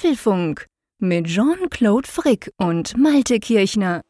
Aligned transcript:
Apfelfunk 0.00 0.64
mit 0.98 1.26
Jean-Claude 1.26 2.08
Frick 2.08 2.50
und 2.56 2.96
Malte 2.96 3.38
Kirchner. 3.38 4.00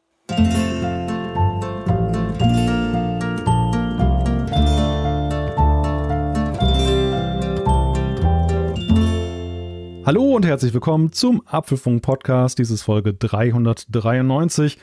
Hallo 10.05 10.33
und 10.33 10.45
herzlich 10.45 10.73
willkommen 10.73 11.11
zum 11.11 11.45
Apfelfunk 11.45 12.01
Podcast. 12.01 12.59
Dies 12.59 12.71
ist 12.71 12.83
Folge 12.83 13.13
393. 13.13 14.77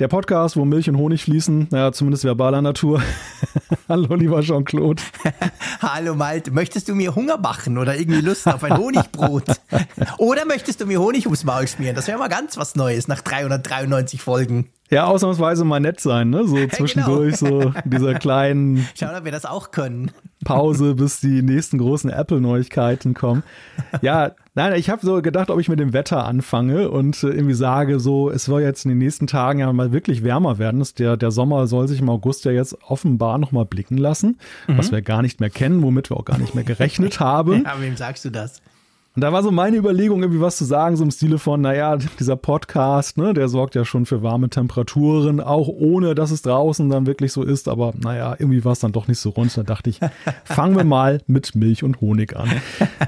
Der 0.00 0.08
Podcast, 0.08 0.56
wo 0.56 0.64
Milch 0.64 0.88
und 0.88 0.96
Honig 0.96 1.22
fließen, 1.22 1.68
naja, 1.70 1.92
zumindest 1.92 2.24
verbaler 2.24 2.60
Natur. 2.60 3.00
Hallo, 3.88 4.16
lieber 4.16 4.40
Jean-Claude. 4.40 5.00
Hallo, 5.82 6.16
Malte. 6.16 6.50
Möchtest 6.50 6.88
du 6.88 6.96
mir 6.96 7.14
Hunger 7.14 7.38
machen 7.38 7.78
oder 7.78 7.96
irgendwie 7.96 8.20
Lust 8.20 8.48
auf 8.48 8.64
ein 8.64 8.76
Honigbrot? 8.76 9.44
oder 10.18 10.46
möchtest 10.46 10.80
du 10.80 10.86
mir 10.86 11.00
Honig 11.00 11.26
ums 11.26 11.44
Maul 11.44 11.68
schmieren? 11.68 11.94
Das 11.94 12.08
wäre 12.08 12.18
mal 12.18 12.28
ganz 12.28 12.56
was 12.56 12.74
Neues 12.74 13.06
nach 13.06 13.20
393 13.20 14.20
Folgen. 14.20 14.68
Ja, 14.90 15.06
ausnahmsweise 15.06 15.64
mal 15.64 15.78
nett 15.78 16.00
sein, 16.00 16.28
ne? 16.28 16.44
So 16.44 16.66
zwischendurch, 16.66 17.38
genau. 17.38 17.62
so 17.62 17.74
dieser 17.84 18.14
kleinen. 18.14 18.88
Schauen, 18.98 19.14
ob 19.14 19.24
wir 19.24 19.32
das 19.32 19.44
auch 19.44 19.70
können. 19.70 20.10
Pause, 20.44 20.96
bis 20.96 21.20
die 21.20 21.40
nächsten 21.42 21.78
großen 21.78 22.10
Apple-Neuigkeiten 22.10 23.14
kommen. 23.14 23.44
Ja, 24.02 24.32
nein, 24.54 24.74
ich 24.74 24.90
habe 24.90 25.04
so 25.04 25.20
gedacht, 25.22 25.50
ob 25.50 25.60
ich 25.60 25.68
mit 25.68 25.80
dem 25.80 25.92
Wetter 25.92 26.24
anfange 26.24 26.90
und 26.90 27.22
äh, 27.22 27.28
irgendwie 27.28 27.54
sage, 27.54 28.00
so, 28.00 28.30
es 28.30 28.44
soll 28.44 28.62
jetzt 28.62 28.84
in 28.84 28.90
den 28.90 28.98
nächsten 28.98 29.26
Tagen 29.26 29.60
ja 29.60 29.72
mal 29.72 29.92
wirklich 29.92 30.24
wärmer 30.24 30.58
werden. 30.58 30.84
Der, 30.98 31.16
der 31.16 31.30
Sommer 31.30 31.66
soll 31.66 31.88
sich 31.88 32.00
im 32.00 32.08
August 32.08 32.44
ja 32.44 32.52
jetzt 32.52 32.76
offenbar 32.82 33.38
nochmal 33.38 33.64
blicken 33.64 33.98
lassen, 33.98 34.38
mhm. 34.66 34.78
was 34.78 34.92
wir 34.92 35.02
gar 35.02 35.22
nicht 35.22 35.40
mehr 35.40 35.50
kennen, 35.50 35.82
womit 35.82 36.10
wir 36.10 36.16
auch 36.16 36.24
gar 36.24 36.38
nicht 36.38 36.54
mehr 36.54 36.64
gerechnet 36.64 37.20
haben. 37.20 37.64
Ja, 37.64 37.80
wem 37.80 37.96
sagst 37.96 38.24
du 38.24 38.30
das? 38.30 38.62
Und 39.16 39.20
da 39.20 39.32
war 39.32 39.44
so 39.44 39.52
meine 39.52 39.76
Überlegung, 39.76 40.22
irgendwie 40.22 40.40
was 40.40 40.56
zu 40.56 40.64
sagen, 40.64 40.96
so 40.96 41.04
im 41.04 41.12
Stile 41.12 41.38
von, 41.38 41.60
naja, 41.60 41.96
dieser 42.18 42.34
Podcast, 42.34 43.16
ne, 43.16 43.32
der 43.32 43.48
sorgt 43.48 43.76
ja 43.76 43.84
schon 43.84 44.06
für 44.06 44.24
warme 44.24 44.48
Temperaturen, 44.50 45.40
auch 45.40 45.68
ohne, 45.68 46.16
dass 46.16 46.32
es 46.32 46.42
draußen 46.42 46.90
dann 46.90 47.06
wirklich 47.06 47.30
so 47.32 47.44
ist. 47.44 47.68
Aber 47.68 47.94
naja, 47.96 48.34
irgendwie 48.36 48.64
war 48.64 48.72
es 48.72 48.80
dann 48.80 48.90
doch 48.90 49.06
nicht 49.06 49.20
so 49.20 49.30
rund. 49.30 49.56
Da 49.56 49.62
dachte 49.62 49.88
ich, 49.88 50.00
fangen 50.42 50.76
wir 50.76 50.82
mal 50.82 51.20
mit 51.28 51.54
Milch 51.54 51.84
und 51.84 52.00
Honig 52.00 52.34
an. 52.34 52.50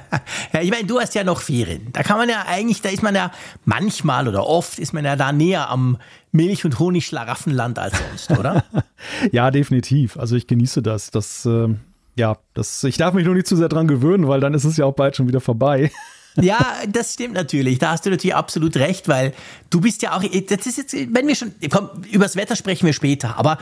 ja, 0.53 0.61
ich 0.61 0.71
meine, 0.71 0.87
du 0.87 1.01
hast 1.01 1.17
ja 1.17 1.25
noch 1.25 1.41
Ferien. 1.41 1.89
Da 1.93 2.05
kann 2.05 2.19
man 2.19 2.29
ja 2.29 2.45
eigentlich, 2.47 2.83
da 2.83 2.91
ist 2.91 3.03
man 3.03 3.17
ja 3.17 3.33
manchmal 3.65 4.29
oder 4.29 4.47
oft 4.47 4.79
ist 4.79 4.93
man 4.93 5.05
ja 5.05 5.17
da 5.17 5.33
näher 5.33 5.69
am 5.71 5.99
Milch- 6.31 6.65
und 6.65 6.79
Honigschlaraffenland 6.79 7.81
als 7.81 7.95
sonst, 7.99 8.39
oder? 8.39 8.63
ja, 9.33 9.51
definitiv. 9.51 10.17
Also 10.19 10.37
ich 10.37 10.47
genieße 10.47 10.83
das. 10.83 11.11
Das 11.11 11.45
äh, 11.47 11.75
ja, 12.17 12.39
das, 12.55 12.83
ich 12.85 12.97
darf 12.97 13.15
mich 13.15 13.25
nur 13.25 13.35
nicht 13.35 13.47
zu 13.47 13.57
sehr 13.57 13.69
dran 13.69 13.87
gewöhnen, 13.87 14.27
weil 14.27 14.41
dann 14.41 14.55
ist 14.55 14.65
es 14.65 14.77
ja 14.77 14.87
auch 14.87 14.95
bald 14.95 15.17
schon 15.17 15.29
wieder 15.29 15.41
vorbei. 15.41 15.91
Ja, 16.43 16.75
das 16.87 17.15
stimmt 17.15 17.33
natürlich. 17.33 17.79
Da 17.79 17.93
hast 17.93 18.05
du 18.05 18.11
natürlich 18.11 18.35
absolut 18.35 18.77
recht, 18.77 19.09
weil 19.09 19.33
du 19.71 19.81
bist 19.81 20.03
ja 20.03 20.15
auch, 20.15 20.23
das 20.23 20.67
ist 20.67 20.77
jetzt, 20.77 20.93
wenn 20.93 21.27
wir 21.27 21.35
schon, 21.35 21.53
komm, 21.71 21.89
übers 22.11 22.37
Wetter 22.37 22.57
sprechen 22.57 22.85
wir 22.85 22.93
später, 22.93 23.39
aber 23.39 23.57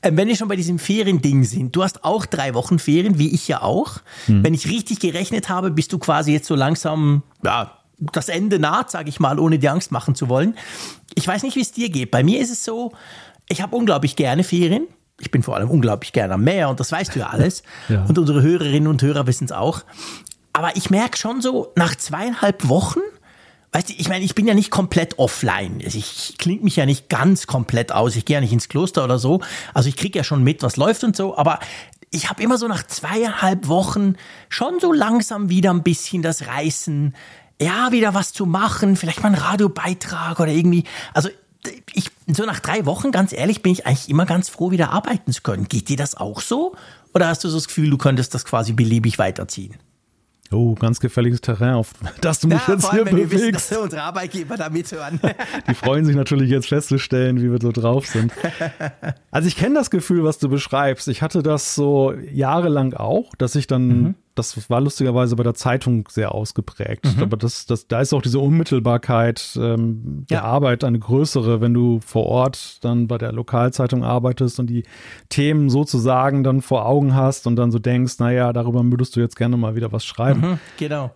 äh, 0.00 0.12
wenn 0.14 0.28
wir 0.28 0.36
schon 0.36 0.46
bei 0.46 0.54
diesem 0.54 0.78
Feriending 0.78 1.42
sind, 1.42 1.74
du 1.74 1.82
hast 1.82 2.04
auch 2.04 2.26
drei 2.26 2.54
Wochen 2.54 2.78
Ferien, 2.78 3.18
wie 3.18 3.34
ich 3.34 3.48
ja 3.48 3.62
auch. 3.62 3.98
Hm. 4.26 4.44
Wenn 4.44 4.54
ich 4.54 4.68
richtig 4.68 5.00
gerechnet 5.00 5.48
habe, 5.48 5.72
bist 5.72 5.92
du 5.92 5.98
quasi 5.98 6.32
jetzt 6.32 6.46
so 6.46 6.54
langsam, 6.54 7.24
ja, 7.42 7.76
das 7.98 8.28
Ende 8.28 8.60
naht, 8.60 8.92
sage 8.92 9.08
ich 9.08 9.18
mal, 9.18 9.40
ohne 9.40 9.58
dir 9.58 9.72
Angst 9.72 9.90
machen 9.90 10.14
zu 10.14 10.28
wollen. 10.28 10.56
Ich 11.16 11.26
weiß 11.26 11.42
nicht, 11.42 11.56
wie 11.56 11.62
es 11.62 11.72
dir 11.72 11.90
geht. 11.90 12.12
Bei 12.12 12.22
mir 12.22 12.40
ist 12.40 12.52
es 12.52 12.64
so, 12.64 12.92
ich 13.48 13.60
habe 13.60 13.74
unglaublich 13.74 14.14
gerne 14.14 14.44
Ferien 14.44 14.86
ich 15.20 15.30
bin 15.30 15.42
vor 15.42 15.56
allem 15.56 15.70
unglaublich 15.70 16.12
gerne 16.12 16.34
am 16.34 16.42
Meer 16.42 16.68
und 16.68 16.80
das 16.80 16.90
weißt 16.90 17.14
du 17.14 17.20
ja 17.20 17.28
alles. 17.28 17.62
Ja. 17.88 18.04
Und 18.04 18.18
unsere 18.18 18.42
Hörerinnen 18.42 18.86
und 18.86 19.02
Hörer 19.02 19.26
wissen 19.26 19.46
es 19.46 19.52
auch. 19.52 19.82
Aber 20.52 20.76
ich 20.76 20.90
merke 20.90 21.16
schon 21.16 21.40
so, 21.40 21.72
nach 21.74 21.96
zweieinhalb 21.96 22.68
Wochen, 22.68 23.00
weißt 23.72 23.88
du, 23.88 23.94
ich 23.96 24.08
meine, 24.08 24.24
ich 24.24 24.34
bin 24.34 24.46
ja 24.46 24.54
nicht 24.54 24.70
komplett 24.70 25.18
offline. 25.18 25.80
Also 25.84 25.98
ich 25.98 26.36
klinge 26.38 26.62
mich 26.62 26.76
ja 26.76 26.86
nicht 26.86 27.08
ganz 27.08 27.46
komplett 27.46 27.90
aus. 27.90 28.14
Ich 28.14 28.24
gehe 28.24 28.34
ja 28.34 28.40
nicht 28.40 28.52
ins 28.52 28.68
Kloster 28.68 29.02
oder 29.02 29.18
so. 29.18 29.40
Also 29.74 29.88
ich 29.88 29.96
kriege 29.96 30.18
ja 30.18 30.24
schon 30.24 30.44
mit, 30.44 30.62
was 30.62 30.76
läuft 30.76 31.02
und 31.02 31.16
so. 31.16 31.36
Aber 31.36 31.58
ich 32.10 32.28
habe 32.30 32.42
immer 32.42 32.58
so 32.58 32.68
nach 32.68 32.86
zweieinhalb 32.86 33.68
Wochen 33.68 34.14
schon 34.48 34.78
so 34.80 34.92
langsam 34.92 35.48
wieder 35.48 35.70
ein 35.70 35.82
bisschen 35.82 36.22
das 36.22 36.46
Reißen, 36.46 37.14
ja, 37.60 37.92
wieder 37.92 38.14
was 38.14 38.32
zu 38.32 38.46
machen, 38.46 38.96
vielleicht 38.96 39.22
mal 39.22 39.28
einen 39.28 39.42
Radiobeitrag 39.42 40.40
oder 40.40 40.50
irgendwie. 40.50 40.84
Also 41.12 41.28
ich, 41.92 42.10
so 42.26 42.44
nach 42.44 42.60
drei 42.60 42.86
Wochen, 42.86 43.12
ganz 43.12 43.32
ehrlich, 43.32 43.62
bin 43.62 43.72
ich 43.72 43.86
eigentlich 43.86 44.08
immer 44.08 44.26
ganz 44.26 44.48
froh, 44.48 44.70
wieder 44.70 44.90
arbeiten 44.90 45.32
zu 45.32 45.42
können. 45.42 45.68
Geht 45.68 45.88
dir 45.88 45.96
das 45.96 46.16
auch 46.16 46.40
so? 46.40 46.74
Oder 47.14 47.28
hast 47.28 47.44
du 47.44 47.48
so 47.48 47.56
das 47.56 47.68
Gefühl, 47.68 47.90
du 47.90 47.98
könntest 47.98 48.34
das 48.34 48.44
quasi 48.44 48.72
beliebig 48.72 49.18
weiterziehen? 49.18 49.74
Oh, 50.52 50.74
ganz 50.74 50.98
gefährliches 50.98 51.40
Terrain, 51.40 51.74
auf 51.74 51.92
das 52.20 52.40
du 52.40 52.48
mich 52.48 52.58
ja, 52.66 52.74
jetzt 52.74 52.90
hier 52.90 53.04
allem, 53.04 53.14
bewegst. 53.14 53.32
Wissen, 53.32 53.52
dass 53.52 53.76
unsere 53.76 54.02
Arbeitgeber 54.02 54.56
da 54.56 54.68
mithören. 54.68 55.20
Die 55.68 55.74
freuen 55.74 56.04
sich 56.04 56.16
natürlich 56.16 56.50
jetzt 56.50 56.68
festzustellen, 56.68 57.40
wie 57.40 57.52
wir 57.52 57.58
so 57.60 57.72
drauf 57.72 58.06
sind. 58.06 58.32
Also 59.32 59.46
ich 59.46 59.56
kenne 59.56 59.76
das 59.76 59.90
Gefühl, 59.90 60.24
was 60.24 60.38
du 60.38 60.48
beschreibst. 60.48 61.06
Ich 61.06 61.22
hatte 61.22 61.42
das 61.42 61.76
so 61.76 62.12
jahrelang 62.32 62.94
auch, 62.94 63.32
dass 63.36 63.54
ich 63.54 63.68
dann 63.68 63.86
mhm 63.86 64.14
das 64.34 64.70
war 64.70 64.80
lustigerweise 64.80 65.36
bei 65.36 65.42
der 65.42 65.54
Zeitung 65.54 66.08
sehr 66.08 66.34
ausgeprägt. 66.34 67.16
Mhm. 67.16 67.22
Aber 67.22 67.36
das, 67.36 67.66
das, 67.66 67.86
da 67.88 68.00
ist 68.00 68.12
auch 68.12 68.22
diese 68.22 68.38
Unmittelbarkeit 68.38 69.58
ähm, 69.60 70.26
der 70.30 70.38
ja. 70.38 70.44
Arbeit 70.44 70.84
eine 70.84 70.98
größere, 70.98 71.60
wenn 71.60 71.74
du 71.74 72.00
vor 72.00 72.26
Ort 72.26 72.84
dann 72.84 73.06
bei 73.06 73.18
der 73.18 73.32
Lokalzeitung 73.32 74.04
arbeitest 74.04 74.60
und 74.60 74.68
die 74.68 74.84
Themen 75.28 75.70
sozusagen 75.70 76.44
dann 76.44 76.62
vor 76.62 76.86
Augen 76.86 77.14
hast 77.14 77.46
und 77.46 77.56
dann 77.56 77.70
so 77.70 77.78
denkst, 77.78 78.18
naja, 78.18 78.52
darüber 78.52 78.82
würdest 78.84 79.16
du 79.16 79.20
jetzt 79.20 79.36
gerne 79.36 79.56
mal 79.56 79.74
wieder 79.74 79.92
was 79.92 80.04
schreiben. 80.04 80.40
Mhm, 80.40 80.58
genau 80.78 81.10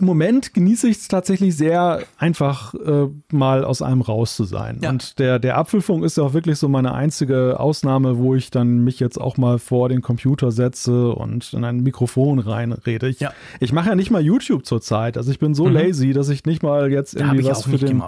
im 0.00 0.06
Moment 0.06 0.54
genieße 0.54 0.88
ich 0.88 0.98
es 0.98 1.08
tatsächlich 1.08 1.56
sehr, 1.56 2.04
einfach 2.18 2.72
äh, 2.74 3.08
mal 3.32 3.64
aus 3.64 3.82
einem 3.82 4.00
raus 4.00 4.36
zu 4.36 4.44
sein. 4.44 4.78
Ja. 4.80 4.90
Und 4.90 5.18
der, 5.18 5.40
der 5.40 5.58
Apfelfunk 5.58 6.04
ist 6.04 6.16
ja 6.16 6.22
auch 6.22 6.34
wirklich 6.34 6.56
so 6.56 6.68
meine 6.68 6.94
einzige 6.94 7.58
Ausnahme, 7.58 8.16
wo 8.16 8.36
ich 8.36 8.52
dann 8.52 8.84
mich 8.84 9.00
jetzt 9.00 9.20
auch 9.20 9.36
mal 9.38 9.58
vor 9.58 9.88
den 9.88 10.00
Computer 10.00 10.52
setze 10.52 11.10
und 11.10 11.52
in 11.52 11.64
ein 11.64 11.80
Mikrofon 11.80 12.38
reinrede. 12.38 13.08
Ich, 13.08 13.18
ja. 13.18 13.32
ich 13.58 13.72
mache 13.72 13.88
ja 13.88 13.96
nicht 13.96 14.12
mal 14.12 14.22
YouTube 14.22 14.64
zurzeit. 14.64 15.16
Also 15.16 15.32
ich 15.32 15.40
bin 15.40 15.56
so 15.56 15.66
mhm. 15.66 15.72
lazy, 15.72 16.12
dass 16.12 16.28
ich 16.28 16.44
nicht 16.44 16.62
mal 16.62 16.92
jetzt 16.92 17.16
irgendwie 17.16 17.44
was 17.44 17.64
für 17.64 17.78
den, 17.78 18.00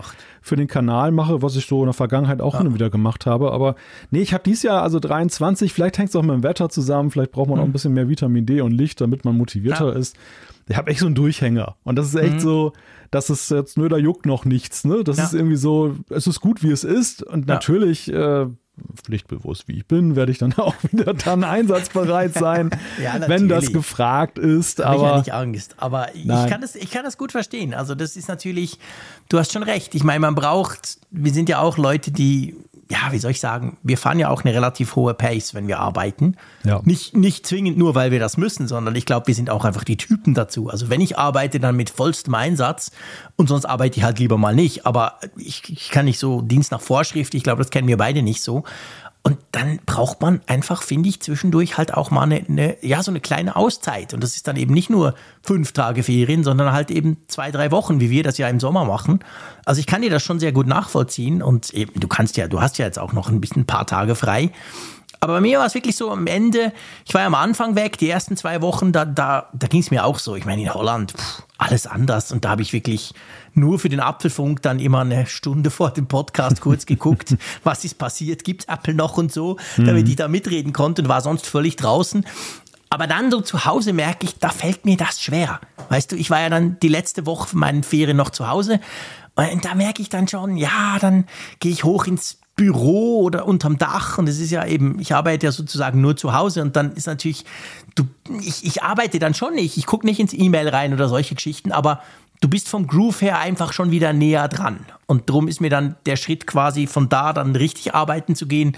für 0.43 0.55
den 0.55 0.69
Kanal 0.69 1.11
mache, 1.11 1.43
was 1.43 1.57
ich 1.57 1.67
so 1.67 1.81
in 1.81 1.87
der 1.87 1.93
Vergangenheit 1.93 2.41
auch 2.41 2.55
ja. 2.55 2.63
hin 2.63 2.73
wieder 2.73 2.89
gemacht 2.89 3.27
habe. 3.27 3.51
Aber 3.51 3.75
nee, 4.13 4.23
ich 4.23 4.33
habe 4.33 4.45
dieses 4.45 4.63
Jahr 4.63 4.83
also 4.83 5.01
23, 5.01 5.73
vielleicht 5.73 5.99
hängt 5.99 6.11
es 6.11 6.17
auch 6.17 6.23
mit 6.23 6.37
dem 6.37 6.45
Wetter 6.45 6.69
zusammen, 6.69 7.11
vielleicht 7.11 7.33
braucht 7.33 7.49
man 7.49 7.57
mhm. 7.57 7.63
auch 7.63 7.67
ein 7.67 7.73
bisschen 7.73 7.95
mehr 7.95 8.09
Vitamin 8.09 8.47
D 8.47 8.61
und 8.61 8.71
Licht, 8.71 9.01
damit 9.01 9.25
man 9.25 9.37
motivierter 9.37 9.97
ist 9.97 10.17
ich 10.71 10.77
habe 10.77 10.91
echt 10.91 11.01
so 11.01 11.07
einen 11.07 11.17
Durchhänger. 11.17 11.77
Und 11.83 11.97
das 11.97 12.07
ist 12.07 12.15
echt 12.15 12.35
mhm. 12.35 12.41
so, 12.41 12.73
das 13.11 13.29
ist 13.29 13.51
jetzt, 13.51 13.77
nö, 13.77 13.89
da 13.89 13.97
juckt 13.97 14.25
noch 14.25 14.45
nichts, 14.45 14.85
ne? 14.85 15.03
Das 15.03 15.19
ja. 15.19 15.25
ist 15.25 15.35
irgendwie 15.35 15.57
so, 15.57 15.97
es 16.11 16.29
ist 16.29 16.41
gut, 16.41 16.63
wie 16.63 16.71
es 16.71 16.85
ist. 16.85 17.25
Und 17.25 17.49
ja. 17.49 17.55
natürlich, 17.55 18.11
äh, 18.13 18.47
pflichtbewusst 19.05 19.67
wie 19.67 19.79
ich 19.79 19.87
bin, 19.87 20.15
werde 20.15 20.31
ich 20.31 20.39
dann 20.39 20.53
auch 20.57 20.75
wieder 20.91 21.13
dann 21.13 21.43
einsatzbereit 21.43 22.35
sein, 22.35 22.71
ja, 23.03 23.29
wenn 23.29 23.49
das 23.49 23.73
gefragt 23.73 24.39
ist. 24.39 24.81
Aber 24.81 24.97
ich 24.97 25.03
ja 25.03 25.19
nicht 25.19 25.33
Angst. 25.35 25.75
Aber 25.79 26.15
ich 26.15 26.27
kann, 26.27 26.61
das, 26.61 26.77
ich 26.77 26.91
kann 26.93 27.05
das 27.05 27.19
gut 27.19 27.33
verstehen. 27.33 27.75
Also 27.75 27.97
das 27.97 28.17
ist 28.17 28.29
natürlich, 28.29 28.79
du 29.29 29.41
hast 29.41 29.53
schon 29.53 29.65
recht. 29.65 29.97
Ich 29.97 30.05
meine, 30.05 30.21
man 30.21 30.37
braucht, 30.37 30.99
wir 31.11 31.33
sind 31.33 31.49
ja 31.49 31.61
auch 31.61 31.79
Leute, 31.79 32.13
die 32.13 32.57
ja, 32.91 33.13
wie 33.13 33.19
soll 33.19 33.31
ich 33.31 33.41
sagen, 33.41 33.79
wir 33.85 33.97
fahren 33.97 34.19
ja 34.19 34.31
auch 34.31 34.45
eine 34.45 34.53
relativ 34.53 34.97
hohe 34.97 35.15
Pace, 35.15 35.55
wenn 35.55 35.69
wir 35.69 35.79
arbeiten. 35.79 36.37
Ja. 36.65 36.81
Nicht, 36.85 37.17
nicht 37.17 37.47
zwingend 37.47 37.79
nur, 37.79 37.95
weil 37.95 38.11
wir 38.11 38.19
das 38.19 38.37
müssen, 38.37 38.67
sondern 38.67 38.97
ich 38.97 39.07
glaube, 39.07 39.29
wir 39.29 39.35
sind 39.35 39.49
auch 39.49 39.65
einfach 39.65 39.85
die 39.85 39.97
Typen 39.97 40.35
dazu. 40.35 40.69
Also 40.69 40.91
wenn 40.91 41.01
ich 41.01 41.17
arbeite, 41.17 41.61
dann 41.61 41.77
mit 41.77 41.89
vollstem 41.89 42.35
Einsatz 42.35 42.91
und 43.37 43.49
sonst 43.49 43.65
arbeite 43.65 43.99
ich 43.99 44.03
halt 44.03 44.19
lieber 44.19 44.39
mal 44.39 44.57
nicht. 44.57 44.87
Aber 44.87 45.21
ich, 45.37 45.63
ich 45.69 45.91
kann 45.91 46.05
nicht 46.05 46.19
so 46.19 46.43
Dienst 46.43 46.73
nach 46.73 46.81
Vorschrift, 46.81 47.35
ich 47.35 47.45
glaube, 47.45 47.63
das 47.63 47.71
kennen 47.71 47.87
wir 47.87 47.97
beide 47.97 48.23
nicht 48.23 48.43
so. 48.43 48.65
Und 49.23 49.37
dann 49.53 49.81
braucht 49.85 50.23
man 50.23 50.41
einfach, 50.47 50.83
finde 50.83 51.11
ich, 51.11 51.21
zwischendurch 51.21 51.77
halt 51.77 51.93
auch 51.93 52.11
mal 52.11 52.23
eine, 52.23 52.37
eine, 52.49 52.77
ja, 52.81 53.03
so 53.03 53.11
eine 53.11 53.21
kleine 53.21 53.55
Auszeit. 53.55 54.15
Und 54.15 54.23
das 54.23 54.35
ist 54.35 54.49
dann 54.49 54.57
eben 54.57 54.73
nicht 54.73 54.89
nur 54.89 55.15
fünf 55.43 55.73
Tage 55.73 56.03
Ferien, 56.03 56.43
sondern 56.43 56.73
halt 56.73 56.91
eben 56.91 57.19
zwei, 57.29 57.51
drei 57.51 57.71
Wochen, 57.71 58.01
wie 58.01 58.09
wir 58.09 58.23
das 58.23 58.39
ja 58.39 58.49
im 58.49 58.61
Sommer 58.61 58.87
machen. 58.87 59.21
Also 59.67 59.79
ich 59.79 59.87
kann 59.87 60.01
dir 60.01 60.09
das 60.09 60.23
schon 60.23 60.41
sehr 60.41 60.53
gut 60.53 60.67
nachvollziehen. 60.67 61.43
Und 61.43 61.75
eben, 61.75 62.01
du 62.01 62.09
kannst 62.09 62.39
ja, 62.39 62.49
du 62.49 62.63
hast 62.63 62.79
ja 62.79 62.87
jetzt 62.87 62.99
auch 62.99 63.13
noch 63.13 63.29
ein 63.29 63.43
bisschen 63.43 63.63
ein 63.63 63.67
paar 63.67 63.87
Tage 63.87 64.15
frei. 64.15 64.53
Aber 65.23 65.35
bei 65.35 65.41
mir 65.43 65.59
war 65.59 65.67
es 65.67 65.75
wirklich 65.75 65.97
so 65.97 66.11
am 66.11 66.27
Ende, 66.27 66.73
ich 67.05 67.13
war 67.13 67.21
ja 67.21 67.27
am 67.27 67.35
Anfang 67.35 67.75
weg, 67.75 67.99
die 67.99 68.09
ersten 68.09 68.39
zwei 68.39 68.63
Wochen, 68.63 68.91
da, 68.91 69.05
da, 69.05 69.51
da 69.53 69.67
ging 69.67 69.81
es 69.81 69.91
mir 69.91 70.07
auch 70.07 70.19
so. 70.19 70.35
Ich 70.35 70.47
meine, 70.47 70.63
in 70.63 70.73
Holland, 70.73 71.13
pff, 71.13 71.43
alles 71.59 71.87
anders. 71.87 72.33
Und 72.33 72.47
da 72.47 72.51
habe 72.51 72.63
ich 72.63 72.73
wirklich 72.73 73.13
nur 73.53 73.79
für 73.79 73.91
den 73.91 74.01
Apfelfunk 74.01 74.63
dann 74.63 74.79
immer 74.79 75.01
eine 75.01 75.27
Stunde 75.27 75.71
vor 75.71 75.91
dem 75.91 76.07
Podcast 76.07 76.63
kurz 76.63 76.87
geguckt, 76.87 77.37
was 77.65 77.85
ist 77.85 77.99
passiert, 77.99 78.45
gibt 78.45 78.63
es 78.63 78.69
Apple 78.69 78.95
noch 78.95 79.19
und 79.19 79.31
so, 79.31 79.59
damit 79.77 80.05
mhm. 80.05 80.11
ich 80.11 80.17
da 80.17 80.27
mitreden 80.27 80.73
konnte 80.73 81.03
und 81.03 81.09
war 81.09 81.21
sonst 81.21 81.47
völlig 81.47 81.77
draußen. 81.77 82.25
Aber 82.89 83.07
dann 83.07 83.31
so 83.31 83.43
zu 83.43 83.67
Hause 83.67 83.93
merke 83.93 84.25
ich, 84.25 84.39
da 84.39 84.49
fällt 84.49 84.87
mir 84.87 84.97
das 84.97 85.21
schwer. 85.21 85.61
Weißt 85.91 86.11
du, 86.11 86.17
ich 86.17 86.31
war 86.31 86.41
ja 86.41 86.49
dann 86.49 86.79
die 86.81 86.89
letzte 86.89 87.27
Woche 87.27 87.47
von 87.49 87.61
meinen 87.61 87.83
Ferien 87.83 88.17
noch 88.17 88.31
zu 88.31 88.49
Hause 88.49 88.81
und 89.37 89.65
da 89.65 89.75
merke 89.75 90.03
ich 90.03 90.09
dann 90.09 90.29
schon, 90.29 90.57
ja, 90.57 90.99
dann 91.01 91.27
gehe 91.61 91.73
ich 91.73 91.85
hoch 91.85 92.07
ins 92.07 92.39
Büro 92.61 93.23
oder 93.23 93.47
unterm 93.47 93.79
Dach 93.79 94.19
und 94.19 94.29
es 94.29 94.39
ist 94.39 94.51
ja 94.51 94.67
eben, 94.67 95.01
ich 95.01 95.15
arbeite 95.15 95.47
ja 95.47 95.51
sozusagen 95.51 96.03
nur 96.03 96.19
zu 96.19 96.35
Hause 96.35 96.61
und 96.61 96.77
dann 96.77 96.93
ist 96.93 97.07
natürlich, 97.07 97.47
du, 97.95 98.05
ich, 98.43 98.67
ich 98.67 98.83
arbeite 98.83 99.19
dann 99.19 99.33
schon 99.33 99.55
nicht, 99.55 99.79
ich 99.79 99.87
gucke 99.87 100.05
nicht 100.05 100.21
ins 100.21 100.35
E-Mail 100.35 100.69
rein 100.69 100.93
oder 100.93 101.09
solche 101.09 101.35
Geschichten, 101.35 101.73
aber 101.73 102.03
du 102.43 102.49
bist 102.49 102.69
vom 102.69 102.87
Groove 102.87 103.23
her 103.23 103.39
einfach 103.39 103.73
schon 103.73 103.91
wieder 103.91 104.13
näher 104.13 104.47
dran. 104.49 104.81
Und 105.07 105.31
darum 105.31 105.49
ist 105.49 105.63
mir 105.63 105.71
dann 105.71 105.97
der 106.05 106.17
Schritt 106.17 106.47
quasi 106.47 106.87
von 106.87 107.09
da 107.09 107.33
dann 107.33 107.57
richtig 107.57 107.95
arbeiten 107.95 108.35
zu 108.35 108.47
gehen, 108.47 108.77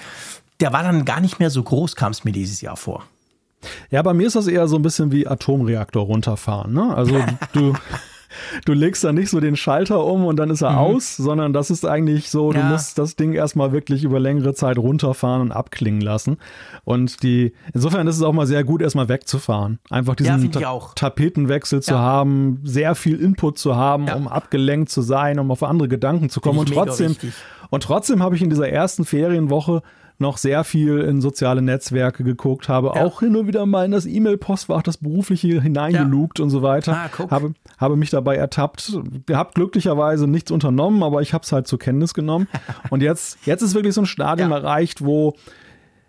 der 0.60 0.72
war 0.72 0.84
dann 0.84 1.04
gar 1.04 1.18
nicht 1.18 1.40
mehr 1.40 1.50
so 1.50 1.64
groß, 1.64 1.96
kam 1.96 2.12
es 2.12 2.22
mir 2.22 2.30
dieses 2.30 2.60
Jahr 2.60 2.76
vor. 2.76 3.02
Ja, 3.90 4.00
bei 4.02 4.14
mir 4.14 4.28
ist 4.28 4.36
das 4.36 4.46
eher 4.46 4.68
so 4.68 4.76
ein 4.76 4.82
bisschen 4.82 5.10
wie 5.10 5.26
Atomreaktor 5.26 6.04
runterfahren. 6.04 6.72
Ne? 6.72 6.94
Also 6.94 7.18
du, 7.52 7.72
du 8.64 8.72
legst 8.72 9.04
da 9.04 9.12
nicht 9.12 9.30
so 9.30 9.40
den 9.40 9.56
Schalter 9.56 10.04
um 10.04 10.24
und 10.24 10.36
dann 10.36 10.50
ist 10.50 10.62
er 10.62 10.72
mhm. 10.72 10.78
aus, 10.78 11.16
sondern 11.16 11.52
das 11.52 11.70
ist 11.70 11.86
eigentlich 11.86 12.30
so, 12.30 12.52
du 12.52 12.58
ja. 12.58 12.64
musst 12.64 12.98
das 12.98 13.16
Ding 13.16 13.32
erstmal 13.32 13.72
wirklich 13.72 14.04
über 14.04 14.20
längere 14.20 14.54
Zeit 14.54 14.78
runterfahren 14.78 15.42
und 15.42 15.52
abklingen 15.52 16.00
lassen. 16.00 16.38
Und 16.84 17.22
die, 17.22 17.52
insofern 17.74 18.06
ist 18.06 18.16
es 18.16 18.22
auch 18.22 18.32
mal 18.32 18.46
sehr 18.46 18.64
gut, 18.64 18.82
erstmal 18.82 19.08
wegzufahren. 19.08 19.78
Einfach 19.90 20.14
diesen 20.14 20.50
ja, 20.52 20.60
Ta 20.60 20.80
Tapetenwechsel 20.94 21.78
ja. 21.78 21.82
zu 21.82 21.98
haben, 21.98 22.60
sehr 22.64 22.94
viel 22.94 23.20
Input 23.20 23.58
zu 23.58 23.76
haben, 23.76 24.08
um 24.10 24.28
abgelenkt 24.28 24.90
zu 24.90 25.02
sein, 25.02 25.38
um 25.38 25.50
auf 25.50 25.62
andere 25.62 25.88
Gedanken 25.88 26.30
zu 26.30 26.40
kommen. 26.40 26.58
Und 26.58 26.72
trotzdem, 26.72 27.16
und 27.70 27.82
trotzdem 27.82 28.22
habe 28.22 28.36
ich 28.36 28.42
in 28.42 28.50
dieser 28.50 28.68
ersten 28.68 29.04
Ferienwoche 29.04 29.82
noch 30.22 30.38
sehr 30.38 30.64
viel 30.64 31.00
in 31.00 31.20
soziale 31.20 31.60
Netzwerke 31.60 32.24
geguckt, 32.24 32.68
habe 32.70 32.92
ja. 32.94 33.04
auch 33.04 33.20
hin 33.20 33.36
und 33.36 33.46
wieder 33.46 33.66
mal 33.66 33.84
in 33.84 33.90
das 33.90 34.06
E-Mail-Postfach, 34.06 34.82
das 34.82 34.96
berufliche 34.96 35.60
hineingelugt 35.60 36.38
ja. 36.38 36.44
und 36.44 36.50
so 36.50 36.62
weiter. 36.62 36.96
Ah, 36.96 37.30
habe, 37.30 37.52
habe 37.76 37.96
mich 37.96 38.08
dabei 38.08 38.36
ertappt, 38.36 38.98
habe 39.30 39.50
glücklicherweise 39.54 40.26
nichts 40.26 40.50
unternommen, 40.50 41.02
aber 41.02 41.20
ich 41.20 41.34
habe 41.34 41.44
es 41.44 41.52
halt 41.52 41.66
zur 41.66 41.78
Kenntnis 41.78 42.14
genommen. 42.14 42.48
und 42.90 43.02
jetzt, 43.02 43.44
jetzt 43.44 43.60
ist 43.60 43.74
wirklich 43.74 43.94
so 43.94 44.02
ein 44.02 44.06
Stadium 44.06 44.52
erreicht, 44.52 45.04
wo 45.04 45.34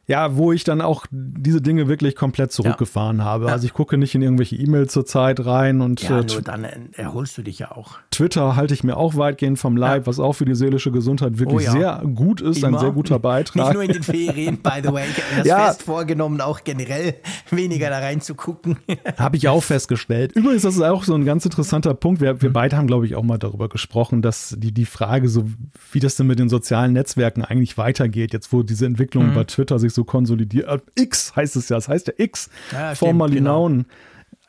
ja, 0.05 0.35
wo 0.35 0.51
ich 0.51 0.65
dann 0.65 0.81
auch 0.81 1.05
diese 1.11 1.61
Dinge 1.61 1.87
wirklich 1.87 2.15
komplett 2.15 2.51
zurückgefahren 2.51 3.19
ja. 3.19 3.23
habe. 3.23 3.51
Also 3.51 3.65
ich 3.65 3.73
gucke 3.73 3.97
nicht 3.97 4.13
in 4.15 4.21
irgendwelche 4.21 4.57
E-Mails 4.57 4.91
zur 4.91 5.05
Zeit 5.05 5.45
rein 5.45 5.79
und 5.79 6.01
ja, 6.01 6.19
äh, 6.19 6.25
nur 6.25 6.41
dann 6.41 6.65
erholst 6.93 7.37
du 7.37 7.41
dich 7.41 7.59
ja 7.59 7.71
auch. 7.71 7.99
Twitter 8.11 8.57
halte 8.57 8.73
ich 8.73 8.83
mir 8.83 8.97
auch 8.97 9.15
weitgehend 9.15 9.59
vom 9.59 9.77
Leib, 9.77 10.03
ja. 10.03 10.07
was 10.07 10.19
auch 10.19 10.33
für 10.33 10.43
die 10.43 10.55
seelische 10.55 10.91
Gesundheit 10.91 11.39
wirklich 11.39 11.69
oh, 11.69 11.77
ja. 11.77 12.01
sehr 12.01 12.01
gut 12.13 12.41
ist, 12.41 12.57
Immer. 12.57 12.77
ein 12.77 12.79
sehr 12.79 12.91
guter 12.91 13.17
Beitrag. 13.17 13.55
Nicht 13.55 13.73
nur 13.73 13.83
in 13.83 13.93
den 13.93 14.03
Ferien, 14.03 14.57
by 14.57 14.81
the 14.83 14.91
way. 14.91 15.05
Ich 15.09 15.23
habe 15.23 15.35
mir 15.35 15.37
das 15.37 15.47
ja. 15.47 15.67
fest 15.67 15.83
vorgenommen, 15.83 16.41
auch 16.41 16.65
generell 16.65 17.15
weniger 17.49 17.89
da 17.89 17.99
reinzugucken. 17.99 18.77
habe 19.17 19.37
ich 19.37 19.47
auch 19.47 19.63
festgestellt. 19.63 20.33
Übrigens, 20.33 20.63
das 20.63 20.75
ist 20.75 20.81
auch 20.81 21.05
so 21.05 21.13
ein 21.15 21.23
ganz 21.23 21.45
interessanter 21.45 21.93
Punkt. 21.93 22.19
Wir, 22.19 22.41
wir 22.41 22.49
mhm. 22.49 22.53
beide 22.53 22.75
haben, 22.75 22.87
glaube 22.87 23.05
ich, 23.05 23.15
auch 23.15 23.23
mal 23.23 23.37
darüber 23.37 23.69
gesprochen, 23.69 24.21
dass 24.21 24.53
die, 24.57 24.73
die 24.73 24.85
Frage, 24.85 25.29
so 25.29 25.45
wie 25.93 26.01
das 26.01 26.17
denn 26.17 26.27
mit 26.27 26.39
den 26.39 26.49
sozialen 26.49 26.91
Netzwerken 26.91 27.45
eigentlich 27.45 27.77
weitergeht, 27.77 28.33
jetzt 28.33 28.51
wo 28.51 28.63
diese 28.63 28.85
Entwicklung 28.85 29.29
mhm. 29.29 29.35
bei 29.35 29.45
Twitter 29.45 29.79
sich 29.79 29.92
so 29.93 30.03
konsolidiert. 30.03 30.67
Äh, 30.67 30.79
X 31.01 31.35
heißt 31.35 31.55
es 31.55 31.69
ja, 31.69 31.77
das 31.77 31.87
heißt 31.87 32.07
ja 32.07 32.13
X. 32.17 32.49
Ja, 32.71 32.95
formerly 32.95 33.35
genau. 33.35 33.67
known 33.67 33.85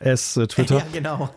as 0.01 0.37
äh, 0.37 0.47
Twitter. 0.47 0.77
Ja, 0.79 0.85
genau. 0.93 1.31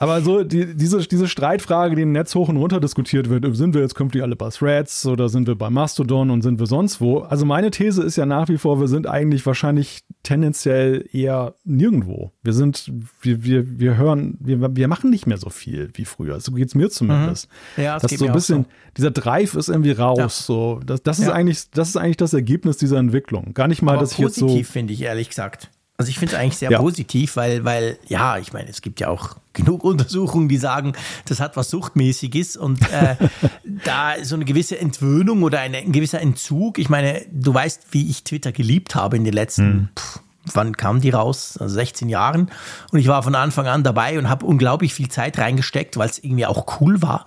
Aber 0.00 0.22
so 0.22 0.44
die, 0.44 0.74
diese, 0.74 1.06
diese 1.06 1.28
Streitfrage, 1.28 1.94
die 1.94 2.02
im 2.02 2.12
Netz 2.12 2.34
hoch 2.34 2.48
und 2.48 2.56
runter 2.56 2.80
diskutiert 2.80 3.28
wird, 3.28 3.44
sind 3.54 3.74
wir 3.74 3.82
jetzt 3.82 3.94
künftig 3.94 4.22
alle 4.22 4.34
bei 4.34 4.48
Threads 4.48 5.04
oder 5.04 5.28
sind 5.28 5.46
wir 5.46 5.56
bei 5.56 5.68
Mastodon 5.68 6.30
und 6.30 6.40
sind 6.40 6.58
wir 6.58 6.64
sonst 6.64 7.02
wo? 7.02 7.18
Also 7.18 7.44
meine 7.44 7.70
These 7.70 8.02
ist 8.02 8.16
ja 8.16 8.24
nach 8.24 8.48
wie 8.48 8.56
vor, 8.56 8.80
wir 8.80 8.88
sind 8.88 9.06
eigentlich 9.06 9.44
wahrscheinlich 9.44 10.00
tendenziell 10.22 11.06
eher 11.12 11.54
nirgendwo. 11.64 12.32
Wir 12.42 12.54
sind, 12.54 12.90
wir, 13.20 13.44
wir, 13.44 13.78
wir 13.78 13.98
hören, 13.98 14.38
wir, 14.40 14.74
wir 14.74 14.88
machen 14.88 15.10
nicht 15.10 15.26
mehr 15.26 15.36
so 15.36 15.50
viel 15.50 15.90
wie 15.92 16.06
früher. 16.06 16.40
So 16.40 16.52
geht 16.52 16.68
es 16.68 16.74
mir 16.74 16.88
zumindest. 16.88 17.50
Mhm. 17.76 17.82
Ja, 17.82 17.98
das 17.98 18.10
Dass 18.10 18.18
so 18.18 18.26
ein 18.26 18.32
bisschen, 18.32 18.62
so. 18.62 18.70
dieser 18.96 19.10
Drive 19.10 19.54
ist 19.54 19.68
irgendwie 19.68 19.92
raus. 19.92 20.18
Ja. 20.18 20.28
So, 20.30 20.80
das, 20.84 21.02
das 21.02 21.18
ist 21.18 21.26
ja. 21.26 21.34
eigentlich, 21.34 21.70
das 21.72 21.90
ist 21.90 21.98
eigentlich 21.98 22.16
das 22.16 22.32
Ergebnis 22.32 22.78
dieser 22.78 22.96
Entwicklung. 22.96 23.52
Gar 23.52 23.68
nicht 23.68 23.82
mal, 23.82 23.92
Aber 23.92 24.00
dass 24.00 24.12
ich 24.12 24.18
jetzt 24.20 24.36
so. 24.36 24.46
Positiv 24.46 24.70
finde 24.70 24.94
ich 24.94 25.02
ehrlich 25.02 25.28
gesagt. 25.28 25.70
Also 26.00 26.08
ich 26.08 26.18
finde 26.18 26.34
es 26.34 26.40
eigentlich 26.40 26.56
sehr 26.56 26.70
ja. 26.70 26.78
positiv, 26.78 27.36
weil, 27.36 27.62
weil, 27.66 27.98
ja, 28.08 28.38
ich 28.38 28.54
meine, 28.54 28.70
es 28.70 28.80
gibt 28.80 29.00
ja 29.00 29.08
auch 29.08 29.36
genug 29.52 29.84
Untersuchungen, 29.84 30.48
die 30.48 30.56
sagen, 30.56 30.94
das 31.26 31.40
hat 31.40 31.58
was 31.58 31.68
Suchtmäßiges 31.68 32.56
und 32.56 32.80
äh, 32.90 33.16
da 33.84 34.14
so 34.22 34.34
eine 34.34 34.46
gewisse 34.46 34.78
Entwöhnung 34.78 35.42
oder 35.42 35.60
ein, 35.60 35.74
ein, 35.74 35.92
gewisser 35.92 36.22
Entzug. 36.22 36.78
Ich 36.78 36.88
meine, 36.88 37.20
du 37.30 37.52
weißt, 37.52 37.88
wie 37.90 38.08
ich 38.08 38.24
Twitter 38.24 38.50
geliebt 38.50 38.94
habe 38.94 39.18
in 39.18 39.24
den 39.24 39.34
letzten, 39.34 39.62
hm. 39.62 39.88
pff, 39.94 40.20
wann 40.54 40.74
kam 40.74 41.02
die 41.02 41.10
raus? 41.10 41.58
Also 41.60 41.74
16 41.74 42.08
Jahren. 42.08 42.50
Und 42.92 42.98
ich 42.98 43.06
war 43.06 43.22
von 43.22 43.34
Anfang 43.34 43.66
an 43.66 43.84
dabei 43.84 44.18
und 44.18 44.30
habe 44.30 44.46
unglaublich 44.46 44.94
viel 44.94 45.10
Zeit 45.10 45.38
reingesteckt, 45.38 45.98
weil 45.98 46.08
es 46.08 46.18
irgendwie 46.18 46.46
auch 46.46 46.80
cool 46.80 47.02
war. 47.02 47.26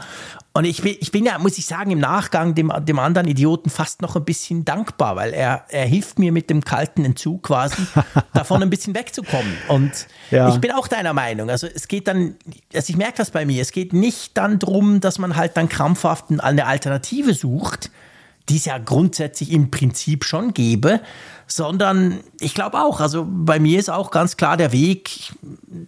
Und 0.55 0.65
ich 0.65 0.83
bin, 0.83 0.95
ich 1.00 1.11
bin 1.11 1.25
ja, 1.25 1.39
muss 1.39 1.57
ich 1.57 1.65
sagen, 1.65 1.89
im 1.89 2.00
Nachgang 2.00 2.53
dem, 2.53 2.71
dem 2.85 3.00
anderen 3.00 3.27
Idioten 3.27 3.71
fast 3.71 4.03
noch 4.03 4.15
ein 4.15 4.23
bisschen 4.23 4.63
dankbar, 4.63 5.15
weil 5.15 5.33
er, 5.33 5.65
er 5.69 5.85
hilft 5.85 6.19
mir 6.19 6.31
mit 6.31 6.51
dem 6.51 6.63
kalten 6.63 7.03
Entzug 7.03 7.41
quasi 7.41 7.81
davon 8.33 8.61
ein 8.61 8.69
bisschen 8.69 8.94
wegzukommen. 8.94 9.51
Und 9.67 10.07
ja. 10.29 10.50
ich 10.50 10.59
bin 10.59 10.71
auch 10.71 10.88
deiner 10.88 11.13
Meinung. 11.13 11.50
Also 11.50 11.65
es 11.65 11.88
geht 11.88 12.07
dann, 12.07 12.35
also 12.71 12.91
ich 12.91 12.97
merke 12.97 13.17
das 13.17 13.31
bei 13.31 13.47
mir, 13.47 13.63
es 13.63 13.71
geht 13.71 13.94
nicht 13.94 14.38
dann 14.38 14.59
darum, 14.59 15.00
dass 15.00 15.17
man 15.17 15.35
halt 15.35 15.57
dann 15.57 15.69
krampfhaft 15.69 16.25
eine 16.29 16.67
Alternative 16.67 17.33
sucht, 17.33 17.89
die 18.50 18.57
es 18.57 18.66
ja 18.66 18.78
grundsätzlich 18.78 19.51
im 19.51 19.72
Prinzip 19.72 20.25
schon 20.25 20.54
gäbe, 20.54 21.00
sondern 21.48 22.19
ich 22.40 22.54
glaube 22.54 22.80
auch, 22.80 23.00
also 23.00 23.25
bei 23.28 23.60
mir 23.60 23.80
ist 23.80 23.90
auch 23.90 24.12
ganz 24.12 24.38
klar 24.38 24.57
der 24.57 24.72
Weg, 24.72 25.34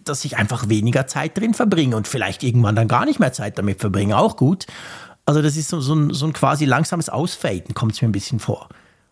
dass 0.04 0.24
ich 0.24 0.36
einfach 0.36 0.68
weniger 0.68 1.06
Zeit 1.06 1.36
drin 1.36 1.54
verbringe 1.54 1.96
und 1.96 2.08
vielleicht 2.08 2.42
irgendwann 2.42 2.76
dann 2.76 2.88
gar 2.88 3.04
nicht 3.04 3.20
mehr 3.20 3.32
Zeit 3.32 3.58
damit 3.58 3.80
verbringe, 3.80 4.16
auch 4.16 4.36
gut. 4.36 4.66
Also 5.26 5.42
das 5.42 5.56
ist 5.56 5.68
so, 5.68 5.80
so, 5.80 5.94
ein, 5.94 6.14
so 6.14 6.26
ein 6.26 6.32
quasi 6.32 6.64
langsames 6.64 7.08
Ausfaden, 7.08 7.74
kommt 7.74 7.92
es 7.92 8.02
mir 8.02 8.08
ein 8.08 8.12
bisschen 8.12 8.38
vor. 8.38 8.68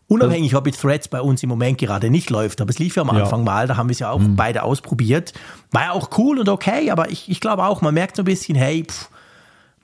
Unabhängig, 0.06 0.54
ob 0.54 0.66
jetzt 0.66 0.82
Threads 0.82 1.08
bei 1.08 1.20
uns 1.20 1.42
im 1.42 1.48
Moment 1.48 1.78
gerade 1.78 2.10
nicht 2.10 2.28
läuft, 2.28 2.60
aber 2.60 2.70
es 2.70 2.78
lief 2.78 2.94
ja 2.96 3.02
am 3.02 3.10
Anfang 3.10 3.40
ja. 3.40 3.44
mal, 3.44 3.66
da 3.66 3.76
haben 3.76 3.88
wir 3.88 3.94
es 3.94 3.98
ja 3.98 4.10
auch 4.10 4.20
mhm. 4.20 4.36
beide 4.36 4.62
ausprobiert. 4.62 5.32
War 5.70 5.82
ja 5.82 5.92
auch 5.92 6.10
cool 6.18 6.38
und 6.38 6.48
okay, 6.48 6.90
aber 6.90 7.10
ich, 7.10 7.30
ich 7.30 7.40
glaube 7.40 7.64
auch, 7.64 7.80
man 7.80 7.94
merkt 7.94 8.16
so 8.16 8.22
ein 8.22 8.26
bisschen, 8.26 8.54
hey, 8.54 8.84
pff, 8.84 9.08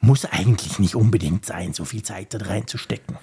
muss 0.00 0.24
eigentlich 0.24 0.78
nicht 0.78 0.94
unbedingt 0.94 1.44
sein, 1.44 1.72
so 1.72 1.84
viel 1.84 2.02
Zeit 2.02 2.34
da 2.34 2.38
reinzustecken. 2.38 3.16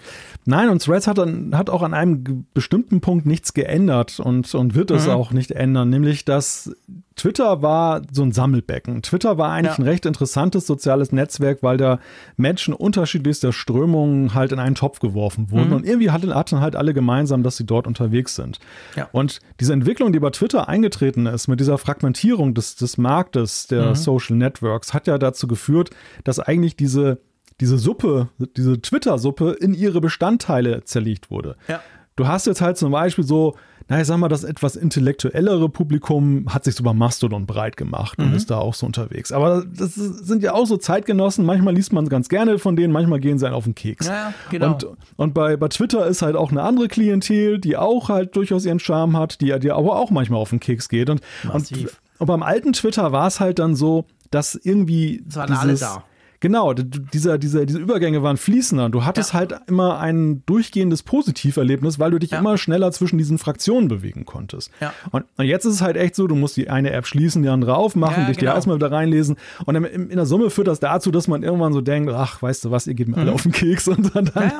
Nein, 0.49 0.69
und 0.69 0.81
Threads 0.81 1.07
hat, 1.07 1.17
dann, 1.17 1.57
hat 1.57 1.69
auch 1.69 1.81
an 1.81 1.93
einem 1.93 2.45
bestimmten 2.53 3.01
Punkt 3.01 3.25
nichts 3.25 3.53
geändert 3.53 4.21
und, 4.21 4.55
und 4.55 4.75
wird 4.75 4.91
es 4.91 5.05
mhm. 5.05 5.11
auch 5.11 5.31
nicht 5.31 5.51
ändern, 5.51 5.89
nämlich 5.89 6.23
dass 6.23 6.73
Twitter 7.17 7.61
war 7.61 8.01
so 8.13 8.23
ein 8.23 8.31
Sammelbecken. 8.31 9.01
Twitter 9.01 9.37
war 9.37 9.51
eigentlich 9.51 9.77
ja. 9.77 9.83
ein 9.83 9.89
recht 9.89 10.05
interessantes 10.05 10.65
soziales 10.65 11.11
Netzwerk, 11.11 11.63
weil 11.63 11.75
da 11.75 11.99
Menschen 12.37 12.73
unterschiedlichster 12.73 13.51
Strömungen 13.51 14.35
halt 14.35 14.53
in 14.53 14.59
einen 14.59 14.75
Topf 14.75 14.99
geworfen 14.99 15.51
wurden. 15.51 15.67
Mhm. 15.67 15.75
Und 15.75 15.85
irgendwie 15.85 16.11
hatten, 16.11 16.33
hatten 16.33 16.61
halt 16.61 16.77
alle 16.77 16.93
gemeinsam, 16.93 17.43
dass 17.43 17.57
sie 17.57 17.65
dort 17.65 17.85
unterwegs 17.85 18.35
sind. 18.35 18.59
Ja. 18.95 19.09
Und 19.11 19.41
diese 19.59 19.73
Entwicklung, 19.73 20.13
die 20.13 20.19
bei 20.21 20.29
Twitter 20.29 20.69
eingetreten 20.69 21.25
ist, 21.25 21.49
mit 21.49 21.59
dieser 21.59 21.77
Fragmentierung 21.77 22.53
des, 22.53 22.77
des 22.77 22.97
Marktes 22.97 23.67
der 23.67 23.89
mhm. 23.89 23.95
Social 23.95 24.37
Networks, 24.37 24.93
hat 24.93 25.07
ja 25.07 25.17
dazu 25.17 25.45
geführt, 25.45 25.89
dass 26.23 26.39
eigentlich 26.39 26.77
diese 26.77 27.19
diese 27.59 27.77
Suppe, 27.77 28.29
diese 28.55 28.81
Twitter-Suppe 28.81 29.57
in 29.59 29.73
ihre 29.73 30.01
Bestandteile 30.01 30.83
zerlegt 30.83 31.31
wurde. 31.31 31.55
Ja. 31.67 31.81
Du 32.15 32.27
hast 32.27 32.47
jetzt 32.47 32.61
halt 32.61 32.77
zum 32.77 32.91
Beispiel 32.91 33.23
so, 33.23 33.55
na, 33.89 34.01
ich 34.01 34.07
sag 34.07 34.17
mal, 34.17 34.27
das 34.27 34.43
etwas 34.43 34.75
intellektuellere 34.75 35.69
Publikum 35.69 36.53
hat 36.53 36.65
sich 36.65 36.75
so 36.75 36.83
bei 36.83 36.93
Mastodon 36.93 37.45
breit 37.45 37.77
gemacht 37.77 38.19
und 38.19 38.31
mhm. 38.31 38.35
ist 38.35 38.51
da 38.51 38.57
auch 38.57 38.73
so 38.73 38.85
unterwegs. 38.85 39.31
Aber 39.31 39.63
das 39.65 39.95
sind 39.95 40.43
ja 40.43 40.53
auch 40.53 40.65
so 40.65 40.77
Zeitgenossen. 40.77 41.45
Manchmal 41.45 41.73
liest 41.73 41.93
man 41.93 42.09
ganz 42.09 42.27
gerne 42.27 42.59
von 42.59 42.75
denen, 42.75 42.91
manchmal 42.91 43.19
gehen 43.19 43.39
sie 43.39 43.45
einen 43.45 43.55
auf 43.55 43.63
den 43.63 43.75
Keks. 43.75 44.07
Ja, 44.07 44.33
genau. 44.49 44.73
Und, 44.73 44.87
und 45.15 45.33
bei, 45.33 45.55
bei 45.55 45.69
Twitter 45.69 46.05
ist 46.05 46.21
halt 46.21 46.35
auch 46.35 46.51
eine 46.51 46.63
andere 46.63 46.89
Klientel, 46.89 47.59
die 47.59 47.77
auch 47.77 48.09
halt 48.09 48.35
durchaus 48.35 48.65
ihren 48.65 48.79
Charme 48.79 49.15
hat, 49.15 49.39
die, 49.39 49.57
die 49.59 49.71
aber 49.71 49.95
auch 49.95 50.09
manchmal 50.09 50.41
auf 50.41 50.49
den 50.49 50.59
Keks 50.59 50.89
geht. 50.89 51.09
Und, 51.09 51.21
und, 51.53 51.71
und, 52.17 52.27
beim 52.27 52.43
alten 52.43 52.73
Twitter 52.73 53.13
war 53.13 53.27
es 53.27 53.39
halt 53.39 53.59
dann 53.59 53.75
so, 53.75 54.05
dass 54.31 54.55
irgendwie. 54.55 55.23
Es 55.29 55.37
waren 55.37 55.47
dieses, 55.47 55.61
alle 55.61 55.75
da 55.75 56.03
Genau, 56.39 56.73
dieser, 56.73 57.39
dieser, 57.39 57.65
diese 57.65 57.79
Übergänge 57.79 58.21
waren 58.21 58.37
fließender. 58.37 58.89
Du 58.89 59.05
hattest 59.05 59.33
ja. 59.33 59.39
halt 59.39 59.55
immer 59.65 59.99
ein 59.99 60.43
durchgehendes 60.45 61.01
Positiverlebnis, 61.01 61.97
weil 61.97 62.11
du 62.11 62.19
dich 62.19 62.31
ja. 62.31 62.39
immer 62.39 62.59
schneller 62.59 62.91
zwischen 62.91 63.17
diesen 63.17 63.39
Fraktionen 63.39 63.87
bewegen 63.87 64.25
konntest. 64.25 64.69
Ja. 64.79 64.93
Und, 65.11 65.25
und, 65.37 65.45
jetzt 65.45 65.65
ist 65.65 65.75
es 65.75 65.81
halt 65.81 65.97
echt 65.97 66.15
so, 66.15 66.27
du 66.27 66.35
musst 66.35 66.55
die 66.55 66.69
eine 66.69 66.91
App 66.91 67.07
schließen, 67.07 67.41
die 67.41 67.49
andere 67.49 67.75
aufmachen, 67.75 68.27
dich 68.27 68.37
genau. 68.37 68.51
die 68.51 68.55
erstmal 68.55 68.75
wieder 68.75 68.91
reinlesen. 68.91 69.37
Und 69.65 69.75
in, 69.75 69.83
in, 69.83 70.15
der 70.15 70.27
Summe 70.27 70.51
führt 70.51 70.67
das 70.67 70.79
dazu, 70.79 71.09
dass 71.09 71.27
man 71.27 71.41
irgendwann 71.41 71.73
so 71.73 71.81
denkt, 71.81 72.11
ach, 72.13 72.39
weißt 72.39 72.65
du 72.65 72.71
was, 72.71 72.85
ihr 72.85 72.93
geht 72.93 73.07
mir 73.07 73.15
mhm. 73.15 73.21
alle 73.21 73.31
auf 73.31 73.41
den 73.41 73.51
Keks 73.51 73.87
und 73.87 74.15
dann, 74.15 74.29
dann 74.31 74.51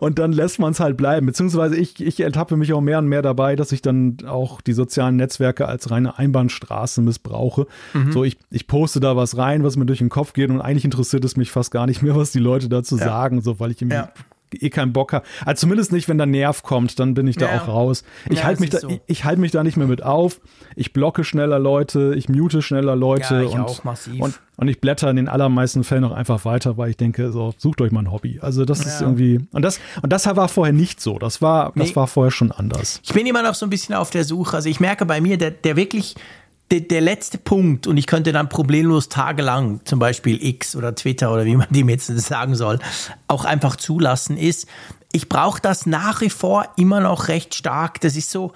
und 0.00 0.18
dann 0.18 0.32
lässt 0.32 0.58
man 0.58 0.72
es 0.72 0.80
halt 0.80 0.96
bleiben. 0.96 1.26
Beziehungsweise 1.26 1.76
ich, 1.76 2.04
ich 2.04 2.18
ertappe 2.18 2.56
mich 2.56 2.72
auch 2.72 2.80
mehr 2.80 2.98
und 2.98 3.06
mehr 3.06 3.22
dabei, 3.22 3.54
dass 3.54 3.70
ich 3.70 3.82
dann 3.82 4.16
auch 4.26 4.60
die 4.60 4.72
sozialen 4.72 5.14
Netzwerke 5.14 5.68
als 5.68 5.92
reine 5.92 6.18
Einbahnstraße 6.18 7.02
missbrauche. 7.02 7.68
Mhm. 7.92 8.10
So, 8.10 8.24
ich, 8.24 8.36
ich 8.50 8.66
poste 8.66 8.98
da 8.98 9.14
was 9.16 9.36
rein, 9.36 9.62
was 9.62 9.76
mir 9.76 9.86
durch 9.86 10.00
den 10.00 10.08
Kopf 10.08 10.32
geht 10.32 10.50
und 10.50 10.60
eigentlich 10.60 10.84
interessiert 10.84 11.03
interessiert 11.04 11.24
es 11.24 11.36
mich 11.36 11.50
fast 11.50 11.70
gar 11.70 11.86
nicht 11.86 12.02
mehr, 12.02 12.16
was 12.16 12.32
die 12.32 12.38
Leute 12.38 12.68
dazu 12.68 12.96
ja. 12.96 13.04
sagen, 13.04 13.42
so 13.42 13.60
weil 13.60 13.70
ich 13.72 13.82
irgendwie 13.82 13.96
ja. 13.96 14.10
eh 14.52 14.70
keinen 14.70 14.94
Bock 14.94 15.12
habe. 15.12 15.26
Also 15.44 15.60
zumindest 15.60 15.92
nicht, 15.92 16.08
wenn 16.08 16.16
der 16.16 16.26
Nerv 16.26 16.62
kommt, 16.62 16.98
dann 16.98 17.12
bin 17.12 17.26
ich 17.26 17.36
da 17.36 17.46
ja. 17.46 17.60
auch 17.60 17.68
raus. 17.68 18.04
Ich 18.30 18.42
halte 18.42 18.62
mich, 18.62 18.70
da, 18.70 18.80
so. 18.80 18.88
ich, 18.88 19.00
ich 19.06 19.24
halte 19.24 19.40
mich 19.42 19.50
da 19.50 19.62
nicht 19.62 19.76
mehr 19.76 19.86
mit 19.86 20.02
auf. 20.02 20.40
Ich 20.76 20.94
blocke 20.94 21.22
schneller 21.22 21.58
Leute, 21.58 22.14
ich 22.16 22.30
mute 22.30 22.62
schneller 22.62 22.96
Leute 22.96 23.48
und, 23.48 23.82
und, 24.18 24.40
und, 24.56 24.68
ich 24.68 24.80
blätter 24.80 25.10
in 25.10 25.16
den 25.16 25.28
allermeisten 25.28 25.84
Fällen 25.84 26.04
auch 26.04 26.12
einfach 26.12 26.46
weiter, 26.46 26.78
weil 26.78 26.88
ich 26.88 26.96
denke, 26.96 27.30
so, 27.30 27.52
sucht 27.58 27.82
euch 27.82 27.92
mal 27.92 28.00
ein 28.00 28.10
Hobby. 28.10 28.38
Also 28.40 28.64
das 28.64 28.80
ist 28.80 29.02
irgendwie, 29.02 29.40
und 29.52 29.60
das, 29.60 29.78
und 30.02 30.10
das 30.10 30.24
war 30.24 30.48
vorher 30.48 30.72
nicht 30.72 31.02
so. 31.02 31.18
Das 31.18 31.42
war, 31.42 31.72
nee. 31.74 31.84
das 31.84 31.96
war 31.96 32.06
vorher 32.06 32.30
schon 32.30 32.50
anders. 32.50 33.02
Ich 33.04 33.12
bin 33.12 33.26
immer 33.26 33.42
noch 33.42 33.54
so 33.54 33.66
ein 33.66 33.70
bisschen 33.70 33.94
auf 33.94 34.08
der 34.08 34.24
Suche. 34.24 34.56
Also 34.56 34.70
ich 34.70 34.80
merke 34.80 35.04
bei 35.04 35.20
mir, 35.20 35.36
der, 35.36 35.50
der 35.50 35.76
wirklich 35.76 36.14
der, 36.70 36.80
der, 36.80 37.00
letzte 37.00 37.38
Punkt, 37.38 37.86
und 37.86 37.96
ich 37.96 38.06
könnte 38.06 38.32
dann 38.32 38.48
problemlos 38.48 39.08
tagelang, 39.08 39.80
zum 39.84 39.98
Beispiel 39.98 40.44
X 40.44 40.74
oder 40.74 40.94
Twitter 40.94 41.32
oder 41.32 41.44
wie 41.44 41.56
man 41.56 41.68
dem 41.70 41.88
jetzt 41.88 42.06
sagen 42.06 42.54
soll, 42.54 42.78
auch 43.28 43.44
einfach 43.44 43.76
zulassen, 43.76 44.36
ist, 44.36 44.66
ich 45.12 45.28
brauche 45.28 45.60
das 45.60 45.86
nach 45.86 46.20
wie 46.22 46.30
vor 46.30 46.66
immer 46.76 47.00
noch 47.00 47.28
recht 47.28 47.54
stark. 47.54 48.00
Das 48.00 48.16
ist 48.16 48.30
so, 48.30 48.52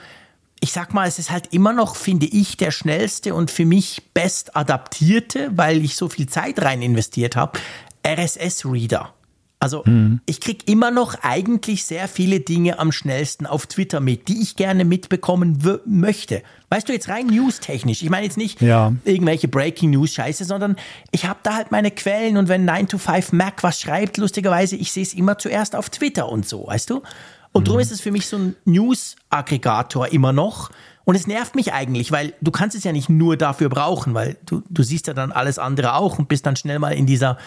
ich 0.60 0.72
sag 0.72 0.92
mal, 0.92 1.06
es 1.06 1.18
ist 1.18 1.30
halt 1.30 1.52
immer 1.52 1.72
noch, 1.72 1.94
finde 1.94 2.26
ich, 2.26 2.56
der 2.56 2.70
schnellste 2.70 3.34
und 3.34 3.50
für 3.50 3.64
mich 3.64 4.02
best 4.12 4.56
adaptierte, 4.56 5.50
weil 5.54 5.84
ich 5.84 5.94
so 5.94 6.08
viel 6.08 6.28
Zeit 6.28 6.60
rein 6.62 6.82
investiert 6.82 7.36
habe, 7.36 7.58
RSS-Reader. 8.04 9.14
Also 9.60 9.82
mhm. 9.84 10.20
ich 10.26 10.40
kriege 10.40 10.64
immer 10.66 10.90
noch 10.92 11.16
eigentlich 11.22 11.84
sehr 11.84 12.06
viele 12.06 12.40
Dinge 12.40 12.78
am 12.78 12.92
schnellsten 12.92 13.44
auf 13.44 13.66
Twitter 13.66 13.98
mit, 13.98 14.28
die 14.28 14.40
ich 14.40 14.54
gerne 14.54 14.84
mitbekommen 14.84 15.58
möchte. 15.84 16.42
Weißt 16.70 16.88
du, 16.88 16.92
jetzt 16.92 17.08
rein 17.08 17.26
news-technisch. 17.26 18.02
Ich 18.02 18.10
meine 18.10 18.24
jetzt 18.24 18.36
nicht 18.36 18.60
ja. 18.60 18.92
irgendwelche 19.04 19.48
Breaking 19.48 19.90
News-Scheiße, 19.90 20.44
sondern 20.44 20.76
ich 21.10 21.26
habe 21.26 21.40
da 21.42 21.54
halt 21.54 21.72
meine 21.72 21.90
Quellen 21.90 22.36
und 22.36 22.48
wenn 22.48 22.64
9 22.64 22.86
to 22.88 22.98
5 22.98 23.32
Mac 23.32 23.64
was 23.64 23.80
schreibt, 23.80 24.16
lustigerweise, 24.18 24.76
ich 24.76 24.92
sehe 24.92 25.02
es 25.02 25.12
immer 25.12 25.38
zuerst 25.38 25.74
auf 25.74 25.90
Twitter 25.90 26.28
und 26.28 26.46
so, 26.46 26.66
weißt 26.68 26.90
du? 26.90 27.02
Und 27.50 27.62
mhm. 27.62 27.64
darum 27.64 27.80
ist 27.80 27.90
es 27.90 28.00
für 28.00 28.12
mich 28.12 28.28
so 28.28 28.36
ein 28.36 28.56
News-Aggregator 28.64 30.08
immer 30.08 30.32
noch. 30.32 30.70
Und 31.08 31.14
es 31.14 31.26
nervt 31.26 31.54
mich 31.54 31.72
eigentlich, 31.72 32.12
weil 32.12 32.34
du 32.42 32.50
kannst 32.50 32.76
es 32.76 32.84
ja 32.84 32.92
nicht 32.92 33.08
nur 33.08 33.38
dafür 33.38 33.70
brauchen, 33.70 34.12
weil 34.12 34.36
du, 34.44 34.62
du 34.68 34.82
siehst 34.82 35.06
ja 35.06 35.14
dann 35.14 35.32
alles 35.32 35.58
andere 35.58 35.94
auch 35.94 36.18
und 36.18 36.28
bist 36.28 36.44
dann 36.44 36.54
schnell 36.54 36.78
mal 36.78 36.90
in 36.90 37.06
dieser 37.06 37.38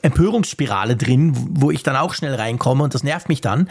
Empörungsspirale 0.00 0.96
drin, 0.96 1.34
wo 1.50 1.70
ich 1.70 1.82
dann 1.82 1.96
auch 1.96 2.14
schnell 2.14 2.34
reinkomme 2.34 2.82
und 2.82 2.94
das 2.94 3.02
nervt 3.02 3.28
mich 3.28 3.42
dann. 3.42 3.68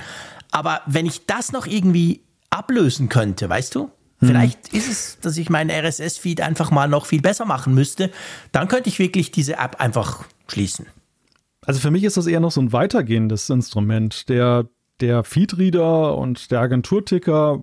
Aber 0.51 0.81
wenn 0.85 1.07
ich 1.07 1.25
das 1.25 1.51
noch 1.51 1.65
irgendwie 1.65 2.21
ablösen 2.51 3.09
könnte, 3.09 3.49
weißt 3.49 3.73
du? 3.73 3.89
Mhm. 4.19 4.27
Vielleicht 4.27 4.71
ist 4.71 4.87
es, 4.87 5.17
dass 5.19 5.35
ich 5.35 5.49
meinen 5.49 5.71
RSS-Feed 5.71 6.41
einfach 6.41 6.69
mal 6.69 6.87
noch 6.87 7.07
viel 7.07 7.23
besser 7.23 7.45
machen 7.45 7.73
müsste. 7.73 8.11
Dann 8.51 8.67
könnte 8.67 8.89
ich 8.89 8.99
wirklich 8.99 9.31
diese 9.31 9.53
App 9.53 9.81
einfach 9.81 10.25
schließen. 10.47 10.85
Also 11.65 11.79
für 11.79 11.89
mich 11.89 12.03
ist 12.03 12.17
das 12.17 12.27
eher 12.27 12.39
noch 12.39 12.51
so 12.51 12.61
ein 12.61 12.71
weitergehendes 12.71 13.49
Instrument. 13.49 14.29
Der 14.29 14.69
der 15.01 15.23
Feedreader 15.23 16.17
und 16.17 16.51
der 16.51 16.59
Agenturticker, 16.59 17.61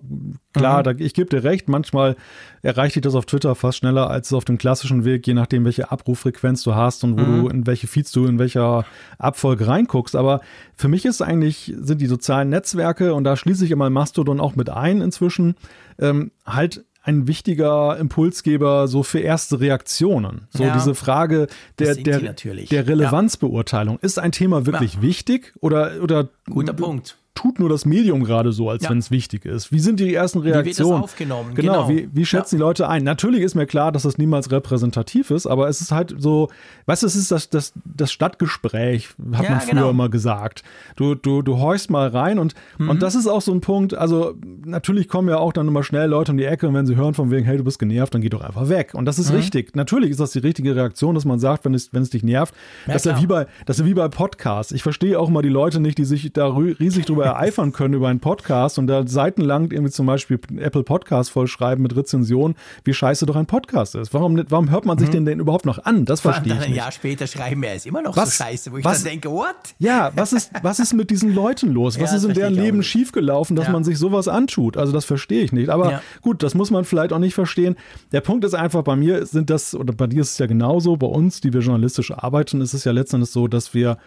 klar, 0.53 0.79
mhm. 0.79 0.83
da, 0.83 0.91
ich 0.97 1.13
gebe 1.13 1.29
dir 1.29 1.43
recht, 1.43 1.69
manchmal 1.69 2.15
erreicht 2.61 2.95
dich 2.95 3.01
das 3.01 3.15
auf 3.15 3.25
Twitter 3.25 3.55
fast 3.55 3.79
schneller 3.79 4.09
als 4.09 4.33
auf 4.33 4.45
dem 4.45 4.57
klassischen 4.57 5.05
Weg, 5.05 5.25
je 5.27 5.33
nachdem, 5.33 5.65
welche 5.65 5.91
Abrufrequenz 5.91 6.63
du 6.63 6.75
hast 6.75 7.03
und 7.03 7.19
wo 7.19 7.23
mhm. 7.23 7.41
du, 7.41 7.49
in 7.49 7.67
welche 7.67 7.87
Feeds 7.87 8.11
du 8.11 8.25
in 8.25 8.39
welcher 8.39 8.85
Abfolge 9.17 9.67
reinguckst. 9.67 10.15
Aber 10.15 10.41
für 10.75 10.87
mich 10.87 11.05
ist 11.05 11.21
eigentlich, 11.21 11.73
sind 11.77 12.01
die 12.01 12.07
sozialen 12.07 12.49
Netzwerke, 12.49 13.13
und 13.13 13.23
da 13.23 13.35
schließe 13.35 13.65
ich 13.65 13.71
immer 13.71 13.89
Mastodon 13.89 14.39
auch 14.39 14.55
mit 14.55 14.69
ein 14.69 15.01
inzwischen, 15.01 15.55
ähm, 15.99 16.31
halt 16.45 16.85
ein 17.07 17.25
wichtiger 17.25 17.97
Impulsgeber 17.97 18.89
so 18.89 19.01
für 19.01 19.19
erste 19.19 19.61
Reaktionen. 19.61 20.47
So 20.49 20.63
ja, 20.63 20.73
diese 20.73 20.93
Frage 20.93 21.47
der, 21.79 21.95
der, 21.95 22.19
der 22.19 22.87
Relevanzbeurteilung. 22.87 23.95
Ja. 23.95 23.99
Ist 24.01 24.19
ein 24.19 24.33
Thema 24.33 24.65
wirklich 24.65 24.95
ja. 24.95 25.01
wichtig 25.01 25.53
oder, 25.61 26.03
oder 26.03 26.27
Guter 26.49 26.73
Punkt 26.73 27.17
tut 27.37 27.59
nur 27.59 27.69
das 27.69 27.85
Medium 27.85 28.23
gerade 28.23 28.51
so, 28.51 28.67
als 28.67 28.83
ja. 28.83 28.89
wenn 28.89 28.97
es 28.97 29.11
wichtig 29.11 29.45
ist. 29.45 29.71
Wie 29.71 29.77
sind 29.77 29.99
die 29.99 30.11
ersten 30.11 30.39
Reaktionen? 30.39 30.65
Wie 30.65 30.77
wird 30.77 30.79
das 30.79 31.03
aufgenommen? 31.03 31.53
Genau, 31.53 31.87
genau. 31.87 31.89
Wie, 31.89 32.09
wie, 32.11 32.25
schätzen 32.25 32.55
ja. 32.55 32.57
die 32.57 32.61
Leute 32.61 32.89
ein? 32.89 33.03
Natürlich 33.03 33.41
ist 33.41 33.53
mir 33.53 33.67
klar, 33.67 33.91
dass 33.91 34.03
das 34.03 34.17
niemals 34.17 34.49
repräsentativ 34.49 35.29
ist, 35.29 35.45
aber 35.45 35.69
es 35.69 35.79
ist 35.79 35.91
halt 35.91 36.15
so, 36.17 36.49
weißt 36.87 37.03
du, 37.03 37.07
es 37.07 37.15
ist 37.15 37.29
das, 37.29 37.51
das, 37.51 37.73
das 37.85 38.11
Stadtgespräch, 38.11 39.09
hat 39.33 39.43
ja, 39.43 39.51
man 39.51 39.61
früher 39.61 39.69
genau. 39.69 39.89
immer 39.91 40.09
gesagt. 40.09 40.63
Du, 40.95 41.13
du, 41.13 41.43
du 41.43 41.59
horchst 41.59 41.91
mal 41.91 42.07
rein 42.07 42.39
und, 42.39 42.55
mhm. 42.79 42.89
und 42.89 43.03
das 43.03 43.13
ist 43.13 43.27
auch 43.27 43.41
so 43.41 43.51
ein 43.51 43.61
Punkt, 43.61 43.93
also 43.93 44.33
natürlich 44.65 45.07
kommen 45.07 45.29
ja 45.29 45.37
auch 45.37 45.53
dann 45.53 45.67
immer 45.67 45.83
schnell 45.83 46.09
Leute 46.09 46.31
um 46.31 46.39
die 46.39 46.45
Ecke 46.45 46.67
und 46.67 46.73
wenn 46.73 46.87
sie 46.87 46.95
hören 46.95 47.13
von 47.13 47.29
wegen, 47.29 47.45
hey, 47.45 47.57
du 47.57 47.63
bist 47.63 47.77
genervt, 47.77 48.15
dann 48.15 48.23
geh 48.23 48.29
doch 48.29 48.41
einfach 48.41 48.67
weg. 48.67 48.95
Und 48.95 49.05
das 49.05 49.19
ist 49.19 49.29
mhm. 49.29 49.37
richtig. 49.37 49.75
Natürlich 49.75 50.09
ist 50.09 50.19
das 50.19 50.31
die 50.31 50.39
richtige 50.39 50.75
Reaktion, 50.75 51.13
dass 51.13 51.25
man 51.25 51.37
sagt, 51.37 51.65
wenn 51.65 51.75
es, 51.75 51.93
wenn 51.93 52.01
es 52.01 52.09
dich 52.09 52.23
nervt, 52.23 52.55
das, 52.87 53.05
ist 53.05 53.05
ja 53.05 53.21
wie 53.21 53.27
bei, 53.27 53.45
das 53.67 53.77
ist 53.77 53.85
wie 53.85 53.93
bei 53.93 54.07
Podcasts. 54.07 54.71
Ich 54.71 54.81
verstehe 54.81 55.19
auch 55.19 55.29
mal 55.29 55.43
die 55.43 55.49
Leute 55.49 55.79
nicht, 55.79 55.99
die 55.99 56.05
sich 56.05 56.33
da 56.33 56.47
riesig 56.47 57.05
drüber 57.05 57.26
ereifern 57.37 57.71
können 57.71 57.93
über 57.93 58.07
einen 58.07 58.19
Podcast 58.19 58.79
und 58.79 58.87
da 58.87 59.05
seitenlang 59.07 59.71
irgendwie 59.71 59.91
zum 59.91 60.05
Beispiel 60.05 60.39
Apple 60.57 60.83
Podcast 60.83 61.31
vollschreiben 61.31 61.83
mit 61.83 61.95
Rezension, 61.95 62.55
wie 62.83 62.93
scheiße 62.93 63.25
doch 63.25 63.35
ein 63.35 63.45
Podcast 63.45 63.95
ist. 63.95 64.13
Warum, 64.13 64.43
warum 64.49 64.69
hört 64.69 64.85
man 64.85 64.97
sich 64.97 65.09
mhm. 65.09 65.13
den 65.13 65.25
denn 65.25 65.39
überhaupt 65.39 65.65
noch 65.65 65.83
an? 65.85 66.05
Das 66.05 66.21
verstehe 66.21 66.53
ich 66.53 66.59
nicht. 66.59 66.69
Ein 66.69 66.75
Jahr 66.75 66.91
später 66.91 67.27
schreiben 67.27 67.61
wir 67.61 67.71
es 67.71 67.85
immer 67.85 68.01
noch 68.01 68.15
was, 68.15 68.37
so 68.37 68.43
scheiße, 68.43 68.71
wo 68.71 68.77
ich 68.77 68.85
was, 68.85 69.03
dann 69.03 69.11
denke, 69.11 69.31
what? 69.31 69.55
Ja, 69.79 70.11
was 70.15 70.33
ist, 70.33 70.51
was 70.61 70.79
ist 70.79 70.93
mit 70.93 71.09
diesen 71.09 71.33
Leuten 71.33 71.71
los? 71.71 71.97
Was 72.07 72.11
ja, 72.11 72.17
ist 72.17 72.23
in 72.25 72.33
deren 72.33 72.53
Leben 72.53 72.83
schiefgelaufen, 72.83 73.55
dass 73.55 73.67
ja. 73.67 73.71
man 73.71 73.83
sich 73.83 73.97
sowas 73.97 74.27
antut? 74.27 74.77
Also 74.77 74.93
das 74.93 75.05
verstehe 75.05 75.43
ich 75.43 75.51
nicht. 75.51 75.69
Aber 75.69 75.91
ja. 75.91 76.01
gut, 76.21 76.43
das 76.43 76.53
muss 76.53 76.69
man 76.69 76.85
vielleicht 76.85 77.11
auch 77.11 77.19
nicht 77.19 77.33
verstehen. 77.33 77.75
Der 78.11 78.21
Punkt 78.21 78.45
ist 78.45 78.53
einfach, 78.53 78.83
bei 78.83 78.95
mir 78.95 79.25
sind 79.25 79.49
das, 79.49 79.73
oder 79.73 79.93
bei 79.93 80.07
dir 80.07 80.21
ist 80.21 80.31
es 80.31 80.37
ja 80.37 80.45
genauso, 80.45 80.97
bei 80.97 81.07
uns, 81.07 81.41
die 81.41 81.53
wir 81.53 81.61
journalistisch 81.61 82.11
arbeiten, 82.11 82.61
ist 82.61 82.73
es 82.73 82.83
ja 82.83 82.91
letztendlich 82.91 83.31
so, 83.31 83.47
dass 83.47 83.73
wir 83.73 83.97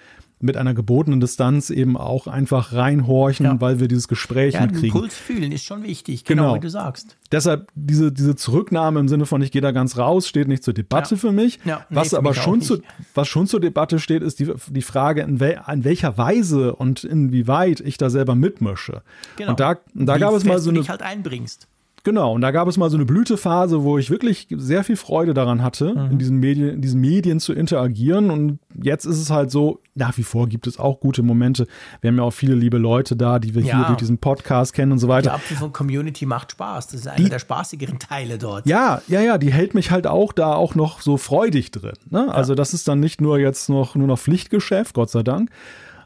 mit 0.43 0.57
einer 0.57 0.75
gebotenen 0.75 1.21
Distanz 1.21 1.71
eben 1.71 1.97
auch 1.97 2.27
einfach 2.27 2.73
reinhorchen, 2.73 3.47
ja. 3.47 3.61
weil 3.61 3.79
wir 3.79 3.89
dieses 3.89 4.09
Gespräch 4.09 4.55
ja, 4.55 4.63
mitkriegen. 4.63 4.99
Puls 4.99 5.15
fühlen 5.15 5.53
ist 5.53 5.65
schon 5.65 5.83
wichtig, 5.83 6.25
genau, 6.25 6.43
genau, 6.43 6.55
wie 6.57 6.61
du 6.61 6.71
sagst. 6.71 7.17
Deshalb 7.31 7.69
diese, 7.75 8.11
diese 8.11 8.37
Zurücknahme 8.37 9.01
im 9.01 9.09
Sinne 9.09 9.27
von 9.27 9.43
ich 9.43 9.53
gehe 9.53 9.63
da 9.63 9.71
ganz 9.71 9.99
raus, 9.99 10.27
steht 10.27 10.49
nicht 10.49 10.65
zur 10.65 10.75
Debatte 10.75 11.15
ja. 11.15 11.21
für 11.21 11.33
mich. 11.33 11.59
Ja, 11.65 11.85
nee, 11.91 11.97
was 11.97 12.15
aber 12.15 12.35
schon, 12.35 12.63
zu, 12.63 12.83
was 13.15 13.29
schon 13.29 13.47
zur 13.47 13.61
Debatte 13.61 13.99
steht, 13.99 14.23
ist 14.23 14.41
die, 14.41 14.51
die 14.69 14.83
Frage, 14.83 15.23
in, 15.23 15.41
wel, 15.41 15.61
in 15.71 15.85
welcher 15.85 16.17
Weise 16.17 16.75
und 16.75 17.05
inwieweit 17.05 17.81
ich 17.81 17.99
da 17.99 18.09
selber 18.09 18.35
mitmische. 18.35 19.03
Genau. 19.37 19.51
Und 19.51 19.61
da, 19.61 19.77
und 19.95 20.07
da 20.07 20.19
gab 20.19 20.33
es 20.35 20.45
mal 20.45 20.59
so 20.59 20.71
eine. 20.71 20.79
Du 20.79 20.83
dich 20.83 20.91
halt 20.91 21.03
einbringst. 21.03 21.69
Genau, 22.03 22.33
und 22.33 22.41
da 22.41 22.51
gab 22.51 22.67
es 22.67 22.79
mal 22.79 22.89
so 22.89 22.97
eine 22.97 23.05
Blütephase, 23.05 23.83
wo 23.83 23.99
ich 23.99 24.11
wirklich 24.11 24.49
sehr 24.57 24.85
viel 24.85 24.97
Freude 24.97 25.35
daran 25.35 25.63
hatte, 25.63 25.95
mhm. 25.95 26.13
in, 26.13 26.19
diesen 26.19 26.39
Medien, 26.39 26.69
in 26.71 26.81
diesen 26.81 27.01
Medien 27.01 27.41
zu 27.41 27.53
interagieren. 27.53 28.31
Und 28.31 28.59
jetzt 28.83 29.05
ist 29.05 29.19
es 29.19 29.31
halt 29.31 29.51
so, 29.51 29.81
nach 29.95 30.17
wie 30.17 30.23
vor 30.23 30.49
gibt 30.49 30.67
es 30.67 30.79
auch 30.79 31.01
gute 31.01 31.23
Momente. 31.23 31.67
Wir 32.01 32.09
haben 32.09 32.17
ja 32.17 32.23
auch 32.23 32.33
viele 32.33 32.55
liebe 32.55 32.79
Leute 32.79 33.17
da, 33.17 33.39
die 33.39 33.55
wir 33.55 33.63
ja. 33.63 33.77
hier 33.77 33.87
durch 33.87 33.99
diesen 33.99 34.19
Podcast 34.19 34.73
kennen 34.73 34.93
und 34.93 34.99
so 34.99 35.09
weiter. 35.09 35.39
Die 35.51 35.55
von 35.55 35.73
Community 35.73 36.25
macht 36.25 36.53
Spaß. 36.53 36.89
Das 36.89 37.01
ist 37.01 37.07
einer 37.07 37.17
die, 37.17 37.29
der 37.29 37.39
spaßigeren 37.39 37.99
Teile 37.99 38.39
dort. 38.39 38.67
Ja, 38.67 39.03
ja, 39.09 39.21
ja, 39.21 39.37
die 39.37 39.53
hält 39.53 39.75
mich 39.75 39.91
halt 39.91 40.07
auch 40.07 40.33
da 40.33 40.55
auch 40.55 40.75
noch 40.75 41.03
so 41.03 41.19
freudig 41.19 41.71
drin. 41.71 41.93
Ne? 42.09 42.25
Ja. 42.27 42.33
Also 42.33 42.55
das 42.55 42.73
ist 42.73 42.89
dann 42.89 43.01
nicht 43.01 43.21
nur 43.21 43.39
jetzt 43.39 43.69
noch 43.69 43.95
nur 43.95 44.07
noch 44.07 44.19
Pflichtgeschäft, 44.19 44.95
Gott 44.95 45.11
sei 45.11 45.23
Dank, 45.23 45.51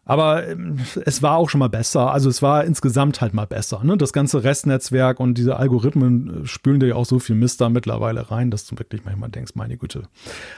aber 0.05 0.47
ähm, 0.49 0.79
es 1.05 1.23
war 1.23 1.37
auch 1.37 1.49
schon 1.49 1.61
mal 1.61 1.69
besser. 1.69 2.13
Also 2.13 2.29
es 2.29 2.43
war 2.43 2.65
insgesamt 2.65 3.21
halt 3.21 3.35
mal 3.35 3.47
besser. 3.47 3.83
Ne? 3.85 3.97
Das 3.97 4.13
ganze 4.13 4.45
Restnetzwerk 4.45 5.21
und 5.21 5.39
diese 5.39 5.57
Algorithmen 5.57 6.45
äh, 6.45 6.47
spülen 6.47 6.81
dir 6.81 6.89
ja 6.89 6.95
auch 6.95 7.07
so 7.07 7.19
viel 7.19 7.37
Mist 7.37 7.61
da 7.61 7.69
mittlerweile 7.69 8.31
rein, 8.31 8.51
dass 8.51 8.67
du 8.67 8.79
wirklich 8.79 9.05
manchmal 9.05 9.31
denkst, 9.31 9.53
meine 9.55 9.77
Güte. 9.77 10.03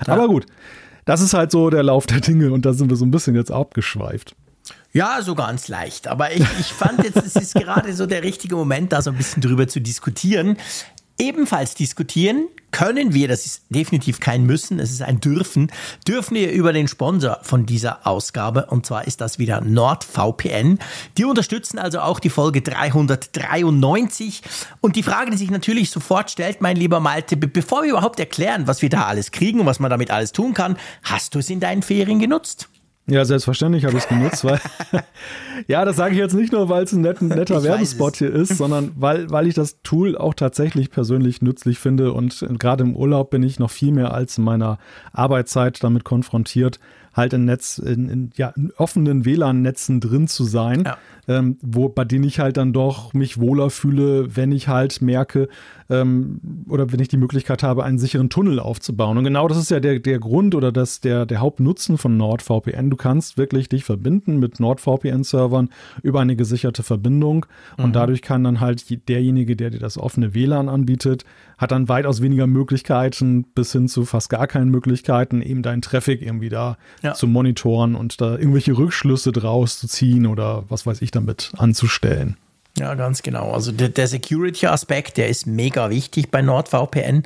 Ja. 0.07 0.13
Aber 0.13 0.27
gut, 0.29 0.47
das 1.05 1.21
ist 1.21 1.35
halt 1.35 1.53
so 1.53 1.71
der 1.71 1.83
Lauf 1.83 2.07
der 2.07 2.21
Dinge 2.21 2.53
und 2.53 2.67
da 2.67 2.73
sind 2.73 2.91
wir 2.91 2.97
so 2.97 3.05
ein 3.05 3.11
bisschen 3.11 3.35
jetzt 3.37 3.53
abgeschweift. 3.53 4.35
Ja, 4.93 5.21
so 5.23 5.35
ganz 5.35 5.69
leicht. 5.69 6.09
Aber 6.09 6.33
ich, 6.33 6.41
ich 6.59 6.73
fand 6.73 7.05
jetzt, 7.05 7.19
es 7.19 7.37
ist 7.37 7.55
gerade 7.55 7.93
so 7.93 8.07
der 8.07 8.23
richtige 8.23 8.57
Moment, 8.57 8.93
da 8.93 9.03
so 9.03 9.11
ein 9.11 9.17
bisschen 9.17 9.43
drüber 9.43 9.69
zu 9.69 9.81
diskutieren 9.81 10.57
ebenfalls 11.19 11.75
diskutieren 11.75 12.49
können 12.77 13.15
wir, 13.15 13.27
das 13.27 13.47
ist 13.47 13.63
definitiv 13.71 14.21
kein 14.21 14.45
Müssen, 14.45 14.79
es 14.81 14.91
ist 14.91 15.01
ein 15.01 15.19
Dürfen, 15.19 15.73
dürfen 16.07 16.35
wir 16.35 16.53
über 16.53 16.75
den 16.75 16.89
Sponsor 16.89 17.39
von 17.43 17.65
dieser 17.65 18.07
Ausgabe 18.07 18.67
und 18.67 18.85
zwar 18.85 19.07
ist 19.07 19.23
das 19.23 19.39
wieder 19.39 19.63
NordVPN. 19.63 20.79
Die 21.17 21.25
unterstützen 21.25 21.79
also 21.79 22.01
auch 22.01 22.21
die 22.21 22.29
Folge 22.29 22.61
393 22.61 24.43
und 24.83 24.97
die 24.97 25.03
Frage, 25.03 25.31
die 25.31 25.39
sich 25.39 25.51
natürlich 25.51 25.91
sofort 25.91 26.31
stellt, 26.31 26.61
mein 26.61 26.77
lieber 26.77 27.01
Malte, 27.01 27.39
bevor 27.39 27.83
wir 27.83 27.91
überhaupt 27.91 28.21
erklären, 28.21 28.67
was 28.67 28.83
wir 28.83 28.91
da 28.91 29.07
alles 29.07 29.31
kriegen 29.31 29.61
und 29.61 29.67
was 29.67 29.81
man 29.81 29.91
damit 29.91 30.11
alles 30.11 30.33
tun 30.33 30.53
kann, 30.53 30.77
hast 31.03 31.35
du 31.35 31.39
es 31.39 31.49
in 31.49 31.61
deinen 31.61 31.83
Ferien 31.83 32.19
genutzt? 32.19 32.69
Ja, 33.09 33.25
selbstverständlich 33.25 33.85
habe 33.85 33.97
ich 33.97 34.03
es 34.03 34.09
genutzt, 34.09 34.45
weil 34.45 34.61
ja, 35.69 35.85
das 35.85 35.95
sage 35.95 36.15
ich 36.15 36.19
jetzt 36.19 36.35
nicht 36.35 36.53
nur, 36.53 36.69
weil 36.69 36.83
es 36.83 36.93
ein 36.93 37.03
net, 37.03 37.23
netter 37.23 37.59
ich 37.59 37.63
Werbespot 37.63 38.17
hier 38.17 38.33
ist, 38.33 38.57
sondern 38.57 38.93
weil, 38.97 39.31
weil 39.31 39.47
ich 39.47 39.55
das 39.55 39.81
Tool 39.83 40.17
auch 40.17 40.35
tatsächlich 40.35 40.91
persönlich 40.91 41.41
nützlich 41.41 41.79
finde 41.79 42.13
und 42.13 42.45
gerade 42.59 42.83
im 42.83 42.97
Urlaub 42.97 43.31
bin 43.31 43.45
ich 43.45 43.61
noch 43.61 43.71
viel 43.71 43.93
mehr 43.93 44.13
als 44.13 44.39
in 44.39 44.45
meiner 44.45 44.79
Arbeitszeit 45.13 45.85
damit 45.85 46.03
konfrontiert, 46.03 46.81
halt 47.17 47.33
in 47.33 47.47
Netz, 47.47 47.79
in, 47.79 48.09
in, 48.09 48.31
ja, 48.37 48.51
in 48.51 48.71
offenen 48.77 49.25
WLAN-Netzen 49.25 50.01
drin 50.01 50.29
zu 50.29 50.45
sein, 50.45 50.85
ja. 50.85 50.99
ähm, 51.27 51.57
wo, 51.63 51.89
bei 51.89 52.05
denen 52.05 52.25
ich 52.25 52.39
halt 52.39 52.59
dann 52.59 52.73
doch 52.73 53.15
mich 53.15 53.41
wohler 53.41 53.71
fühle, 53.71 54.37
wenn 54.37 54.53
ich 54.53 54.69
halt 54.69 55.01
merke, 55.01 55.49
ähm, 55.89 56.41
oder 56.69 56.93
wenn 56.93 57.01
ich 57.01 57.09
die 57.09 57.17
Möglichkeit 57.17 57.63
habe, 57.63 57.85
einen 57.85 57.99
sicheren 57.99 58.29
Tunnel 58.29 58.61
aufzubauen. 58.61 59.17
Und 59.17 59.25
genau 59.25 59.49
das 59.49 59.57
ist 59.57 59.71
ja 59.71 59.81
der, 59.81 59.99
der 59.99 60.19
Grund 60.19 60.55
oder 60.55 60.73
das, 60.73 61.01
der, 61.01 61.25
der 61.25 61.41
Hauptnutzen 61.41 61.97
von 61.97 62.17
NordVPN. 62.17 62.91
Du 62.91 62.97
kannst 62.97 63.39
wirklich 63.39 63.69
dich 63.69 63.85
verbinden 63.85 64.39
mit 64.39 64.61
NordVPN-Servern 64.61 65.71
über 66.03 66.21
eine 66.21 66.37
gesicherte 66.37 66.83
Verbindung 66.83 67.47
und 67.79 67.89
mhm. 67.89 67.93
dadurch 67.93 68.21
kann 68.21 68.45
dann 68.45 68.61
halt 68.61 69.09
derjenige, 69.09 69.57
der 69.57 69.71
dir 69.71 69.79
das 69.81 69.97
offene 69.97 70.35
WLAN 70.35 70.69
anbietet, 70.69 71.25
hat 71.59 71.73
dann 71.73 71.89
weitaus 71.89 72.21
weniger 72.21 72.47
Möglichkeiten 72.47 73.45
bis 73.45 73.73
hin 73.73 73.89
zu 73.89 74.05
fast 74.05 74.29
gar 74.29 74.47
keinen 74.47 74.71
Möglichkeiten, 74.71 75.43
eben 75.43 75.63
deinen 75.63 75.83
Traffic 75.83 76.23
irgendwie 76.23 76.49
da 76.49 76.77
ja. 77.03 77.15
zu 77.15 77.27
monitoren 77.27 77.95
und 77.95 78.21
da 78.21 78.37
irgendwelche 78.37 78.77
Rückschlüsse 78.77 79.33
draus 79.33 79.79
zu 79.79 79.89
ziehen 79.89 80.27
oder 80.27 80.65
was 80.69 80.87
weiß 80.87 81.03
ich 81.03 81.11
damit 81.11 81.53
anzustellen. 81.57 82.37
Ja, 82.79 82.95
ganz 82.95 83.23
genau. 83.23 83.53
Also 83.53 83.73
der, 83.73 83.89
der 83.89 84.07
Security-Aspekt, 84.07 85.17
der 85.17 85.29
ist 85.29 85.47
mega 85.47 85.89
wichtig 85.89 86.31
bei 86.31 86.43
NordVPN. 86.43 87.23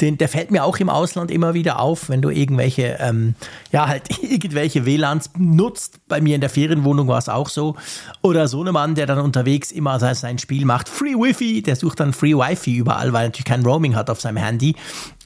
Den, 0.00 0.16
der 0.16 0.28
fällt 0.28 0.50
mir 0.50 0.64
auch 0.64 0.78
im 0.78 0.88
Ausland 0.88 1.30
immer 1.30 1.52
wieder 1.52 1.78
auf, 1.78 2.08
wenn 2.08 2.22
du 2.22 2.30
irgendwelche, 2.30 2.96
ähm, 3.00 3.34
ja, 3.70 3.86
halt 3.86 4.04
irgendwelche 4.22 4.86
WLANs 4.86 5.30
nutzt. 5.36 6.00
Bei 6.08 6.22
mir 6.22 6.34
in 6.34 6.40
der 6.40 6.48
Ferienwohnung 6.48 7.06
war 7.06 7.18
es 7.18 7.28
auch 7.28 7.50
so. 7.50 7.76
Oder 8.22 8.48
so 8.48 8.64
ein 8.64 8.72
Mann, 8.72 8.94
der 8.94 9.06
dann 9.06 9.18
unterwegs 9.18 9.72
immer 9.72 9.98
sein 10.00 10.38
Spiel 10.38 10.64
macht. 10.64 10.88
Free 10.88 11.14
Wi-Fi, 11.14 11.60
der 11.60 11.76
sucht 11.76 12.00
dann 12.00 12.14
Free 12.14 12.34
Wi-Fi 12.34 12.74
überall, 12.74 13.12
weil 13.12 13.24
er 13.24 13.28
natürlich 13.28 13.44
kein 13.44 13.64
Roaming 13.64 13.94
hat 13.94 14.08
auf 14.08 14.22
seinem 14.22 14.38
Handy. 14.38 14.74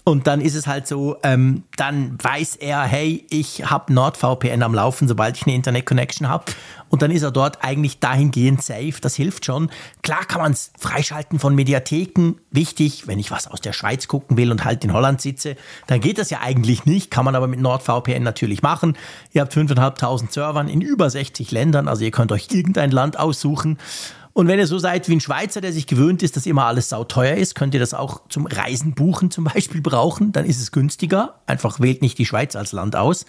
Und 0.08 0.26
dann 0.26 0.40
ist 0.40 0.54
es 0.54 0.66
halt 0.66 0.86
so, 0.86 1.18
ähm, 1.22 1.64
dann 1.76 2.16
weiß 2.22 2.56
er, 2.56 2.80
hey, 2.80 3.26
ich 3.28 3.68
habe 3.68 3.92
NordVPN 3.92 4.62
am 4.62 4.72
Laufen, 4.72 5.06
sobald 5.06 5.36
ich 5.36 5.46
eine 5.46 5.54
Internet-Connection 5.54 6.30
habe. 6.30 6.46
Und 6.88 7.02
dann 7.02 7.10
ist 7.10 7.20
er 7.20 7.30
dort 7.30 7.62
eigentlich 7.62 8.00
dahingehend 8.00 8.62
safe. 8.62 8.94
Das 9.02 9.14
hilft 9.14 9.44
schon. 9.44 9.70
Klar 10.02 10.24
kann 10.24 10.40
man 10.40 10.52
es 10.52 10.72
freischalten 10.78 11.38
von 11.38 11.54
Mediatheken. 11.54 12.36
Wichtig, 12.50 13.06
wenn 13.06 13.18
ich 13.18 13.30
was 13.30 13.48
aus 13.48 13.60
der 13.60 13.74
Schweiz 13.74 14.08
gucken 14.08 14.38
will 14.38 14.50
und 14.50 14.64
halt 14.64 14.82
in 14.82 14.94
Holland 14.94 15.20
sitze, 15.20 15.56
dann 15.88 16.00
geht 16.00 16.16
das 16.16 16.30
ja 16.30 16.40
eigentlich 16.40 16.86
nicht. 16.86 17.10
Kann 17.10 17.26
man 17.26 17.34
aber 17.34 17.46
mit 17.46 17.60
NordVPN 17.60 18.22
natürlich 18.22 18.62
machen. 18.62 18.96
Ihr 19.32 19.42
habt 19.42 19.54
5.500 19.54 20.32
Servern 20.32 20.68
in 20.68 20.80
über 20.80 21.10
60 21.10 21.50
Ländern. 21.50 21.86
Also 21.86 22.04
ihr 22.04 22.12
könnt 22.12 22.32
euch 22.32 22.48
irgendein 22.50 22.92
Land 22.92 23.18
aussuchen. 23.18 23.76
Und 24.38 24.46
wenn 24.46 24.60
ihr 24.60 24.68
so 24.68 24.78
seid 24.78 25.08
wie 25.08 25.16
ein 25.16 25.20
Schweizer, 25.20 25.60
der 25.60 25.72
sich 25.72 25.88
gewöhnt 25.88 26.22
ist, 26.22 26.36
dass 26.36 26.46
immer 26.46 26.66
alles 26.66 26.90
sauteuer 26.90 27.34
ist, 27.34 27.56
könnt 27.56 27.74
ihr 27.74 27.80
das 27.80 27.92
auch 27.92 28.20
zum 28.28 28.46
Reisen 28.46 28.94
buchen 28.94 29.32
zum 29.32 29.42
Beispiel 29.42 29.80
brauchen. 29.80 30.30
Dann 30.30 30.44
ist 30.44 30.60
es 30.60 30.70
günstiger. 30.70 31.40
Einfach 31.46 31.80
wählt 31.80 32.02
nicht 32.02 32.18
die 32.18 32.24
Schweiz 32.24 32.54
als 32.54 32.70
Land 32.70 32.94
aus. 32.94 33.26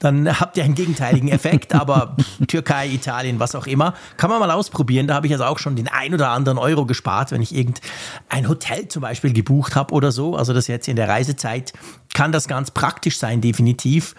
Dann 0.00 0.38
habt 0.38 0.58
ihr 0.58 0.64
einen 0.64 0.74
gegenteiligen 0.74 1.30
Effekt. 1.30 1.74
Aber 1.74 2.14
Türkei, 2.46 2.88
Italien, 2.88 3.40
was 3.40 3.54
auch 3.54 3.66
immer, 3.66 3.94
kann 4.18 4.28
man 4.28 4.38
mal 4.38 4.50
ausprobieren. 4.50 5.06
Da 5.06 5.14
habe 5.14 5.28
ich 5.28 5.32
also 5.32 5.46
auch 5.46 5.58
schon 5.58 5.76
den 5.76 5.88
ein 5.88 6.12
oder 6.12 6.28
anderen 6.28 6.58
Euro 6.58 6.84
gespart, 6.84 7.32
wenn 7.32 7.40
ich 7.40 7.54
irgendein 7.54 8.46
Hotel 8.46 8.86
zum 8.88 9.00
Beispiel 9.00 9.32
gebucht 9.32 9.76
habe 9.76 9.94
oder 9.94 10.12
so. 10.12 10.36
Also 10.36 10.52
das 10.52 10.66
jetzt 10.66 10.88
in 10.88 10.96
der 10.96 11.08
Reisezeit 11.08 11.72
kann 12.12 12.32
das 12.32 12.48
ganz 12.48 12.70
praktisch 12.70 13.16
sein, 13.16 13.40
definitiv. 13.40 14.14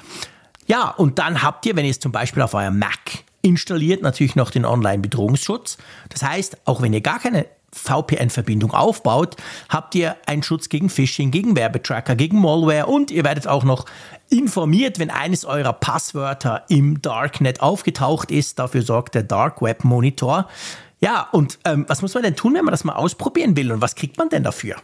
Ja, 0.66 0.90
und 0.90 1.20
dann 1.20 1.44
habt 1.44 1.68
ihr, 1.68 1.76
wenn 1.76 1.86
ihr 1.86 1.92
es 1.92 2.00
zum 2.00 2.12
Beispiel 2.12 2.42
auf 2.42 2.56
eurem 2.56 2.80
Mac 2.80 3.26
installiert 3.42 4.02
natürlich 4.02 4.36
noch 4.36 4.52
den 4.52 4.66
Online-Bedrohungsschutz. 4.66 5.78
Das 6.10 6.24
heißt, 6.24 6.58
auch 6.66 6.82
wenn 6.82 6.94
ihr 6.94 7.02
gar 7.02 7.20
keine 7.20 7.46
VPN-Verbindung 7.74 8.72
aufbaut, 8.74 9.38
habt 9.70 9.96
ihr 9.96 10.18
einen 10.26 10.44
Schutz 10.44 10.70
gegen 10.70 10.90
Phishing, 10.90 11.32
gegen 11.32 11.56
Werbetracker, 11.56 12.16
gegen 12.16 12.40
Malware 12.42 12.88
und 12.88 13.12
ihr 13.12 13.24
werdet 13.24 13.48
auch 13.48 13.64
noch 13.64 13.86
informiert, 14.30 15.00
wenn 15.00 15.10
eines 15.10 15.46
eurer 15.46 15.74
Passwörter 15.74 16.66
im 16.70 17.02
Darknet 17.02 17.62
aufgetaucht 17.62 18.32
ist. 18.32 18.60
Dafür 18.60 18.82
sorgt 18.82 19.16
der 19.16 19.24
Dark 19.24 19.62
Web 19.62 19.84
Monitor. 19.84 20.48
Ja, 21.00 21.28
und 21.32 21.60
ähm, 21.66 21.86
was 21.88 22.02
muss 22.02 22.14
man 22.14 22.24
denn 22.24 22.36
tun, 22.36 22.54
wenn 22.54 22.66
man 22.66 22.72
das 22.72 22.84
mal 22.84 22.94
ausprobieren 22.94 23.56
will 23.56 23.72
und 23.72 23.82
was 23.82 23.96
kriegt 23.96 24.18
man 24.18 24.30
denn 24.30 24.44
dafür? 24.44 24.76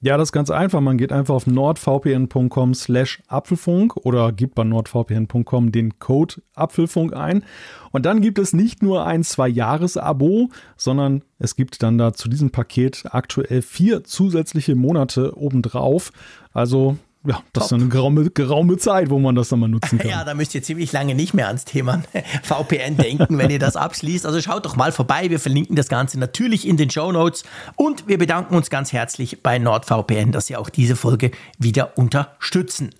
Ja, 0.00 0.16
das 0.16 0.28
ist 0.28 0.32
ganz 0.32 0.50
einfach. 0.50 0.80
Man 0.80 0.96
geht 0.96 1.10
einfach 1.10 1.34
auf 1.34 1.48
nordvpn.com 1.48 2.72
slash 2.74 3.20
Apfelfunk 3.26 3.96
oder 3.96 4.30
gibt 4.30 4.54
bei 4.54 4.62
nordvpn.com 4.62 5.72
den 5.72 5.98
Code 5.98 6.36
Apfelfunk 6.54 7.14
ein. 7.14 7.42
Und 7.90 8.06
dann 8.06 8.20
gibt 8.20 8.38
es 8.38 8.52
nicht 8.52 8.80
nur 8.80 9.06
ein 9.06 9.24
Zwei-Jahres-Abo, 9.24 10.50
sondern 10.76 11.24
es 11.40 11.56
gibt 11.56 11.82
dann 11.82 11.98
da 11.98 12.12
zu 12.12 12.28
diesem 12.28 12.50
Paket 12.50 13.06
aktuell 13.10 13.60
vier 13.60 14.04
zusätzliche 14.04 14.76
Monate 14.76 15.36
obendrauf. 15.36 16.12
Also 16.52 16.96
ja, 17.24 17.42
das 17.52 17.66
ist 17.66 17.72
eine 17.72 17.88
geraume, 17.88 18.30
geraume 18.30 18.76
Zeit, 18.76 19.10
wo 19.10 19.18
man 19.18 19.34
das 19.34 19.48
dann 19.48 19.60
mal 19.60 19.68
nutzen 19.68 19.98
kann. 19.98 20.08
Ja, 20.08 20.24
da 20.24 20.34
müsst 20.34 20.54
ihr 20.54 20.62
ziemlich 20.62 20.92
lange 20.92 21.14
nicht 21.14 21.34
mehr 21.34 21.48
ans 21.48 21.64
Thema 21.64 22.02
VPN 22.42 22.96
denken, 22.96 23.38
wenn 23.38 23.50
ihr 23.50 23.58
das 23.58 23.76
abschließt. 23.76 24.24
Also 24.24 24.40
schaut 24.40 24.64
doch 24.64 24.76
mal 24.76 24.92
vorbei. 24.92 25.28
Wir 25.28 25.40
verlinken 25.40 25.74
das 25.76 25.88
Ganze 25.88 26.18
natürlich 26.18 26.66
in 26.66 26.76
den 26.76 26.90
Show 26.90 27.10
Notes. 27.10 27.44
Und 27.76 28.06
wir 28.06 28.18
bedanken 28.18 28.54
uns 28.54 28.70
ganz 28.70 28.92
herzlich 28.92 29.42
bei 29.42 29.58
NordVPN, 29.58 30.32
dass 30.32 30.46
sie 30.46 30.56
auch 30.56 30.70
diese 30.70 30.96
Folge 30.96 31.32
wieder 31.58 31.98
unterstützen. 31.98 32.90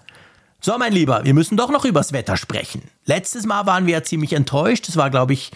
So, 0.60 0.76
mein 0.76 0.92
Lieber, 0.92 1.24
wir 1.24 1.34
müssen 1.34 1.56
doch 1.56 1.70
noch 1.70 1.84
übers 1.84 2.12
Wetter 2.12 2.36
sprechen. 2.36 2.82
Letztes 3.04 3.46
Mal 3.46 3.66
waren 3.66 3.86
wir 3.86 3.94
ja 3.94 4.02
ziemlich 4.02 4.32
enttäuscht. 4.32 4.88
Das 4.88 4.96
war, 4.96 5.08
glaube 5.08 5.32
ich, 5.32 5.52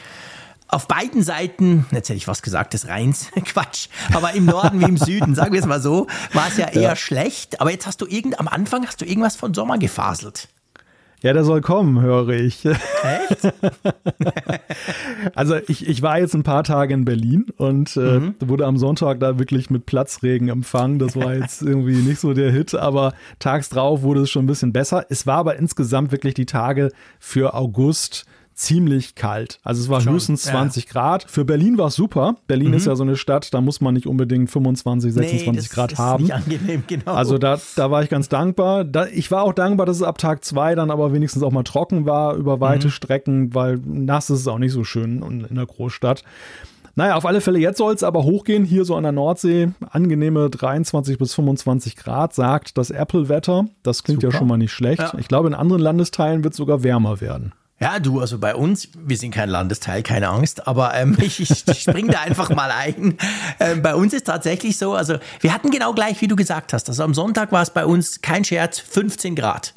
auf 0.73 0.89
beiden 0.89 1.23
Seiten, 1.23 1.87
jetzt 1.93 2.09
hätte 2.09 2.17
ich 2.17 2.27
was 2.27 2.43
gesagt 2.43 2.73
des 2.73 2.89
Rheins, 2.89 3.29
Quatsch, 3.45 3.89
aber 4.15 4.33
im 4.33 4.47
Norden 4.47 4.81
wie 4.81 4.85
im 4.85 4.97
Süden, 4.97 5.35
sagen 5.35 5.53
wir 5.53 5.61
es 5.61 5.67
mal 5.67 5.81
so, 5.81 6.07
war 6.33 6.49
es 6.49 6.57
ja 6.57 6.69
eher 6.69 6.83
ja. 6.83 6.97
schlecht. 6.97 7.61
Aber 7.61 7.71
jetzt 7.71 7.87
hast 7.87 8.01
du 8.01 8.07
irgend, 8.07 8.41
am 8.41 8.49
Anfang 8.49 8.87
hast 8.87 9.01
du 9.01 9.05
irgendwas 9.05 9.37
von 9.37 9.53
Sommer 9.55 9.79
gefaselt. 9.79 10.49
Ja, 11.23 11.33
der 11.33 11.45
soll 11.45 11.61
kommen, 11.61 12.01
höre 12.01 12.31
ich. 12.31 12.65
Echt? 12.65 13.53
also 15.37 15.55
ich, 15.69 15.87
ich 15.87 16.03
war 16.03 16.19
jetzt 16.19 16.35
ein 16.35 16.43
paar 16.43 16.65
Tage 16.65 16.95
in 16.95 17.05
Berlin 17.05 17.47
und 17.59 17.97
äh, 17.97 18.19
mhm. 18.19 18.35
wurde 18.41 18.67
am 18.67 18.77
Sonntag 18.77 19.21
da 19.21 19.39
wirklich 19.39 19.71
mit 19.71 19.87
Platzregen 19.87 20.49
empfangen. 20.49 20.99
Das 20.99 21.15
war 21.15 21.35
jetzt 21.35 21.63
irgendwie 21.63 21.95
nicht 21.95 22.19
so 22.19 22.35
der 22.35 22.51
Hit, 22.51 22.75
aber 22.75 23.15
tags 23.39 23.69
drauf 23.69 24.03
wurde 24.03 24.23
es 24.23 24.31
schon 24.31 24.45
ein 24.45 24.49
bisschen 24.49 24.73
besser. 24.73 25.07
Es 25.11 25.25
war 25.25 25.37
aber 25.37 25.57
insgesamt 25.57 26.11
wirklich 26.11 26.35
die 26.35 26.47
Tage 26.47 26.91
für 27.21 27.55
August 27.55 28.25
ziemlich 28.55 29.15
kalt. 29.15 29.59
Also 29.63 29.83
es 29.83 29.89
war 29.89 30.01
Schon, 30.01 30.15
höchstens 30.15 30.43
20 30.43 30.85
ja. 30.85 30.93
Grad. 30.93 31.25
Für 31.29 31.45
Berlin 31.45 31.79
war 31.79 31.89
es 31.89 31.95
super. 31.95 32.37
Berlin 32.47 32.69
mhm. 32.69 32.75
ist 32.75 32.87
ja 32.87 32.97
so 32.97 33.03
eine 33.03 33.17
Stadt, 33.17 33.53
da 33.55 33.61
muss 33.61 33.81
man 33.81 33.95
nicht 33.95 34.07
unbedingt 34.07 34.51
25, 34.51 35.13
26 35.13 35.71
nee, 35.71 35.75
Grad 35.75 35.99
haben. 35.99 36.25
Nicht 36.25 36.35
angenehm, 36.35 36.85
genau. 36.89 37.13
Also 37.13 37.39
da, 37.39 37.59
da 37.77 37.91
war 37.91 38.03
ich 38.03 38.11
ganz 38.11 38.29
dankbar. 38.29 38.85
Da, 38.85 39.07
ich 39.07 39.31
war 39.31 39.43
auch 39.43 39.53
dankbar, 39.53 39.87
dass 39.87 39.97
es 39.97 40.03
ab 40.03 40.19
Tag 40.19 40.45
zwei 40.45 40.75
dann 40.75 40.91
aber 40.91 41.13
wenigstens 41.13 41.43
auch 41.43 41.53
mal 41.53 41.63
trocken 41.63 42.07
war 42.07 42.35
über 42.35 42.61
weite 42.61 42.89
mhm. 42.89 42.93
Strecken, 42.93 43.55
weil 43.55 43.79
nass 43.85 44.31
ist 44.31 44.41
es 44.41 44.49
auch 44.49 44.59
nicht 44.59 44.73
so 44.73 44.85
schön 44.85 45.23
in 45.49 45.55
der 45.55 45.67
Großstadt. 45.67 46.25
Naja, 46.95 47.15
auf 47.15 47.25
alle 47.25 47.41
Fälle, 47.41 47.59
jetzt 47.59 47.79
soll 47.79 47.95
es 47.95 48.03
aber 48.03 48.23
hochgehen, 48.25 48.65
hier 48.65 48.85
so 48.85 48.97
an 48.97 49.03
der 49.03 49.13
Nordsee. 49.13 49.71
Angenehme 49.91 50.51
23 50.51 51.17
bis 51.17 51.35
25 51.35 51.97
Grad, 51.97 52.35
sagt 52.35 52.77
das 52.77 52.91
Apple-Wetter. 52.91 53.67
Das 53.83 54.03
klingt 54.03 54.21
Super. 54.21 54.35
ja 54.35 54.39
schon 54.39 54.49
mal 54.49 54.59
nicht 54.59 54.73
schlecht. 54.73 55.01
Ja. 55.01 55.15
Ich 55.19 55.29
glaube, 55.29 55.49
in 55.49 55.55
anderen 55.55 55.81
Landesteilen 55.81 56.45
wird 56.45 56.53
es 56.53 56.59
sogar 56.59 56.83
wärmer 56.83 57.21
werden. 57.21 57.53
Ja, 57.83 57.99
du, 57.99 58.21
also 58.21 58.39
bei 58.39 58.55
uns, 58.55 58.91
wir 58.97 59.17
sind 59.17 59.35
kein 59.35 59.49
Landesteil, 59.49 60.05
keine 60.05 60.29
Angst, 60.29 60.69
aber 60.69 60.95
ähm, 60.95 61.17
ich, 61.21 61.41
ich 61.41 61.81
springe 61.81 62.13
da 62.13 62.21
einfach 62.21 62.49
mal 62.51 62.71
ein. 62.71 63.19
Ähm, 63.59 63.83
bei 63.83 63.97
uns 63.97 64.13
ist 64.13 64.27
tatsächlich 64.27 64.77
so, 64.77 64.95
also 64.95 65.17
wir 65.41 65.53
hatten 65.53 65.71
genau 65.71 65.93
gleich, 65.93 66.21
wie 66.21 66.29
du 66.29 66.37
gesagt 66.37 66.73
hast. 66.73 66.89
Also 66.89 67.03
am 67.03 67.13
Sonntag 67.13 67.51
war 67.51 67.61
es 67.61 67.71
bei 67.71 67.85
uns, 67.85 68.23
kein 68.23 68.45
Scherz, 68.45 68.79
15 68.79 69.35
Grad. 69.35 69.75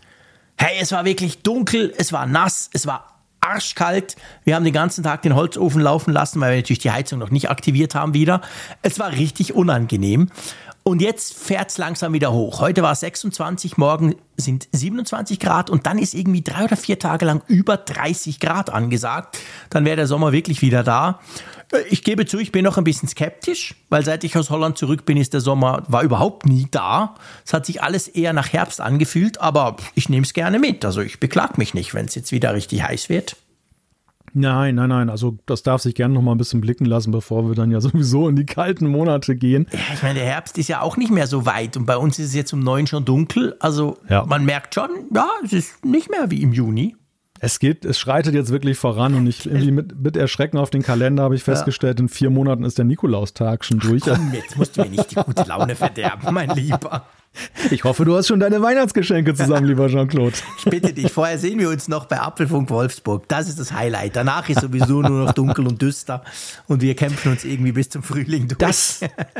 Hey, 0.56 0.78
es 0.80 0.91
war 0.91 1.04
wirklich 1.04 1.41
dunkel, 1.41 1.96
es 1.98 2.13
war 2.13 2.28
nass, 2.28 2.70
es 2.74 2.86
war 2.86 3.15
arschkalt. 3.41 4.15
Wir 4.44 4.56
haben 4.56 4.63
den 4.63 4.74
ganzen 4.74 5.04
Tag 5.04 5.24
den 5.24 5.34
Holzofen 5.36 5.82
laufen 5.82 6.13
lassen, 6.13 6.39
weil 6.41 6.52
wir 6.52 6.58
natürlich 6.58 6.80
die 6.80 6.91
Heizung 6.91 7.18
noch 7.18 7.32
nicht 7.32 7.50
aktiviert 7.50 7.96
haben 7.96 8.13
wieder. 8.13 8.41
Es 8.84 9.00
war 9.00 9.13
richtig 9.13 9.56
unangenehm. 9.56 10.30
Und 10.88 11.02
jetzt 11.02 11.34
fährt 11.34 11.71
es 11.71 11.80
langsam 11.80 12.13
wieder 12.13 12.32
hoch. 12.32 12.60
Heute 12.60 12.84
war 12.84 12.91
es 12.91 13.00
26, 13.00 13.78
morgen 13.78 14.13
sind 14.38 14.67
27 14.71 15.39
Grad 15.39 15.71
und 15.71 15.88
dann 15.88 15.98
ist 15.98 16.13
irgendwie 16.13 16.43
drei 16.43 16.63
oder 16.63 16.78
vier 16.78 17.00
Tage 17.00 17.26
lang 17.26 17.41
über 17.48 17.76
30 17.76 18.39
Grad 18.39 18.69
angesagt. 18.69 19.39
Dann 19.71 19.84
wäre 19.84 19.95
der 19.95 20.06
Sommer 20.06 20.32
wirklich 20.32 20.62
wieder 20.62 20.84
da. 20.84 21.21
Äh, 21.71 21.82
ich 21.89 22.04
gebe 22.04 22.28
zu, 22.28 22.38
ich 22.38 22.52
bin 22.52 22.63
noch 22.63 22.78
ein 22.78 22.84
bisschen 22.84 23.10
skeptisch, 23.10 23.74
weil 23.89 24.06
seit 24.06 24.24
ich 24.24 24.38
aus 24.38 24.52
Holland 24.52 24.78
zurück 24.78 25.06
bin, 25.06 25.17
ist 25.17 25.34
der 25.34 25.41
Sommer, 25.41 25.82
war 25.88 26.04
überhaupt 26.04 26.45
nie 26.45 26.67
da. 26.69 27.15
Es 27.43 27.54
hat 27.54 27.65
sich 27.65 27.82
alles 27.82 28.08
eher 28.08 28.34
nach 28.34 28.54
Herbst 28.54 28.80
angefühlt, 28.80 29.41
aber 29.41 29.78
ich 29.95 30.10
nehme 30.10 30.24
es 30.24 30.34
gerne 30.34 30.60
mit. 30.60 30.86
Also 30.86 31.02
ich 31.02 31.19
beklag 31.19 31.58
mich 31.58 31.74
nicht, 31.74 31.95
wenn 31.95 32.06
es 32.06 32.13
jetzt 32.13 32.32
wieder 32.32 32.54
richtig 32.54 32.84
heiß 32.84 33.10
wird. 33.10 33.38
Nein, 34.38 34.76
nein, 34.76 34.89
nein. 34.89 35.10
Also 35.10 35.38
das 35.45 35.63
darf 35.63 35.82
sich 35.82 35.95
gerne 35.95 36.13
noch 36.13 36.21
mal 36.21 36.34
ein 36.34 36.38
bisschen 36.38 36.60
blicken 36.60 36.84
lassen, 36.84 37.12
bevor 37.12 37.48
wir 37.48 37.56
dann 37.56 37.71
ja 37.71 37.80
sowieso 37.82 38.28
in 38.28 38.36
die 38.36 38.45
kalten 38.45 38.88
Monate 38.88 39.36
gehen. 39.36 39.65
Ja, 39.71 39.80
ich 39.93 40.04
meine, 40.04 40.19
der 40.19 40.28
Herbst 40.28 40.58
ist 40.58 40.67
ja 40.67 40.82
auch 40.82 40.98
nicht 40.98 41.10
mehr 41.10 41.26
so 41.26 41.45
weit 41.45 41.78
und 41.78 41.86
bei 41.86 41.95
uns 41.95 42.19
ist 42.19 42.28
es 42.28 42.36
jetzt 42.36 42.52
um 42.52 42.60
neun 42.60 42.86
schon 42.86 43.06
dunkel. 43.06 43.56
Also 43.60 43.98
ja. 44.10 44.26
man 44.26 44.43
merkt 44.43 44.76
schon, 44.76 44.89
ja, 45.13 45.30
es 45.43 45.54
ist 45.54 45.86
nicht 45.86 46.12
mehr 46.12 46.30
wie 46.32 46.41
im 46.41 46.52
Juni. 46.52 46.98
Es 47.39 47.60
geht, 47.60 47.86
es 47.86 47.98
schreitet 47.98 48.34
jetzt 48.34 48.50
wirklich 48.50 48.78
voran 48.78 49.15
und 49.15 49.26
ich 49.26 49.45
irgendwie 49.45 49.71
mit, 49.71 49.98
mit 50.02 50.17
Erschrecken 50.17 50.58
auf 50.58 50.69
den 50.69 50.82
Kalender 50.82 51.24
habe 51.24 51.36
ich 51.36 51.43
festgestellt, 51.43 52.02
in 52.02 52.10
vier 52.10 52.30
Monaten 52.30 52.65
ist 52.65 52.78
der 52.78 52.86
Nikolaustag 52.86 53.63
schon 53.63 53.80
durch. 53.80 54.04
Ach 54.04 54.17
komm, 54.17 54.34
jetzt 54.34 54.58
musst 54.58 54.76
du 54.76 54.82
mir 54.82 54.89
nicht 54.89 55.12
die 55.12 55.15
gute 55.15 55.43
Laune 55.43 55.76
verderben, 55.76 56.34
mein 56.34 56.50
Lieber. 56.50 57.06
Ich 57.71 57.84
hoffe, 57.84 58.06
du 58.06 58.15
hast 58.15 58.28
schon 58.28 58.39
deine 58.39 58.62
Weihnachtsgeschenke 58.62 59.34
zusammen, 59.34 59.65
lieber 59.65 59.88
Jean-Claude. 59.88 60.36
Ich 60.60 60.65
bitte 60.65 60.93
dich, 60.93 61.12
vorher 61.12 61.38
sehen 61.38 61.60
wir 61.60 61.69
uns 61.69 61.88
noch 61.88 62.06
bei 62.06 62.19
Apfelfunk 62.19 62.69
Wolfsburg. 62.69 63.28
Das 63.28 63.50
ist 63.50 63.60
das 63.60 63.71
Highlight. 63.71 64.15
Danach 64.15 64.48
ist 64.50 64.62
sowieso 64.62 65.02
nur 65.02 65.26
noch 65.26 65.34
dunkel 65.34 65.67
und 65.67 65.82
düster 65.82 66.24
und 66.67 66.82
wir 66.82 66.95
kämpfen 66.95 67.32
uns 67.32 67.43
irgendwie 67.43 67.71
bis 67.71 67.89
zum 67.89 68.04
Frühling 68.04 68.48
durch. 68.48 68.58
Das, 68.58 69.00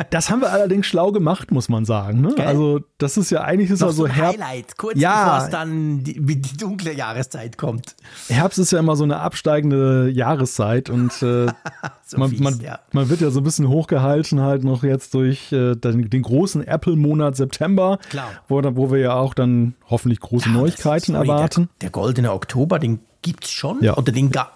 das 0.10 0.30
haben 0.30 0.42
wir 0.42 0.52
allerdings 0.52 0.86
schlau 0.86 1.12
gemacht, 1.12 1.52
muss 1.52 1.70
man 1.70 1.86
sagen. 1.86 2.22
Ne? 2.22 2.36
Also, 2.40 2.82
das 2.98 3.18
ist 3.18 3.30
ja 3.30 3.42
eigentlich 3.42 3.70
ist 3.70 3.82
noch 3.82 3.92
so 3.92 4.08
Herbst. 4.08 4.42
Highlight, 4.42 4.78
kurz 4.78 5.00
ja, 5.00 5.24
bevor 5.24 5.46
es 5.46 5.52
dann 5.52 6.04
die, 6.04 6.20
die, 6.26 6.58
dunkle 6.58 6.94
Jahreszeit 6.94 7.58
kommt. 7.58 7.96
Herbst 8.28 8.60
ist 8.60 8.72
ja 8.72 8.80
immer 8.80 8.96
so 8.96 9.04
eine 9.04 9.20
absteigende 9.20 10.10
Jahreszeit 10.10 10.90
und 10.90 11.22
äh, 11.22 11.48
so 12.08 12.20
man, 12.20 12.30
fies, 12.30 12.40
man, 12.40 12.60
ja. 12.60 12.80
man, 12.92 13.10
wird 13.10 13.22
ja 13.22 13.32
so 13.32 13.40
ein 13.40 13.44
bisschen 13.44 13.68
hochgehalten 13.68 14.40
halt 14.42 14.64
noch 14.64 14.84
jetzt 14.84 15.16
durch 15.16 15.52
äh, 15.52 15.76
den, 15.76 16.08
den 16.10 16.22
großen 16.22 16.66
Apple-Monat 16.66 17.36
September 17.36 17.98
Klar. 18.10 18.30
Wo, 18.48 18.62
wo 18.76 18.92
wir 18.92 19.00
ja 19.00 19.16
auch 19.16 19.34
dann 19.34 19.74
hoffentlich 19.90 20.20
große 20.20 20.50
ja, 20.50 20.54
Neuigkeiten 20.54 21.14
sorry, 21.14 21.28
erwarten. 21.28 21.70
Der, 21.82 21.90
der, 21.90 21.90
goldene 21.90 22.32
Oktober, 22.32 22.78
den 22.78 23.00
gibt 23.24 23.46
es 23.46 23.52
schon. 23.52 23.82
Ja. 23.82 23.98
Oder 23.98 24.12
den, 24.12 24.32
ja, 24.32 24.50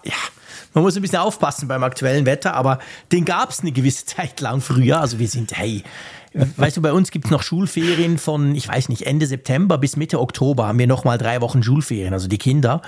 Man 0.74 0.84
muss 0.84 0.94
ein 0.94 1.02
bisschen 1.02 1.18
aufpassen 1.18 1.66
beim 1.66 1.82
aktuellen 1.82 2.24
Wetter, 2.24 2.54
aber 2.54 2.78
den 3.10 3.24
gab 3.24 3.50
es 3.50 3.60
eine 3.60 3.72
gewisse 3.72 4.06
Zeit 4.06 4.40
lang 4.40 4.60
früher. 4.60 5.00
Also 5.00 5.18
wir 5.18 5.28
sind, 5.28 5.56
hey, 5.56 5.82
weißt 6.32 6.76
du, 6.76 6.82
bei 6.82 6.92
uns 6.92 7.10
gibt 7.10 7.26
es 7.26 7.30
noch 7.30 7.42
Schulferien 7.42 8.18
von, 8.18 8.54
ich 8.54 8.68
weiß 8.68 8.88
nicht, 8.88 9.06
Ende 9.06 9.26
September 9.26 9.78
bis 9.78 9.96
Mitte 9.96 10.20
Oktober 10.20 10.66
haben 10.66 10.78
wir 10.78 10.86
nochmal 10.86 11.18
drei 11.18 11.40
Wochen 11.40 11.62
Schulferien, 11.62 12.12
also 12.12 12.28
die 12.28 12.38
Kinder. 12.38 12.82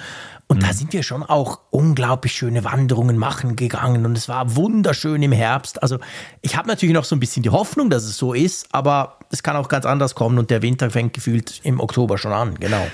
Und 0.47 0.59
mhm. 0.59 0.67
da 0.67 0.73
sind 0.73 0.93
wir 0.93 1.03
schon 1.03 1.23
auch 1.23 1.61
unglaublich 1.71 2.35
schöne 2.35 2.65
Wanderungen 2.65 3.17
machen 3.17 3.57
gegangen 3.57 4.07
und 4.07 4.17
es 4.17 4.29
war 4.29 4.55
wunderschön 4.55 5.23
im 5.23 5.33
Herbst. 5.33 5.83
Also 5.83 5.99
ich 6.41 6.57
habe 6.57 6.69
natürlich 6.69 6.95
noch 6.95 7.05
so 7.05 7.17
ein 7.17 7.21
bisschen 7.21 7.43
die 7.43 7.51
Hoffnung, 7.51 7.91
dass 7.91 8.05
es 8.05 8.17
so 8.17 8.33
ist, 8.35 8.69
aber 8.73 9.19
es 9.31 9.43
kann 9.43 9.57
auch 9.57 9.69
ganz 9.69 9.87
anders 9.87 10.15
kommen 10.15 10.39
und 10.39 10.51
der 10.51 10.63
Winter 10.63 10.91
fängt 10.91 11.15
gefühlt 11.15 11.61
im 11.65 11.81
Oktober 11.81 12.19
schon 12.19 12.33
an, 12.33 12.55
genau. 12.61 12.87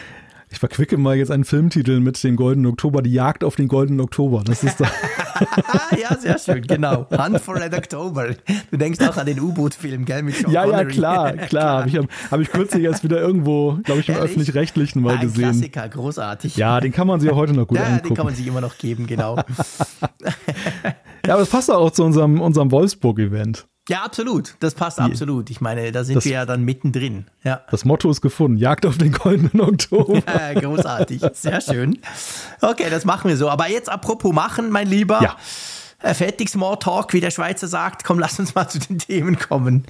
Ich 0.50 0.58
verquicke 0.58 0.96
mal 0.96 1.14
jetzt 1.16 1.30
einen 1.30 1.44
Filmtitel 1.44 2.00
mit 2.00 2.22
dem 2.24 2.36
Goldenen 2.36 2.72
Oktober, 2.72 3.02
die 3.02 3.12
Jagd 3.12 3.44
auf 3.44 3.56
den 3.56 3.68
Goldenen 3.68 4.00
Oktober. 4.00 4.42
Das 4.44 4.64
ist 4.64 4.80
da. 4.80 4.86
ja, 6.00 6.16
sehr 6.16 6.38
schön, 6.38 6.66
genau. 6.66 7.06
Hunt 7.10 7.40
for 7.40 7.56
Red 7.56 7.74
October. 7.74 8.30
Du 8.70 8.76
denkst 8.78 8.98
auch 9.06 9.16
an 9.18 9.26
den 9.26 9.40
U-Boot-Film, 9.40 10.06
gell? 10.06 10.22
Mit 10.22 10.36
Sean 10.36 10.50
ja, 10.50 10.64
Connery. 10.64 10.84
ja, 10.84 10.88
klar, 10.90 11.32
klar. 11.32 11.78
Habe 11.80 11.88
ich, 11.90 11.98
hab 12.30 12.40
ich 12.40 12.50
kürzlich 12.50 12.84
erst 12.84 13.04
wieder 13.04 13.20
irgendwo, 13.20 13.78
glaube 13.84 14.00
ich, 14.00 14.08
im 14.08 14.16
Öffentlich-Rechtlichen 14.16 15.02
mal 15.02 15.16
Ein 15.16 15.20
gesehen. 15.20 15.50
Klassiker, 15.50 15.88
großartig. 15.88 16.56
Ja, 16.56 16.80
den 16.80 16.92
kann 16.92 17.06
man 17.06 17.20
sich 17.20 17.28
ja 17.28 17.36
heute 17.36 17.52
noch 17.52 17.68
gut 17.68 17.78
ja, 17.78 17.84
angucken. 17.84 18.08
den 18.08 18.16
kann 18.16 18.26
man 18.26 18.34
sich 18.34 18.46
immer 18.46 18.62
noch 18.62 18.78
geben, 18.78 19.06
genau. 19.06 19.36
ja, 21.26 21.34
aber 21.34 21.42
es 21.42 21.50
passt 21.50 21.70
auch 21.70 21.90
zu 21.90 22.04
unserem, 22.04 22.40
unserem 22.40 22.70
Wolfsburg-Event. 22.70 23.68
Ja, 23.88 24.02
absolut. 24.02 24.54
Das 24.60 24.74
passt 24.74 25.00
absolut. 25.00 25.50
Ich 25.50 25.60
meine, 25.60 25.90
da 25.92 26.04
sind 26.04 26.16
das, 26.16 26.24
wir 26.24 26.32
ja 26.32 26.46
dann 26.46 26.64
mittendrin. 26.64 27.26
Ja. 27.42 27.62
Das 27.70 27.84
Motto 27.84 28.10
ist 28.10 28.20
gefunden. 28.20 28.58
Jagd 28.58 28.84
auf 28.86 28.98
den 28.98 29.12
goldenen 29.12 29.60
Oktober. 29.60 30.22
Ja, 30.28 30.52
großartig. 30.60 31.22
Sehr 31.32 31.60
schön. 31.60 31.98
Okay, 32.60 32.88
das 32.90 33.04
machen 33.04 33.28
wir 33.28 33.36
so. 33.36 33.48
Aber 33.48 33.68
jetzt 33.68 33.88
apropos 33.88 34.32
machen, 34.32 34.70
mein 34.70 34.86
Lieber. 34.86 35.20
Ja. 35.22 35.36
Äh, 36.00 36.14
fertig 36.14 36.48
Smalltalk, 36.48 37.12
wie 37.12 37.20
der 37.20 37.30
Schweizer 37.32 37.66
sagt. 37.66 38.04
Komm, 38.04 38.20
lass 38.20 38.38
uns 38.38 38.54
mal 38.54 38.68
zu 38.68 38.78
den 38.78 38.98
Themen 38.98 39.38
kommen. 39.38 39.84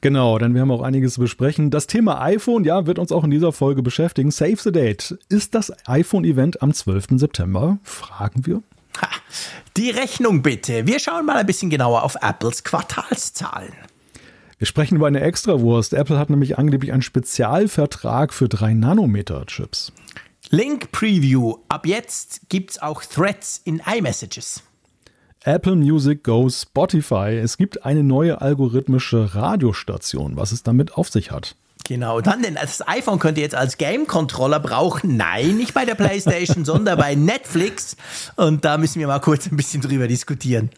Genau, 0.00 0.38
denn 0.38 0.54
wir 0.54 0.62
haben 0.62 0.70
auch 0.70 0.80
einiges 0.80 1.14
zu 1.14 1.20
besprechen. 1.20 1.70
Das 1.70 1.86
Thema 1.86 2.22
iPhone, 2.22 2.64
ja, 2.64 2.86
wird 2.86 2.98
uns 2.98 3.12
auch 3.12 3.24
in 3.24 3.30
dieser 3.30 3.52
Folge 3.52 3.82
beschäftigen. 3.82 4.30
Save 4.30 4.56
the 4.56 4.72
Date. 4.72 5.18
Ist 5.28 5.54
das 5.54 5.72
iPhone-Event 5.86 6.62
am 6.62 6.72
12. 6.72 7.18
September? 7.18 7.78
Fragen 7.82 8.46
wir. 8.46 8.62
Ha, 9.00 9.08
die 9.76 9.90
Rechnung 9.90 10.42
bitte. 10.42 10.86
Wir 10.86 10.98
schauen 10.98 11.26
mal 11.26 11.36
ein 11.36 11.46
bisschen 11.46 11.70
genauer 11.70 12.02
auf 12.02 12.16
Apples 12.20 12.64
Quartalszahlen. 12.64 13.72
Wir 14.58 14.66
sprechen 14.66 14.96
über 14.96 15.08
eine 15.08 15.20
Extrawurst. 15.20 15.92
Apple 15.92 16.18
hat 16.18 16.30
nämlich 16.30 16.58
angeblich 16.58 16.92
einen 16.92 17.02
Spezialvertrag 17.02 18.32
für 18.32 18.44
3-Nanometer-Chips. 18.44 19.92
Link 20.50 20.92
Preview. 20.92 21.56
Ab 21.68 21.86
jetzt 21.86 22.42
gibt 22.48 22.72
es 22.72 22.82
auch 22.82 23.02
Threads 23.02 23.60
in 23.64 23.80
iMessages. 23.80 24.62
Apple 25.44 25.74
Music 25.74 26.22
Go 26.22 26.48
Spotify. 26.48 27.36
Es 27.42 27.56
gibt 27.56 27.84
eine 27.84 28.04
neue 28.04 28.40
algorithmische 28.40 29.34
Radiostation, 29.34 30.36
was 30.36 30.52
es 30.52 30.62
damit 30.62 30.94
auf 30.94 31.08
sich 31.08 31.32
hat. 31.32 31.56
Genau, 31.84 32.20
dann 32.20 32.42
denn 32.42 32.54
das 32.54 32.86
iPhone 32.86 33.18
könnt 33.18 33.38
ihr 33.38 33.42
jetzt 33.42 33.54
als 33.54 33.76
Game-Controller 33.76 34.60
brauchen. 34.60 35.16
Nein, 35.16 35.56
nicht 35.56 35.74
bei 35.74 35.84
der 35.84 35.94
PlayStation, 35.94 36.64
sondern 36.64 36.98
bei 36.98 37.14
Netflix. 37.14 37.96
Und 38.36 38.64
da 38.64 38.78
müssen 38.78 39.00
wir 39.00 39.06
mal 39.06 39.18
kurz 39.18 39.50
ein 39.50 39.56
bisschen 39.56 39.82
drüber 39.82 40.06
diskutieren. 40.06 40.70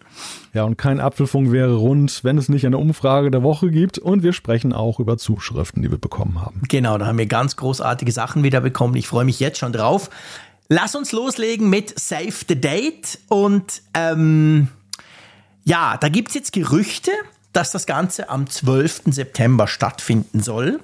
Ja, 0.55 0.64
und 0.64 0.79
kein 0.79 1.01
Apfelfunk 1.01 1.53
wäre 1.53 1.75
rund, 1.75 2.25
wenn 2.25 2.38
es 2.38 2.49
nicht 2.49 2.64
eine 2.64 2.79
Umfrage 2.79 3.31
der 3.31 3.43
Woche 3.43 3.71
gibt. 3.71 3.99
Und 3.99 4.23
wir 4.23 4.33
sprechen 4.33 4.73
auch 4.73 4.99
über 4.99 5.19
Zuschriften, 5.19 5.83
die 5.83 5.90
wir 5.90 5.99
bekommen 5.99 6.40
haben. 6.40 6.62
Genau, 6.69 6.97
da 6.97 7.07
haben 7.07 7.19
wir 7.19 7.27
ganz 7.27 7.57
großartige 7.57 8.12
Sachen 8.12 8.43
wieder 8.43 8.61
bekommen. 8.61 8.95
Ich 8.97 9.09
freue 9.09 9.25
mich 9.25 9.40
jetzt 9.40 9.59
schon 9.59 9.73
drauf. 9.73 10.11
Lass 10.69 10.95
uns 10.95 11.12
loslegen 11.12 11.69
mit 11.69 11.99
Save 11.99 12.33
the 12.49 12.59
Date. 12.59 13.19
Und 13.29 13.83
ähm, 13.93 14.69
ja, 15.64 15.97
da 15.99 16.09
gibt 16.09 16.29
es 16.29 16.35
jetzt 16.35 16.53
Gerüchte 16.53 17.11
dass 17.55 17.71
das 17.71 17.87
Ganze 17.87 18.29
am 18.29 18.49
12. 18.49 19.03
September 19.07 19.67
stattfinden 19.67 20.43
soll. 20.43 20.81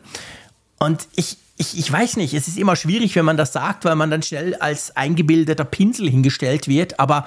Und 0.78 1.09
ich, 1.14 1.37
ich, 1.59 1.78
ich 1.78 1.92
weiß 1.92 2.16
nicht, 2.16 2.33
es 2.33 2.48
ist 2.48 2.56
immer 2.56 2.76
schwierig, 2.76 3.14
wenn 3.16 3.26
man 3.26 3.37
das 3.37 3.52
sagt, 3.52 3.85
weil 3.85 3.96
man 3.96 4.11
dann 4.11 4.22
schnell 4.22 4.54
als 4.54 4.96
eingebildeter 4.96 5.64
Pinsel 5.64 6.09
hingestellt 6.09 6.68
wird. 6.68 6.98
Aber 6.98 7.26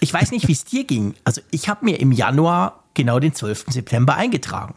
ich 0.00 0.12
weiß 0.14 0.30
nicht, 0.30 0.48
wie 0.48 0.52
es 0.52 0.64
dir 0.64 0.84
ging. 0.84 1.14
Also 1.24 1.42
ich 1.50 1.68
habe 1.68 1.84
mir 1.84 2.00
im 2.00 2.12
Januar 2.12 2.84
genau 2.94 3.18
den 3.18 3.34
12. 3.34 3.66
September 3.68 4.14
eingetragen. 4.14 4.74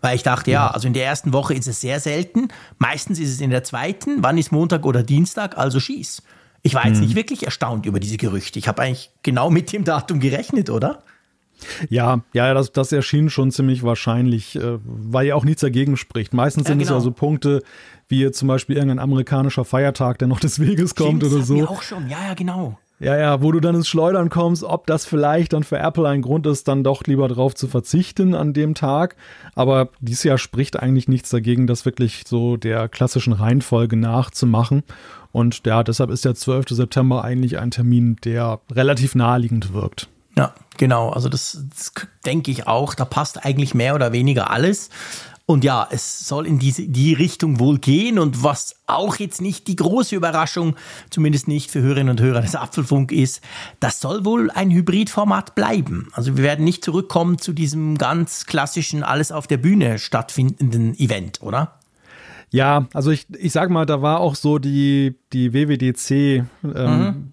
Weil 0.00 0.16
ich 0.16 0.22
dachte, 0.22 0.50
ja, 0.50 0.68
also 0.68 0.86
in 0.86 0.94
der 0.94 1.04
ersten 1.04 1.32
Woche 1.32 1.54
ist 1.54 1.66
es 1.66 1.80
sehr 1.80 2.00
selten. 2.00 2.48
Meistens 2.78 3.18
ist 3.18 3.30
es 3.30 3.40
in 3.40 3.50
der 3.50 3.64
zweiten. 3.64 4.22
Wann 4.22 4.38
ist 4.38 4.52
Montag 4.52 4.86
oder 4.86 5.02
Dienstag? 5.02 5.58
Also 5.58 5.80
schieß. 5.80 6.22
Ich 6.62 6.74
war 6.74 6.86
jetzt 6.86 6.98
hm. 6.98 7.04
nicht 7.04 7.16
wirklich 7.16 7.44
erstaunt 7.44 7.86
über 7.86 8.00
diese 8.00 8.16
Gerüchte. 8.16 8.58
Ich 8.58 8.68
habe 8.68 8.82
eigentlich 8.82 9.10
genau 9.22 9.50
mit 9.50 9.72
dem 9.72 9.84
Datum 9.84 10.20
gerechnet, 10.20 10.70
oder? 10.70 11.02
Ja, 11.88 12.22
ja, 12.32 12.52
das, 12.54 12.72
das 12.72 12.92
erschien 12.92 13.30
schon 13.30 13.50
ziemlich 13.50 13.82
wahrscheinlich, 13.82 14.56
äh, 14.56 14.78
weil 14.84 15.26
ja 15.26 15.34
auch 15.34 15.44
nichts 15.44 15.62
dagegen 15.62 15.96
spricht. 15.96 16.34
Meistens 16.34 16.64
ja, 16.64 16.68
sind 16.68 16.78
genau. 16.78 16.96
es 16.96 16.96
ja 16.96 17.00
so 17.00 17.10
Punkte, 17.10 17.62
wie 18.08 18.30
zum 18.30 18.48
Beispiel 18.48 18.76
irgendein 18.76 18.98
amerikanischer 18.98 19.64
Feiertag, 19.64 20.18
der 20.18 20.28
noch 20.28 20.40
des 20.40 20.60
Weges 20.60 20.94
kommt 20.94 21.22
Stimmt, 21.22 21.34
oder 21.34 21.42
so. 21.42 21.56
Wir 21.56 21.70
auch 21.70 21.82
schon, 21.82 22.08
ja, 22.08 22.18
ja, 22.28 22.34
genau. 22.34 22.78
Ja, 22.98 23.18
ja, 23.18 23.42
wo 23.42 23.52
du 23.52 23.60
dann 23.60 23.74
ins 23.74 23.88
Schleudern 23.88 24.30
kommst, 24.30 24.64
ob 24.64 24.86
das 24.86 25.04
vielleicht 25.04 25.52
dann 25.52 25.64
für 25.64 25.78
Apple 25.78 26.08
ein 26.08 26.22
Grund 26.22 26.46
ist, 26.46 26.66
dann 26.66 26.82
doch 26.82 27.02
lieber 27.04 27.28
drauf 27.28 27.54
zu 27.54 27.68
verzichten 27.68 28.34
an 28.34 28.54
dem 28.54 28.74
Tag. 28.74 29.16
Aber 29.54 29.90
dieses 30.00 30.24
Jahr 30.24 30.38
spricht 30.38 30.78
eigentlich 30.80 31.06
nichts 31.06 31.28
dagegen, 31.28 31.66
das 31.66 31.84
wirklich 31.84 32.24
so 32.26 32.56
der 32.56 32.88
klassischen 32.88 33.34
Reihenfolge 33.34 33.96
nachzumachen. 33.96 34.82
Und 35.30 35.66
ja, 35.66 35.82
deshalb 35.82 36.08
ist 36.08 36.24
der 36.24 36.34
12. 36.34 36.70
September 36.70 37.22
eigentlich 37.22 37.58
ein 37.58 37.70
Termin, 37.70 38.16
der 38.24 38.60
relativ 38.72 39.14
naheliegend 39.14 39.74
wirkt. 39.74 40.08
Ja, 40.38 40.54
genau. 40.76 41.10
Also 41.10 41.28
das, 41.28 41.64
das 41.70 41.92
denke 42.24 42.50
ich 42.50 42.66
auch. 42.66 42.94
Da 42.94 43.04
passt 43.04 43.44
eigentlich 43.44 43.74
mehr 43.74 43.94
oder 43.94 44.12
weniger 44.12 44.50
alles. 44.50 44.90
Und 45.48 45.62
ja, 45.62 45.86
es 45.90 46.26
soll 46.26 46.44
in 46.44 46.58
diese, 46.58 46.88
die 46.88 47.14
Richtung 47.14 47.60
wohl 47.60 47.78
gehen. 47.78 48.18
Und 48.18 48.42
was 48.42 48.74
auch 48.86 49.16
jetzt 49.16 49.40
nicht 49.40 49.68
die 49.68 49.76
große 49.76 50.16
Überraschung, 50.16 50.74
zumindest 51.08 51.46
nicht 51.46 51.70
für 51.70 51.80
Hörerinnen 51.80 52.10
und 52.10 52.20
Hörer 52.20 52.42
des 52.42 52.56
Apfelfunk 52.56 53.12
ist, 53.12 53.40
das 53.78 54.00
soll 54.00 54.24
wohl 54.24 54.50
ein 54.50 54.72
Hybridformat 54.72 55.54
bleiben. 55.54 56.08
Also 56.12 56.36
wir 56.36 56.42
werden 56.42 56.64
nicht 56.64 56.84
zurückkommen 56.84 57.38
zu 57.38 57.52
diesem 57.52 57.96
ganz 57.96 58.46
klassischen, 58.46 59.04
alles 59.04 59.30
auf 59.30 59.46
der 59.46 59.58
Bühne 59.58 60.00
stattfindenden 60.00 60.98
Event, 60.98 61.40
oder? 61.42 61.78
Ja, 62.50 62.88
also 62.92 63.12
ich, 63.12 63.26
ich 63.38 63.52
sag 63.52 63.70
mal, 63.70 63.86
da 63.86 64.02
war 64.02 64.20
auch 64.20 64.34
so 64.34 64.58
die, 64.58 65.16
die 65.32 65.52
WWDC 65.52 66.10
ähm, 66.10 66.44
mhm. 66.64 67.32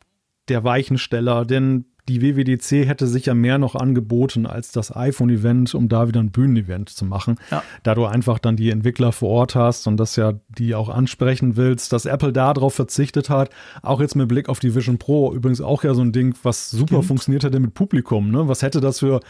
der 0.49 0.63
Weichensteller, 0.63 1.45
denn 1.45 1.85
die 2.09 2.21
WWDC 2.21 2.87
hätte 2.87 3.07
sicher 3.07 3.33
mehr 3.33 3.57
noch 3.57 3.75
angeboten 3.75 4.45
als 4.45 4.71
das 4.71 4.95
iPhone-Event, 4.95 5.73
um 5.73 5.87
da 5.87 6.07
wieder 6.07 6.19
ein 6.19 6.31
Bühnenevent 6.31 6.89
zu 6.89 7.05
machen. 7.05 7.37
Ja. 7.49 7.63
Da 7.83 7.95
du 7.95 8.05
einfach 8.05 8.39
dann 8.39 8.55
die 8.55 8.71
Entwickler 8.71 9.11
vor 9.11 9.29
Ort 9.29 9.55
hast 9.55 9.87
und 9.87 9.97
das 9.97 10.15
ja 10.15 10.33
die 10.57 10.75
auch 10.75 10.89
ansprechen 10.89 11.55
willst, 11.55 11.93
dass 11.93 12.05
Apple 12.05 12.33
darauf 12.33 12.73
verzichtet 12.73 13.29
hat. 13.29 13.51
Auch 13.81 14.01
jetzt 14.01 14.15
mit 14.15 14.27
Blick 14.27 14.49
auf 14.49 14.59
die 14.59 14.75
Vision 14.75 14.97
Pro, 14.97 15.33
übrigens 15.33 15.61
auch 15.61 15.83
ja 15.83 15.93
so 15.93 16.01
ein 16.01 16.11
Ding, 16.11 16.35
was 16.43 16.69
super 16.71 16.87
Stimmt. 16.87 17.05
funktioniert 17.05 17.43
hätte 17.43 17.59
mit 17.59 17.73
Publikum. 17.73 18.31
Ne? 18.31 18.47
Was 18.47 18.61
hätte 18.61 18.81
das 18.81 18.99
für, 18.99 19.21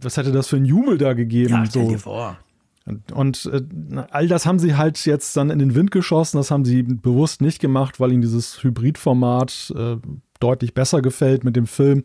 was 0.00 0.16
hätte 0.16 0.32
das 0.32 0.48
für 0.48 0.56
ein 0.56 0.64
Jubel 0.64 0.96
da 0.96 1.12
gegeben? 1.12 1.50
Ja, 1.50 1.66
stell 1.66 1.84
so. 1.84 1.90
dir 1.90 1.98
vor. 1.98 2.38
Und 3.12 3.50
äh, 3.52 3.62
all 4.10 4.28
das 4.28 4.46
haben 4.46 4.58
sie 4.58 4.76
halt 4.76 5.04
jetzt 5.04 5.36
dann 5.36 5.50
in 5.50 5.58
den 5.58 5.74
Wind 5.74 5.90
geschossen. 5.90 6.38
Das 6.38 6.50
haben 6.50 6.64
sie 6.64 6.82
bewusst 6.82 7.40
nicht 7.40 7.60
gemacht, 7.60 8.00
weil 8.00 8.12
ihnen 8.12 8.22
dieses 8.22 8.62
Hybridformat 8.62 9.74
äh, 9.76 9.96
deutlich 10.40 10.74
besser 10.74 11.02
gefällt 11.02 11.44
mit 11.44 11.56
dem 11.56 11.66
Film. 11.66 12.02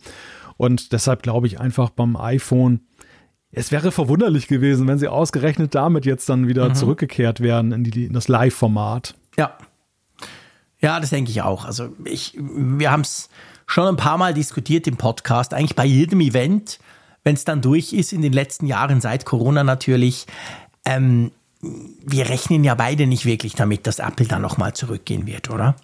Und 0.58 0.91
deshalb 0.91 1.24
glaube 1.24 1.48
ich 1.48 1.60
einfach 1.60 1.89
beim 1.89 2.15
iPhone, 2.15 2.82
es 3.52 3.72
wäre 3.72 3.91
verwunderlich 3.91 4.48
gewesen, 4.48 4.88
wenn 4.88 4.98
sie 4.98 5.08
ausgerechnet 5.08 5.76
damit 5.76 6.06
jetzt 6.06 6.28
dann 6.28 6.48
wieder 6.48 6.69
mhm. 6.69 6.76
zurückgekehrt 6.76 7.39
wären 7.39 7.72
in, 7.72 7.84
die, 7.84 8.06
in 8.06 8.13
das 8.13 8.28
Live-Format. 8.28 9.15
Ja. 9.38 9.58
Ja, 10.80 11.00
das 11.00 11.12
denke 11.12 11.32
ich 11.32 11.41
auch. 11.41 11.63
Also 11.63 11.89
ich, 12.04 12.38
wir 12.38 12.91
haben 12.91 13.02
es 13.02 13.30
schon 13.67 13.88
ein 13.88 13.96
paar 13.96 14.17
Mal 14.17 14.34
diskutiert 14.34 14.88
im 14.88 14.98
Podcast, 14.98 15.54
eigentlich 15.54 15.76
bei 15.76 15.86
jedem 15.86 16.19
Event, 16.19 16.80
wenn 17.24 17.36
es 17.36 17.46
dann 17.46 17.62
durch 17.62 17.93
ist 17.93 18.12
in 18.12 18.22
den 18.22 18.34
letzten 18.34 18.65
Jahren, 18.65 19.00
seit 19.02 19.26
Corona 19.26 19.63
natürlich. 19.63 20.26
Ähm, 20.84 21.32
wir 21.62 22.28
rechnen 22.28 22.63
ja 22.63 22.76
beide 22.76 23.08
nicht 23.08 23.26
wirklich 23.26 23.56
damit, 23.56 23.88
dass 23.88 24.00
Apple 24.00 24.26
da 24.26 24.39
nochmal 24.39 24.74
zurückgehen 24.74 25.26
wird, 25.26 25.50
oder? 25.50 25.76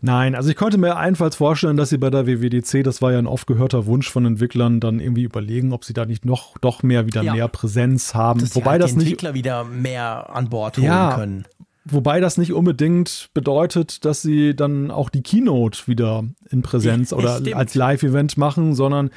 Nein, 0.00 0.34
also 0.34 0.50
ich 0.50 0.56
konnte 0.56 0.78
mir 0.78 0.96
einfalls 0.96 1.36
vorstellen, 1.36 1.76
dass 1.76 1.90
sie 1.90 1.98
bei 1.98 2.10
der 2.10 2.26
WWDC, 2.26 2.82
das 2.82 3.02
war 3.02 3.12
ja 3.12 3.18
ein 3.18 3.26
oft 3.26 3.46
gehörter 3.46 3.86
Wunsch 3.86 4.10
von 4.10 4.24
Entwicklern, 4.24 4.80
dann 4.80 5.00
irgendwie 5.00 5.22
überlegen, 5.24 5.72
ob 5.72 5.84
sie 5.84 5.92
da 5.92 6.04
nicht 6.04 6.24
noch 6.24 6.58
doch 6.58 6.82
mehr 6.82 7.06
wieder 7.06 7.22
ja. 7.22 7.34
mehr 7.34 7.48
Präsenz 7.48 8.14
haben. 8.14 8.40
Dass 8.40 8.54
Wobei 8.54 8.72
halt 8.72 8.82
das 8.82 8.94
die 8.94 9.00
Entwickler 9.00 9.32
nicht 9.32 9.38
wieder 9.38 9.64
mehr 9.64 10.30
an 10.34 10.48
Bord 10.48 10.76
holen 10.76 10.86
ja, 10.86 11.14
können. 11.14 11.44
Wobei 11.84 12.20
das 12.20 12.38
nicht 12.38 12.52
unbedingt 12.52 13.30
bedeutet, 13.34 14.04
dass 14.04 14.22
sie 14.22 14.54
dann 14.54 14.92
auch 14.92 15.10
die 15.10 15.22
Keynote 15.22 15.88
wieder 15.88 16.24
in 16.48 16.62
Präsenz 16.62 17.10
ja, 17.10 17.16
oder 17.16 17.38
stimmt. 17.38 17.56
als 17.56 17.74
Live-Event 17.74 18.36
machen, 18.36 18.74
sondern 18.74 19.10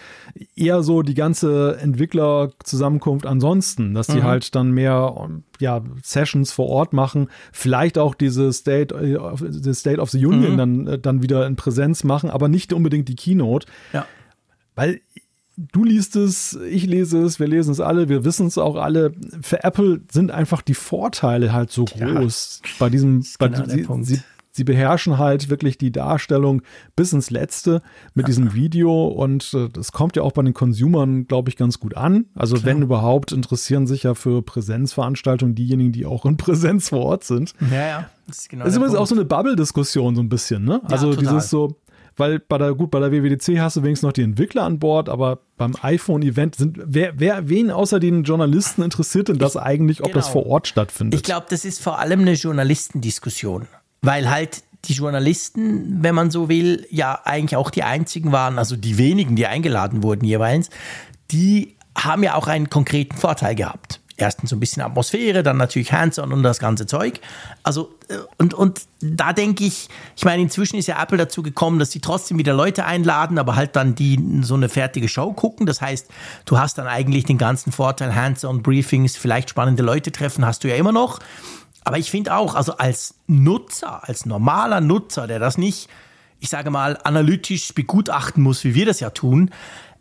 eher 0.56 0.82
so 0.82 1.04
die 1.04 1.14
ganze 1.14 1.78
Entwicklerzusammenkunft 1.80 3.28
ansonsten, 3.28 3.94
dass 3.94 4.08
die 4.08 4.18
mhm. 4.18 4.24
halt 4.24 4.56
dann 4.56 4.72
mehr 4.72 5.30
ja, 5.60 5.84
Sessions 6.02 6.52
vor 6.52 6.68
Ort 6.70 6.92
machen, 6.92 7.30
vielleicht 7.52 8.00
auch 8.00 8.16
diese 8.16 8.52
State, 8.52 8.96
äh, 8.96 9.74
State 9.74 10.02
of 10.02 10.10
the 10.10 10.26
Union 10.26 10.54
mhm. 10.54 10.58
dann, 10.58 10.88
äh, 10.88 10.98
dann 10.98 11.22
wieder 11.22 11.46
in 11.46 11.56
Präsenz 11.56 12.04
machen, 12.04 12.32
aber 12.32 12.48
nicht 12.48 12.74
unbedingt 12.74 13.08
die 13.10 13.16
Keynote. 13.16 13.68
Ja. 13.94 14.08
weil 14.74 15.02
du 15.58 15.84
liest 15.84 16.16
es, 16.16 16.58
ich 16.70 16.86
lese 16.86 17.22
es, 17.22 17.40
wir 17.40 17.48
lesen 17.48 17.72
es 17.72 17.80
alle, 17.80 18.10
wir 18.10 18.26
wissen 18.26 18.48
es 18.48 18.58
auch 18.58 18.76
alle. 18.76 19.14
Für 19.42 19.64
Apple 19.64 20.02
sind 20.12 20.32
einfach 20.32 20.62
die 20.62 20.74
Vorteile 20.74 21.54
halt 21.54 21.72
so 21.72 21.86
groß 21.86 22.62
ja, 22.64 22.72
bei 22.80 22.90
diesem, 22.90 23.24
bei, 23.40 23.48
genau 23.50 23.66
sie, 24.02 24.16
sie, 24.16 24.22
sie, 24.52 24.64
beherrschen 24.64 25.18
halt 25.18 25.50
wirklich 25.50 25.78
die 25.78 25.92
Darstellung 25.92 26.62
bis 26.96 27.14
ins 27.14 27.30
Letzte 27.30 27.82
mit 28.14 28.24
ja. 28.24 28.28
diesem 28.28 28.54
Video 28.54 29.08
und 29.08 29.54
äh, 29.54 29.70
das 29.70 29.92
kommt 29.92 30.16
ja 30.16 30.24
auch 30.24 30.34
bei 30.34 30.42
den 30.42 30.54
Consumern, 30.54 31.28
glaube 31.28 31.50
ich, 31.50 31.56
ganz 31.56 31.80
gut 31.80 31.96
an. 31.96 32.26
Also 32.36 32.56
Klar. 32.56 32.66
wenn 32.66 32.82
überhaupt, 32.82 33.32
interessieren 33.32 33.88
sich 33.88 34.04
ja 34.04 34.14
für 34.14 34.42
Präsenzveranstaltungen 34.42 35.56
diejenigen, 35.56 35.92
die 35.92 36.06
auch 36.06 36.26
in 36.26 36.38
Präsenz 36.38 36.90
vor 36.90 37.02
Ort 37.02 37.24
sind. 37.24 37.54
Ja, 37.72 37.88
ja. 37.88 38.10
Das 38.28 38.40
ist, 38.40 38.50
genau 38.50 38.66
das 38.66 38.74
ist 38.74 38.78
übrigens 38.78 38.96
auch 38.96 39.06
so 39.06 39.14
eine 39.14 39.24
Bubble-Diskussion 39.24 40.16
so 40.16 40.22
ein 40.22 40.30
bisschen, 40.30 40.66
ne? 40.66 40.82
Also 40.86 41.12
ja, 41.12 41.18
dieses 41.18 41.52
so, 41.52 41.78
weil 42.18 42.40
bei 42.40 42.58
der, 42.58 42.74
gut, 42.74 42.92
bei 42.92 43.00
der 43.00 43.12
WWDC 43.12 43.60
hast 43.60 43.78
du 43.78 43.84
wenigstens 43.84 44.08
noch 44.08 44.14
die 44.14 44.24
Entwickler 44.24 44.64
an 44.64 44.80
Bord, 44.80 45.10
aber 45.10 45.40
beim 45.58 45.74
iPhone-Event 45.82 46.56
sind, 46.56 46.80
wer, 46.86 47.20
wer, 47.20 47.50
wen 47.50 47.72
außer 47.72 48.00
den 48.00 48.24
Journalisten 48.24 48.84
interessiert 48.84 49.28
denn 49.28 49.38
das 49.38 49.56
ich, 49.56 49.62
eigentlich, 49.62 50.00
ob 50.02 50.08
genau. 50.08 50.20
das 50.20 50.30
vor 50.30 50.46
Ort 50.46 50.68
stattfindet? 50.68 51.20
Ich 51.20 51.24
glaube, 51.24 51.48
das 51.50 51.66
ist 51.66 51.82
vor 51.82 52.00
allem 52.00 52.22
eine 52.22 52.34
Journalistendiskussion, 52.34 53.68
weil 54.02 54.30
halt 54.30 54.64
die 54.86 54.94
Journalisten, 54.94 56.04
wenn 56.04 56.16
man 56.16 56.32
so 56.32 56.48
will, 56.48 56.86
ja 56.90 57.20
eigentlich 57.26 57.58
auch 57.58 57.70
die 57.70 57.84
einzigen 57.84 58.32
waren, 58.32 58.60
also 58.60 58.76
die 58.76 58.98
wenigen, 58.98 59.36
die 59.36 59.48
eingeladen 59.48 60.04
wurden 60.04 60.26
jeweils, 60.26 60.70
die 61.32 61.76
haben 61.98 62.24
ja 62.24 62.36
auch 62.36 62.48
einen 62.48 62.70
konkreten 62.70 63.18
Vorteil 63.18 63.56
gehabt 63.56 64.00
erstens 64.18 64.50
so 64.50 64.56
ein 64.56 64.60
bisschen 64.60 64.82
Atmosphäre, 64.82 65.44
dann 65.44 65.58
natürlich 65.58 65.92
Hands-on 65.92 66.32
und 66.32 66.44
das 66.44 66.60
ganze 66.60 66.86
Zeug. 66.86 67.20
Also, 67.64 67.94
äh, 68.08 68.18
und, 68.38 68.54
und 68.54 68.82
da 69.02 69.34
denke 69.34 69.66
ich, 69.66 69.90
ich 70.16 70.26
meine, 70.26 70.42
inzwischen 70.42 70.78
ist 70.78 70.88
ja 70.88 71.02
Apple 71.02 71.18
dazu 71.18 71.44
gekommen, 71.44 71.80
dass 71.80 71.92
sie 71.92 72.00
trotzdem 72.00 72.38
wieder 72.38 72.54
Leute 72.54 72.86
einladen, 72.86 73.38
aber 73.38 73.56
halt 73.56 73.76
dann 73.76 73.96
die 73.96 74.20
so 74.42 74.56
eine 74.56 74.70
fertige 74.70 75.08
Show 75.08 75.34
gucken. 75.34 75.66
Das 75.66 75.82
heißt, 75.82 76.10
du 76.46 76.58
hast 76.58 76.78
dann 76.78 76.88
eigentlich 76.88 77.26
den 77.26 77.38
ganzen 77.38 77.72
Vorteil, 77.72 78.16
Hands-on-Briefings, 78.16 79.18
vielleicht 79.18 79.50
spannende 79.50 79.84
Leute 79.84 80.12
treffen, 80.12 80.46
hast 80.46 80.64
du 80.64 80.70
ja 80.70 80.76
immer 80.76 80.92
noch. 80.92 81.20
Aber 81.84 81.98
ich 81.98 82.10
finde 82.10 82.36
auch, 82.36 82.56
also 82.56 82.78
als 82.78 83.16
Nutzer, 83.28 84.08
als 84.08 84.26
normaler 84.26 84.82
Nutzer, 84.82 85.28
der 85.28 85.40
das 85.40 85.58
nicht, 85.58 85.88
ich 86.40 86.50
sage 86.50 86.72
mal, 86.72 86.98
analytisch 87.04 87.74
begutachten 87.74 88.42
muss, 88.42 88.64
wie 88.64 88.76
wir 88.76 88.86
das 88.86 89.00
ja 89.00 89.12
tun, 89.12 89.52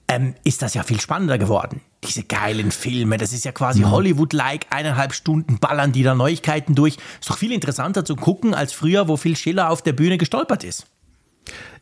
ähm, 0.09 0.35
ist 0.45 0.63
das 0.63 0.75
ja 0.75 0.83
viel 0.83 1.01
spannender 1.01 1.39
geworden. 1.39 1.81
Diese 2.07 2.23
geilen 2.23 2.71
Filme, 2.71 3.17
das 3.17 3.33
ist 3.33 3.45
ja 3.45 3.53
quasi 3.53 3.81
mhm. 3.81 3.91
Hollywood-like, 3.91 4.67
eineinhalb 4.71 5.15
Stunden 5.15 5.59
ballern 5.59 5.93
die 5.93 6.03
da 6.03 6.15
Neuigkeiten 6.15 6.75
durch. 6.75 6.99
Ist 7.21 7.31
doch 7.31 7.39
viel 7.39 7.53
interessanter 7.53 8.05
zu 8.05 8.17
gucken 8.17 8.55
als 8.55 8.73
früher, 8.73 9.09
wo 9.09 9.17
Phil 9.17 9.37
Schiller 9.37 9.71
auf 9.71 9.83
der 9.83 9.93
Bühne 9.93 10.19
gestolpert 10.19 10.65
ist. 10.65 10.87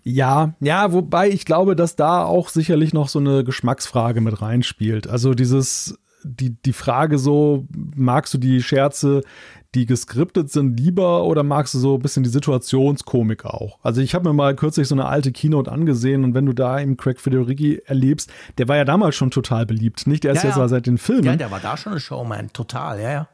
Ja, 0.04 0.54
ja, 0.60 0.92
wobei 0.92 1.28
ich 1.28 1.44
glaube, 1.44 1.76
dass 1.76 1.94
da 1.94 2.24
auch 2.24 2.48
sicherlich 2.48 2.92
noch 2.92 3.08
so 3.08 3.20
eine 3.20 3.44
Geschmacksfrage 3.44 4.20
mit 4.20 4.42
reinspielt. 4.42 5.06
Also 5.06 5.34
dieses, 5.34 5.98
die, 6.24 6.50
die 6.50 6.72
Frage 6.72 7.18
so, 7.18 7.66
magst 7.94 8.34
du 8.34 8.38
die 8.38 8.62
Scherze, 8.62 9.22
die 9.74 9.86
geskriptet 9.86 10.50
sind, 10.50 10.78
lieber 10.78 11.24
oder 11.24 11.42
magst 11.42 11.72
du 11.74 11.78
so 11.78 11.94
ein 11.94 12.00
bisschen 12.00 12.22
die 12.22 12.28
Situationskomik 12.28 13.44
auch? 13.44 13.78
Also 13.82 14.00
ich 14.00 14.14
habe 14.14 14.28
mir 14.28 14.34
mal 14.34 14.54
kürzlich 14.54 14.86
so 14.86 14.94
eine 14.94 15.06
alte 15.06 15.32
Keynote 15.32 15.72
angesehen 15.72 16.24
und 16.24 16.34
wenn 16.34 16.46
du 16.46 16.52
da 16.52 16.80
eben 16.80 16.96
Craig 16.96 17.20
Federighi 17.20 17.82
erlebst, 17.86 18.30
der 18.58 18.68
war 18.68 18.76
ja 18.76 18.84
damals 18.84 19.14
schon 19.14 19.30
total 19.30 19.64
beliebt, 19.64 20.06
nicht 20.06 20.24
erst 20.24 20.44
ja, 20.44 20.50
jetzt 20.50 20.58
ja. 20.58 20.68
seit 20.68 20.86
den 20.86 20.98
Filmen. 20.98 21.24
Ja, 21.24 21.36
der 21.36 21.50
war 21.50 21.60
da 21.60 21.76
schon 21.76 21.94
ein 21.94 22.00
Showman, 22.00 22.52
total, 22.52 23.00
ja, 23.00 23.10
ja. 23.10 23.28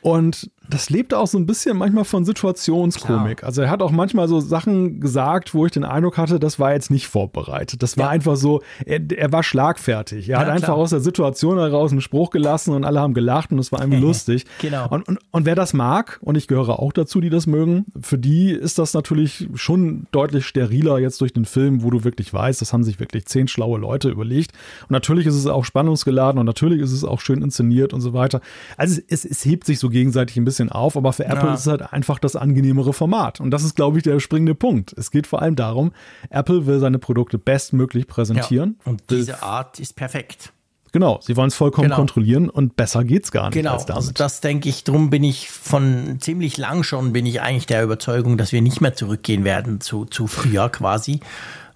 Und 0.00 0.50
das 0.70 0.90
lebt 0.90 1.14
auch 1.14 1.26
so 1.26 1.38
ein 1.38 1.46
bisschen 1.46 1.76
manchmal 1.76 2.04
von 2.04 2.24
Situationskomik. 2.24 3.38
Klar. 3.38 3.48
Also 3.48 3.62
er 3.62 3.70
hat 3.70 3.82
auch 3.82 3.90
manchmal 3.90 4.28
so 4.28 4.40
Sachen 4.40 5.00
gesagt, 5.00 5.54
wo 5.54 5.64
ich 5.64 5.72
den 5.72 5.84
Eindruck 5.84 6.18
hatte, 6.18 6.38
das 6.38 6.58
war 6.58 6.72
jetzt 6.72 6.90
nicht 6.90 7.06
vorbereitet. 7.06 7.82
Das 7.82 7.96
war 7.96 8.06
ja. 8.06 8.10
einfach 8.10 8.36
so, 8.36 8.62
er, 8.84 9.00
er, 9.16 9.32
war 9.32 9.42
schlagfertig. 9.42 10.28
Er 10.28 10.32
ja, 10.32 10.40
hat 10.40 10.48
einfach 10.48 10.74
aus 10.74 10.90
der 10.90 11.00
Situation 11.00 11.58
heraus 11.58 11.92
einen 11.92 12.00
Spruch 12.00 12.30
gelassen 12.30 12.74
und 12.74 12.84
alle 12.84 13.00
haben 13.00 13.14
gelacht 13.14 13.50
und 13.50 13.58
es 13.58 13.72
war 13.72 13.80
irgendwie 13.80 14.00
lustig. 14.06 14.44
Genau. 14.60 14.88
Und, 14.88 15.08
und, 15.08 15.18
und 15.30 15.46
wer 15.46 15.54
das 15.54 15.72
mag, 15.72 16.18
und 16.22 16.36
ich 16.36 16.48
gehöre 16.48 16.80
auch 16.80 16.92
dazu, 16.92 17.20
die 17.20 17.30
das 17.30 17.46
mögen, 17.46 17.86
für 18.00 18.18
die 18.18 18.50
ist 18.50 18.78
das 18.78 18.94
natürlich 18.94 19.48
schon 19.54 20.06
deutlich 20.12 20.46
steriler 20.46 20.98
jetzt 20.98 21.20
durch 21.20 21.32
den 21.32 21.44
Film, 21.44 21.82
wo 21.82 21.90
du 21.90 22.04
wirklich 22.04 22.32
weißt, 22.32 22.60
das 22.60 22.72
haben 22.72 22.84
sich 22.84 23.00
wirklich 23.00 23.26
zehn 23.26 23.48
schlaue 23.48 23.78
Leute 23.78 24.10
überlegt. 24.10 24.52
Und 24.82 24.90
natürlich 24.90 25.26
ist 25.26 25.34
es 25.34 25.46
auch 25.46 25.64
spannungsgeladen 25.64 26.38
und 26.38 26.46
natürlich 26.46 26.80
ist 26.80 26.92
es 26.92 27.04
auch 27.04 27.20
schön 27.20 27.42
inszeniert 27.42 27.94
und 27.94 28.00
so 28.00 28.12
weiter. 28.12 28.40
Also 28.76 29.00
es, 29.08 29.24
es 29.24 29.44
hebt 29.44 29.64
sich 29.64 29.78
so 29.78 29.88
gegenseitig 29.88 30.36
ein 30.36 30.44
bisschen 30.44 30.57
bisschen 30.58 30.72
auf, 30.72 30.96
aber 30.96 31.12
für 31.12 31.24
Apple 31.24 31.48
ja. 31.48 31.54
ist 31.54 31.60
es 31.60 31.66
halt 31.66 31.92
einfach 31.92 32.18
das 32.18 32.36
angenehmere 32.36 32.92
Format. 32.92 33.40
Und 33.40 33.50
das 33.50 33.64
ist, 33.64 33.76
glaube 33.76 33.98
ich, 33.98 34.04
der 34.04 34.20
springende 34.20 34.54
Punkt. 34.54 34.92
Es 34.96 35.10
geht 35.10 35.26
vor 35.26 35.40
allem 35.42 35.56
darum, 35.56 35.92
Apple 36.30 36.66
will 36.66 36.80
seine 36.80 36.98
Produkte 36.98 37.38
bestmöglich 37.38 38.06
präsentieren. 38.06 38.76
Ja. 38.84 38.90
Und 38.90 39.02
diese 39.10 39.42
Art 39.42 39.78
ist 39.80 39.96
perfekt. 39.96 40.52
Genau, 40.90 41.20
sie 41.22 41.36
wollen 41.36 41.48
es 41.48 41.54
vollkommen 41.54 41.88
genau. 41.88 41.96
kontrollieren 41.96 42.48
und 42.48 42.76
besser 42.76 43.04
geht's 43.04 43.30
gar 43.30 43.50
nicht. 43.50 43.54
Genau, 43.54 43.76
also 43.76 44.10
das 44.10 44.40
denke 44.40 44.70
ich, 44.70 44.84
drum 44.84 45.10
bin 45.10 45.22
ich 45.22 45.50
von 45.50 46.16
ziemlich 46.20 46.56
lang 46.56 46.82
schon, 46.82 47.12
bin 47.12 47.26
ich 47.26 47.42
eigentlich 47.42 47.66
der 47.66 47.84
Überzeugung, 47.84 48.38
dass 48.38 48.52
wir 48.52 48.62
nicht 48.62 48.80
mehr 48.80 48.94
zurückgehen 48.94 49.44
werden 49.44 49.82
zu, 49.82 50.06
zu 50.06 50.26
früher 50.26 50.70
quasi, 50.70 51.20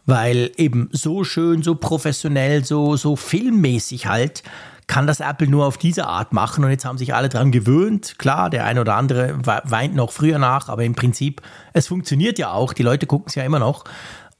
weil 0.07 0.51
eben 0.57 0.89
so 0.93 1.25
schön, 1.25 1.63
so 1.63 1.75
professionell, 1.75 2.65
so, 2.65 2.97
so 2.97 3.15
filmmäßig 3.15 4.07
halt 4.07 4.43
kann 4.87 5.07
das 5.07 5.21
Apple 5.21 5.49
nur 5.49 5.67
auf 5.67 5.79
diese 5.79 6.07
Art 6.07 6.33
machen 6.33 6.65
und 6.65 6.71
jetzt 6.71 6.85
haben 6.85 6.99
sich 6.99 7.15
alle 7.15 7.29
dran 7.29 7.53
gewöhnt. 7.53 8.19
Klar, 8.19 8.51
der 8.51 8.67
eine 8.67 8.81
oder 8.81 8.97
andere 8.97 9.39
weint 9.45 9.95
noch 9.95 10.13
früher 10.13 10.39
nach, 10.39 10.69
aber 10.69 10.85
im 10.85 10.95
Prinzip, 10.95 11.41
es 11.73 11.87
funktioniert 11.87 12.39
ja 12.39 12.53
auch, 12.53 12.73
die 12.73 12.83
Leute 12.83 13.07
gucken 13.07 13.27
es 13.29 13.35
ja 13.35 13.45
immer 13.45 13.59
noch. 13.59 13.85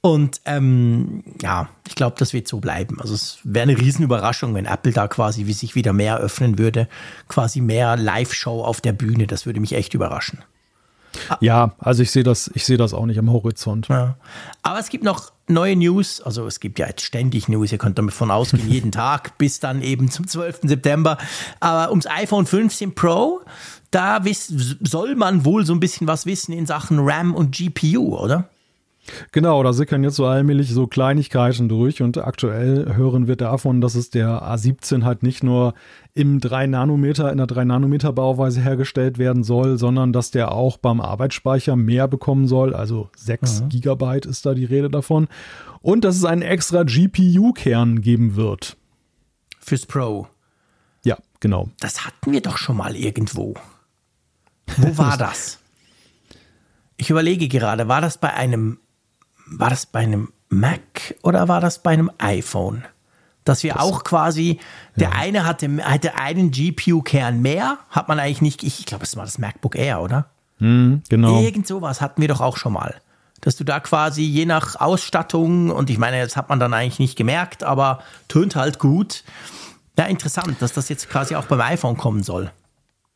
Und 0.05 0.41
ähm, 0.47 1.23
ja, 1.41 1.69
ich 1.87 1.95
glaube, 1.95 2.17
das 2.19 2.33
wird 2.33 2.49
so 2.49 2.59
bleiben. 2.59 3.01
Also 3.01 3.15
es 3.15 3.39
wäre 3.45 3.63
eine 3.63 3.79
Riesenüberraschung, 3.79 4.53
wenn 4.55 4.67
Apple 4.67 4.93
da 4.93 5.07
quasi 5.07 5.47
wie 5.47 5.53
sich 5.53 5.77
wieder 5.77 5.93
mehr 5.93 6.19
öffnen 6.19 6.59
würde, 6.59 6.89
quasi 7.29 7.61
mehr 7.61 7.97
Live-Show 7.97 8.65
auf 8.65 8.81
der 8.81 8.93
Bühne. 8.93 9.29
Das 9.29 9.47
würde 9.47 9.61
mich 9.61 9.75
echt 9.75 9.95
überraschen. 9.95 10.41
Ja, 11.41 11.75
also 11.79 12.03
ich 12.03 12.11
sehe 12.11 12.23
das, 12.23 12.51
ich 12.55 12.65
sehe 12.65 12.77
das 12.77 12.95
auch 12.95 13.07
nicht 13.07 13.19
am 13.19 13.31
Horizont. 13.31 13.89
Ja. 13.89 14.17
Aber 14.63 14.79
es 14.79 14.89
gibt 14.89 15.05
noch 15.05 15.33
neue 15.49 15.77
News, 15.77 16.21
also 16.21 16.47
es 16.47 16.61
gibt 16.61 16.79
ja 16.79 16.87
jetzt 16.87 17.03
ständig 17.03 17.49
News, 17.49 17.73
ihr 17.73 17.79
könnt 17.79 17.99
davon 17.99 18.31
ausgehen, 18.31 18.69
jeden 18.71 18.93
Tag 18.93 19.39
bis 19.39 19.61
dann 19.61 19.83
eben 19.83 20.11
zum 20.11 20.27
12. 20.27 20.61
September. 20.63 21.19
Aber 21.61 21.91
ums 21.91 22.07
iPhone 22.07 22.47
15 22.47 22.95
Pro, 22.95 23.41
da 23.91 24.23
soll 24.81 25.15
man 25.17 25.45
wohl 25.45 25.67
so 25.67 25.75
ein 25.75 25.81
bisschen 25.81 26.07
was 26.07 26.27
wissen 26.27 26.53
in 26.53 26.67
Sachen 26.67 26.99
RAM 27.01 27.35
und 27.35 27.55
GPU, 27.55 28.17
oder? 28.17 28.49
Genau, 29.33 29.63
da 29.63 29.73
sickern 29.73 30.05
jetzt 30.05 30.17
so 30.17 30.27
allmählich 30.27 30.71
so 30.71 30.87
Kleinigkeiten 30.87 31.69
durch 31.69 32.03
und 32.03 32.19
aktuell 32.19 32.95
hören 32.95 33.27
wir 33.27 33.35
davon, 33.35 33.81
dass 33.81 33.97
es 33.97 34.11
der 34.11 34.43
A17 34.43 35.03
halt 35.03 35.25
nicht 35.25 35.43
nur 35.43 35.75
im 36.15 36.39
3 36.39 36.69
Nanometer, 36.69 37.33
in 37.33 37.39
der 37.39 37.49
3 37.49 37.65
Nanometer 37.65 38.13
Bauweise 38.13 38.61
hergestellt 38.61 39.19
werden 39.19 39.43
soll, 39.43 39.77
sondern 39.77 40.13
dass 40.13 40.31
der 40.31 40.53
auch 40.53 40.77
beim 40.77 41.01
Arbeitsspeicher 41.01 41.75
mehr 41.75 42.07
bekommen 42.07 42.47
soll, 42.47 42.75
also 42.75 43.11
6 43.17 43.63
mhm. 43.63 43.69
Gigabyte 43.71 44.27
ist 44.27 44.47
da 44.47 44.55
die 44.55 44.67
Rede 44.67 44.89
davon 44.89 45.27
und 45.81 46.05
dass 46.05 46.17
es 46.17 46.25
einen 46.25 46.43
extra 46.43 46.85
GPU-Kern 46.85 48.03
geben 48.03 48.37
wird. 48.37 48.77
Fürs 49.59 49.87
Pro. 49.87 50.29
Ja, 51.05 51.19
genau. 51.41 51.69
Das 51.81 52.07
hatten 52.07 52.33
wir 52.33 52.41
doch 52.41 52.57
schon 52.57 52.77
mal 52.77 52.95
irgendwo. 52.95 53.55
Wo 54.77 54.97
war 54.97 55.17
das? 55.19 55.59
Ich 56.97 57.11
überlege 57.11 57.49
gerade, 57.49 57.89
war 57.89 58.01
das 58.01 58.19
bei 58.19 58.33
einem 58.33 58.79
war 59.59 59.71
das 59.71 59.87
bei 59.87 60.01
einem 60.01 60.33
Mac 60.49 61.15
oder 61.23 61.49
war 61.49 61.61
das 61.61 61.83
bei 61.83 61.91
einem 61.91 62.11
iPhone? 62.19 62.85
Dass 63.45 63.63
wir 63.65 63.75
das, 63.75 63.83
auch 63.83 64.05
quasi, 64.05 64.61
der 64.97 65.11
ja. 65.11 65.17
eine 65.17 65.45
hatte, 65.45 65.69
hatte 65.85 66.15
einen 66.15 66.53
GPU-Kern 66.53 67.43
mehr, 67.43 67.79
hat 67.91 68.07
man 68.09 68.21
eigentlich 68.21 68.43
nicht, 68.43 68.63
ich 68.63 68.87
glaube, 68.87 69.05
es 69.05 69.17
war 69.17 69.25
das 69.25 69.39
MacBook 69.39 69.75
Air, 69.75 70.01
oder? 70.01 70.27
Mm, 70.61 70.99
genau. 71.09 71.41
Irgend 71.41 71.67
sowas 71.67 72.01
hatten 72.01 72.21
wir 72.21 72.29
doch 72.29 72.41
auch 72.41 72.57
schon 72.57 72.73
mal. 72.73 72.95
Dass 73.41 73.57
du 73.57 73.65
da 73.65 73.81
quasi 73.81 74.23
je 74.23 74.47
nach 74.47 74.77
Ausstattung, 74.77 75.71
und 75.71 75.91
ich 75.91 75.99
meine, 75.99 76.23
das 76.23 76.37
hat 76.37 76.49
man 76.49 76.61
dann 76.61 76.73
eigentlich 76.73 77.01
nicht 77.01 77.17
gemerkt, 77.17 77.65
aber 77.65 78.01
tönt 78.29 78.55
halt 78.55 78.79
gut. 78.79 79.25
Ja, 79.99 80.05
interessant, 80.05 80.57
dass 80.61 80.73
das 80.73 80.89
jetzt 80.89 81.11
quasi 81.11 81.35
auch 81.35 81.47
beim 81.47 81.61
iPhone 81.61 81.97
kommen 81.97 82.23
soll. 82.23 82.53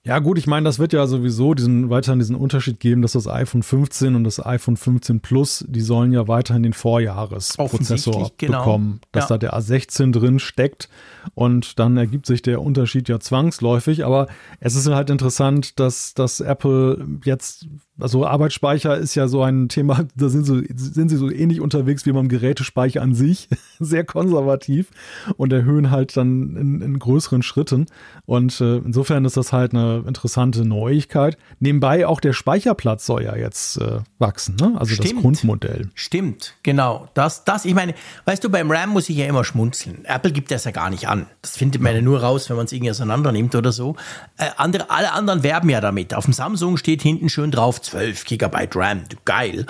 Ja, 0.06 0.20
gut, 0.20 0.38
ich 0.38 0.46
meine, 0.46 0.62
das 0.62 0.78
wird 0.78 0.92
ja 0.92 1.04
sowieso 1.08 1.52
diesen, 1.54 1.90
weiterhin 1.90 2.20
diesen 2.20 2.36
Unterschied 2.36 2.78
geben, 2.78 3.02
dass 3.02 3.12
das 3.12 3.26
iPhone 3.26 3.64
15 3.64 4.14
und 4.14 4.22
das 4.22 4.44
iPhone 4.44 4.76
15 4.76 5.18
Plus, 5.18 5.64
die 5.66 5.80
sollen 5.80 6.12
ja 6.12 6.28
weiterhin 6.28 6.62
den 6.62 6.74
Vorjahresprozessor 6.74 8.30
genau. 8.38 8.58
bekommen, 8.58 9.00
dass 9.10 9.24
ja. 9.24 9.36
da 9.36 9.38
der 9.38 9.58
A16 9.58 10.12
drin 10.12 10.38
steckt 10.38 10.88
und 11.34 11.80
dann 11.80 11.96
ergibt 11.96 12.26
sich 12.26 12.40
der 12.40 12.62
Unterschied 12.62 13.08
ja 13.08 13.18
zwangsläufig. 13.18 14.04
Aber 14.04 14.28
es 14.60 14.76
ist 14.76 14.86
halt 14.86 15.10
interessant, 15.10 15.80
dass, 15.80 16.14
dass 16.14 16.38
Apple 16.38 17.04
jetzt 17.24 17.66
also 17.98 18.26
Arbeitsspeicher 18.26 18.96
ist 18.96 19.14
ja 19.14 19.26
so 19.28 19.42
ein 19.42 19.68
Thema, 19.68 20.06
da 20.16 20.28
sind, 20.28 20.44
so, 20.44 20.60
sind 20.74 21.08
sie 21.08 21.16
so 21.16 21.30
ähnlich 21.30 21.60
unterwegs 21.60 22.06
wie 22.06 22.12
beim 22.12 22.28
Gerätespeicher 22.28 23.02
an 23.02 23.14
sich, 23.14 23.48
sehr 23.78 24.04
konservativ 24.04 24.90
und 25.36 25.52
erhöhen 25.52 25.90
halt 25.90 26.16
dann 26.16 26.56
in, 26.56 26.80
in 26.82 26.98
größeren 26.98 27.42
Schritten. 27.42 27.86
Und 28.26 28.60
äh, 28.60 28.76
insofern 28.78 29.24
ist 29.24 29.36
das 29.36 29.52
halt 29.52 29.72
eine 29.72 30.04
interessante 30.06 30.66
Neuigkeit. 30.66 31.38
Nebenbei 31.60 32.06
auch 32.06 32.20
der 32.20 32.32
Speicherplatz 32.32 33.06
soll 33.06 33.22
ja 33.22 33.36
jetzt 33.36 33.80
äh, 33.80 34.00
wachsen, 34.18 34.56
ne? 34.56 34.74
Also 34.78 34.94
Stimmt. 34.94 35.14
das 35.14 35.22
Grundmodell. 35.22 35.90
Stimmt, 35.94 36.54
genau. 36.62 37.08
Das, 37.14 37.44
das, 37.44 37.64
ich 37.64 37.74
meine, 37.74 37.94
weißt 38.24 38.42
du, 38.44 38.50
beim 38.50 38.70
RAM 38.70 38.90
muss 38.90 39.08
ich 39.08 39.16
ja 39.16 39.26
immer 39.26 39.44
schmunzeln. 39.44 40.04
Apple 40.04 40.32
gibt 40.32 40.50
das 40.50 40.64
ja 40.64 40.70
gar 40.70 40.90
nicht 40.90 41.08
an. 41.08 41.26
Das 41.42 41.56
findet 41.56 41.80
man 41.80 41.94
ja 41.94 42.02
nur 42.02 42.22
raus, 42.22 42.50
wenn 42.50 42.56
man 42.56 42.66
es 42.66 42.72
irgendwie 42.72 42.90
auseinander 42.90 43.32
nimmt 43.32 43.54
oder 43.54 43.72
so. 43.72 43.96
Äh, 44.36 44.50
andere, 44.56 44.90
alle 44.90 45.12
anderen 45.12 45.42
werben 45.42 45.70
ja 45.70 45.80
damit. 45.80 46.14
Auf 46.14 46.24
dem 46.24 46.34
Samsung 46.34 46.76
steht 46.76 47.02
hinten 47.02 47.28
schön 47.28 47.50
drauf 47.50 47.80
12 47.86 48.24
GB 48.24 48.68
RAM. 48.74 49.02
Geil. 49.24 49.66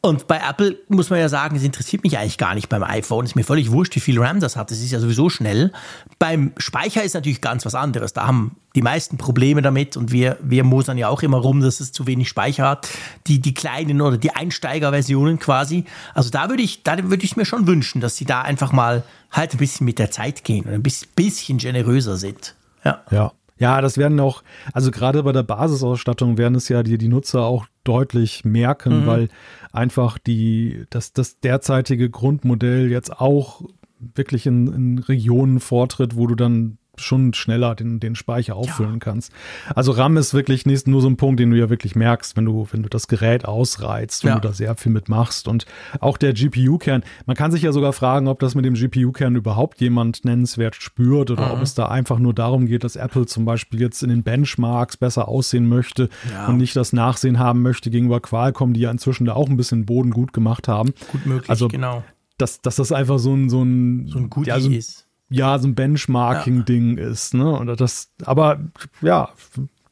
Und 0.00 0.26
bei 0.26 0.40
Apple 0.48 0.78
muss 0.88 1.10
man 1.10 1.18
ja 1.18 1.28
sagen, 1.28 1.56
es 1.56 1.62
interessiert 1.62 2.02
mich 2.04 2.18
eigentlich 2.18 2.38
gar 2.38 2.54
nicht 2.54 2.68
beim 2.68 2.82
iPhone. 2.82 3.24
Es 3.24 3.32
ist 3.32 3.34
mir 3.34 3.44
völlig 3.44 3.70
wurscht, 3.70 3.94
wie 3.96 4.00
viel 4.00 4.18
RAM 4.18 4.40
das 4.40 4.56
hat. 4.56 4.70
Das 4.70 4.78
ist 4.78 4.90
ja 4.90 5.00
sowieso 5.00 5.28
schnell. 5.28 5.72
Beim 6.18 6.52
Speicher 6.56 7.02
ist 7.02 7.14
natürlich 7.14 7.40
ganz 7.40 7.66
was 7.66 7.74
anderes. 7.74 8.12
Da 8.12 8.26
haben 8.26 8.56
die 8.74 8.82
meisten 8.82 9.18
Probleme 9.18 9.60
damit 9.60 9.96
und 9.96 10.12
wir, 10.12 10.38
wir 10.40 10.64
mosern 10.64 10.98
ja 10.98 11.08
auch 11.08 11.22
immer 11.22 11.38
rum, 11.38 11.60
dass 11.60 11.80
es 11.80 11.92
zu 11.92 12.06
wenig 12.06 12.28
Speicher 12.28 12.68
hat. 12.68 12.88
Die, 13.26 13.40
die 13.40 13.54
kleinen 13.54 14.00
oder 14.00 14.18
die 14.18 14.30
Einsteigerversionen 14.30 15.38
quasi. 15.38 15.84
Also 16.14 16.30
da 16.30 16.48
würde 16.48 16.62
ich, 16.62 16.84
da 16.84 16.96
würde 17.10 17.24
ich 17.24 17.36
mir 17.36 17.44
schon 17.44 17.66
wünschen, 17.66 18.00
dass 18.00 18.16
sie 18.16 18.24
da 18.24 18.42
einfach 18.42 18.72
mal 18.72 19.02
halt 19.30 19.54
ein 19.54 19.58
bisschen 19.58 19.84
mit 19.84 19.98
der 19.98 20.10
Zeit 20.10 20.44
gehen 20.44 20.64
und 20.64 20.72
ein 20.72 20.82
bisschen 20.82 21.58
generöser 21.58 22.16
sind. 22.16 22.54
Ja. 22.84 23.02
Ja. 23.10 23.32
Ja, 23.58 23.80
das 23.80 23.98
werden 23.98 24.20
auch, 24.20 24.42
also 24.72 24.90
gerade 24.90 25.22
bei 25.22 25.32
der 25.32 25.42
Basisausstattung 25.42 26.38
werden 26.38 26.54
es 26.54 26.68
ja 26.68 26.82
die, 26.82 26.98
die 26.98 27.08
Nutzer 27.08 27.42
auch 27.44 27.66
deutlich 27.84 28.44
merken, 28.44 29.02
mhm. 29.02 29.06
weil 29.06 29.28
einfach 29.72 30.18
die, 30.18 30.84
das, 30.90 31.12
das 31.12 31.40
derzeitige 31.40 32.10
Grundmodell 32.10 32.90
jetzt 32.90 33.20
auch 33.20 33.62
wirklich 33.98 34.46
in, 34.46 34.66
in 34.68 34.98
Regionen 34.98 35.60
vortritt, 35.60 36.16
wo 36.16 36.26
du 36.26 36.34
dann 36.34 36.78
schon 36.98 37.34
schneller 37.34 37.74
den, 37.74 38.00
den 38.00 38.14
Speicher 38.14 38.56
auffüllen 38.56 38.94
ja. 38.94 38.98
kannst. 38.98 39.32
Also 39.74 39.92
RAM 39.92 40.16
ist 40.16 40.34
wirklich 40.34 40.66
nicht 40.66 40.86
nur 40.86 41.00
so 41.00 41.08
ein 41.08 41.16
Punkt, 41.16 41.40
den 41.40 41.50
du 41.50 41.56
ja 41.56 41.70
wirklich 41.70 41.96
merkst, 41.96 42.36
wenn 42.36 42.44
du, 42.44 42.66
wenn 42.70 42.82
du 42.82 42.88
das 42.88 43.08
Gerät 43.08 43.44
ausreizt, 43.44 44.24
wenn 44.24 44.30
ja. 44.30 44.38
du 44.38 44.48
da 44.48 44.54
sehr 44.54 44.74
viel 44.76 44.92
mitmachst. 44.92 45.48
Und 45.48 45.66
auch 46.00 46.16
der 46.16 46.32
GPU-Kern, 46.32 47.02
man 47.26 47.36
kann 47.36 47.50
sich 47.50 47.62
ja 47.62 47.72
sogar 47.72 47.92
fragen, 47.92 48.28
ob 48.28 48.40
das 48.40 48.54
mit 48.54 48.64
dem 48.64 48.74
GPU-Kern 48.74 49.36
überhaupt 49.36 49.80
jemand 49.80 50.24
nennenswert 50.24 50.76
spürt 50.76 51.30
oder 51.30 51.46
mhm. 51.46 51.52
ob 51.52 51.62
es 51.62 51.74
da 51.74 51.86
einfach 51.88 52.18
nur 52.18 52.34
darum 52.34 52.66
geht, 52.66 52.84
dass 52.84 52.96
Apple 52.96 53.26
zum 53.26 53.44
Beispiel 53.44 53.80
jetzt 53.80 54.02
in 54.02 54.08
den 54.08 54.22
Benchmarks 54.22 54.96
besser 54.96 55.28
aussehen 55.28 55.68
möchte 55.68 56.08
ja. 56.32 56.46
und 56.46 56.58
nicht 56.58 56.76
das 56.76 56.92
Nachsehen 56.92 57.38
haben 57.38 57.62
möchte 57.62 57.90
gegenüber 57.90 58.20
Qualcomm, 58.20 58.72
die 58.72 58.80
ja 58.80 58.90
inzwischen 58.90 59.24
da 59.24 59.34
auch 59.34 59.48
ein 59.48 59.56
bisschen 59.56 59.86
Boden 59.86 60.10
gut 60.10 60.32
gemacht 60.32 60.68
haben. 60.68 60.92
Gut 61.12 61.26
möglich, 61.26 61.50
also, 61.50 61.68
genau. 61.68 62.04
Dass, 62.36 62.60
dass 62.60 62.76
das 62.76 62.92
einfach 62.92 63.18
so 63.18 63.34
ein, 63.34 63.50
so 63.50 63.62
ein, 63.62 64.06
so 64.06 64.18
ein 64.18 64.30
Goodie 64.30 64.50
ja, 64.50 64.60
so 64.60 64.68
ein, 64.68 64.74
ist 64.74 65.07
ja, 65.30 65.58
so 65.58 65.68
ein 65.68 65.74
Benchmarking-Ding 65.74 66.98
ja. 66.98 67.08
ist. 67.08 67.34
Ne? 67.34 67.50
Und 67.50 67.80
das, 67.80 68.10
aber 68.24 68.60
ja, 69.02 69.30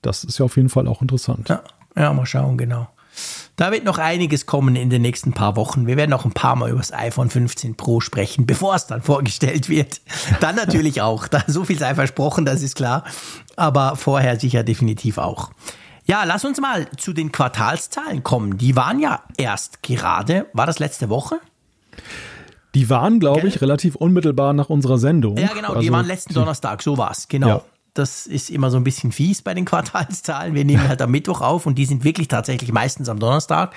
das 0.03 0.25
ist 0.25 0.39
ja 0.39 0.45
auf 0.45 0.57
jeden 0.57 0.69
Fall 0.69 0.89
auch 0.89 1.03
interessant. 1.03 1.49
Ja, 1.49 1.63
ja, 1.97 2.13
mal 2.13 2.27
schauen, 2.27 2.57
genau. 2.57 2.89
Da 3.57 3.73
wird 3.73 3.85
noch 3.85 3.97
einiges 3.97 4.45
kommen 4.45 4.77
in 4.77 4.91
den 4.91 5.01
nächsten 5.01 5.33
paar 5.33 5.57
Wochen. 5.57 5.87
Wir 5.87 5.97
werden 5.97 6.11
noch 6.11 6.27
ein 6.27 6.33
paar 6.33 6.57
Mal 6.57 6.71
über 6.71 6.79
das 6.79 6.93
iPhone 6.93 7.31
15 7.31 7.75
Pro 7.75 8.01
sprechen, 8.01 8.47
bevor 8.47 8.75
es 8.75 8.87
dann 8.87 9.03
vorgestellt 9.03 9.69
wird. 9.69 10.01
Dann 10.41 10.57
natürlich 10.57 11.01
auch. 11.01 11.27
Da 11.29 11.43
so 11.47 11.65
viel 11.65 11.79
sei 11.79 11.95
versprochen, 11.95 12.45
das 12.45 12.63
ist 12.63 12.77
klar. 12.77 13.05
Aber 13.57 13.97
vorher 13.97 14.39
sicher 14.39 14.63
definitiv 14.63 15.19
auch. 15.19 15.51
Ja, 16.05 16.25
lass 16.25 16.45
uns 16.45 16.61
mal 16.61 16.87
zu 16.99 17.13
den 17.13 17.33
Quartalszahlen 17.33 18.23
kommen. 18.23 18.59
Die 18.59 18.77
waren 18.77 19.01
ja 19.01 19.25
erst 19.37 19.83
gerade, 19.83 20.47
war 20.53 20.67
das 20.67 20.79
letzte 20.79 21.09
Woche? 21.09 21.41
Die 22.77 22.91
waren, 22.91 23.21
glaube 23.21 23.49
ich, 23.49 23.63
relativ 23.63 23.97
unmittelbar 23.97 24.53
nach 24.53 24.69
unserer 24.69 24.99
Sendung. 24.99 25.39
Ja, 25.39 25.49
genau, 25.55 25.69
also, 25.69 25.81
die 25.81 25.91
waren 25.91 26.05
letzten 26.05 26.35
Donnerstag, 26.35 26.83
so 26.83 26.99
war 26.99 27.11
es, 27.11 27.27
genau. 27.27 27.49
Ja. 27.49 27.63
Das 27.95 28.27
ist 28.27 28.51
immer 28.51 28.71
so 28.71 28.77
ein 28.77 28.85
bisschen 28.85 29.13
fies 29.13 29.41
bei 29.41 29.55
den 29.55 29.65
Quartalszahlen. 29.65 30.55
Wir 30.55 30.67
nehmen 30.67 30.87
halt 30.87 31.01
am 31.01 31.11
Mittwoch 31.11 31.41
auf 31.41 31.65
und 31.65 31.77
die 31.77 31.87
sind 31.87 32.05
wirklich 32.05 32.29
tatsächlich 32.29 32.71
meistens 32.73 33.09
am 33.09 33.19
Donnerstag 33.19 33.75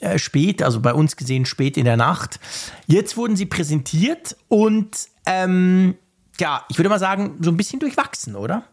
äh, 0.00 0.18
spät, 0.18 0.60
also 0.60 0.80
bei 0.80 0.92
uns 0.92 1.14
gesehen 1.14 1.46
spät 1.46 1.76
in 1.76 1.84
der 1.84 1.96
Nacht. 1.96 2.40
Jetzt 2.88 3.16
wurden 3.16 3.36
sie 3.36 3.46
präsentiert 3.46 4.36
und 4.48 5.06
ähm, 5.24 5.94
ja, 6.40 6.64
ich 6.68 6.76
würde 6.78 6.88
mal 6.88 6.98
sagen, 6.98 7.36
so 7.42 7.50
ein 7.52 7.56
bisschen 7.56 7.78
durchwachsen, 7.78 8.34
oder? 8.34 8.64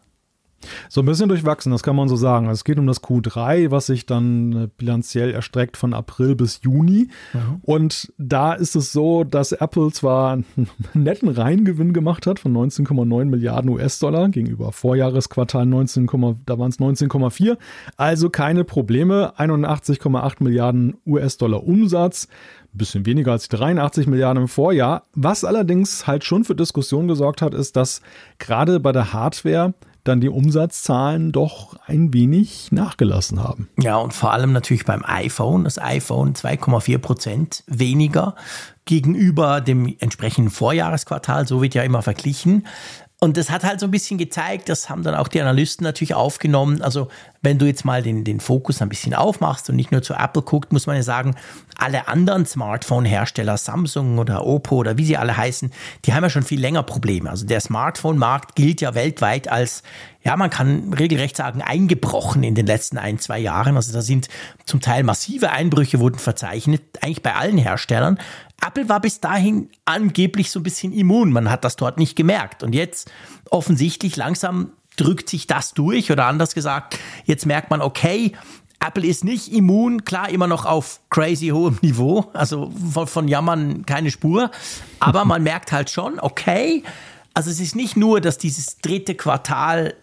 So 0.88 1.00
ein 1.02 1.06
bisschen 1.06 1.28
durchwachsen, 1.28 1.72
das 1.72 1.82
kann 1.82 1.96
man 1.96 2.08
so 2.08 2.16
sagen. 2.16 2.46
Also 2.46 2.58
es 2.58 2.64
geht 2.64 2.78
um 2.78 2.86
das 2.86 3.02
Q3, 3.02 3.70
was 3.70 3.86
sich 3.86 4.06
dann 4.06 4.52
äh, 4.52 4.68
bilanziell 4.76 5.30
erstreckt 5.30 5.76
von 5.76 5.94
April 5.94 6.34
bis 6.34 6.60
Juni. 6.62 7.08
Mhm. 7.32 7.60
Und 7.62 8.12
da 8.18 8.52
ist 8.52 8.76
es 8.76 8.92
so, 8.92 9.24
dass 9.24 9.52
Apple 9.52 9.90
zwar 9.92 10.32
einen 10.34 10.46
netten 10.94 11.28
Reingewinn 11.28 11.92
gemacht 11.92 12.26
hat 12.26 12.38
von 12.38 12.52
19,9 12.54 13.24
Milliarden 13.26 13.70
US-Dollar 13.70 14.28
gegenüber 14.28 14.72
Vorjahresquartal 14.72 15.66
19, 15.66 16.06
da 16.46 16.58
waren 16.58 16.70
es 16.70 16.78
19,4. 16.78 17.56
Also 17.96 18.30
keine 18.30 18.64
Probleme. 18.64 19.34
81,8 19.38 20.42
Milliarden 20.42 20.96
US-Dollar 21.06 21.64
Umsatz 21.64 22.28
bisschen 22.72 23.06
weniger 23.06 23.32
als 23.32 23.48
83 23.48 24.06
Milliarden 24.06 24.44
im 24.44 24.48
Vorjahr. 24.48 25.04
Was 25.14 25.44
allerdings 25.44 26.06
halt 26.06 26.24
schon 26.24 26.44
für 26.44 26.54
Diskussionen 26.54 27.08
gesorgt 27.08 27.42
hat, 27.42 27.54
ist, 27.54 27.76
dass 27.76 28.00
gerade 28.38 28.80
bei 28.80 28.92
der 28.92 29.12
Hardware 29.12 29.74
dann 30.04 30.20
die 30.20 30.28
Umsatzzahlen 30.28 31.32
doch 31.32 31.76
ein 31.86 32.12
wenig 32.12 32.72
nachgelassen 32.72 33.42
haben. 33.42 33.68
Ja, 33.78 33.96
und 33.96 34.14
vor 34.14 34.32
allem 34.32 34.52
natürlich 34.52 34.84
beim 34.84 35.04
iPhone. 35.04 35.64
Das 35.64 35.78
iPhone 35.78 36.34
2,4 36.34 36.98
Prozent 36.98 37.64
weniger 37.66 38.34
gegenüber 38.84 39.60
dem 39.60 39.94
entsprechenden 39.98 40.50
Vorjahresquartal. 40.50 41.46
So 41.46 41.62
wird 41.62 41.74
ja 41.74 41.82
immer 41.82 42.02
verglichen. 42.02 42.66
Und 43.22 43.36
das 43.36 43.50
hat 43.50 43.64
halt 43.64 43.80
so 43.80 43.86
ein 43.86 43.90
bisschen 43.90 44.16
gezeigt, 44.16 44.70
das 44.70 44.88
haben 44.88 45.02
dann 45.02 45.14
auch 45.14 45.28
die 45.28 45.42
Analysten 45.42 45.84
natürlich 45.84 46.14
aufgenommen. 46.14 46.80
Also 46.80 47.08
wenn 47.42 47.58
du 47.58 47.66
jetzt 47.66 47.84
mal 47.84 48.02
den, 48.02 48.24
den 48.24 48.40
Fokus 48.40 48.80
ein 48.80 48.88
bisschen 48.88 49.12
aufmachst 49.12 49.68
und 49.68 49.76
nicht 49.76 49.92
nur 49.92 50.02
zu 50.02 50.14
Apple 50.14 50.40
guckt, 50.40 50.72
muss 50.72 50.86
man 50.86 50.96
ja 50.96 51.02
sagen, 51.02 51.34
alle 51.76 52.08
anderen 52.08 52.46
Smartphone-Hersteller, 52.46 53.58
Samsung 53.58 54.18
oder 54.18 54.46
Oppo 54.46 54.76
oder 54.76 54.96
wie 54.96 55.04
sie 55.04 55.18
alle 55.18 55.36
heißen, 55.36 55.70
die 56.06 56.14
haben 56.14 56.22
ja 56.22 56.30
schon 56.30 56.44
viel 56.44 56.60
länger 56.60 56.82
Probleme. 56.82 57.28
Also 57.28 57.44
der 57.44 57.60
Smartphone-Markt 57.60 58.56
gilt 58.56 58.80
ja 58.80 58.94
weltweit 58.94 59.48
als, 59.48 59.82
ja, 60.22 60.34
man 60.38 60.48
kann 60.48 60.94
regelrecht 60.94 61.36
sagen, 61.36 61.60
eingebrochen 61.60 62.42
in 62.42 62.54
den 62.54 62.66
letzten 62.66 62.96
ein, 62.96 63.18
zwei 63.18 63.38
Jahren. 63.38 63.76
Also 63.76 63.92
da 63.92 64.00
sind 64.00 64.28
zum 64.64 64.80
Teil 64.80 65.02
massive 65.02 65.50
Einbrüche 65.50 66.00
wurden 66.00 66.18
verzeichnet, 66.18 66.82
eigentlich 67.02 67.22
bei 67.22 67.34
allen 67.34 67.58
Herstellern. 67.58 68.18
Apple 68.64 68.88
war 68.88 69.00
bis 69.00 69.20
dahin 69.20 69.70
angeblich 69.84 70.50
so 70.50 70.60
ein 70.60 70.62
bisschen 70.62 70.92
immun. 70.92 71.32
Man 71.32 71.50
hat 71.50 71.64
das 71.64 71.76
dort 71.76 71.98
nicht 71.98 72.16
gemerkt. 72.16 72.62
Und 72.62 72.74
jetzt 72.74 73.10
offensichtlich 73.50 74.16
langsam 74.16 74.72
drückt 74.96 75.28
sich 75.28 75.46
das 75.46 75.72
durch 75.72 76.12
oder 76.12 76.26
anders 76.26 76.54
gesagt, 76.54 76.98
jetzt 77.24 77.46
merkt 77.46 77.70
man, 77.70 77.80
okay, 77.80 78.32
Apple 78.84 79.06
ist 79.06 79.24
nicht 79.24 79.52
immun, 79.52 80.04
klar 80.04 80.30
immer 80.30 80.46
noch 80.46 80.64
auf 80.64 81.00
crazy 81.10 81.48
hohem 81.48 81.78
Niveau, 81.82 82.30
also 82.32 82.72
von, 82.92 83.06
von 83.06 83.28
Jammern 83.28 83.84
keine 83.84 84.10
Spur, 84.10 84.50
aber 85.00 85.24
man 85.24 85.42
merkt 85.42 85.70
halt 85.70 85.90
schon, 85.90 86.18
okay, 86.18 86.82
also 87.34 87.50
es 87.50 87.60
ist 87.60 87.76
nicht 87.76 87.96
nur, 87.96 88.20
dass 88.20 88.38
dieses 88.38 88.78
dritte 88.78 89.14
Quartal 89.14 89.94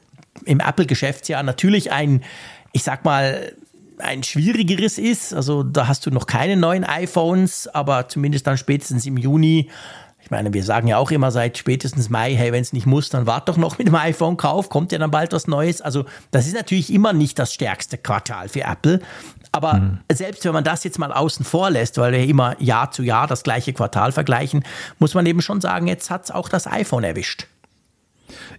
im 0.45 0.59
Apple-Geschäftsjahr 0.59 1.41
natürlich 1.41 1.91
ein, 1.91 2.23
ich 2.71 2.83
sag 2.83 3.03
mal, 3.03 3.53
ein 3.99 4.23
schwierigeres 4.23 4.97
ist. 4.97 5.33
Also 5.33 5.63
da 5.63 5.87
hast 5.87 6.05
du 6.05 6.11
noch 6.11 6.27
keine 6.27 6.55
neuen 6.57 6.83
iPhones, 6.83 7.67
aber 7.67 8.07
zumindest 8.07 8.47
dann 8.47 8.57
spätestens 8.57 9.05
im 9.05 9.17
Juni. 9.17 9.69
Ich 10.19 10.31
meine, 10.31 10.51
wir 10.51 10.63
sagen 10.63 10.87
ja 10.87 10.97
auch 10.97 11.11
immer 11.11 11.31
seit 11.31 11.57
spätestens 11.57 12.09
Mai, 12.09 12.35
hey, 12.35 12.51
wenn 12.51 12.61
es 12.61 12.73
nicht 12.73 12.85
muss, 12.85 13.09
dann 13.09 13.27
wart 13.27 13.47
doch 13.47 13.55
noch 13.55 13.77
mit 13.77 13.87
dem 13.87 13.95
iPhone-Kauf, 13.95 14.67
kommt 14.67 14.91
ja 14.91 14.97
dann 14.97 15.11
bald 15.11 15.31
was 15.31 15.47
Neues. 15.47 15.81
Also 15.81 16.05
das 16.31 16.47
ist 16.47 16.53
natürlich 16.53 16.93
immer 16.93 17.13
nicht 17.13 17.39
das 17.39 17.53
stärkste 17.53 17.97
Quartal 17.97 18.49
für 18.49 18.61
Apple. 18.61 18.99
Aber 19.53 19.75
mhm. 19.75 19.99
selbst 20.11 20.43
wenn 20.43 20.51
man 20.51 20.65
das 20.65 20.83
jetzt 20.83 20.99
mal 20.99 21.13
außen 21.13 21.45
vor 21.45 21.69
lässt, 21.69 21.97
weil 21.97 22.11
wir 22.11 22.23
immer 22.23 22.61
Jahr 22.61 22.91
zu 22.91 23.03
Jahr 23.03 23.27
das 23.27 23.43
gleiche 23.43 23.73
Quartal 23.73 24.11
vergleichen, 24.11 24.63
muss 24.99 25.13
man 25.13 25.25
eben 25.25 25.41
schon 25.41 25.61
sagen, 25.61 25.87
jetzt 25.87 26.09
hat 26.09 26.25
es 26.25 26.31
auch 26.31 26.49
das 26.49 26.67
iPhone 26.67 27.03
erwischt. 27.03 27.47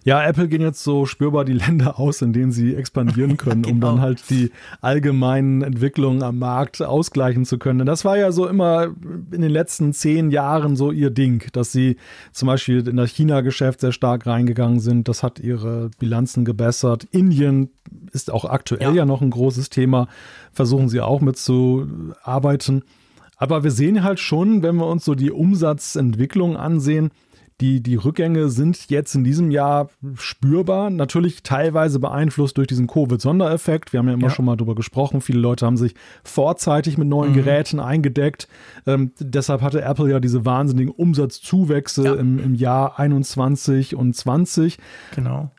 Ja, 0.03 0.23
Apple 0.23 0.47
gehen 0.47 0.61
jetzt 0.61 0.83
so 0.83 1.05
spürbar 1.05 1.45
die 1.45 1.53
Länder 1.53 1.99
aus, 1.99 2.21
in 2.21 2.33
denen 2.33 2.51
sie 2.51 2.75
expandieren 2.75 3.37
können, 3.37 3.63
genau. 3.63 3.73
um 3.73 3.81
dann 3.81 4.01
halt 4.01 4.29
die 4.29 4.51
allgemeinen 4.81 5.61
Entwicklungen 5.61 6.23
am 6.23 6.39
Markt 6.39 6.81
ausgleichen 6.81 7.45
zu 7.45 7.57
können. 7.57 7.79
Denn 7.79 7.87
das 7.87 8.05
war 8.05 8.17
ja 8.17 8.31
so 8.31 8.47
immer 8.47 8.85
in 9.31 9.41
den 9.41 9.51
letzten 9.51 9.93
zehn 9.93 10.31
Jahren 10.31 10.75
so 10.75 10.91
ihr 10.91 11.09
Ding, 11.09 11.43
dass 11.53 11.71
sie 11.71 11.97
zum 12.31 12.47
Beispiel 12.47 12.87
in 12.87 12.97
das 12.97 13.11
China-Geschäft 13.11 13.81
sehr 13.81 13.91
stark 13.91 14.25
reingegangen 14.25 14.79
sind. 14.79 15.07
Das 15.07 15.23
hat 15.23 15.39
ihre 15.39 15.91
Bilanzen 15.99 16.45
gebessert. 16.45 17.05
Indien 17.11 17.69
ist 18.11 18.31
auch 18.31 18.45
aktuell 18.45 18.89
ja, 18.89 18.91
ja 18.91 19.05
noch 19.05 19.21
ein 19.21 19.29
großes 19.29 19.69
Thema. 19.69 20.07
Versuchen 20.51 20.89
sie 20.89 21.01
auch 21.01 21.21
mitzuarbeiten. 21.21 22.83
Aber 23.37 23.63
wir 23.63 23.71
sehen 23.71 24.03
halt 24.03 24.19
schon, 24.19 24.63
wenn 24.63 24.75
wir 24.75 24.87
uns 24.87 25.05
so 25.05 25.15
die 25.15 25.31
Umsatzentwicklung 25.31 26.57
ansehen, 26.57 27.11
die, 27.61 27.81
die 27.81 27.95
Rückgänge 27.95 28.49
sind 28.49 28.89
jetzt 28.89 29.15
in 29.15 29.23
diesem 29.23 29.51
Jahr 29.51 29.89
spürbar, 30.15 30.89
natürlich 30.89 31.43
teilweise 31.43 31.99
beeinflusst 31.99 32.57
durch 32.57 32.67
diesen 32.67 32.87
Covid-Sondereffekt. 32.87 33.91
Wir 33.91 33.99
haben 33.99 34.07
ja 34.07 34.13
immer 34.13 34.27
ja. 34.27 34.29
schon 34.29 34.45
mal 34.45 34.55
darüber 34.55 34.75
gesprochen. 34.75 35.19
Viele 35.19 35.39
Leute 35.39 35.65
haben 35.65 35.75
sich 35.75 35.93
vorzeitig 36.23 36.97
mit 36.97 37.07
neuen 37.07 37.31
mhm. 37.31 37.35
Geräten 37.35 37.79
eingedeckt. 37.79 38.47
Ähm, 38.87 39.11
deshalb 39.19 39.61
hatte 39.61 39.81
Apple 39.81 40.09
ja 40.09 40.19
diese 40.19 40.45
wahnsinnigen 40.45 40.93
Umsatzzuwächse 40.93 42.03
ja. 42.05 42.13
im, 42.15 42.39
im 42.39 42.55
Jahr 42.55 42.97
21 42.97 43.95
und 43.95 44.15
20. 44.15 44.77
Genau. 45.15 45.51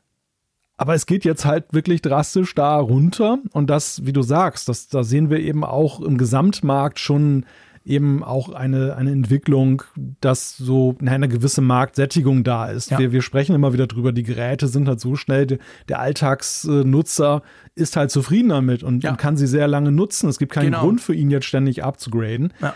Aber 0.79 0.95
es 0.95 1.05
geht 1.05 1.27
jetzt 1.27 1.45
halt 1.45 1.75
wirklich 1.75 2.01
drastisch 2.01 2.55
da 2.55 2.79
runter. 2.79 3.39
Und 3.53 3.69
das, 3.69 4.07
wie 4.07 4.15
du 4.15 4.23
sagst, 4.23 4.67
das, 4.71 4.89
da 4.89 5.05
sehen 5.05 5.29
wir 5.29 5.41
eben 5.41 5.63
auch 5.63 6.01
im 6.01 6.17
Gesamtmarkt 6.17 6.99
schon 6.99 7.45
eben 7.85 8.23
auch 8.23 8.51
eine, 8.51 8.97
eine 8.97 9.11
Entwicklung, 9.11 9.83
dass 10.21 10.57
so 10.57 10.97
eine 11.05 11.29
gewisse 11.29 11.63
Marktsättigung 11.63 12.45
da 12.45 12.67
ist. 12.67 12.91
Ja. 12.91 12.99
Wir, 12.99 13.13
wir 13.13 13.23
sprechen 13.23 13.55
immer 13.55 13.73
wieder 13.73 13.87
drüber, 13.87 14.13
die 14.13 14.23
Geräte 14.23 14.69
sind 14.69 14.87
halt 14.87 15.01
so 15.01 15.17
schnell, 15.17 15.59
der 15.89 15.99
Alltagsnutzer 15.99 17.43
ist 17.75 17.97
halt 17.97 18.11
zufrieden 18.11 18.51
damit 18.51 18.83
und, 18.83 19.05
ja. 19.05 19.11
und 19.11 19.17
kann 19.17 19.37
sie 19.37 19.47
sehr 19.47 19.67
lange 19.67 19.93
nutzen. 19.93 20.29
Es 20.29 20.39
gibt 20.39 20.53
keinen 20.53 20.67
genau. 20.67 20.81
Grund 20.83 21.01
für 21.01 21.15
ihn 21.15 21.31
jetzt 21.31 21.47
ständig 21.47 21.83
abzugraden. 21.83 22.53
Ja. 22.61 22.75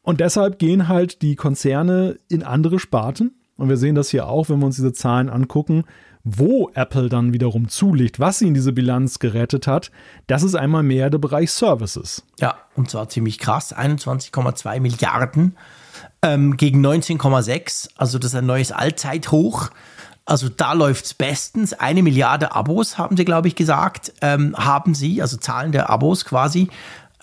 Und 0.00 0.20
deshalb 0.20 0.58
gehen 0.58 0.88
halt 0.88 1.22
die 1.22 1.36
Konzerne 1.36 2.16
in 2.28 2.42
andere 2.42 2.78
Sparten. 2.78 3.36
Und 3.56 3.68
wir 3.68 3.76
sehen 3.76 3.94
das 3.94 4.08
hier 4.08 4.26
auch, 4.26 4.48
wenn 4.48 4.58
wir 4.58 4.66
uns 4.66 4.76
diese 4.76 4.92
Zahlen 4.92 5.28
angucken 5.28 5.84
wo 6.24 6.70
Apple 6.74 7.08
dann 7.08 7.32
wiederum 7.32 7.68
zulegt, 7.68 8.20
was 8.20 8.38
sie 8.38 8.46
in 8.46 8.54
diese 8.54 8.72
Bilanz 8.72 9.18
gerettet 9.18 9.66
hat, 9.66 9.90
das 10.26 10.42
ist 10.42 10.54
einmal 10.54 10.82
mehr 10.82 11.10
der 11.10 11.18
Bereich 11.18 11.50
Services. 11.50 12.22
Ja, 12.38 12.56
und 12.76 12.90
zwar 12.90 13.08
ziemlich 13.08 13.38
krass, 13.38 13.74
21,2 13.74 14.80
Milliarden 14.80 15.56
ähm, 16.22 16.56
gegen 16.56 16.84
19,6, 16.84 17.90
also 17.96 18.18
das 18.18 18.32
ist 18.32 18.38
ein 18.38 18.46
neues 18.46 18.72
Allzeithoch. 18.72 19.70
Also 20.24 20.48
da 20.48 20.72
läuft 20.72 21.04
es 21.04 21.14
bestens. 21.14 21.72
Eine 21.72 22.02
Milliarde 22.02 22.54
Abos, 22.54 22.96
haben 22.96 23.16
sie, 23.16 23.24
glaube 23.24 23.48
ich, 23.48 23.56
gesagt, 23.56 24.12
ähm, 24.20 24.54
haben 24.56 24.94
sie, 24.94 25.20
also 25.20 25.36
Zahlen 25.36 25.72
der 25.72 25.90
Abos 25.90 26.24
quasi. 26.24 26.68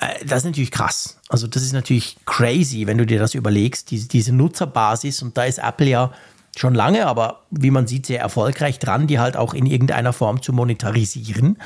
Äh, 0.01 0.25
das 0.25 0.39
ist 0.39 0.45
natürlich 0.45 0.71
krass. 0.71 1.17
Also 1.29 1.47
das 1.47 1.63
ist 1.63 1.71
natürlich 1.71 2.17
crazy, 2.25 2.87
wenn 2.87 2.97
du 2.97 3.05
dir 3.05 3.19
das 3.19 3.35
überlegst, 3.35 3.91
diese, 3.91 4.09
diese 4.09 4.33
Nutzerbasis. 4.33 5.21
Und 5.21 5.37
da 5.37 5.45
ist 5.45 5.59
Apple 5.59 5.87
ja 5.87 6.11
schon 6.55 6.75
lange, 6.75 7.05
aber 7.07 7.41
wie 7.51 7.71
man 7.71 7.87
sieht, 7.87 8.05
sehr 8.05 8.19
erfolgreich 8.19 8.79
dran, 8.79 9.07
die 9.07 9.19
halt 9.19 9.37
auch 9.37 9.53
in 9.53 9.65
irgendeiner 9.65 10.13
Form 10.13 10.41
zu 10.41 10.53
monetarisieren. 10.53 11.57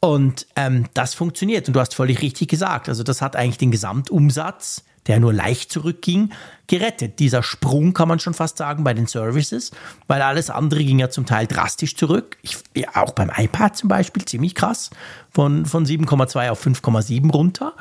Und 0.00 0.46
ähm, 0.56 0.86
das 0.92 1.14
funktioniert. 1.14 1.66
Und 1.66 1.74
du 1.74 1.80
hast 1.80 1.94
völlig 1.94 2.20
richtig 2.20 2.48
gesagt. 2.48 2.88
Also 2.88 3.02
das 3.02 3.22
hat 3.22 3.36
eigentlich 3.36 3.58
den 3.58 3.70
Gesamtumsatz, 3.70 4.84
der 5.06 5.20
nur 5.20 5.32
leicht 5.32 5.72
zurückging, 5.72 6.30
gerettet. 6.66 7.18
Dieser 7.18 7.42
Sprung 7.42 7.94
kann 7.94 8.08
man 8.08 8.18
schon 8.18 8.34
fast 8.34 8.58
sagen 8.58 8.84
bei 8.84 8.94
den 8.94 9.06
Services, 9.06 9.70
weil 10.06 10.22
alles 10.22 10.50
andere 10.50 10.84
ging 10.84 10.98
ja 10.98 11.10
zum 11.10 11.26
Teil 11.26 11.46
drastisch 11.46 11.96
zurück. 11.96 12.36
Ich, 12.42 12.58
ja, 12.74 12.88
auch 12.96 13.12
beim 13.12 13.30
iPad 13.34 13.76
zum 13.76 13.88
Beispiel 13.88 14.24
ziemlich 14.24 14.54
krass, 14.54 14.90
von, 15.30 15.66
von 15.66 15.86
7,2 15.86 16.50
auf 16.50 16.66
5,7 16.66 17.30
runter. 17.30 17.74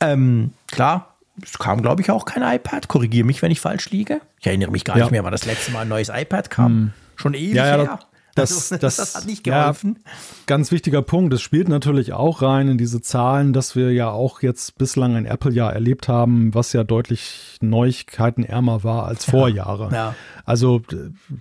Ähm, 0.00 0.52
klar, 0.68 1.11
es 1.40 1.58
kam, 1.58 1.82
glaube 1.82 2.02
ich, 2.02 2.10
auch 2.10 2.24
kein 2.24 2.42
iPad. 2.42 2.88
Korrigiere 2.88 3.26
mich, 3.26 3.40
wenn 3.42 3.50
ich 3.50 3.60
falsch 3.60 3.90
liege. 3.90 4.20
Ich 4.40 4.46
erinnere 4.46 4.70
mich 4.70 4.84
gar 4.84 4.96
ja. 4.96 5.04
nicht 5.04 5.12
mehr, 5.12 5.24
wann 5.24 5.32
das 5.32 5.46
letzte 5.46 5.72
Mal 5.72 5.80
ein 5.80 5.88
neues 5.88 6.10
iPad 6.10 6.50
kam. 6.50 6.66
Hm. 6.66 6.92
Schon 7.16 7.34
ewig 7.34 7.54
ja, 7.54 7.66
ja, 7.66 7.82
her. 7.82 7.98
Das, 8.34 8.72
also, 8.72 8.76
das, 8.80 8.96
das, 8.96 9.14
hat 9.14 9.26
nicht 9.26 9.44
geholfen. 9.44 9.98
Ja, 10.04 10.10
ganz 10.46 10.72
wichtiger 10.72 11.02
Punkt. 11.02 11.32
Es 11.34 11.42
spielt 11.42 11.68
natürlich 11.68 12.12
auch 12.12 12.42
rein 12.42 12.68
in 12.68 12.78
diese 12.78 13.00
Zahlen, 13.02 13.52
dass 13.52 13.76
wir 13.76 13.92
ja 13.92 14.10
auch 14.10 14.42
jetzt 14.42 14.78
bislang 14.78 15.16
ein 15.16 15.26
Apple-Jahr 15.26 15.72
erlebt 15.72 16.08
haben, 16.08 16.54
was 16.54 16.72
ja 16.72 16.84
deutlich 16.84 17.58
neuigkeitenärmer 17.60 18.84
war 18.84 19.06
als 19.06 19.24
Vorjahre. 19.24 19.88
Ja, 19.90 19.96
ja. 19.96 20.14
Also 20.44 20.82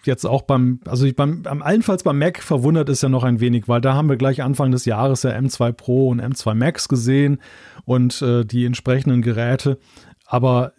jetzt 0.03 0.25
auch 0.25 0.43
beim, 0.43 0.79
also 0.85 1.07
beim, 1.13 1.43
allenfalls 1.45 2.03
beim 2.03 2.19
Mac 2.19 2.41
verwundert 2.43 2.89
ist 2.89 3.03
ja 3.03 3.09
noch 3.09 3.23
ein 3.23 3.39
wenig, 3.39 3.67
weil 3.67 3.81
da 3.81 3.93
haben 3.93 4.09
wir 4.09 4.17
gleich 4.17 4.41
Anfang 4.41 4.71
des 4.71 4.85
Jahres 4.85 5.23
ja 5.23 5.31
M2 5.31 5.71
Pro 5.71 6.09
und 6.09 6.21
M2 6.21 6.53
Max 6.53 6.87
gesehen 6.87 7.39
und 7.85 8.21
äh, 8.21 8.45
die 8.45 8.65
entsprechenden 8.65 9.21
Geräte. 9.21 9.77
Aber 10.25 10.73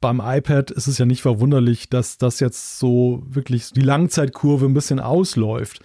beim 0.00 0.20
iPad 0.24 0.70
ist 0.70 0.86
es 0.86 0.98
ja 0.98 1.06
nicht 1.06 1.22
verwunderlich, 1.22 1.88
dass 1.88 2.18
das 2.18 2.40
jetzt 2.40 2.78
so 2.78 3.22
wirklich 3.26 3.72
die 3.72 3.80
Langzeitkurve 3.80 4.66
ein 4.66 4.74
bisschen 4.74 5.00
ausläuft. 5.00 5.80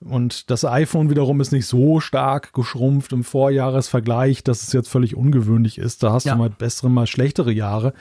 Und 0.00 0.50
das 0.50 0.64
iPhone 0.66 1.08
wiederum 1.08 1.40
ist 1.40 1.52
nicht 1.52 1.66
so 1.66 1.98
stark 1.98 2.52
geschrumpft 2.52 3.12
im 3.12 3.24
Vorjahresvergleich, 3.24 4.44
dass 4.44 4.62
es 4.62 4.72
jetzt 4.72 4.88
völlig 4.88 5.16
ungewöhnlich 5.16 5.78
ist. 5.78 6.02
Da 6.02 6.12
hast 6.12 6.24
ja. 6.24 6.34
du 6.34 6.38
mal 6.38 6.50
bessere, 6.50 6.90
mal 6.90 7.06
schlechtere 7.06 7.52
Jahre. 7.52 7.94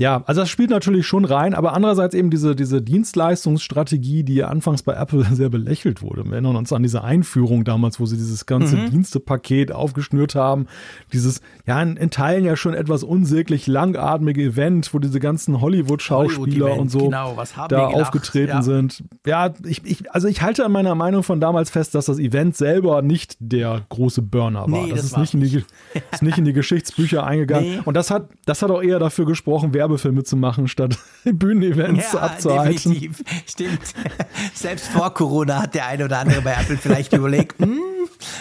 Ja, 0.00 0.22
also 0.24 0.40
das 0.40 0.48
spielt 0.48 0.70
natürlich 0.70 1.06
schon 1.06 1.26
rein, 1.26 1.52
aber 1.52 1.74
andererseits 1.74 2.14
eben 2.14 2.30
diese, 2.30 2.56
diese 2.56 2.80
Dienstleistungsstrategie, 2.80 4.24
die 4.24 4.36
ja 4.36 4.48
anfangs 4.48 4.82
bei 4.82 4.94
Apple 4.94 5.24
sehr 5.32 5.50
belächelt 5.50 6.00
wurde. 6.00 6.24
Wir 6.24 6.32
erinnern 6.32 6.56
uns 6.56 6.72
an 6.72 6.82
diese 6.82 7.04
Einführung 7.04 7.64
damals, 7.64 8.00
wo 8.00 8.06
sie 8.06 8.16
dieses 8.16 8.46
ganze 8.46 8.78
mhm. 8.78 8.90
Dienstepaket 8.90 9.72
aufgeschnürt 9.72 10.34
haben. 10.34 10.68
Dieses, 11.12 11.42
ja, 11.66 11.82
in, 11.82 11.98
in, 11.98 12.08
Teilen 12.08 12.46
ja 12.46 12.56
schon 12.56 12.72
etwas 12.72 13.02
unsäglich 13.02 13.66
langatmige 13.66 14.42
Event, 14.42 14.94
wo 14.94 15.00
diese 15.00 15.20
ganzen 15.20 15.60
Hollywood-Schauspieler 15.60 16.68
Hollywood 16.68 16.80
und 16.80 16.88
so 16.90 16.98
genau, 17.00 17.36
da 17.68 17.88
aufgetreten 17.88 18.48
ja. 18.48 18.62
sind. 18.62 19.04
Ja, 19.26 19.52
ich, 19.66 19.84
ich, 19.84 20.10
also 20.14 20.28
ich 20.28 20.40
halte 20.40 20.64
an 20.64 20.72
meiner 20.72 20.94
Meinung 20.94 21.22
von 21.22 21.40
damals 21.40 21.68
fest, 21.68 21.94
dass 21.94 22.06
das 22.06 22.18
Event 22.18 22.56
selber 22.56 23.02
nicht 23.02 23.36
der 23.38 23.82
große 23.90 24.22
Burner 24.22 24.60
war. 24.60 24.68
Nee, 24.68 24.92
das, 24.92 25.00
das 25.00 25.04
ist, 25.10 25.16
nicht 25.18 25.34
in 25.34 25.40
die, 25.40 25.64
ist 26.10 26.22
nicht 26.22 26.38
in 26.38 26.46
die 26.46 26.52
Geschichtsbücher 26.54 27.22
eingegangen. 27.22 27.70
Nee. 27.70 27.80
Und 27.84 27.92
das 27.92 28.10
hat, 28.10 28.30
das 28.46 28.62
hat 28.62 28.70
auch 28.70 28.82
eher 28.82 28.98
dafür 28.98 29.26
gesprochen, 29.26 29.74
wer 29.74 29.89
Werbefilme 29.90 30.22
zu 30.22 30.36
machen, 30.36 30.68
statt 30.68 30.96
Bühnenevents 31.24 32.12
ja, 32.12 32.20
abzuhalten. 32.20 32.92
Definitiv. 32.92 33.22
Stimmt. 33.46 33.94
Selbst 34.54 34.88
vor 34.88 35.12
Corona 35.12 35.62
hat 35.62 35.74
der 35.74 35.86
eine 35.86 36.04
oder 36.04 36.18
andere 36.18 36.42
bei 36.42 36.52
Apple 36.52 36.76
vielleicht 36.76 37.12
überlegt, 37.12 37.58
hm, 37.60 37.80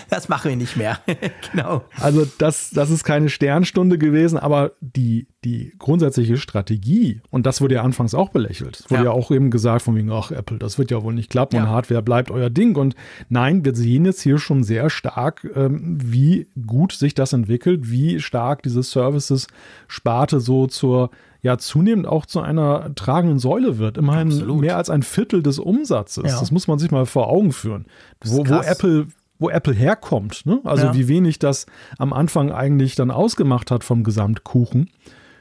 das 0.09 0.29
machen 0.29 0.49
wir 0.49 0.55
nicht 0.55 0.77
mehr. 0.77 0.99
genau. 1.51 1.83
Also 1.99 2.27
das, 2.37 2.69
das 2.69 2.89
ist 2.89 3.03
keine 3.03 3.29
Sternstunde 3.29 3.97
gewesen, 3.97 4.37
aber 4.37 4.71
die, 4.79 5.27
die 5.45 5.73
grundsätzliche 5.79 6.37
Strategie, 6.37 7.21
und 7.29 7.45
das 7.45 7.61
wurde 7.61 7.75
ja 7.75 7.83
anfangs 7.83 8.13
auch 8.13 8.29
belächelt, 8.29 8.81
es 8.81 8.91
wurde 8.91 9.03
ja. 9.03 9.09
ja 9.09 9.11
auch 9.11 9.31
eben 9.31 9.51
gesagt 9.51 9.83
von 9.83 9.95
wegen, 9.95 10.11
ach 10.11 10.31
Apple, 10.31 10.57
das 10.57 10.77
wird 10.77 10.91
ja 10.91 11.01
wohl 11.01 11.13
nicht 11.13 11.29
klappen 11.29 11.55
ja. 11.55 11.63
und 11.63 11.69
Hardware 11.69 12.01
bleibt 12.01 12.29
euer 12.29 12.49
Ding. 12.49 12.75
Und 12.75 12.95
nein, 13.29 13.63
wir 13.63 13.73
sehen 13.73 14.05
jetzt 14.05 14.21
hier 14.21 14.37
schon 14.37 14.63
sehr 14.63 14.89
stark, 14.89 15.49
ähm, 15.55 15.97
wie 16.01 16.47
gut 16.67 16.91
sich 16.91 17.13
das 17.13 17.31
entwickelt, 17.31 17.89
wie 17.89 18.19
stark 18.19 18.63
diese 18.63 18.83
Services-Sparte 18.83 20.41
so 20.41 20.67
zur 20.67 21.09
ja 21.41 21.57
zunehmend 21.57 22.05
auch 22.05 22.25
zu 22.25 22.41
einer 22.41 22.93
tragenden 22.95 23.39
Säule 23.39 23.77
wird. 23.77 23.97
Immerhin 23.97 24.27
Absolut. 24.27 24.59
mehr 24.59 24.75
als 24.75 24.89
ein 24.89 25.03
Viertel 25.03 25.41
des 25.41 25.57
Umsatzes. 25.57 26.31
Ja. 26.31 26.39
Das 26.39 26.51
muss 26.51 26.67
man 26.67 26.79
sich 26.79 26.91
mal 26.91 27.05
vor 27.05 27.29
Augen 27.29 27.53
führen. 27.53 27.85
Wo, 28.25 28.45
wo, 28.45 28.55
Apple 28.55 29.07
wo 29.39 29.49
Apple 29.49 29.73
herkommt. 29.73 30.45
Ne? 30.45 30.59
Also 30.65 30.93
wie 30.93 31.07
wenig 31.07 31.39
das 31.39 31.65
am 31.97 32.11
Anfang 32.11 32.51
eigentlich 32.51 32.95
dann 32.95 33.09
ausgemacht 33.09 33.71
hat 33.71 33.85
vom 33.85 34.03
Gesamtkuchen. 34.03 34.89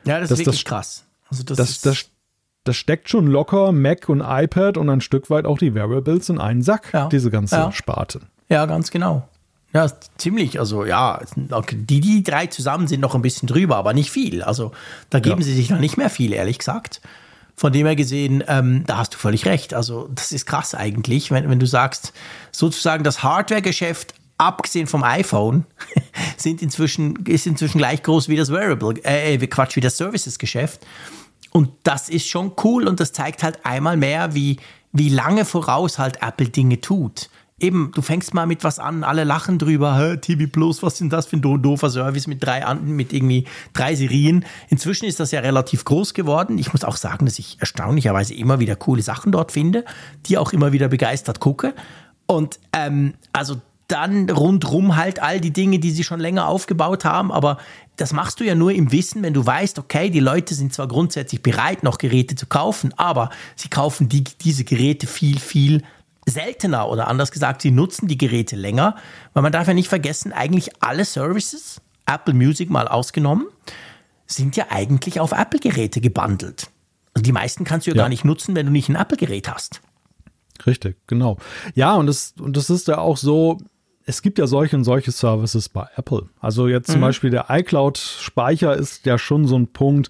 Ja, 0.08 0.20
das, 0.20 0.30
das 0.30 0.40
ist 0.40 0.46
wirklich 0.46 0.64
das, 0.64 0.70
krass. 0.70 1.04
Also 1.30 1.42
das, 1.42 1.56
das, 1.56 1.80
das, 1.82 2.06
das, 2.64 2.76
steckt 2.76 3.08
schon 3.08 3.26
locker 3.26 3.72
Mac 3.72 4.08
und 4.08 4.22
iPad 4.24 4.78
und 4.78 4.88
ein 4.88 5.00
Stück 5.00 5.30
weit 5.30 5.44
auch 5.44 5.58
die 5.58 5.74
Wearables 5.74 6.28
in 6.28 6.40
einen 6.40 6.62
Sack, 6.62 6.90
ja. 6.92 7.08
diese 7.08 7.30
ganze 7.30 7.56
ja. 7.56 7.72
Sparte. 7.72 8.20
Ja, 8.48 8.64
ganz 8.66 8.90
genau. 8.90 9.28
Ja, 9.74 9.86
ziemlich. 10.16 10.58
Also 10.58 10.86
ja, 10.86 11.20
die, 11.36 12.00
die 12.00 12.22
drei 12.22 12.46
zusammen 12.46 12.88
sind 12.88 13.00
noch 13.00 13.14
ein 13.14 13.22
bisschen 13.22 13.46
drüber, 13.46 13.76
aber 13.76 13.92
nicht 13.92 14.10
viel. 14.10 14.42
Also 14.42 14.72
da 15.10 15.20
geben 15.20 15.40
ja. 15.40 15.44
sie 15.44 15.54
sich 15.54 15.68
noch 15.68 15.78
nicht 15.78 15.98
mehr 15.98 16.08
viel, 16.08 16.32
ehrlich 16.32 16.58
gesagt. 16.58 17.02
Von 17.54 17.72
dem 17.72 17.86
her 17.86 17.96
gesehen, 17.96 18.42
ähm, 18.46 18.84
da 18.86 18.98
hast 18.98 19.14
du 19.14 19.18
völlig 19.18 19.44
recht. 19.44 19.74
Also 19.74 20.08
das 20.14 20.32
ist 20.32 20.46
krass 20.46 20.74
eigentlich, 20.74 21.30
wenn, 21.30 21.50
wenn 21.50 21.58
du 21.58 21.66
sagst, 21.66 22.12
sozusagen 22.50 23.04
das 23.04 23.22
Hardware-Geschäft, 23.22 24.14
abgesehen 24.38 24.86
vom 24.86 25.02
iPhone, 25.02 25.66
sind 26.36 26.62
inzwischen, 26.62 27.16
ist 27.26 27.46
inzwischen 27.46 27.78
gleich 27.78 28.02
groß 28.02 28.28
wie 28.28 28.36
das 28.36 28.50
Wearable, 28.50 28.94
äh, 29.04 29.34
äh, 29.34 29.46
Quatsch, 29.46 29.76
wie 29.76 29.80
das 29.80 29.96
Services-Geschäft. 29.96 30.86
Und 31.50 31.70
das 31.82 32.08
ist 32.08 32.28
schon 32.28 32.52
cool 32.64 32.86
und 32.86 33.00
das 33.00 33.12
zeigt 33.12 33.42
halt 33.42 33.64
einmal 33.64 33.96
mehr, 33.96 34.34
wie, 34.34 34.58
wie 34.92 35.08
lange 35.08 35.44
voraus 35.44 35.98
halt 35.98 36.22
Apple 36.22 36.48
Dinge 36.48 36.80
tut 36.80 37.28
eben, 37.60 37.90
du 37.94 38.02
fängst 38.02 38.34
mal 38.34 38.46
mit 38.46 38.64
was 38.64 38.78
an, 38.78 39.04
alle 39.04 39.24
lachen 39.24 39.58
drüber, 39.58 39.98
Hä, 39.98 40.16
TV 40.16 40.48
Plus, 40.50 40.82
was 40.82 40.98
sind 40.98 41.12
das 41.12 41.26
für 41.26 41.36
ein 41.36 41.42
doofer 41.42 41.90
Service 41.90 42.26
mit 42.26 42.44
drei, 42.44 42.74
mit 42.74 43.12
irgendwie 43.12 43.44
drei 43.72 43.94
Serien. 43.94 44.44
Inzwischen 44.68 45.06
ist 45.06 45.20
das 45.20 45.32
ja 45.32 45.40
relativ 45.40 45.84
groß 45.84 46.14
geworden. 46.14 46.58
Ich 46.58 46.72
muss 46.72 46.84
auch 46.84 46.96
sagen, 46.96 47.26
dass 47.26 47.38
ich 47.38 47.58
erstaunlicherweise 47.60 48.34
immer 48.34 48.60
wieder 48.60 48.76
coole 48.76 49.02
Sachen 49.02 49.32
dort 49.32 49.52
finde, 49.52 49.84
die 50.26 50.38
auch 50.38 50.52
immer 50.52 50.72
wieder 50.72 50.88
begeistert 50.88 51.40
gucke. 51.40 51.74
Und 52.26 52.58
ähm, 52.72 53.14
also 53.32 53.60
dann 53.88 54.28
rundrum 54.28 54.96
halt 54.96 55.20
all 55.20 55.40
die 55.40 55.52
Dinge, 55.52 55.78
die 55.78 55.90
sie 55.90 56.04
schon 56.04 56.20
länger 56.20 56.46
aufgebaut 56.46 57.04
haben, 57.04 57.32
aber 57.32 57.58
das 57.96 58.12
machst 58.12 58.38
du 58.38 58.44
ja 58.44 58.54
nur 58.54 58.72
im 58.72 58.92
Wissen, 58.92 59.22
wenn 59.22 59.34
du 59.34 59.44
weißt, 59.44 59.78
okay, 59.78 60.10
die 60.10 60.20
Leute 60.20 60.54
sind 60.54 60.72
zwar 60.72 60.86
grundsätzlich 60.86 61.42
bereit, 61.42 61.82
noch 61.82 61.98
Geräte 61.98 62.36
zu 62.36 62.46
kaufen, 62.46 62.92
aber 62.96 63.30
sie 63.56 63.68
kaufen 63.68 64.08
die, 64.08 64.24
diese 64.24 64.64
Geräte 64.64 65.06
viel, 65.06 65.38
viel 65.38 65.82
seltener 66.26 66.88
oder 66.88 67.08
anders 67.08 67.32
gesagt, 67.32 67.62
sie 67.62 67.70
nutzen 67.70 68.06
die 68.06 68.18
Geräte 68.18 68.56
länger, 68.56 68.94
weil 69.32 69.42
man 69.42 69.52
darf 69.52 69.66
ja 69.66 69.74
nicht 69.74 69.88
vergessen, 69.88 70.32
eigentlich 70.32 70.82
alle 70.82 71.04
Services, 71.04 71.80
Apple 72.06 72.34
Music 72.34 72.70
mal 72.70 72.86
ausgenommen, 72.86 73.46
sind 74.26 74.56
ja 74.56 74.66
eigentlich 74.68 75.18
auf 75.18 75.32
Apple-Geräte 75.32 76.02
gebundelt. 76.02 76.68
Also 77.14 77.22
die 77.22 77.32
meisten 77.32 77.64
kannst 77.64 77.86
du 77.86 77.90
ja, 77.92 77.96
ja. 77.96 78.02
gar 78.02 78.08
nicht 78.10 78.24
nutzen, 78.24 78.54
wenn 78.54 78.66
du 78.66 78.72
nicht 78.72 78.90
ein 78.90 78.96
Apple-Gerät 78.96 79.48
hast. 79.48 79.80
Richtig, 80.66 80.98
genau. 81.06 81.38
Ja, 81.74 81.94
und 81.94 82.06
das, 82.06 82.34
und 82.38 82.56
das 82.56 82.68
ist 82.68 82.88
ja 82.88 82.98
auch 82.98 83.16
so, 83.16 83.58
es 84.08 84.22
gibt 84.22 84.38
ja 84.38 84.46
solche 84.46 84.74
und 84.74 84.84
solche 84.84 85.12
Services 85.12 85.68
bei 85.68 85.86
Apple. 85.96 86.30
Also 86.40 86.66
jetzt 86.66 86.86
zum 86.90 87.00
mhm. 87.00 87.02
Beispiel 87.02 87.30
der 87.30 87.46
iCloud-Speicher 87.50 88.74
ist 88.74 89.04
ja 89.04 89.18
schon 89.18 89.46
so 89.46 89.54
ein 89.54 89.68
Punkt, 89.68 90.08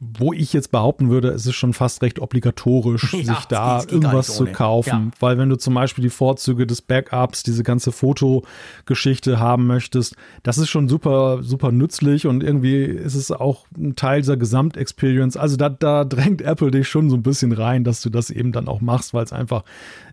wo 0.00 0.32
ich 0.32 0.52
jetzt 0.52 0.72
behaupten 0.72 1.08
würde, 1.08 1.28
es 1.28 1.46
ist 1.46 1.54
schon 1.54 1.72
fast 1.72 2.02
recht 2.02 2.18
obligatorisch, 2.18 3.12
ja, 3.12 3.22
sich 3.22 3.44
da 3.44 3.84
irgendwas 3.88 4.34
zu 4.34 4.46
kaufen. 4.46 4.88
Ja. 4.88 5.20
Weil 5.20 5.38
wenn 5.38 5.50
du 5.50 5.56
zum 5.56 5.74
Beispiel 5.74 6.02
die 6.02 6.10
Vorzüge 6.10 6.66
des 6.66 6.82
Backups, 6.82 7.44
diese 7.44 7.62
ganze 7.62 7.92
Fotogeschichte 7.92 9.38
haben 9.38 9.68
möchtest, 9.68 10.16
das 10.42 10.58
ist 10.58 10.68
schon 10.68 10.88
super, 10.88 11.44
super 11.44 11.70
nützlich 11.70 12.26
und 12.26 12.42
irgendwie 12.42 12.82
ist 12.82 13.14
es 13.14 13.30
auch 13.30 13.66
ein 13.78 13.94
Teil 13.94 14.22
dieser 14.22 14.36
Gesamtexperience. 14.36 15.36
Also 15.36 15.56
da, 15.56 15.68
da 15.68 16.04
drängt 16.04 16.42
Apple 16.42 16.72
dich 16.72 16.88
schon 16.88 17.08
so 17.08 17.14
ein 17.14 17.22
bisschen 17.22 17.52
rein, 17.52 17.84
dass 17.84 18.00
du 18.00 18.10
das 18.10 18.30
eben 18.30 18.50
dann 18.50 18.66
auch 18.66 18.80
machst, 18.80 19.14
weil 19.14 19.22
es 19.22 19.32
einfach 19.32 19.62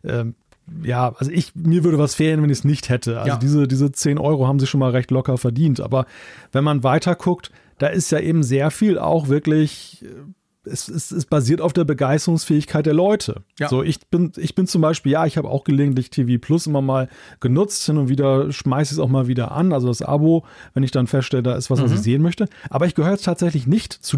ähm, 0.04 0.36
ja, 0.84 1.14
also 1.18 1.32
ich, 1.32 1.56
mir 1.56 1.84
würde 1.84 1.98
was 1.98 2.16
fehlen, 2.16 2.42
wenn 2.42 2.50
ich 2.50 2.60
es 2.60 2.64
nicht 2.64 2.90
hätte. 2.90 3.20
Also 3.20 3.30
ja. 3.30 3.38
diese, 3.38 3.68
diese 3.68 3.92
10 3.92 4.18
Euro 4.18 4.48
haben 4.48 4.60
sie 4.60 4.68
schon 4.68 4.80
mal 4.80 4.92
recht 4.92 5.12
locker 5.12 5.38
verdient. 5.38 5.80
Aber 5.80 6.06
wenn 6.52 6.64
man 6.64 6.84
weiter 6.84 7.16
guckt, 7.16 7.52
da 7.78 7.88
ist 7.88 8.12
ja 8.12 8.20
eben 8.20 8.44
sehr 8.44 8.72
viel 8.72 9.00
auch 9.00 9.30
wirklich, 9.30 10.04
äh, 10.04 10.70
es, 10.70 10.90
es, 10.90 11.12
es 11.12 11.26
basiert 11.26 11.62
auf 11.62 11.72
der 11.72 11.86
Begeisterungsfähigkeit 11.86 12.86
der 12.86 12.94
Leute. 12.94 13.44
Ja. 13.60 13.70
So, 13.70 13.84
ich 13.84 14.08
bin, 14.08 14.34
ich 14.36 14.56
bin 14.56 14.68
zum 14.68 14.82
Beispiel, 14.82 15.14
ja, 15.14 15.26
ich 15.26 15.38
habe 15.38 15.50
auch 15.50 15.64
gelegentlich 15.64 16.10
TV 16.10 16.40
Plus 16.40 16.68
immer 16.68 16.82
mal 16.82 17.08
genutzt, 17.40 17.86
hin 17.86 17.98
und 17.98 18.10
wieder 18.10 18.52
schmeiße 18.52 18.94
ich 18.94 18.98
es 18.98 19.00
auch 19.00 19.08
mal 19.08 19.28
wieder 19.28 19.52
an, 19.52 19.72
also 19.72 19.88
das 19.88 20.02
Abo, 20.02 20.46
wenn 20.74 20.84
ich 20.84 20.92
dann 20.92 21.08
feststelle, 21.08 21.44
da 21.44 21.56
ist 21.56 21.70
was, 21.70 21.80
mhm. 21.80 21.86
was 21.86 21.94
ich 21.94 22.00
sehen 22.00 22.22
möchte. 22.22 22.50
Aber 22.70 22.86
ich 22.86 22.96
gehöre 22.96 23.12
jetzt 23.12 23.26
tatsächlich 23.26 23.68
nicht 23.68 23.94
zu 23.94 24.18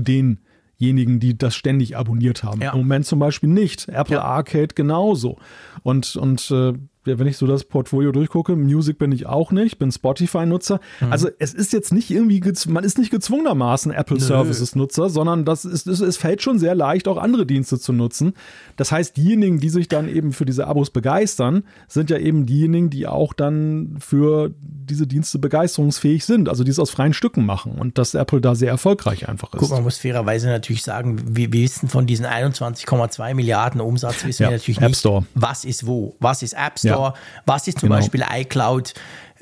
denjenigen, 0.80 1.20
die 1.20 1.38
das 1.38 1.56
ständig 1.56 1.98
abonniert 1.98 2.44
haben. 2.44 2.62
Ja. 2.62 2.72
Im 2.72 2.80
Moment 2.80 3.06
zum 3.06 3.20
Beispiel 3.20 3.50
nicht. 3.50 3.88
Apple 3.90 4.16
ja. 4.18 4.24
Arcade 4.24 4.70
genauso. 4.76 5.38
Und, 5.84 6.16
und 6.16 6.50
äh, 6.52 6.74
wenn 7.18 7.28
ich 7.28 7.38
so 7.38 7.48
das 7.48 7.64
Portfolio 7.64 8.12
durchgucke, 8.12 8.56
Music 8.56 9.00
bin 9.00 9.12
ich 9.12 9.26
auch 9.26 9.52
nicht, 9.52 9.80
bin 9.80 9.92
Spotify-Nutzer. 9.92 10.80
Mhm. 11.00 11.12
Also 11.12 11.30
es 11.40 11.54
ist 11.54 11.74
jetzt 11.74 11.92
nicht 11.94 12.12
irgendwie, 12.12 12.42
man 12.68 12.84
ist 12.84 12.98
nicht 12.98 13.10
gezwungenermaßen 13.10 13.92
Apple 13.92 14.20
Services-Nutzer, 14.20 15.10
sondern 15.10 15.46
das 15.46 15.66
ist, 15.66 15.88
es 15.88 16.18
fällt 16.18 16.42
schon 16.42 16.60
sehr 16.60 16.76
leicht, 16.76 17.08
auch 17.08 17.18
andere 17.18 17.46
Dienste 17.46 17.80
zu 17.80 17.94
nutzen. 17.94 18.34
Das 18.76 18.92
heißt, 18.92 19.18
diejenigen, 19.18 19.60
die 19.60 19.70
sich 19.70 19.88
dann 19.88 20.08
eben 20.08 20.34
für 20.34 20.46
diese 20.46 20.68
Abos 20.68 20.92
begeistern, 20.92 21.64
sind 21.88 22.10
ja 22.10 22.18
eben 22.18 22.46
diejenigen, 22.46 22.90
die 22.90 23.08
auch 23.08 23.34
dann 23.34 23.98
für 24.00 24.52
diese 24.62 25.08
Dienste 25.08 25.40
begeisterungsfähig 25.40 26.26
sind, 26.26 26.50
also 26.50 26.64
die 26.64 26.72
es 26.72 26.80
aus 26.80 26.90
freien 26.90 27.14
Stücken 27.14 27.46
machen 27.46 27.74
und 27.74 27.98
dass 27.98 28.14
Apple 28.14 28.42
da 28.42 28.56
sehr 28.56 28.70
erfolgreich 28.70 29.30
einfach 29.30 29.54
ist. 29.54 29.60
Guck, 29.60 29.72
man 29.72 29.84
muss 29.84 29.98
fairerweise 29.98 30.48
natürlich 30.48 30.84
sagen, 30.84 31.36
wir, 31.36 31.54
wir 31.54 31.62
wissen 31.62 31.88
von 31.88 32.08
diesen 32.08 32.26
21,2 32.26 33.34
Milliarden 33.34 33.82
Umsatz, 33.82 34.26
wissen 34.26 34.44
ja, 34.44 34.50
wir 34.50 34.58
natürlich 34.58 34.82
App 34.82 34.96
Store. 34.96 35.22
nicht, 35.22 35.30
was 35.36 35.66
ist 35.66 35.86
wo, 35.86 36.16
was 36.20 36.44
ist 36.44 36.54
App 36.54 36.80
Store, 36.80 36.94
ja. 36.94 36.99
Was 37.46 37.68
ist 37.68 37.80
zum 37.80 37.90
genau. 37.90 38.00
Beispiel 38.00 38.24
iCloud, 38.32 38.94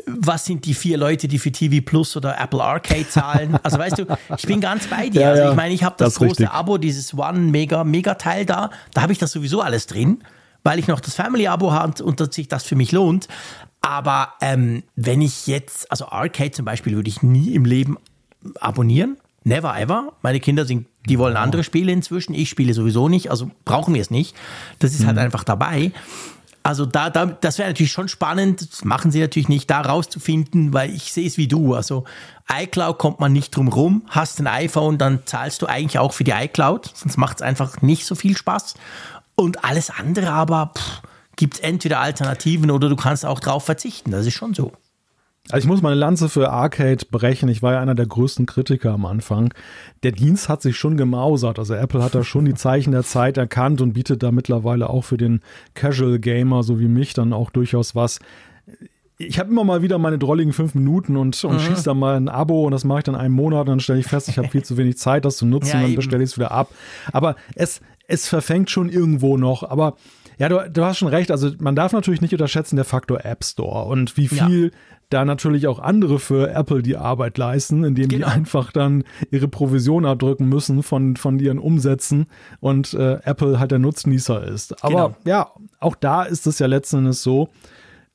was 0.05 0.45
sind 0.45 0.66
die 0.66 0.74
vier 0.74 0.97
Leute, 0.97 1.28
die 1.28 1.39
für 1.39 1.51
TV 1.51 1.84
Plus 1.84 2.16
oder 2.16 2.39
Apple 2.39 2.64
Arcade 2.64 3.08
zahlen? 3.10 3.58
Also 3.64 3.78
weißt 3.78 3.97
du, 3.97 4.05
ich 4.38 4.45
bin 4.45 4.62
ganz 4.62 4.88
bei 4.88 5.10
dir. 5.10 5.22
Ja, 5.22 5.30
also 5.30 5.49
ich 5.49 5.55
meine, 5.55 5.74
ich 5.74 5.84
habe 5.84 5.95
das, 5.97 6.14
das 6.14 6.16
große 6.20 6.30
richtig. 6.30 6.49
Abo, 6.49 6.78
dieses 6.78 7.14
One 7.18 7.39
Mega 7.39 7.84
Mega 7.84 8.14
Teil 8.16 8.45
da, 8.45 8.70
da 8.93 9.01
habe 9.01 9.12
ich 9.12 9.18
das 9.18 9.32
sowieso 9.32 9.62
alles 9.62 9.88
drin, 9.88 10.24
weil 10.64 10.78
ich 10.78 10.88
noch 10.88 10.99
das 10.99 11.16
Family 11.16 11.47
Abo 11.47 11.72
habe 11.72 12.03
und 12.03 12.20
dass 12.20 12.36
sich 12.36 12.47
das 12.47 12.64
für 12.64 12.76
mich 12.76 12.91
lohnt. 12.91 13.28
Aber 13.82 14.34
ähm, 14.41 14.84
wenn 14.95 15.22
ich 15.22 15.47
jetzt, 15.47 15.89
also 15.91 16.08
Arcade 16.10 16.51
zum 16.51 16.66
Beispiel, 16.66 16.95
würde 16.95 17.10
ich 17.10 17.24
nie 17.24 17.53
im 17.53 17.66
Leben 17.66 17.97
abonnieren. 18.60 19.18
Never 19.43 19.80
ever. 19.80 20.12
Meine 20.22 20.41
Kinder 20.41 20.66
sind, 20.66 20.88
die 21.08 21.18
wollen 21.18 21.38
andere 21.38 21.64
Spiele 21.64 21.91
inzwischen. 21.91 22.34
Ich 22.34 22.49
spiele 22.49 22.74
sowieso 22.74 23.08
nicht, 23.08 23.32
also 23.32 23.49
brauchen 23.64 23.93
wir 23.93 24.01
es 24.01 24.12
nicht. 24.12 24.36
Das 24.80 24.91
ist 24.91 25.05
halt 25.05 25.16
mhm. 25.16 25.20
halt 25.20 25.26
einfach 25.26 25.45
dabei. 25.45 25.93
Also 26.68 26.86
da, 26.86 27.09
da 27.09 27.28
das 27.28 27.59
wäre 27.59 27.70
natürlich 27.70 27.93
schon 27.93 28.09
spannend, 28.09 28.74
das 28.74 28.84
machen 28.84 29.09
sie 29.09 29.22
natürlich 29.22 29.47
nicht, 29.47 29.70
da 29.70 29.80
rauszufinden, 29.80 30.74
weil 30.74 30.93
ich 30.93 31.13
sehe 31.13 31.26
es 31.26 31.38
wie 31.38 31.47
du. 31.47 31.76
Also 31.76 32.03
iCloud 32.51 32.97
kommt 32.97 33.22
man 33.22 33.32
nicht 33.32 33.55
drum 33.55 33.70
rum. 33.70 34.03
Hast 34.09 34.41
ein 34.41 34.47
iPhone, 34.47 34.97
dann 34.97 35.26
zahlst 35.26 35.61
du 35.61 35.68
eigentlich 35.68 35.97
auch 35.97 36.11
für 36.11 36.26
die 36.26 36.32
iCloud, 36.32 36.91
sonst 36.93 37.15
macht 37.15 37.38
es 37.38 37.41
einfach 37.41 37.82
nicht 37.82 38.05
so 38.05 38.15
viel 38.15 38.36
Spaß. 38.36 38.74
Und 39.36 39.63
alles 39.63 39.89
andere 39.89 40.30
aber, 40.32 40.74
gibt 41.38 41.53
es 41.53 41.59
entweder 41.61 42.01
Alternativen 42.01 42.70
oder 42.70 42.89
du 42.89 42.97
kannst 42.97 43.26
auch 43.26 43.39
drauf 43.39 43.63
verzichten. 43.63 44.11
Das 44.11 44.26
ist 44.26 44.34
schon 44.34 44.53
so. 44.53 44.74
Also 45.50 45.66
ich 45.66 45.68
muss 45.68 45.82
meine 45.82 45.95
Lanze 45.95 46.28
für 46.28 46.50
Arcade 46.50 47.06
brechen. 47.10 47.48
Ich 47.48 47.62
war 47.62 47.74
ja 47.74 47.80
einer 47.80 47.95
der 47.95 48.06
größten 48.06 48.45
Kritiker 48.45 48.91
am 48.91 49.06
Anfang. 49.06 49.54
Der 50.04 50.12
Dienst 50.12 50.50
hat 50.50 50.62
sich 50.62 50.78
schon 50.78 50.98
gemausert. 50.98 51.58
Also 51.58 51.74
Apple 51.74 52.04
hat 52.04 52.16
da 52.16 52.24
schon 52.24 52.45
die 52.45 52.54
Zeichen 52.54 52.91
der 52.91 53.04
Zeit 53.04 53.38
erkannt 53.38 53.80
und 53.80 53.93
bietet 53.93 54.24
da 54.24 54.32
mittlerweile 54.32 54.89
auch 54.89 55.06
für 55.06 55.18
den 55.18 55.41
Casual 55.74 56.20
Gamer, 56.20 56.64
so 56.64 56.80
wie 56.80 56.88
mich, 56.88 57.14
dann 57.14 57.32
auch 57.32 57.50
durchaus 57.50 57.95
was. 57.95 58.20
Ich 59.18 59.39
habe 59.39 59.50
immer 59.50 59.64
mal 59.64 59.82
wieder 59.82 59.98
meine 59.98 60.20
drolligen 60.20 60.54
fünf 60.54 60.76
Minuten 60.76 61.16
und, 61.18 61.41
und 61.43 61.56
mhm. 61.56 61.60
schieße 61.60 61.86
da 61.86 61.93
mal 61.93 62.18
ein 62.18 62.30
Abo 62.30 62.66
und 62.66 62.72
das 62.72 62.84
mache 62.84 63.00
ich 63.00 63.04
dann 63.06 63.16
einen 63.16 63.34
Monat 63.34 63.62
und 63.62 63.68
dann 63.68 63.80
stelle 63.80 64.00
ich 64.00 64.06
fest, 64.06 64.30
ich 64.30 64.38
habe 64.38 64.50
viel 64.50 64.64
zu 64.64 64.78
wenig 64.78 64.98
Zeit, 64.98 65.26
das 65.26 65.38
zu 65.38 65.45
nutzen 65.48 65.70
ja, 65.70 65.78
und 65.78 65.84
dann 65.84 65.95
bestelle 65.95 66.24
ich 66.24 66.32
es 66.32 66.38
wieder 66.38 66.52
ab. 66.52 66.70
Aber 67.14 67.36
es, 67.56 67.82
es 68.08 68.28
verfängt 68.28 68.70
schon 68.70 68.89
irgendwo 68.89 69.38
noch. 69.38 69.64
Aber 69.64 69.95
ja, 70.38 70.50
du, 70.50 70.70
du 70.70 70.84
hast 70.84 71.00
schon 71.00 71.08
recht. 71.08 71.32
Also 71.32 71.52
man 71.58 71.76
darf 71.76 71.93
natürlich 71.93 72.22
nicht 72.22 72.34
unterschätzen 72.34 72.76
der 72.76 72.86
Faktor 72.86 73.26
App 73.26 73.43
Store 73.43 73.86
und 73.86 74.18
wie 74.18 74.28
viel 74.28 74.66
ja. 74.66 74.97
Da 75.10 75.24
natürlich 75.24 75.68
auch 75.68 75.80
andere 75.80 76.20
für 76.20 76.51
Apple 76.51 76.82
die 76.82 76.97
Arbeit 76.97 77.38
leisten, 77.38 77.84
indem 77.84 78.10
genau. 78.10 78.28
die 78.28 78.34
einfach 78.34 78.72
dann 78.72 79.03
ihre 79.32 79.47
Provision 79.47 80.05
abdrücken 80.05 80.49
müssen 80.49 80.84
von, 80.84 81.16
von 81.16 81.39
ihren 81.39 81.60
Umsätzen 81.60 82.28
und 82.60 82.93
äh, 82.93 83.20
Apple 83.24 83.60
halt 83.60 83.72
der 83.72 83.80
Nutznießer 83.80 84.43
ist. 84.43 84.84
Aber 84.84 85.10
genau. 85.10 85.18
ja, 85.26 85.51
auch 85.80 85.95
da 85.95 86.24
ist 86.24 86.47
es 86.47 86.60
ja 86.60 86.68
letzten 86.68 86.97
Endes 86.97 87.24
so, 87.24 87.49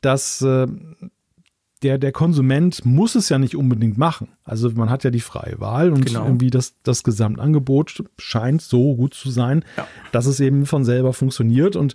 dass 0.03 0.43
äh, 0.43 0.66
der, 1.82 1.99
der 1.99 2.12
Konsument 2.12 2.84
muss 2.84 3.14
es 3.14 3.28
ja 3.28 3.38
nicht 3.38 3.57
unbedingt 3.57 3.99
machen. 3.99 4.28
Also 4.45 4.70
man 4.70 4.90
hat 4.90 5.05
ja 5.05 5.11
die 5.11 5.20
freie 5.20 5.59
Wahl 5.61 5.90
und 5.90 6.07
genau. 6.07 6.24
irgendwie 6.24 6.51
das, 6.51 6.74
das 6.82 7.03
Gesamtangebot 7.03 8.05
scheint 8.18 8.62
so 8.62 8.95
gut 8.95 9.14
zu 9.14 9.30
sein, 9.30 9.64
ja. 9.76 9.86
dass 10.12 10.26
es 10.26 10.40
eben 10.40 10.66
von 10.66 10.84
selber 10.84 11.12
funktioniert 11.12 11.74
und 11.74 11.95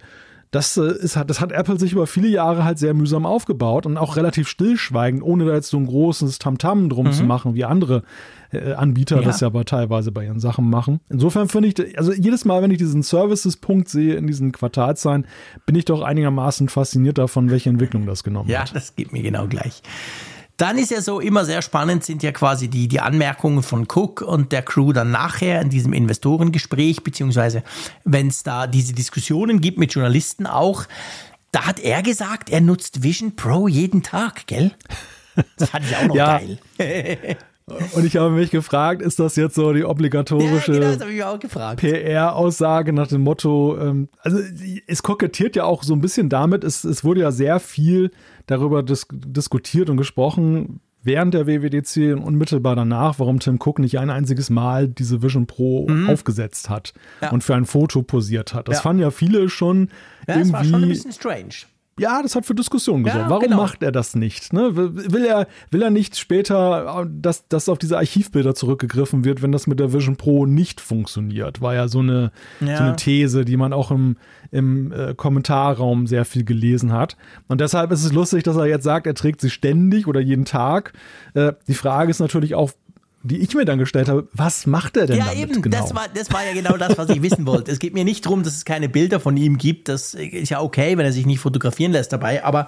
das, 0.51 0.77
äh, 0.77 0.91
ist, 0.97 1.15
das 1.27 1.41
hat 1.41 1.51
Apple 1.51 1.79
sich 1.79 1.91
über 1.91 2.07
viele 2.07 2.27
Jahre 2.27 2.63
halt 2.63 2.79
sehr 2.79 2.93
mühsam 2.93 3.25
aufgebaut 3.25 3.85
und 3.85 3.97
auch 3.97 4.15
relativ 4.15 4.47
stillschweigend, 4.47 5.21
ohne 5.21 5.45
da 5.45 5.53
jetzt 5.53 5.69
so 5.69 5.77
ein 5.77 5.85
großes 5.85 6.39
Tamtam 6.39 6.89
drum 6.89 7.07
mhm. 7.07 7.11
zu 7.11 7.23
machen, 7.23 7.53
wie 7.53 7.65
andere 7.65 8.03
äh, 8.51 8.73
Anbieter 8.73 9.17
ja. 9.17 9.21
das 9.23 9.41
ja 9.41 9.47
aber 9.47 9.65
teilweise 9.65 10.11
bei 10.11 10.25
ihren 10.25 10.39
Sachen 10.39 10.69
machen. 10.69 11.01
Insofern 11.09 11.49
finde 11.49 11.69
ich, 11.69 11.97
also 11.97 12.13
jedes 12.13 12.45
Mal, 12.45 12.61
wenn 12.61 12.71
ich 12.71 12.77
diesen 12.77 13.03
Services-Punkt 13.03 13.89
sehe 13.89 14.15
in 14.15 14.27
diesen 14.27 14.51
Quartalzahlen, 14.51 15.27
bin 15.65 15.75
ich 15.75 15.85
doch 15.85 16.01
einigermaßen 16.01 16.69
fasziniert 16.69 17.17
davon, 17.17 17.49
welche 17.49 17.69
Entwicklung 17.69 18.05
das 18.05 18.23
genommen 18.23 18.49
ja, 18.49 18.61
hat. 18.61 18.69
Ja, 18.69 18.73
das 18.75 18.95
geht 18.95 19.11
mir 19.11 19.23
genau 19.23 19.47
gleich. 19.47 19.81
Dann 20.57 20.79
ist 20.79 20.89
ja 20.89 21.01
so 21.01 21.19
immer 21.19 21.45
sehr 21.45 21.61
spannend, 21.61 22.03
sind 22.03 22.23
ja 22.23 22.31
quasi 22.31 22.67
die, 22.67 22.87
die 22.87 22.99
Anmerkungen 22.99 23.61
von 23.61 23.83
Cook 23.83 24.21
und 24.21 24.51
der 24.51 24.63
Crew 24.63 24.91
dann 24.91 25.11
nachher 25.11 25.61
in 25.61 25.69
diesem 25.69 25.93
Investorengespräch, 25.93 27.03
beziehungsweise 27.03 27.63
wenn 28.03 28.27
es 28.27 28.41
da 28.41 28.65
diese 28.65 28.93
Diskussionen 28.93 29.61
gibt 29.61 29.77
mit 29.77 29.93
Journalisten 29.93 30.47
auch. 30.47 30.85
Da 31.51 31.65
hat 31.65 31.79
er 31.79 32.01
gesagt, 32.01 32.49
er 32.49 32.61
nutzt 32.61 33.03
Vision 33.03 33.35
Pro 33.35 33.67
jeden 33.67 34.01
Tag, 34.01 34.47
gell? 34.47 34.71
Das 35.57 35.69
fand 35.69 35.85
ich 35.85 35.95
auch 35.95 36.07
noch 36.07 36.15
ja. 36.15 36.39
geil. 36.39 36.57
Und 37.93 38.05
ich 38.05 38.15
habe 38.15 38.31
mich 38.31 38.49
gefragt, 38.49 39.01
ist 39.01 39.19
das 39.19 39.35
jetzt 39.35 39.55
so 39.55 39.73
die 39.73 39.83
obligatorische 39.83 40.97
ja, 41.11 41.35
genau, 41.35 41.75
PR-Aussage 41.75 42.93
nach 42.93 43.07
dem 43.07 43.23
Motto, 43.23 43.77
ähm, 43.77 44.07
also 44.19 44.39
es 44.87 45.03
kokettiert 45.03 45.57
ja 45.57 45.65
auch 45.65 45.83
so 45.83 45.93
ein 45.93 45.99
bisschen 45.99 46.29
damit, 46.29 46.63
es, 46.63 46.85
es 46.85 47.03
wurde 47.03 47.21
ja 47.21 47.31
sehr 47.31 47.59
viel 47.59 48.11
darüber 48.47 48.83
dis 48.83 49.07
diskutiert 49.11 49.89
und 49.89 49.97
gesprochen, 49.97 50.81
während 51.03 51.33
der 51.33 51.47
WWDC 51.47 52.13
und 52.13 52.23
unmittelbar 52.23 52.75
danach, 52.75 53.19
warum 53.19 53.39
Tim 53.39 53.59
Cook 53.63 53.79
nicht 53.79 53.99
ein 53.99 54.09
einziges 54.09 54.49
Mal 54.49 54.87
diese 54.87 55.21
Vision 55.21 55.47
Pro 55.47 55.87
mhm. 55.87 56.09
aufgesetzt 56.09 56.69
hat 56.69 56.93
ja. 57.21 57.31
und 57.31 57.43
für 57.43 57.55
ein 57.55 57.65
Foto 57.65 58.01
posiert 58.01 58.53
hat. 58.53 58.67
Das 58.67 58.77
ja. 58.77 58.81
fanden 58.81 59.01
ja 59.01 59.11
viele 59.11 59.49
schon 59.49 59.89
ja, 60.27 60.35
irgendwie. 60.35 60.51
Das 60.51 60.53
war 60.53 60.63
schon 60.65 60.83
ein 60.83 60.89
bisschen 60.89 61.11
strange 61.11 61.53
ja, 61.99 62.21
das 62.21 62.35
hat 62.35 62.45
für 62.45 62.53
Diskussionen 62.53 63.03
gesorgt. 63.03 63.25
Ja, 63.25 63.29
Warum 63.29 63.43
genau. 63.43 63.57
macht 63.57 63.81
er 63.81 63.91
das 63.91 64.15
nicht? 64.15 64.53
Ne? 64.53 64.75
Will, 64.75 65.25
er, 65.25 65.47
will 65.71 65.81
er 65.81 65.89
nicht 65.89 66.17
später, 66.17 67.07
dass, 67.09 67.47
dass 67.47 67.69
auf 67.69 67.79
diese 67.79 67.97
Archivbilder 67.97 68.53
zurückgegriffen 68.53 69.25
wird, 69.25 69.41
wenn 69.41 69.51
das 69.51 69.67
mit 69.67 69.79
der 69.79 69.93
Vision 69.93 70.15
Pro 70.15 70.45
nicht 70.45 70.79
funktioniert? 70.79 71.61
War 71.61 71.73
ja 71.73 71.87
so 71.87 71.99
eine, 71.99 72.31
ja. 72.59 72.77
So 72.77 72.83
eine 72.83 72.95
These, 72.95 73.45
die 73.45 73.57
man 73.57 73.73
auch 73.73 73.91
im, 73.91 74.17
im 74.51 74.91
äh, 74.91 75.15
Kommentarraum 75.15 76.07
sehr 76.07 76.25
viel 76.25 76.43
gelesen 76.43 76.93
hat. 76.93 77.17
Und 77.47 77.61
deshalb 77.61 77.91
ist 77.91 78.05
es 78.05 78.13
lustig, 78.13 78.43
dass 78.43 78.55
er 78.57 78.65
jetzt 78.65 78.83
sagt, 78.83 79.07
er 79.07 79.15
trägt 79.15 79.41
sie 79.41 79.49
ständig 79.49 80.07
oder 80.07 80.19
jeden 80.19 80.45
Tag. 80.45 80.93
Äh, 81.33 81.53
die 81.67 81.73
Frage 81.73 82.11
ist 82.11 82.19
natürlich 82.19 82.53
auch, 82.53 82.71
die 83.27 83.37
ich 83.37 83.53
mir 83.53 83.65
dann 83.65 83.77
gestellt 83.77 84.09
habe, 84.09 84.27
was 84.33 84.65
macht 84.65 84.97
er 84.97 85.05
denn 85.05 85.17
ja, 85.17 85.25
damit 85.25 85.37
eben, 85.37 85.61
genau? 85.61 85.77
Das 85.81 85.93
war, 85.93 86.07
das 86.13 86.31
war 86.31 86.45
ja 86.45 86.53
genau 86.53 86.77
das, 86.77 86.97
was 86.97 87.09
ich 87.09 87.21
wissen 87.21 87.45
wollte. 87.45 87.71
Es 87.71 87.79
geht 87.79 87.93
mir 87.93 88.03
nicht 88.03 88.25
darum, 88.25 88.43
dass 88.43 88.55
es 88.55 88.65
keine 88.65 88.89
Bilder 88.89 89.19
von 89.19 89.37
ihm 89.37 89.57
gibt. 89.57 89.89
Das 89.89 90.13
ist 90.13 90.49
ja 90.49 90.61
okay, 90.61 90.97
wenn 90.97 91.05
er 91.05 91.13
sich 91.13 91.25
nicht 91.25 91.39
fotografieren 91.39 91.91
lässt 91.91 92.13
dabei. 92.13 92.43
Aber 92.43 92.67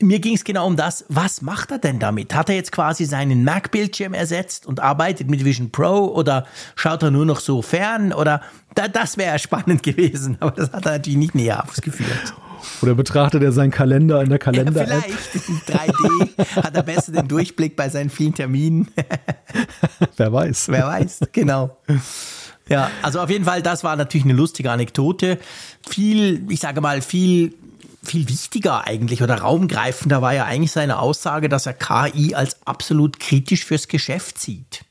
mir 0.00 0.18
ging 0.18 0.34
es 0.34 0.44
genau 0.44 0.66
um 0.66 0.76
das, 0.76 1.04
was 1.08 1.42
macht 1.42 1.70
er 1.70 1.78
denn 1.78 1.98
damit? 1.98 2.34
Hat 2.34 2.48
er 2.48 2.56
jetzt 2.56 2.72
quasi 2.72 3.04
seinen 3.04 3.44
Mac-Bildschirm 3.44 4.12
ersetzt 4.14 4.66
und 4.66 4.80
arbeitet 4.80 5.30
mit 5.30 5.44
Vision 5.44 5.70
Pro 5.70 6.06
oder 6.06 6.46
schaut 6.74 7.02
er 7.02 7.10
nur 7.10 7.24
noch 7.24 7.40
so 7.40 7.62
fern? 7.62 8.12
Oder 8.12 8.42
da, 8.74 8.88
das 8.88 9.16
wäre 9.16 9.38
spannend 9.38 9.82
gewesen, 9.84 10.36
aber 10.40 10.52
das 10.52 10.72
hat 10.72 10.86
er 10.86 10.92
natürlich 10.92 11.18
nicht 11.18 11.34
näher 11.34 11.64
ausgeführt. 11.68 12.34
Oder 12.82 12.94
betrachtet 12.94 13.42
er 13.42 13.52
seinen 13.52 13.70
Kalender 13.70 14.22
in 14.22 14.30
der 14.30 14.38
Kalender-App? 14.38 14.88
Ja, 14.88 15.00
vielleicht 15.00 15.48
in 15.48 15.58
3D 15.60 16.62
hat 16.62 16.74
er 16.74 16.82
besser 16.82 17.12
den 17.12 17.28
Durchblick 17.28 17.76
bei 17.76 17.88
seinen 17.88 18.10
vielen 18.10 18.34
Terminen. 18.34 18.88
Wer 20.16 20.32
weiß. 20.32 20.68
Wer 20.68 20.86
weiß, 20.86 21.20
genau. 21.32 21.76
Ja, 22.68 22.90
also 23.02 23.20
auf 23.20 23.30
jeden 23.30 23.44
Fall, 23.44 23.62
das 23.62 23.84
war 23.84 23.96
natürlich 23.96 24.24
eine 24.24 24.34
lustige 24.34 24.70
Anekdote. 24.70 25.38
Viel, 25.88 26.50
ich 26.50 26.60
sage 26.60 26.80
mal, 26.80 27.02
viel 27.02 27.54
viel 28.04 28.28
wichtiger 28.28 28.86
eigentlich 28.86 29.22
oder 29.22 29.36
raumgreifender 29.36 30.22
war 30.22 30.34
ja 30.34 30.44
eigentlich 30.44 30.72
seine 30.72 30.98
Aussage, 30.98 31.48
dass 31.48 31.66
er 31.66 31.72
KI 31.72 32.34
als 32.34 32.58
absolut 32.66 33.18
kritisch 33.18 33.64
fürs 33.64 33.88
Geschäft 33.88 34.38
sieht. 34.38 34.84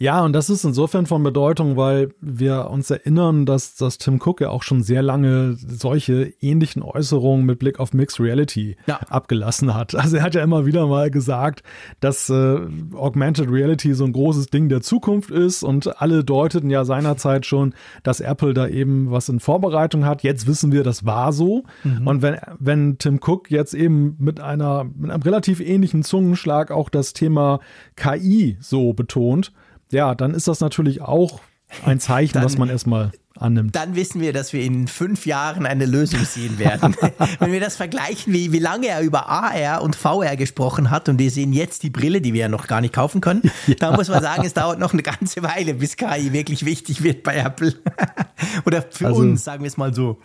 Ja, 0.00 0.24
und 0.24 0.32
das 0.32 0.48
ist 0.48 0.64
insofern 0.64 1.04
von 1.04 1.22
Bedeutung, 1.22 1.76
weil 1.76 2.14
wir 2.22 2.70
uns 2.70 2.90
erinnern, 2.90 3.44
dass, 3.44 3.76
dass 3.76 3.98
Tim 3.98 4.18
Cook 4.18 4.40
ja 4.40 4.48
auch 4.48 4.62
schon 4.62 4.82
sehr 4.82 5.02
lange 5.02 5.56
solche 5.58 6.32
ähnlichen 6.40 6.82
Äußerungen 6.82 7.44
mit 7.44 7.58
Blick 7.58 7.78
auf 7.78 7.92
Mixed 7.92 8.18
Reality 8.18 8.78
ja. 8.86 8.98
abgelassen 9.10 9.74
hat. 9.74 9.94
Also 9.94 10.16
er 10.16 10.22
hat 10.22 10.34
ja 10.34 10.42
immer 10.42 10.64
wieder 10.64 10.86
mal 10.86 11.10
gesagt, 11.10 11.62
dass 12.00 12.30
äh, 12.30 12.60
Augmented 12.94 13.50
Reality 13.50 13.92
so 13.92 14.06
ein 14.06 14.14
großes 14.14 14.46
Ding 14.46 14.70
der 14.70 14.80
Zukunft 14.80 15.30
ist 15.30 15.62
und 15.62 16.00
alle 16.00 16.24
deuteten 16.24 16.70
ja 16.70 16.86
seinerzeit 16.86 17.44
schon, 17.44 17.74
dass 18.02 18.20
Apple 18.20 18.54
da 18.54 18.68
eben 18.68 19.10
was 19.10 19.28
in 19.28 19.38
Vorbereitung 19.38 20.06
hat. 20.06 20.22
Jetzt 20.22 20.46
wissen 20.46 20.72
wir, 20.72 20.82
das 20.82 21.04
war 21.04 21.34
so. 21.34 21.64
Mhm. 21.84 22.06
Und 22.06 22.22
wenn, 22.22 22.38
wenn 22.58 22.96
Tim 22.96 23.20
Cook 23.22 23.50
jetzt 23.50 23.74
eben 23.74 24.16
mit 24.18 24.40
einer, 24.40 24.84
mit 24.84 25.10
einem 25.10 25.22
relativ 25.22 25.60
ähnlichen 25.60 26.04
Zungenschlag 26.04 26.70
auch 26.70 26.88
das 26.88 27.12
Thema 27.12 27.60
KI 27.96 28.56
so 28.60 28.94
betont, 28.94 29.52
ja, 29.90 30.14
dann 30.14 30.34
ist 30.34 30.48
das 30.48 30.60
natürlich 30.60 31.02
auch 31.02 31.40
ein 31.84 32.00
Zeichen, 32.00 32.34
dann, 32.34 32.44
was 32.44 32.58
man 32.58 32.68
erstmal 32.68 33.12
annimmt. 33.36 33.74
Dann 33.74 33.94
wissen 33.96 34.20
wir, 34.20 34.32
dass 34.32 34.52
wir 34.52 34.62
in 34.62 34.88
fünf 34.88 35.26
Jahren 35.26 35.66
eine 35.66 35.86
Lösung 35.86 36.24
sehen 36.24 36.58
werden. 36.58 36.96
Wenn 37.38 37.52
wir 37.52 37.60
das 37.60 37.76
vergleichen, 37.76 38.32
wie, 38.32 38.52
wie 38.52 38.58
lange 38.58 38.88
er 38.88 39.00
über 39.00 39.28
AR 39.28 39.82
und 39.82 39.96
VR 39.96 40.36
gesprochen 40.36 40.90
hat 40.90 41.08
und 41.08 41.18
wir 41.18 41.30
sehen 41.30 41.52
jetzt 41.52 41.82
die 41.82 41.90
Brille, 41.90 42.20
die 42.20 42.34
wir 42.34 42.42
ja 42.42 42.48
noch 42.48 42.66
gar 42.66 42.80
nicht 42.80 42.94
kaufen 42.94 43.20
können, 43.20 43.42
ja. 43.66 43.74
da 43.78 43.92
muss 43.92 44.08
man 44.08 44.22
sagen, 44.22 44.44
es 44.44 44.54
dauert 44.54 44.78
noch 44.78 44.92
eine 44.92 45.02
ganze 45.02 45.42
Weile, 45.42 45.74
bis 45.74 45.96
KI 45.96 46.32
wirklich 46.32 46.64
wichtig 46.64 47.02
wird 47.02 47.22
bei 47.22 47.36
Apple. 47.36 47.74
Oder 48.66 48.82
für 48.82 49.06
also, 49.06 49.20
uns, 49.20 49.44
sagen 49.44 49.62
wir 49.62 49.68
es 49.68 49.76
mal 49.76 49.94
so 49.94 50.18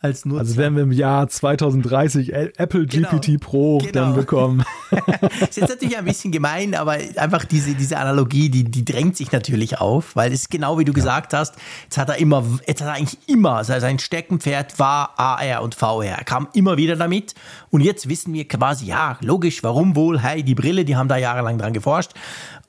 als 0.00 0.24
Nutzer. 0.24 0.40
Also 0.40 0.56
werden 0.56 0.76
wir 0.76 0.82
im 0.82 0.92
Jahr 0.92 1.28
2030 1.28 2.32
Apple 2.32 2.86
genau, 2.86 3.08
GPT 3.10 3.40
Pro 3.40 3.78
genau. 3.78 3.92
dann 3.92 4.14
bekommen. 4.14 4.64
ist 5.40 5.56
jetzt 5.56 5.70
natürlich 5.70 5.96
ein 5.96 6.04
bisschen 6.04 6.32
gemein, 6.32 6.74
aber 6.74 6.98
einfach 7.16 7.44
diese, 7.44 7.74
diese 7.74 7.96
Analogie, 7.96 8.50
die, 8.50 8.64
die 8.64 8.84
drängt 8.84 9.16
sich 9.16 9.32
natürlich 9.32 9.78
auf, 9.78 10.14
weil 10.14 10.32
es 10.32 10.48
genau 10.48 10.78
wie 10.78 10.84
du 10.84 10.92
ja. 10.92 10.96
gesagt 10.96 11.32
hast, 11.32 11.54
jetzt 11.84 11.96
hat 11.96 12.08
er 12.08 12.16
immer, 12.16 12.44
jetzt 12.66 12.82
hat 12.82 12.88
er 12.88 12.94
eigentlich 12.94 13.18
immer, 13.26 13.64
sein 13.64 13.98
Steckenpferd 13.98 14.78
war 14.78 15.18
AR 15.18 15.62
und 15.62 15.74
VR. 15.74 16.18
Er 16.18 16.24
kam 16.24 16.48
immer 16.52 16.76
wieder 16.76 16.96
damit 16.96 17.34
und 17.70 17.80
jetzt 17.80 18.08
wissen 18.08 18.34
wir 18.34 18.46
quasi, 18.46 18.86
ja, 18.86 19.16
logisch, 19.22 19.62
warum 19.62 19.96
wohl? 19.96 20.20
Hey, 20.20 20.42
die 20.42 20.54
Brille, 20.54 20.84
die 20.84 20.96
haben 20.96 21.08
da 21.08 21.16
jahrelang 21.16 21.58
dran 21.58 21.72
geforscht. 21.72 22.12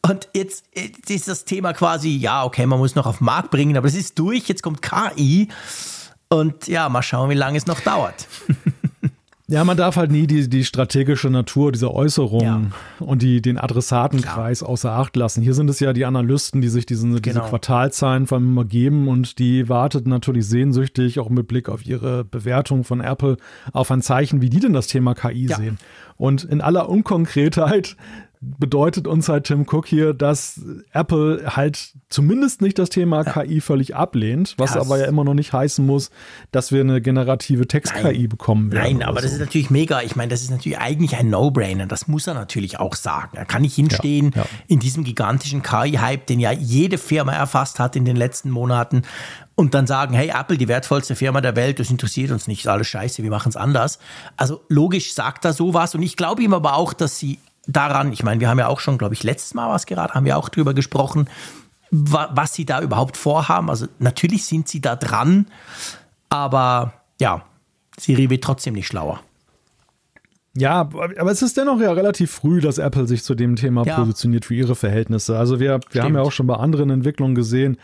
Und 0.01 0.29
jetzt, 0.33 0.65
jetzt 0.73 1.09
ist 1.09 1.27
das 1.27 1.43
Thema 1.43 1.73
quasi, 1.73 2.09
ja, 2.09 2.45
okay, 2.45 2.65
man 2.65 2.79
muss 2.79 2.95
noch 2.95 3.05
auf 3.05 3.17
den 3.17 3.25
Markt 3.25 3.51
bringen, 3.51 3.75
aber 3.75 3.87
es 3.87 3.95
ist 3.95 4.17
durch, 4.17 4.47
jetzt 4.47 4.63
kommt 4.63 4.81
KI. 4.81 5.49
Und 6.29 6.67
ja, 6.67 6.89
mal 6.89 7.01
schauen, 7.01 7.29
wie 7.29 7.35
lange 7.35 7.57
es 7.57 7.67
noch 7.67 7.79
dauert. 7.79 8.27
Ja, 9.49 9.63
man 9.63 9.77
darf 9.77 9.95
halt 9.95 10.11
nie 10.11 10.27
die, 10.27 10.49
die 10.49 10.65
strategische 10.65 11.29
Natur 11.29 11.71
dieser 11.71 11.93
Äußerungen 11.93 12.73
ja. 12.99 13.05
und 13.05 13.21
die, 13.21 13.41
den 13.41 13.57
Adressatenkreis 13.57 14.59
Klar. 14.59 14.69
außer 14.69 14.91
Acht 14.91 15.15
lassen. 15.15 15.41
Hier 15.41 15.53
sind 15.53 15.69
es 15.69 15.79
ja 15.79 15.93
die 15.93 16.03
Analysten, 16.03 16.59
die 16.59 16.67
sich 16.67 16.85
diesen, 16.85 17.21
genau. 17.21 17.21
diese 17.21 17.39
Quartalzahlen 17.49 18.27
vor 18.27 18.39
allem 18.39 18.47
immer 18.47 18.65
geben 18.65 19.07
und 19.07 19.39
die 19.39 19.69
warteten 19.69 20.09
natürlich 20.09 20.45
sehnsüchtig, 20.49 21.21
auch 21.21 21.29
mit 21.29 21.47
Blick 21.47 21.69
auf 21.69 21.85
ihre 21.85 22.25
Bewertung 22.25 22.83
von 22.83 22.99
Apple, 22.99 23.37
auf 23.71 23.89
ein 23.89 24.01
Zeichen, 24.01 24.41
wie 24.41 24.49
die 24.49 24.59
denn 24.59 24.73
das 24.73 24.87
Thema 24.87 25.15
KI 25.15 25.45
ja. 25.45 25.55
sehen. 25.55 25.77
Und 26.17 26.43
in 26.43 26.59
aller 26.59 26.89
Unkonkretheit 26.89 27.95
bedeutet 28.39 29.07
uns 29.07 29.29
halt 29.29 29.45
Tim 29.45 29.65
Cook 29.67 29.87
hier, 29.87 30.13
dass 30.13 30.61
Apple 30.91 31.55
halt 31.55 31.93
zumindest 32.09 32.61
nicht 32.61 32.77
das 32.77 32.89
Thema 32.89 33.23
ja. 33.23 33.31
KI 33.31 33.61
völlig 33.61 33.95
ablehnt, 33.95 34.55
was 34.57 34.73
das 34.73 34.85
aber 34.85 34.99
ja 34.99 35.05
immer 35.05 35.23
noch 35.23 35.33
nicht 35.33 35.53
heißen 35.53 35.85
muss, 35.85 36.11
dass 36.51 36.71
wir 36.71 36.81
eine 36.81 37.01
generative 37.01 37.67
Text-KI 37.67 38.27
bekommen 38.27 38.71
werden. 38.71 38.97
Nein, 38.97 39.03
aber 39.03 39.19
so. 39.19 39.25
das 39.25 39.33
ist 39.33 39.39
natürlich 39.39 39.69
mega. 39.69 40.01
Ich 40.01 40.15
meine, 40.15 40.29
das 40.29 40.41
ist 40.41 40.51
natürlich 40.51 40.77
eigentlich 40.77 41.15
ein 41.17 41.29
No-Brainer. 41.29 41.87
Das 41.87 42.07
muss 42.07 42.27
er 42.27 42.35
natürlich 42.35 42.79
auch 42.79 42.95
sagen. 42.95 43.37
Er 43.37 43.45
kann 43.45 43.63
nicht 43.63 43.75
hinstehen 43.75 44.31
ja, 44.35 44.43
ja. 44.43 44.47
in 44.67 44.79
diesem 44.79 45.03
gigantischen 45.03 45.63
KI-Hype, 45.63 46.25
den 46.27 46.39
ja 46.39 46.51
jede 46.51 46.97
Firma 46.97 47.33
erfasst 47.33 47.79
hat 47.79 47.95
in 47.95 48.05
den 48.05 48.15
letzten 48.15 48.51
Monaten 48.51 49.03
und 49.55 49.73
dann 49.73 49.87
sagen, 49.87 50.13
hey, 50.13 50.31
Apple, 50.33 50.57
die 50.57 50.67
wertvollste 50.67 51.15
Firma 51.15 51.41
der 51.41 51.55
Welt, 51.55 51.79
das 51.79 51.89
interessiert 51.89 52.29
uns 52.29 52.47
nicht, 52.47 52.67
alles 52.67 52.87
scheiße, 52.87 53.23
wir 53.23 53.31
machen 53.31 53.49
es 53.49 53.57
anders. 53.57 53.97
Also 54.37 54.61
logisch 54.69 55.13
sagt 55.13 55.45
er 55.45 55.53
sowas 55.53 55.95
und 55.95 56.03
ich 56.03 56.15
glaube 56.15 56.43
ihm 56.43 56.53
aber 56.53 56.75
auch, 56.75 56.93
dass 56.93 57.17
sie 57.17 57.39
daran, 57.67 58.11
ich 58.11 58.23
meine, 58.23 58.39
wir 58.39 58.49
haben 58.49 58.59
ja 58.59 58.67
auch 58.67 58.79
schon, 58.79 58.97
glaube 58.97 59.13
ich, 59.13 59.23
letztes 59.23 59.53
Mal 59.53 59.69
was 59.69 59.85
gerade, 59.85 60.13
haben 60.13 60.25
wir 60.25 60.37
auch 60.37 60.49
drüber 60.49 60.73
gesprochen, 60.73 61.29
wa 61.91 62.29
was 62.33 62.53
sie 62.53 62.65
da 62.65 62.81
überhaupt 62.81 63.17
vorhaben. 63.17 63.69
Also 63.69 63.87
natürlich 63.99 64.45
sind 64.45 64.67
sie 64.67 64.81
da 64.81 64.95
dran, 64.95 65.47
aber 66.29 66.93
ja, 67.19 67.43
Siri 67.99 68.29
wird 68.29 68.43
trotzdem 68.43 68.73
nicht 68.73 68.87
schlauer. 68.87 69.21
Ja, 70.59 70.81
aber 70.81 71.31
es 71.31 71.43
ist 71.43 71.55
dennoch 71.57 71.79
ja 71.79 71.91
relativ 71.91 72.31
früh, 72.31 72.61
dass 72.61 72.79
Apple 72.79 73.05
sich 73.05 73.23
zu 73.23 73.35
dem 73.35 73.55
Thema 73.55 73.85
ja. 73.85 73.95
positioniert 73.95 74.43
für 74.45 74.55
ihre 74.55 74.75
Verhältnisse. 74.75 75.37
Also 75.37 75.59
wir, 75.59 75.79
wir 75.91 76.01
haben 76.01 76.15
ja 76.15 76.21
auch 76.21 76.31
schon 76.31 76.47
bei 76.47 76.55
anderen 76.55 76.89
Entwicklungen 76.89 77.35
gesehen, 77.35 77.77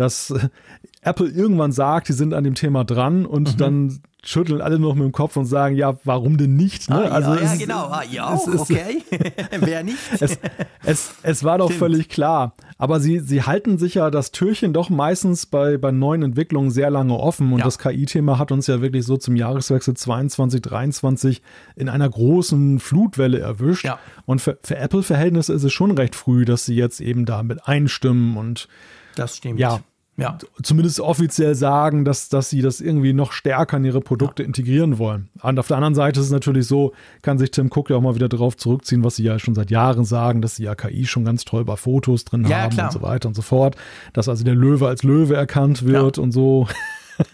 dass 0.00 0.34
Apple 1.02 1.28
irgendwann 1.28 1.72
sagt, 1.72 2.08
die 2.08 2.12
sind 2.12 2.34
an 2.34 2.44
dem 2.44 2.54
Thema 2.54 2.84
dran 2.84 3.26
und 3.26 3.54
mhm. 3.54 3.56
dann 3.58 4.00
schütteln 4.22 4.60
alle 4.60 4.78
noch 4.78 4.94
mit 4.94 5.04
dem 5.04 5.12
Kopf 5.12 5.36
und 5.36 5.46
sagen, 5.46 5.76
ja, 5.76 5.98
warum 6.04 6.36
denn 6.36 6.54
nicht? 6.54 6.90
Ne? 6.90 7.10
Ah, 7.10 7.14
also 7.14 7.34
ja, 7.34 7.42
ja, 7.42 7.54
genau. 7.56 7.86
Ah, 7.86 8.02
ja, 8.10 8.34
es, 8.34 8.48
okay. 8.48 9.02
Wer 9.60 9.82
nicht? 9.82 9.96
es, 10.20 10.38
es, 10.84 11.14
es 11.22 11.44
war 11.44 11.56
doch 11.56 11.66
Stimmt. 11.66 11.78
völlig 11.78 12.08
klar. 12.10 12.54
Aber 12.76 13.00
sie, 13.00 13.20
sie 13.20 13.42
halten 13.42 13.78
sich 13.78 13.94
ja 13.94 14.10
das 14.10 14.30
Türchen 14.30 14.74
doch 14.74 14.90
meistens 14.90 15.46
bei, 15.46 15.78
bei 15.78 15.90
neuen 15.90 16.22
Entwicklungen 16.22 16.70
sehr 16.70 16.90
lange 16.90 17.14
offen. 17.14 17.52
Und 17.52 17.60
ja. 17.60 17.64
das 17.64 17.78
KI-Thema 17.78 18.38
hat 18.38 18.52
uns 18.52 18.66
ja 18.66 18.82
wirklich 18.82 19.06
so 19.06 19.16
zum 19.16 19.36
Jahreswechsel 19.36 19.94
22, 19.94 20.60
23 20.60 21.42
in 21.76 21.88
einer 21.88 22.08
großen 22.08 22.78
Flutwelle 22.78 23.38
erwischt. 23.38 23.86
Ja. 23.86 23.98
Und 24.26 24.42
für, 24.42 24.58
für 24.62 24.76
Apple-Verhältnisse 24.76 25.54
ist 25.54 25.64
es 25.64 25.72
schon 25.72 25.92
recht 25.92 26.14
früh, 26.14 26.44
dass 26.44 26.66
sie 26.66 26.74
jetzt 26.74 27.00
eben 27.00 27.24
damit 27.24 27.66
einstimmen 27.66 28.36
und 28.36 28.68
das 29.14 29.36
stimmt. 29.36 29.58
Ja, 29.58 29.80
ja. 30.20 30.38
zumindest 30.62 31.00
offiziell 31.00 31.54
sagen, 31.54 32.04
dass, 32.04 32.28
dass 32.28 32.50
sie 32.50 32.62
das 32.62 32.80
irgendwie 32.80 33.12
noch 33.12 33.32
stärker 33.32 33.78
in 33.78 33.84
ihre 33.84 34.00
Produkte 34.00 34.42
ja. 34.42 34.46
integrieren 34.46 34.98
wollen. 34.98 35.28
Und 35.42 35.58
auf 35.58 35.68
der 35.68 35.78
anderen 35.78 35.94
Seite 35.94 36.20
ist 36.20 36.26
es 36.26 36.32
natürlich 36.32 36.66
so, 36.66 36.92
kann 37.22 37.38
sich 37.38 37.50
Tim 37.50 37.70
Cook 37.74 37.90
ja 37.90 37.96
auch 37.96 38.02
mal 38.02 38.14
wieder 38.14 38.28
darauf 38.28 38.56
zurückziehen, 38.56 39.02
was 39.02 39.16
sie 39.16 39.24
ja 39.24 39.38
schon 39.38 39.54
seit 39.54 39.70
Jahren 39.70 40.04
sagen, 40.04 40.42
dass 40.42 40.56
sie 40.56 40.64
ja 40.64 40.74
KI 40.74 41.06
schon 41.06 41.24
ganz 41.24 41.44
toll 41.44 41.64
bei 41.64 41.76
Fotos 41.76 42.24
drin 42.24 42.44
ja, 42.46 42.58
haben 42.58 42.74
klar. 42.74 42.86
und 42.86 42.92
so 42.92 43.02
weiter 43.02 43.28
und 43.28 43.34
so 43.34 43.42
fort. 43.42 43.76
Dass 44.12 44.28
also 44.28 44.44
der 44.44 44.54
Löwe 44.54 44.86
als 44.86 45.02
Löwe 45.02 45.34
erkannt 45.34 45.84
wird 45.84 46.18
und 46.18 46.32
so. 46.32 46.66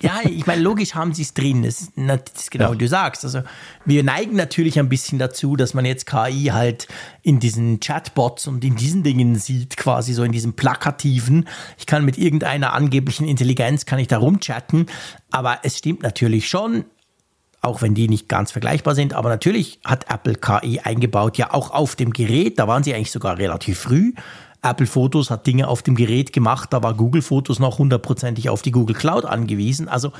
Ja, 0.00 0.20
ich 0.24 0.46
meine, 0.46 0.62
logisch 0.62 0.94
haben 0.94 1.14
sie 1.14 1.22
es 1.22 1.34
drin. 1.34 1.62
Das 1.62 1.80
ist, 1.80 1.92
das 1.96 2.20
ist 2.34 2.50
genau, 2.50 2.66
ja. 2.66 2.72
wie 2.72 2.78
du 2.78 2.88
sagst. 2.88 3.24
Also, 3.24 3.42
wir 3.84 4.02
neigen 4.02 4.36
natürlich 4.36 4.78
ein 4.78 4.88
bisschen 4.88 5.18
dazu, 5.18 5.56
dass 5.56 5.74
man 5.74 5.84
jetzt 5.84 6.06
KI 6.06 6.50
halt 6.52 6.88
in 7.22 7.40
diesen 7.40 7.80
Chatbots 7.80 8.46
und 8.46 8.64
in 8.64 8.76
diesen 8.76 9.02
Dingen 9.02 9.36
sieht, 9.36 9.76
quasi 9.76 10.12
so 10.12 10.22
in 10.22 10.32
diesem 10.32 10.54
plakativen. 10.54 11.48
Ich 11.78 11.86
kann 11.86 12.04
mit 12.04 12.18
irgendeiner 12.18 12.72
angeblichen 12.72 13.26
Intelligenz, 13.26 13.86
kann 13.86 13.98
ich 13.98 14.08
da 14.08 14.18
rumchatten. 14.18 14.86
Aber 15.30 15.58
es 15.62 15.78
stimmt 15.78 16.02
natürlich 16.02 16.48
schon, 16.48 16.84
auch 17.62 17.82
wenn 17.82 17.94
die 17.94 18.08
nicht 18.08 18.28
ganz 18.28 18.52
vergleichbar 18.52 18.94
sind. 18.94 19.14
Aber 19.14 19.28
natürlich 19.28 19.80
hat 19.84 20.10
Apple 20.10 20.36
KI 20.36 20.80
eingebaut, 20.80 21.38
ja 21.38 21.52
auch 21.52 21.70
auf 21.70 21.96
dem 21.96 22.12
Gerät. 22.12 22.58
Da 22.58 22.68
waren 22.68 22.82
sie 22.82 22.94
eigentlich 22.94 23.10
sogar 23.10 23.38
relativ 23.38 23.78
früh. 23.78 24.12
Apple 24.70 24.86
Fotos 24.86 25.30
hat 25.30 25.46
Dinge 25.46 25.68
auf 25.68 25.82
dem 25.82 25.94
Gerät 25.94 26.32
gemacht, 26.32 26.72
da 26.72 26.82
war 26.82 26.94
Google 26.94 27.22
Fotos 27.22 27.58
noch 27.58 27.78
hundertprozentig 27.78 28.48
auf 28.48 28.62
die 28.62 28.72
Google 28.72 28.96
Cloud 28.96 29.24
angewiesen. 29.24 29.88
Also 29.88 30.12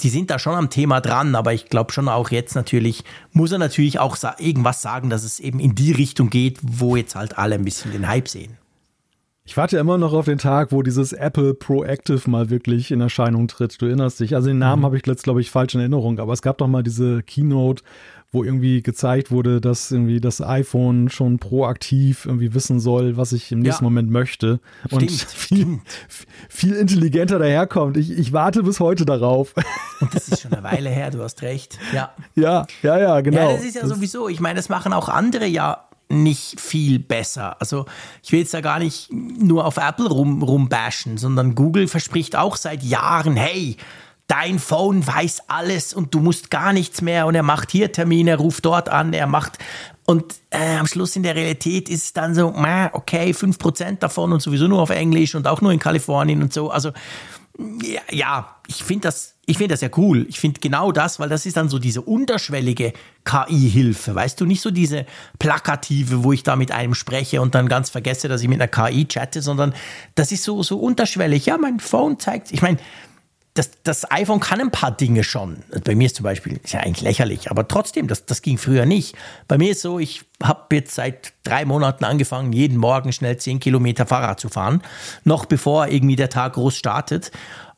die 0.00 0.10
sind 0.10 0.30
da 0.30 0.38
schon 0.38 0.54
am 0.54 0.70
Thema 0.70 1.00
dran, 1.00 1.34
aber 1.34 1.52
ich 1.52 1.66
glaube 1.66 1.92
schon 1.92 2.08
auch 2.08 2.30
jetzt 2.30 2.54
natürlich, 2.54 3.02
muss 3.32 3.50
er 3.50 3.58
natürlich 3.58 3.98
auch 3.98 4.16
sa 4.16 4.36
irgendwas 4.38 4.80
sagen, 4.80 5.10
dass 5.10 5.24
es 5.24 5.40
eben 5.40 5.58
in 5.58 5.74
die 5.74 5.92
Richtung 5.92 6.30
geht, 6.30 6.58
wo 6.62 6.96
jetzt 6.96 7.16
halt 7.16 7.36
alle 7.36 7.56
ein 7.56 7.64
bisschen 7.64 7.90
den 7.92 8.06
Hype 8.06 8.28
sehen. 8.28 8.58
Ich 9.48 9.56
warte 9.56 9.78
immer 9.78 9.96
noch 9.96 10.12
auf 10.12 10.26
den 10.26 10.36
Tag, 10.36 10.72
wo 10.72 10.82
dieses 10.82 11.14
Apple 11.14 11.54
Proactive 11.54 12.28
mal 12.28 12.50
wirklich 12.50 12.90
in 12.90 13.00
Erscheinung 13.00 13.48
tritt. 13.48 13.80
Du 13.80 13.86
erinnerst 13.86 14.20
dich. 14.20 14.34
Also 14.34 14.48
den 14.48 14.58
Namen 14.58 14.82
mhm. 14.82 14.84
habe 14.84 14.98
ich 14.98 15.06
jetzt, 15.06 15.22
glaube 15.22 15.40
ich, 15.40 15.50
falsch 15.50 15.74
in 15.74 15.80
Erinnerung, 15.80 16.18
aber 16.18 16.34
es 16.34 16.42
gab 16.42 16.58
doch 16.58 16.68
mal 16.68 16.82
diese 16.82 17.22
Keynote, 17.22 17.82
wo 18.30 18.44
irgendwie 18.44 18.82
gezeigt 18.82 19.30
wurde, 19.30 19.60
dass 19.60 19.90
irgendwie 19.90 20.20
das 20.20 20.42
iPhone 20.42 21.08
schon 21.08 21.38
proaktiv 21.38 22.26
irgendwie 22.26 22.52
wissen 22.52 22.78
soll, 22.78 23.16
was 23.16 23.32
ich 23.32 23.50
im 23.52 23.60
nächsten 23.60 23.84
ja. 23.84 23.90
Moment 23.90 24.10
möchte 24.10 24.60
stimmt, 24.86 24.92
und 25.02 25.10
viel, 25.10 25.58
stimmt. 25.58 25.82
viel 26.50 26.74
intelligenter 26.74 27.38
daherkommt. 27.38 27.96
Ich, 27.96 28.10
ich 28.10 28.34
warte 28.34 28.62
bis 28.62 28.80
heute 28.80 29.06
darauf. 29.06 29.54
Und 30.00 30.14
das 30.14 30.28
ist 30.28 30.42
schon 30.42 30.52
eine 30.52 30.62
Weile 30.62 30.90
her, 30.90 31.10
du 31.10 31.22
hast 31.22 31.40
recht. 31.40 31.78
Ja, 31.94 32.12
ja, 32.34 32.66
ja, 32.82 32.98
ja 32.98 33.20
genau. 33.22 33.50
Ja, 33.50 33.56
das 33.56 33.64
ist 33.64 33.76
ja 33.76 33.80
das 33.80 33.90
sowieso, 33.90 34.28
ich 34.28 34.40
meine, 34.40 34.56
das 34.56 34.68
machen 34.68 34.92
auch 34.92 35.08
andere 35.08 35.46
ja 35.46 35.88
nicht 36.10 36.60
viel 36.60 36.98
besser. 36.98 37.60
Also 37.60 37.86
ich 38.22 38.32
will 38.32 38.40
jetzt 38.40 38.54
da 38.54 38.60
gar 38.60 38.78
nicht 38.78 39.10
nur 39.12 39.64
auf 39.64 39.76
Apple 39.76 40.08
rum, 40.08 40.42
rumbashen, 40.42 41.16
sondern 41.16 41.54
Google 41.54 41.88
verspricht 41.88 42.36
auch 42.36 42.56
seit 42.56 42.82
Jahren, 42.82 43.36
hey, 43.36 43.76
dein 44.28 44.58
Phone 44.58 45.04
weiß 45.04 45.48
alles 45.48 45.92
und 45.92 46.14
du 46.14 46.20
musst 46.20 46.50
gar 46.50 46.72
nichts 46.72 47.02
mehr 47.02 47.26
und 47.26 47.34
er 47.34 47.42
macht 47.42 47.72
hier 47.72 47.90
Termine, 47.90 48.32
er 48.32 48.36
ruft 48.36 48.64
dort 48.64 48.88
an, 48.88 49.12
er 49.12 49.26
macht 49.26 49.58
Und 50.04 50.36
äh, 50.50 50.76
am 50.76 50.86
Schluss 50.86 51.16
in 51.16 51.22
der 51.22 51.34
Realität 51.34 51.88
ist 51.88 52.04
es 52.04 52.12
dann 52.12 52.34
so, 52.34 52.54
okay, 52.92 53.30
5% 53.32 53.98
davon 53.98 54.32
und 54.32 54.40
sowieso 54.40 54.68
nur 54.68 54.80
auf 54.80 54.90
Englisch 54.90 55.34
und 55.34 55.46
auch 55.46 55.60
nur 55.60 55.72
in 55.72 55.78
Kalifornien 55.78 56.42
und 56.42 56.52
so. 56.52 56.70
Also 56.70 56.92
ja, 57.82 58.00
ja 58.10 58.56
ich 58.68 58.84
finde 58.84 59.08
das, 59.08 59.34
ich 59.46 59.58
das 59.58 59.80
ja 59.80 59.88
cool. 59.96 60.26
Ich 60.28 60.38
finde 60.38 60.60
genau 60.60 60.92
das, 60.92 61.18
weil 61.18 61.30
das 61.30 61.46
ist 61.46 61.56
dann 61.56 61.70
so 61.70 61.78
diese 61.78 62.02
unterschwellige 62.02 62.92
KI-Hilfe. 63.24 64.14
Weißt 64.14 64.38
du, 64.40 64.44
nicht 64.44 64.60
so 64.60 64.70
diese 64.70 65.06
plakative, 65.38 66.22
wo 66.22 66.32
ich 66.32 66.42
da 66.42 66.54
mit 66.54 66.70
einem 66.70 66.94
spreche 66.94 67.40
und 67.40 67.54
dann 67.54 67.66
ganz 67.68 67.88
vergesse, 67.88 68.28
dass 68.28 68.42
ich 68.42 68.48
mit 68.48 68.60
einer 68.60 68.68
KI 68.68 69.06
chatte, 69.06 69.40
sondern 69.40 69.74
das 70.14 70.32
ist 70.32 70.44
so, 70.44 70.62
so 70.62 70.78
unterschwellig. 70.78 71.46
Ja, 71.46 71.56
mein 71.56 71.80
Phone 71.80 72.18
zeigt, 72.18 72.52
ich 72.52 72.60
meine, 72.60 72.78
das, 73.58 73.70
das 73.82 74.08
iPhone 74.12 74.38
kann 74.38 74.60
ein 74.60 74.70
paar 74.70 74.92
Dinge 74.92 75.24
schon. 75.24 75.64
Bei 75.82 75.96
mir 75.96 76.06
ist 76.06 76.14
zum 76.14 76.22
Beispiel, 76.22 76.60
ist 76.62 76.72
ja 76.72 76.80
eigentlich 76.80 77.02
lächerlich, 77.02 77.50
aber 77.50 77.66
trotzdem, 77.66 78.06
das, 78.06 78.24
das 78.24 78.40
ging 78.40 78.56
früher 78.56 78.86
nicht. 78.86 79.16
Bei 79.48 79.58
mir 79.58 79.72
ist 79.72 79.82
so, 79.82 79.98
ich 79.98 80.22
habe 80.40 80.76
jetzt 80.76 80.94
seit 80.94 81.32
drei 81.42 81.64
Monaten 81.64 82.04
angefangen, 82.04 82.52
jeden 82.52 82.76
Morgen 82.76 83.10
schnell 83.10 83.36
zehn 83.36 83.58
Kilometer 83.58 84.06
Fahrrad 84.06 84.38
zu 84.38 84.48
fahren, 84.48 84.80
noch 85.24 85.44
bevor 85.44 85.88
irgendwie 85.88 86.14
der 86.14 86.30
Tag 86.30 86.52
groß 86.52 86.76
startet. 86.76 87.32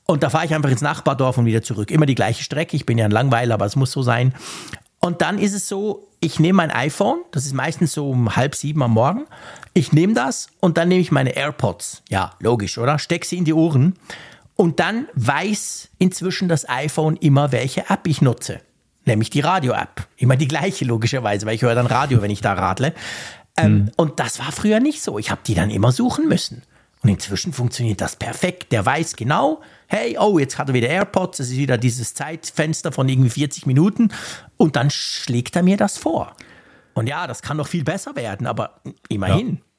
Und 0.04 0.22
da 0.22 0.28
fahre 0.28 0.44
ich 0.44 0.54
einfach 0.54 0.70
ins 0.70 0.82
Nachbardorf 0.82 1.38
und 1.38 1.46
wieder 1.46 1.62
zurück. 1.62 1.90
Immer 1.90 2.04
die 2.04 2.14
gleiche 2.14 2.42
Strecke. 2.42 2.76
Ich 2.76 2.84
bin 2.84 2.98
ja 2.98 3.06
ein 3.06 3.10
Langweiler, 3.10 3.54
aber 3.54 3.64
es 3.64 3.76
muss 3.76 3.92
so 3.92 4.02
sein. 4.02 4.34
Und 4.98 5.22
dann 5.22 5.38
ist 5.38 5.54
es 5.54 5.66
so, 5.66 6.08
ich 6.20 6.38
nehme 6.38 6.58
mein 6.58 6.70
iPhone, 6.70 7.20
das 7.30 7.46
ist 7.46 7.54
meistens 7.54 7.94
so 7.94 8.10
um 8.10 8.36
halb 8.36 8.54
sieben 8.54 8.82
am 8.82 8.90
Morgen. 8.90 9.24
Ich 9.72 9.92
nehme 9.92 10.12
das 10.12 10.48
und 10.60 10.76
dann 10.76 10.88
nehme 10.88 11.00
ich 11.00 11.10
meine 11.10 11.30
AirPods. 11.30 12.02
Ja, 12.10 12.32
logisch, 12.38 12.76
oder? 12.76 12.98
Steck 12.98 13.24
sie 13.24 13.38
in 13.38 13.46
die 13.46 13.54
Ohren 13.54 13.94
und 14.60 14.78
dann 14.78 15.08
weiß 15.14 15.88
inzwischen 15.96 16.46
das 16.46 16.68
iPhone 16.68 17.16
immer, 17.16 17.50
welche 17.50 17.88
App 17.88 18.06
ich 18.06 18.20
nutze. 18.20 18.60
Nämlich 19.06 19.30
die 19.30 19.40
Radio-App. 19.40 20.06
Immer 20.18 20.36
die 20.36 20.48
gleiche, 20.48 20.84
logischerweise, 20.84 21.46
weil 21.46 21.54
ich 21.54 21.62
höre 21.62 21.74
dann 21.74 21.86
Radio, 21.86 22.20
wenn 22.20 22.30
ich 22.30 22.42
da 22.42 22.52
radle. 22.52 22.92
Ähm, 23.56 23.64
hm. 23.64 23.90
Und 23.96 24.20
das 24.20 24.38
war 24.38 24.52
früher 24.52 24.78
nicht 24.78 25.00
so. 25.00 25.18
Ich 25.18 25.30
habe 25.30 25.40
die 25.46 25.54
dann 25.54 25.70
immer 25.70 25.92
suchen 25.92 26.28
müssen. 26.28 26.60
Und 27.02 27.08
inzwischen 27.08 27.54
funktioniert 27.54 28.02
das 28.02 28.16
perfekt. 28.16 28.70
Der 28.72 28.84
weiß 28.84 29.16
genau, 29.16 29.62
hey, 29.86 30.18
oh, 30.20 30.38
jetzt 30.38 30.58
hat 30.58 30.68
er 30.68 30.74
wieder 30.74 30.88
AirPods, 30.88 31.38
das 31.38 31.46
ist 31.48 31.56
wieder 31.56 31.78
dieses 31.78 32.12
Zeitfenster 32.12 32.92
von 32.92 33.08
irgendwie 33.08 33.30
40 33.30 33.64
Minuten. 33.64 34.12
Und 34.58 34.76
dann 34.76 34.90
schlägt 34.90 35.56
er 35.56 35.62
mir 35.62 35.78
das 35.78 35.96
vor. 35.96 36.36
Und 36.92 37.06
ja, 37.06 37.26
das 37.26 37.40
kann 37.40 37.56
noch 37.56 37.66
viel 37.66 37.84
besser 37.84 38.14
werden, 38.14 38.46
aber 38.46 38.82
immerhin. 39.08 39.54
Ja. 39.54 39.69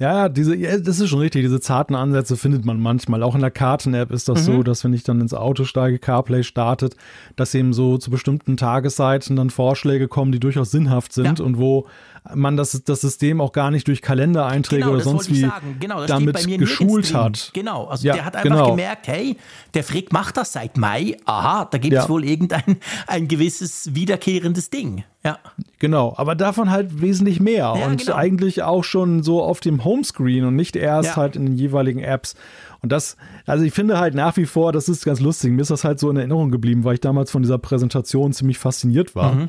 Ja, 0.00 0.28
diese, 0.28 0.54
ja, 0.54 0.78
das 0.78 1.00
ist 1.00 1.08
schon 1.08 1.18
richtig. 1.18 1.42
Diese 1.42 1.60
zarten 1.60 1.96
Ansätze 1.96 2.36
findet 2.36 2.64
man 2.64 2.80
manchmal. 2.80 3.24
Auch 3.24 3.34
in 3.34 3.40
der 3.40 3.50
Karten-App 3.50 4.12
ist 4.12 4.28
das 4.28 4.42
mhm. 4.42 4.52
so, 4.52 4.62
dass 4.62 4.84
wenn 4.84 4.92
ich 4.92 5.02
dann 5.02 5.20
ins 5.20 5.34
Auto 5.34 5.64
steige, 5.64 5.98
CarPlay 5.98 6.44
startet, 6.44 6.94
dass 7.34 7.52
eben 7.54 7.72
so 7.72 7.98
zu 7.98 8.12
bestimmten 8.12 8.56
Tageszeiten 8.56 9.34
dann 9.34 9.50
Vorschläge 9.50 10.06
kommen, 10.06 10.30
die 10.30 10.38
durchaus 10.38 10.70
sinnhaft 10.70 11.12
sind 11.12 11.40
ja. 11.40 11.44
und 11.44 11.58
wo 11.58 11.88
man 12.32 12.56
das, 12.56 12.80
das 12.84 13.00
System 13.00 13.40
auch 13.40 13.50
gar 13.50 13.72
nicht 13.72 13.88
durch 13.88 14.00
Kalendereinträge 14.00 14.82
genau, 14.82 14.94
oder 14.94 15.02
sonst 15.02 15.32
wie 15.32 15.50
genau, 15.80 16.06
damit 16.06 16.46
geschult 16.46 17.12
hat. 17.12 17.50
Genau, 17.54 17.86
also 17.86 18.06
ja, 18.06 18.14
der 18.14 18.24
hat 18.24 18.36
einfach 18.36 18.50
genau. 18.50 18.70
gemerkt, 18.70 19.08
hey, 19.08 19.36
der 19.74 19.82
Frick 19.82 20.12
macht 20.12 20.36
das 20.36 20.52
seit 20.52 20.76
Mai, 20.76 21.16
aha, 21.24 21.64
da 21.64 21.78
gibt 21.78 21.96
es 21.96 22.08
wohl 22.08 22.24
irgendein 22.24 22.76
ein 23.08 23.26
gewisses 23.26 23.94
wiederkehrendes 23.94 24.70
Ding. 24.70 25.04
Ja. 25.28 25.38
Genau, 25.78 26.14
aber 26.16 26.34
davon 26.34 26.70
halt 26.70 27.00
wesentlich 27.00 27.40
mehr 27.40 27.74
ja, 27.78 27.86
und 27.86 28.04
genau. 28.04 28.16
eigentlich 28.16 28.62
auch 28.62 28.82
schon 28.82 29.22
so 29.22 29.42
auf 29.42 29.60
dem 29.60 29.84
Homescreen 29.84 30.44
und 30.44 30.56
nicht 30.56 30.74
erst 30.74 31.16
halt 31.16 31.36
in 31.36 31.46
den 31.46 31.56
jeweiligen 31.56 32.00
Apps. 32.00 32.34
Und 32.80 32.90
das, 32.90 33.16
also 33.46 33.64
ich 33.64 33.72
finde 33.72 33.98
halt 33.98 34.14
nach 34.14 34.36
wie 34.36 34.46
vor, 34.46 34.72
das 34.72 34.88
ist 34.88 35.04
ganz 35.04 35.20
lustig. 35.20 35.52
Mir 35.52 35.62
ist 35.62 35.70
das 35.70 35.84
halt 35.84 35.98
so 35.98 36.10
in 36.10 36.16
Erinnerung 36.16 36.50
geblieben, 36.50 36.84
weil 36.84 36.94
ich 36.94 37.00
damals 37.00 37.30
von 37.30 37.42
dieser 37.42 37.58
Präsentation 37.58 38.32
ziemlich 38.32 38.58
fasziniert 38.58 39.14
war. 39.14 39.34
Mhm 39.34 39.48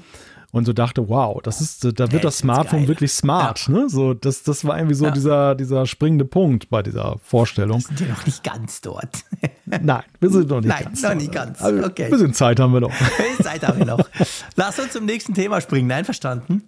und 0.51 0.65
so 0.65 0.73
dachte, 0.73 1.09
wow, 1.09 1.39
das 1.43 1.61
ist, 1.61 1.99
da 1.99 2.11
wird 2.11 2.23
das 2.23 2.39
Smartphone 2.39 2.87
wirklich 2.87 3.11
smart. 3.11 3.67
Ja. 3.67 3.73
Ne? 3.73 3.89
So, 3.89 4.13
das, 4.13 4.43
das 4.43 4.65
war 4.65 4.77
irgendwie 4.77 4.95
so 4.95 5.05
ja. 5.05 5.11
dieser, 5.11 5.55
dieser 5.55 5.85
springende 5.85 6.25
Punkt 6.25 6.69
bei 6.69 6.81
dieser 6.81 7.17
Vorstellung. 7.23 7.79
Wir 7.79 7.97
sind 7.97 7.99
ja 7.99 8.07
noch 8.07 8.25
nicht 8.25 8.43
ganz 8.43 8.81
dort. 8.81 9.23
Nein, 9.65 10.03
wir 10.19 10.29
sind 10.29 10.49
noch 10.49 10.61
nicht 10.61 10.69
Nein, 10.69 10.83
ganz. 10.85 11.01
Noch 11.03 11.13
nicht 11.13 11.31
ganz. 11.31 11.61
Also, 11.61 11.85
okay. 11.85 12.05
Ein 12.05 12.11
bisschen 12.11 12.33
Zeit 12.33 12.59
haben 12.59 12.73
wir 12.73 12.81
noch. 12.81 12.93
Zeit 13.43 13.67
haben 13.67 13.77
wir 13.79 13.85
noch. 13.85 14.09
Lass 14.55 14.79
uns 14.79 14.91
zum 14.93 15.05
nächsten 15.05 15.33
Thema 15.33 15.61
springen. 15.61 15.91
Einverstanden? 15.91 16.63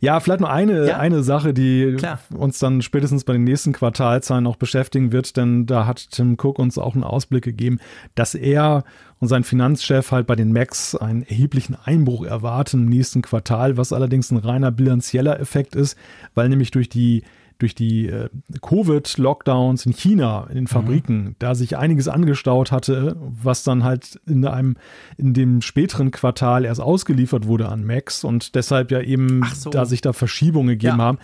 Ja, 0.00 0.20
vielleicht 0.20 0.40
noch 0.40 0.48
eine, 0.48 0.88
ja? 0.88 0.98
eine 0.98 1.22
Sache, 1.22 1.54
die 1.54 1.94
Klar. 1.98 2.18
uns 2.34 2.58
dann 2.58 2.82
spätestens 2.82 3.24
bei 3.24 3.32
den 3.32 3.44
nächsten 3.44 3.72
Quartalzahlen 3.72 4.44
noch 4.44 4.56
beschäftigen 4.56 5.12
wird, 5.12 5.36
denn 5.36 5.66
da 5.66 5.86
hat 5.86 6.10
Tim 6.10 6.36
Cook 6.40 6.58
uns 6.58 6.78
auch 6.78 6.94
einen 6.94 7.04
Ausblick 7.04 7.44
gegeben, 7.44 7.78
dass 8.14 8.34
er 8.34 8.84
und 9.18 9.28
sein 9.28 9.44
Finanzchef 9.44 10.12
halt 10.12 10.26
bei 10.26 10.36
den 10.36 10.52
Macs 10.52 10.94
einen 10.94 11.22
erheblichen 11.22 11.76
Einbruch 11.84 12.24
erwarten 12.24 12.82
im 12.82 12.88
nächsten 12.88 13.22
Quartal, 13.22 13.76
was 13.76 13.92
allerdings 13.92 14.30
ein 14.30 14.36
reiner 14.36 14.70
bilanzieller 14.70 15.40
Effekt 15.40 15.74
ist, 15.74 15.96
weil 16.34 16.48
nämlich 16.48 16.70
durch 16.70 16.88
die 16.88 17.22
durch 17.58 17.74
die 17.74 18.08
äh, 18.08 18.28
Covid-Lockdowns 18.60 19.86
in 19.86 19.92
China, 19.92 20.46
in 20.48 20.54
den 20.54 20.64
mhm. 20.64 20.68
Fabriken, 20.68 21.16
mhm. 21.16 21.36
da 21.38 21.54
sich 21.54 21.76
einiges 21.76 22.08
angestaut 22.08 22.70
hatte, 22.70 23.16
was 23.18 23.62
dann 23.62 23.82
halt 23.82 24.20
in 24.26 24.44
einem, 24.46 24.76
in 25.16 25.32
dem 25.32 25.62
späteren 25.62 26.10
Quartal 26.10 26.64
erst 26.64 26.80
ausgeliefert 26.80 27.46
wurde 27.46 27.68
an 27.68 27.84
Macs 27.84 28.24
und 28.24 28.54
deshalb 28.54 28.90
ja 28.90 29.00
eben, 29.00 29.42
so. 29.54 29.70
da 29.70 29.86
sich 29.86 30.00
da 30.00 30.12
Verschiebungen 30.12 30.68
gegeben 30.68 30.98
ja. 30.98 31.04
haben. 31.04 31.18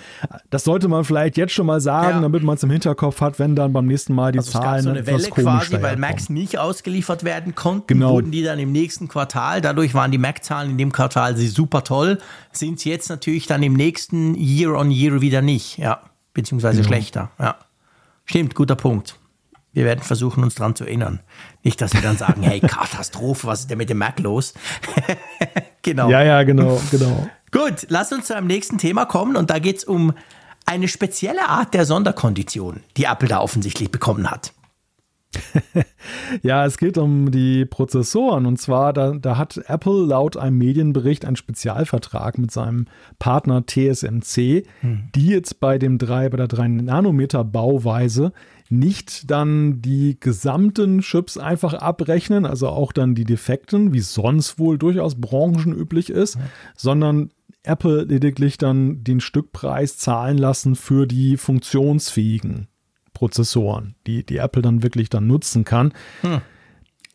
Das 0.50 0.64
sollte 0.64 0.88
man 0.88 1.04
vielleicht 1.04 1.36
jetzt 1.36 1.52
schon 1.52 1.66
mal 1.66 1.80
sagen, 1.80 2.16
ja. 2.16 2.20
damit 2.20 2.42
man 2.42 2.56
es 2.56 2.62
im 2.62 2.70
Hinterkopf 2.70 3.20
hat, 3.20 3.38
wenn 3.38 3.54
dann 3.54 3.72
beim 3.72 3.86
nächsten 3.86 4.14
Mal 4.14 4.32
die 4.32 4.38
also 4.38 4.52
Zahlen 4.52 4.78
es 4.78 4.84
gab 4.84 4.94
so 4.94 4.98
eine 4.98 5.06
Welle 5.06 5.28
quasi, 5.28 5.82
weil 5.82 5.96
Macs 5.96 6.30
nicht 6.30 6.58
ausgeliefert 6.58 7.24
werden 7.24 7.54
konnten, 7.54 7.86
genau. 7.88 8.12
wurden 8.12 8.30
die 8.30 8.42
dann 8.42 8.58
im 8.58 8.72
nächsten 8.72 9.08
Quartal, 9.08 9.60
dadurch 9.60 9.94
waren 9.94 10.10
die 10.10 10.18
Mac-Zahlen 10.18 10.70
in 10.70 10.78
dem 10.78 10.92
Quartal 10.92 11.36
super 11.36 11.84
toll, 11.84 12.18
sind 12.52 12.80
sie 12.80 12.90
jetzt 12.90 13.10
natürlich 13.10 13.46
dann 13.46 13.62
im 13.62 13.74
nächsten 13.74 14.34
Year 14.34 14.74
on 14.74 14.90
Year 14.90 15.20
wieder 15.20 15.42
nicht, 15.42 15.78
ja 15.78 16.00
beziehungsweise 16.34 16.78
genau. 16.78 16.88
schlechter. 16.88 17.30
Ja. 17.38 17.56
Stimmt, 18.24 18.54
guter 18.54 18.76
Punkt. 18.76 19.16
Wir 19.72 19.84
werden 19.84 20.02
versuchen, 20.02 20.44
uns 20.44 20.54
daran 20.54 20.76
zu 20.76 20.84
erinnern. 20.84 21.20
Nicht, 21.62 21.80
dass 21.80 21.94
wir 21.94 22.02
dann 22.02 22.16
sagen, 22.16 22.42
hey, 22.42 22.60
Katastrophe, 22.66 23.46
was 23.46 23.60
ist 23.60 23.70
denn 23.70 23.78
mit 23.78 23.88
dem 23.88 23.98
Mac 23.98 24.18
los? 24.20 24.54
genau. 25.82 26.10
Ja, 26.10 26.22
ja, 26.22 26.42
genau, 26.42 26.80
genau. 26.90 27.28
Gut, 27.50 27.86
lass 27.88 28.12
uns 28.12 28.26
zu 28.26 28.36
einem 28.36 28.46
nächsten 28.46 28.78
Thema 28.78 29.06
kommen 29.06 29.36
und 29.36 29.50
da 29.50 29.58
geht 29.58 29.78
es 29.78 29.84
um 29.84 30.12
eine 30.66 30.88
spezielle 30.88 31.48
Art 31.48 31.74
der 31.74 31.84
Sonderkondition, 31.84 32.82
die 32.96 33.04
Apple 33.04 33.28
da 33.28 33.40
offensichtlich 33.40 33.90
bekommen 33.90 34.30
hat. 34.30 34.52
ja, 36.42 36.66
es 36.66 36.78
geht 36.78 36.98
um 36.98 37.30
die 37.30 37.64
Prozessoren. 37.64 38.46
Und 38.46 38.58
zwar, 38.58 38.92
da, 38.92 39.12
da, 39.12 39.38
hat 39.38 39.60
Apple 39.66 40.06
laut 40.06 40.36
einem 40.36 40.58
Medienbericht 40.58 41.24
einen 41.24 41.36
Spezialvertrag 41.36 42.38
mit 42.38 42.50
seinem 42.50 42.86
Partner 43.18 43.64
TSMC, 43.66 44.64
hm. 44.80 45.08
die 45.14 45.26
jetzt 45.26 45.60
bei 45.60 45.78
dem 45.78 45.98
3, 45.98 46.28
bei 46.28 46.36
der 46.36 46.48
3 46.48 46.68
Nanometer 46.68 47.44
Bauweise 47.44 48.32
nicht 48.68 49.30
dann 49.30 49.82
die 49.82 50.18
gesamten 50.18 51.00
Chips 51.00 51.36
einfach 51.36 51.74
abrechnen, 51.74 52.46
also 52.46 52.68
auch 52.68 52.92
dann 52.92 53.14
die 53.14 53.24
defekten, 53.24 53.92
wie 53.92 54.00
sonst 54.00 54.58
wohl 54.58 54.78
durchaus 54.78 55.20
branchenüblich 55.20 56.10
ist, 56.10 56.36
hm. 56.36 56.42
sondern 56.76 57.30
Apple 57.64 58.04
lediglich 58.04 58.58
dann 58.58 59.04
den 59.04 59.20
Stückpreis 59.20 59.96
zahlen 59.96 60.36
lassen 60.36 60.74
für 60.74 61.06
die 61.06 61.36
funktionsfähigen 61.36 62.66
Prozessoren, 63.22 63.94
die, 64.08 64.26
die 64.26 64.38
Apple 64.38 64.62
dann 64.62 64.82
wirklich 64.82 65.08
dann 65.08 65.28
nutzen 65.28 65.62
kann. 65.62 65.92
Hm. 66.22 66.40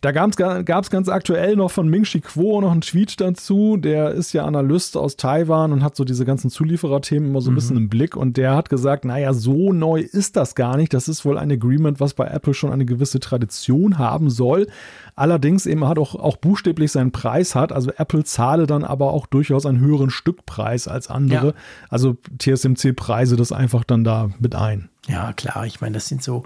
Da 0.02 0.12
gab 0.12 0.30
es 0.30 0.90
ganz 0.92 1.10
aktuell 1.10 1.56
noch 1.56 1.72
von 1.72 1.88
Ming-Chi 1.88 2.22
Kuo 2.22 2.62
noch 2.62 2.72
einen 2.72 2.82
Tweet 2.82 3.20
dazu. 3.20 3.78
Der 3.78 4.12
ist 4.12 4.32
ja 4.32 4.46
Analyst 4.46 4.96
aus 4.96 5.18
Taiwan 5.18 5.72
und 5.72 5.84
hat 5.84 5.96
so 5.96 6.04
diese 6.04 6.24
ganzen 6.24 6.52
Zuliefererthemen 6.52 7.30
immer 7.30 7.42
so 7.42 7.50
ein 7.50 7.54
mhm. 7.54 7.56
bisschen 7.56 7.78
im 7.78 7.90
Blick. 7.90 8.16
Und 8.16 8.38
der 8.38 8.56
hat 8.56 8.70
gesagt, 8.70 9.06
naja, 9.06 9.34
so 9.34 9.74
neu 9.74 10.02
ist 10.02 10.36
das 10.36 10.54
gar 10.54 10.78
nicht. 10.78 10.94
Das 10.94 11.08
ist 11.08 11.26
wohl 11.26 11.40
ein 11.40 11.52
Agreement, 11.52 12.00
was 12.00 12.14
bei 12.14 12.28
Apple 12.28 12.54
schon 12.54 12.72
eine 12.72 12.86
gewisse 12.86 13.20
Tradition 13.20 13.98
haben 13.98 14.30
soll. 14.30 14.68
Allerdings 15.16 15.66
eben 15.66 15.88
hat 15.88 15.98
auch, 15.98 16.14
auch 16.14 16.38
buchstäblich 16.38 16.92
seinen 16.92 17.12
Preis 17.12 17.56
hat. 17.56 17.72
Also 17.72 17.92
Apple 17.98 18.24
zahle 18.24 18.68
dann 18.68 18.84
aber 18.84 19.14
auch 19.14 19.26
durchaus 19.26 19.66
einen 19.66 19.80
höheren 19.80 20.12
Stückpreis 20.12 20.88
als 20.88 21.10
andere. 21.10 21.48
Ja. 21.48 21.54
Also 21.90 22.18
TSMC 22.38 22.96
preise 22.96 23.36
das 23.36 23.52
einfach 23.52 23.84
dann 23.84 24.04
da 24.04 24.30
mit 24.38 24.54
ein. 24.54 24.90
Ja, 25.08 25.34
klar. 25.34 25.66
Ich 25.66 25.82
meine, 25.82 25.96
das 25.96 26.08
sind 26.08 26.22
so 26.22 26.44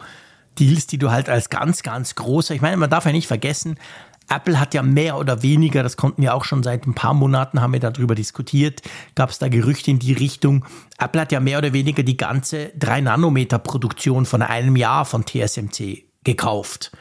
Deals, 0.59 0.87
die 0.87 0.97
du 0.97 1.11
halt 1.11 1.29
als 1.29 1.49
ganz, 1.49 1.83
ganz 1.83 2.15
großer, 2.15 2.53
ich 2.53 2.61
meine, 2.61 2.77
man 2.77 2.89
darf 2.89 3.05
ja 3.05 3.11
nicht 3.11 3.27
vergessen, 3.27 3.77
Apple 4.29 4.59
hat 4.59 4.73
ja 4.73 4.81
mehr 4.81 5.17
oder 5.17 5.43
weniger, 5.43 5.83
das 5.83 5.97
konnten 5.97 6.21
wir 6.21 6.33
auch 6.33 6.45
schon 6.45 6.63
seit 6.63 6.87
ein 6.87 6.95
paar 6.95 7.13
Monaten, 7.13 7.61
haben 7.61 7.73
wir 7.73 7.81
darüber 7.81 8.15
diskutiert, 8.15 8.81
gab 9.13 9.29
es 9.29 9.39
da 9.39 9.49
Gerüchte 9.49 9.91
in 9.91 9.99
die 9.99 10.13
Richtung. 10.13 10.65
Apple 10.97 11.19
hat 11.19 11.31
ja 11.33 11.41
mehr 11.41 11.57
oder 11.57 11.73
weniger 11.73 12.03
die 12.03 12.15
ganze 12.15 12.67
3-Nanometer-Produktion 12.79 14.25
von 14.25 14.41
einem 14.41 14.77
Jahr 14.77 15.03
von 15.05 15.25
TSMC 15.25 16.05
gekauft. 16.23 16.91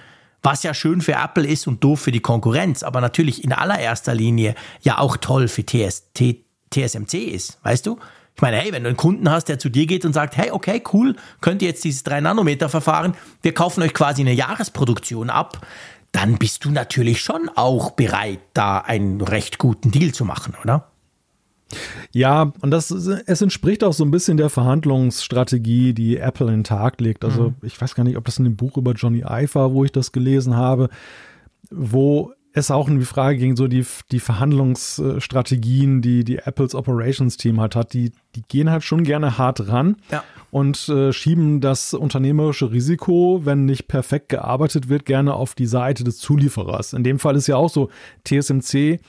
Was 0.43 0.63
ja 0.63 0.75
schön 0.75 1.03
für 1.03 1.13
Apple 1.13 1.47
ist 1.47 1.67
und 1.67 1.85
doof 1.85 2.01
für 2.01 2.13
die 2.13 2.21
Konkurrenz, 2.21 2.83
aber 2.83 3.01
natürlich 3.01 3.45
in 3.45 3.53
allererster 3.53 4.15
Linie 4.15 4.55
ja 4.81 4.99
auch 4.99 5.17
toll 5.17 5.49
für 5.49 5.65
TS, 5.65 6.13
T, 6.15 6.45
TSMC 6.71 7.15
ist, 7.15 7.59
weißt 7.63 7.87
du? 7.87 7.99
Ich 8.37 8.43
meine, 8.43 8.57
hey, 8.57 8.73
wenn 8.73 8.83
du 8.83 8.89
einen 8.89 8.97
Kunden 8.97 9.31
hast, 9.31 9.49
der 9.49 9.59
zu 9.59 9.69
dir 9.69 9.87
geht 9.87 10.05
und 10.05 10.13
sagt, 10.13 10.37
hey, 10.37 10.51
okay, 10.51 10.83
cool, 10.93 11.17
könnt 11.41 11.63
ihr 11.63 11.69
jetzt 11.69 11.85
dieses 11.85 12.05
3-Nanometer-Verfahren, 12.07 13.15
wir 13.43 13.53
kaufen 13.53 13.83
euch 13.83 13.93
quasi 13.93 14.23
eine 14.23 14.33
Jahresproduktion 14.33 15.29
ab, 15.31 15.67
dann 16.13 16.39
bist 16.39 16.65
du 16.65 16.71
natürlich 16.71 17.21
schon 17.21 17.51
auch 17.55 17.91
bereit, 17.93 18.41
da 18.55 18.79
einen 18.79 19.21
recht 19.21 19.59
guten 19.59 19.91
Deal 19.91 20.13
zu 20.13 20.25
machen, 20.25 20.55
oder? 20.63 20.91
Ja, 22.13 22.53
und 22.61 22.71
das 22.73 22.91
es 22.91 23.43
entspricht 23.43 23.85
auch 23.85 23.93
so 23.93 24.05
ein 24.05 24.11
bisschen 24.11 24.37
der 24.37 24.51
Verhandlungsstrategie, 24.51 25.93
die 25.93 26.17
Apple 26.17 26.49
in 26.49 26.55
den 26.55 26.65
Tag 26.65 27.01
legt. 27.01 27.25
Also 27.25 27.51
mhm. 27.51 27.55
ich 27.63 27.81
weiß 27.81 27.95
gar 27.95 28.05
nicht, 28.05 28.17
ob 28.17 28.25
das 28.25 28.39
in 28.39 28.45
dem 28.45 28.57
Buch 28.57 28.77
über 28.77 28.93
Johnny 28.93 29.21
Ive 29.21 29.55
war, 29.55 29.73
wo 29.73 29.85
ich 29.85 29.93
das 29.93 30.11
gelesen 30.11 30.57
habe, 30.57 30.89
wo 31.71 32.33
es 32.53 32.71
auch 32.71 32.89
in 32.89 32.99
die 32.99 33.05
Frage 33.05 33.39
ging, 33.39 33.57
so 33.57 33.69
die, 33.69 33.87
die 34.11 34.21
Verhandlungsstrategien, 34.21 36.03
die 36.03 36.25
die 36.25 36.39
Apples 36.39 36.75
Operations 36.75 37.37
Team 37.37 37.61
halt 37.61 37.77
hat, 37.77 37.93
die, 37.93 38.13
die 38.35 38.43
gehen 38.43 38.71
halt 38.71 38.83
schon 38.83 39.05
gerne 39.05 39.39
hart 39.39 39.69
ran 39.69 39.97
ja. 40.11 40.25
und 40.51 40.89
äh, 40.89 41.13
schieben 41.13 41.61
das 41.61 41.95
unternehmerische 41.95 42.73
Risiko, 42.73 43.43
wenn 43.45 43.67
nicht 43.67 43.87
perfekt 43.87 44.31
gearbeitet 44.31 44.89
wird, 44.89 45.05
gerne 45.05 45.35
auf 45.35 45.55
die 45.55 45.67
Seite 45.67 46.03
des 46.03 46.19
Zulieferers. 46.19 46.93
In 46.93 47.05
dem 47.05 47.19
Fall 47.19 47.37
ist 47.37 47.47
ja 47.47 47.57
auch 47.57 47.71
so, 47.71 47.89
TSMC 48.25 49.01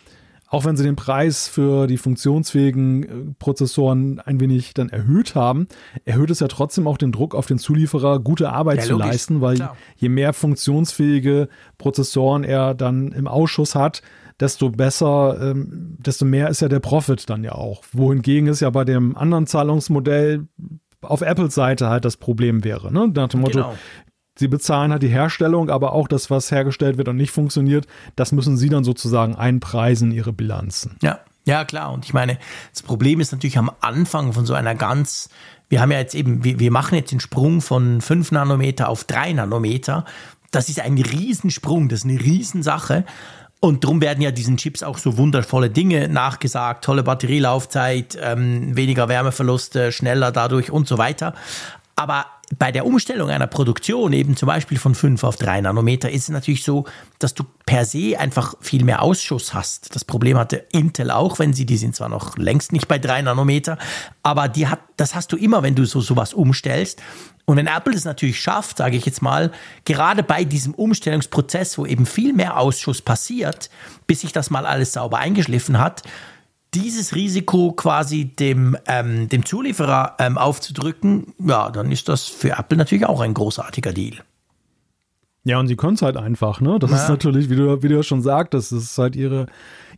auch 0.52 0.66
wenn 0.66 0.76
sie 0.76 0.84
den 0.84 0.98
Preis 0.98 1.48
für 1.48 1.88
die 1.88 1.98
funktionsfähigen 1.98 3.04
äh, 3.04 3.34
Prozessoren 3.40 4.20
ein 4.20 4.40
wenig 4.42 4.74
dann 4.74 4.90
erhöht 4.90 5.34
haben, 5.34 5.68
erhöht 6.04 6.30
es 6.30 6.42
ja 6.42 6.50
trotzdem 6.50 6.88
auch 6.88 6.98
den 6.98 7.14
Druck 7.14 7.34
auf 7.34 7.46
den 7.46 7.58
Zulieferer, 7.58 8.20
gute 8.20 8.52
Arbeit 8.52 8.80
ja, 8.80 8.84
zu 8.84 8.92
logisch, 8.92 9.08
leisten, 9.08 9.42
weil 9.42 9.56
klar. 9.56 9.78
je 9.96 10.10
mehr 10.10 10.34
funktionsfähige 10.34 11.48
Prozessoren 11.78 12.44
er 12.44 12.76
dann 12.76 13.14
im 13.14 13.28
Ausschuss 13.28 13.76
hat, 13.76 14.02
desto 14.42 14.70
besser, 14.70 15.38
ähm, 15.42 15.96
desto 16.00 16.26
mehr 16.26 16.50
ist 16.50 16.62
ja 16.62 16.68
der 16.68 16.82
Profit 16.82 17.30
dann 17.30 17.46
ja 17.46 17.54
auch. 17.54 17.84
Wohingegen 17.94 18.50
es 18.50 18.60
ja 18.60 18.70
bei 18.72 18.84
dem 18.84 19.16
anderen 19.16 19.48
Zahlungsmodell 19.48 20.48
auf 21.00 21.22
Apples 21.22 21.56
Seite 21.56 21.88
halt 21.88 22.04
das 22.04 22.18
Problem 22.18 22.66
wäre. 22.66 22.92
Ne? 22.92 23.08
Nach 23.08 23.30
dem 23.30 23.40
Motto, 23.40 23.60
genau. 23.60 23.74
Sie 24.42 24.48
bezahlen 24.48 24.92
halt 24.92 25.04
die 25.04 25.08
Herstellung, 25.08 25.70
aber 25.70 25.94
auch 25.94 26.08
das, 26.08 26.32
was 26.32 26.50
hergestellt 26.50 26.98
wird 26.98 27.08
und 27.08 27.16
nicht 27.16 27.30
funktioniert, 27.30 27.86
das 28.16 28.32
müssen 28.32 28.58
Sie 28.58 28.70
dann 28.70 28.84
sozusagen 28.84 29.36
einpreisen 29.36 30.10
in 30.10 30.18
Ihre 30.18 30.34
Bilanzen. 30.34 30.98
Ja, 31.04 31.20
ja, 31.46 31.64
klar. 31.64 31.94
Und 31.94 32.06
ich 32.06 32.14
meine, 32.14 32.40
das 32.74 32.82
Problem 32.82 33.20
ist 33.20 33.32
natürlich 33.32 33.60
am 33.60 33.70
Anfang 33.82 34.34
von 34.34 34.48
so 34.48 34.56
einer 34.56 34.74
ganz, 34.74 35.30
wir 35.70 35.80
haben 35.80 35.92
ja 35.92 36.00
jetzt 36.00 36.16
eben, 36.16 36.44
wir, 36.44 36.58
wir 36.58 36.72
machen 36.72 36.96
jetzt 36.96 37.12
den 37.12 37.20
Sprung 37.20 37.62
von 37.62 38.02
5 38.02 38.32
Nanometer 38.32 38.90
auf 38.90 39.04
3 39.04 39.34
Nanometer. 39.34 40.06
Das 40.50 40.70
ist 40.70 40.80
ein 40.80 40.98
Riesensprung, 40.98 41.88
das 41.88 42.00
ist 42.00 42.06
eine 42.06 42.20
Riesensache. 42.20 43.06
Und 43.60 43.84
darum 43.84 44.02
werden 44.02 44.24
ja 44.24 44.32
diesen 44.32 44.58
Chips 44.58 44.82
auch 44.82 44.98
so 44.98 45.18
wundervolle 45.18 45.70
Dinge 45.70 46.10
nachgesagt, 46.10 46.84
tolle 46.84 47.04
Batterielaufzeit, 47.04 48.18
ähm, 48.20 48.76
weniger 48.76 49.08
Wärmeverluste, 49.08 49.92
schneller 49.92 50.32
dadurch 50.32 50.72
und 50.72 50.88
so 50.88 50.98
weiter. 50.98 51.36
Aber 51.96 52.26
bei 52.58 52.72
der 52.72 52.86
Umstellung 52.86 53.30
einer 53.30 53.48
Produktion, 53.48 54.14
eben 54.14 54.36
zum 54.36 54.48
Beispiel 54.48 54.78
von 54.78 54.96
5 54.96 55.24
auf 55.24 55.38
3 55.38 55.62
Nanometer, 55.62 56.10
ist 56.10 56.24
es 56.24 56.30
natürlich 56.30 56.64
so, 56.64 56.86
dass 57.20 57.34
du 57.34 57.44
per 57.66 57.86
se 57.86 58.20
einfach 58.20 58.56
viel 58.60 58.84
mehr 58.84 59.02
Ausschuss 59.02 59.54
hast. 59.54 59.96
Das 59.96 60.04
Problem 60.04 60.38
hatte 60.38 60.58
Intel 60.72 61.12
auch, 61.12 61.40
wenn 61.40 61.54
sie, 61.54 61.66
die 61.66 61.78
sind 61.78 61.96
zwar 61.96 62.10
noch 62.10 62.38
längst 62.38 62.72
nicht 62.72 62.88
bei 62.88 63.00
3 63.00 63.24
Nanometer, 63.24 63.78
aber 64.24 64.48
die 64.48 64.68
hat, 64.68 64.80
das 64.98 65.16
hast 65.16 65.32
du 65.32 65.38
immer, 65.38 65.64
wenn 65.64 65.76
du 65.76 65.86
so 65.86 66.02
sowas 66.02 66.34
umstellst. 66.34 67.02
Und 67.46 67.58
wenn 67.58 67.68
Apple 67.68 67.94
es 67.94 68.06
natürlich 68.06 68.40
schafft, 68.40 68.78
sage 68.78 68.98
ich 68.98 69.06
jetzt 69.06 69.22
mal, 69.22 69.52
gerade 69.86 70.24
bei 70.24 70.44
diesem 70.44 70.74
Umstellungsprozess, 70.74 71.78
wo 71.78 71.86
eben 71.86 72.06
viel 72.06 72.34
mehr 72.34 72.58
Ausschuss 72.58 73.02
passiert, 73.02 73.70
bis 74.08 74.22
sich 74.22 74.32
das 74.32 74.50
mal 74.50 74.66
alles 74.66 74.94
sauber 74.94 75.18
eingeschliffen 75.18 75.80
hat, 75.80 76.04
dieses 76.74 77.16
Risiko 77.16 77.74
quasi 77.74 78.26
dem, 78.26 78.78
ähm, 78.88 79.28
dem 79.30 79.46
Zulieferer 79.46 80.16
ähm, 80.20 80.38
aufzudrücken, 80.38 81.34
ja, 81.40 81.70
dann 81.70 81.92
ist 81.92 82.08
das 82.08 82.28
für 82.28 82.58
Apple 82.58 82.78
natürlich 82.78 83.06
auch 83.06 83.20
ein 83.20 83.34
großartiger 83.34 83.92
Deal. 83.92 84.20
Ja, 85.44 85.60
und 85.60 85.68
sie 85.68 85.76
können 85.76 85.96
es 85.96 86.02
halt 86.02 86.18
einfach, 86.18 86.62
ne? 86.62 86.78
Das 86.80 86.92
ja. 86.92 86.98
ist 86.98 87.10
natürlich, 87.10 87.50
wie 87.50 87.56
du, 87.56 87.82
wie 87.82 87.88
du 87.88 87.96
ja 87.96 88.04
schon 88.04 88.22
sagtest, 88.22 88.72
das 88.72 88.84
ist 88.84 88.98
halt 88.98 89.16
ihre, 89.16 89.48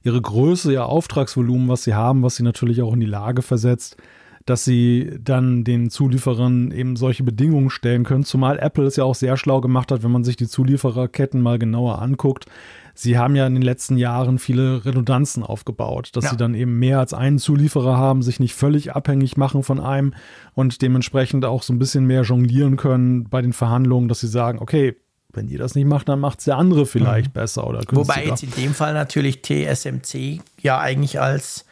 ihre 0.01 0.21
Größe, 0.21 0.71
ihr 0.71 0.85
Auftragsvolumen, 0.85 1.67
was 1.67 1.83
sie 1.83 1.93
haben, 1.93 2.23
was 2.23 2.37
sie 2.37 2.43
natürlich 2.43 2.81
auch 2.81 2.93
in 2.93 3.01
die 3.01 3.05
Lage 3.05 3.41
versetzt, 3.41 3.97
dass 4.45 4.65
sie 4.65 5.17
dann 5.21 5.63
den 5.63 5.89
Zulieferern 5.89 6.71
eben 6.71 6.95
solche 6.95 7.23
Bedingungen 7.23 7.69
stellen 7.69 8.03
können. 8.03 8.23
Zumal 8.23 8.59
Apple 8.59 8.85
es 8.85 8.95
ja 8.95 9.03
auch 9.03 9.15
sehr 9.15 9.37
schlau 9.37 9.61
gemacht 9.61 9.91
hat, 9.91 10.03
wenn 10.03 10.11
man 10.11 10.23
sich 10.23 10.35
die 10.35 10.47
Zuliefererketten 10.47 11.41
mal 11.41 11.59
genauer 11.59 12.01
anguckt 12.01 12.47
sie 12.93 13.17
haben 13.17 13.35
ja 13.35 13.47
in 13.47 13.53
den 13.53 13.63
letzten 13.63 13.97
Jahren 13.97 14.39
viele 14.39 14.85
Redundanzen 14.85 15.43
aufgebaut, 15.43 16.11
dass 16.13 16.25
ja. 16.25 16.29
sie 16.31 16.37
dann 16.37 16.53
eben 16.53 16.79
mehr 16.79 16.99
als 16.99 17.13
einen 17.13 17.39
Zulieferer 17.39 17.97
haben, 17.97 18.21
sich 18.21 18.39
nicht 18.39 18.53
völlig 18.53 18.95
abhängig 18.95 19.37
machen 19.37 19.63
von 19.63 19.79
einem 19.79 20.13
und 20.53 20.81
dementsprechend 20.81 21.45
auch 21.45 21.63
so 21.63 21.73
ein 21.73 21.79
bisschen 21.79 22.05
mehr 22.05 22.21
jonglieren 22.21 22.77
können 22.77 23.29
bei 23.29 23.41
den 23.41 23.53
Verhandlungen, 23.53 24.07
dass 24.07 24.19
sie 24.19 24.27
sagen, 24.27 24.59
okay, 24.59 24.95
wenn 25.31 25.47
ihr 25.47 25.57
das 25.57 25.73
nicht 25.73 25.85
macht, 25.85 26.09
dann 26.09 26.19
macht 26.19 26.39
es 26.39 26.45
der 26.45 26.57
andere 26.57 26.85
vielleicht 26.85 27.29
mhm. 27.29 27.33
besser 27.33 27.67
oder 27.67 27.79
günstiger. 27.79 28.01
Wobei 28.01 28.25
jetzt 28.25 28.43
in 28.43 28.51
dem 28.51 28.73
Fall 28.73 28.93
natürlich 28.93 29.41
TSMC 29.41 30.41
ja 30.61 30.79
eigentlich 30.79 31.19
als 31.19 31.65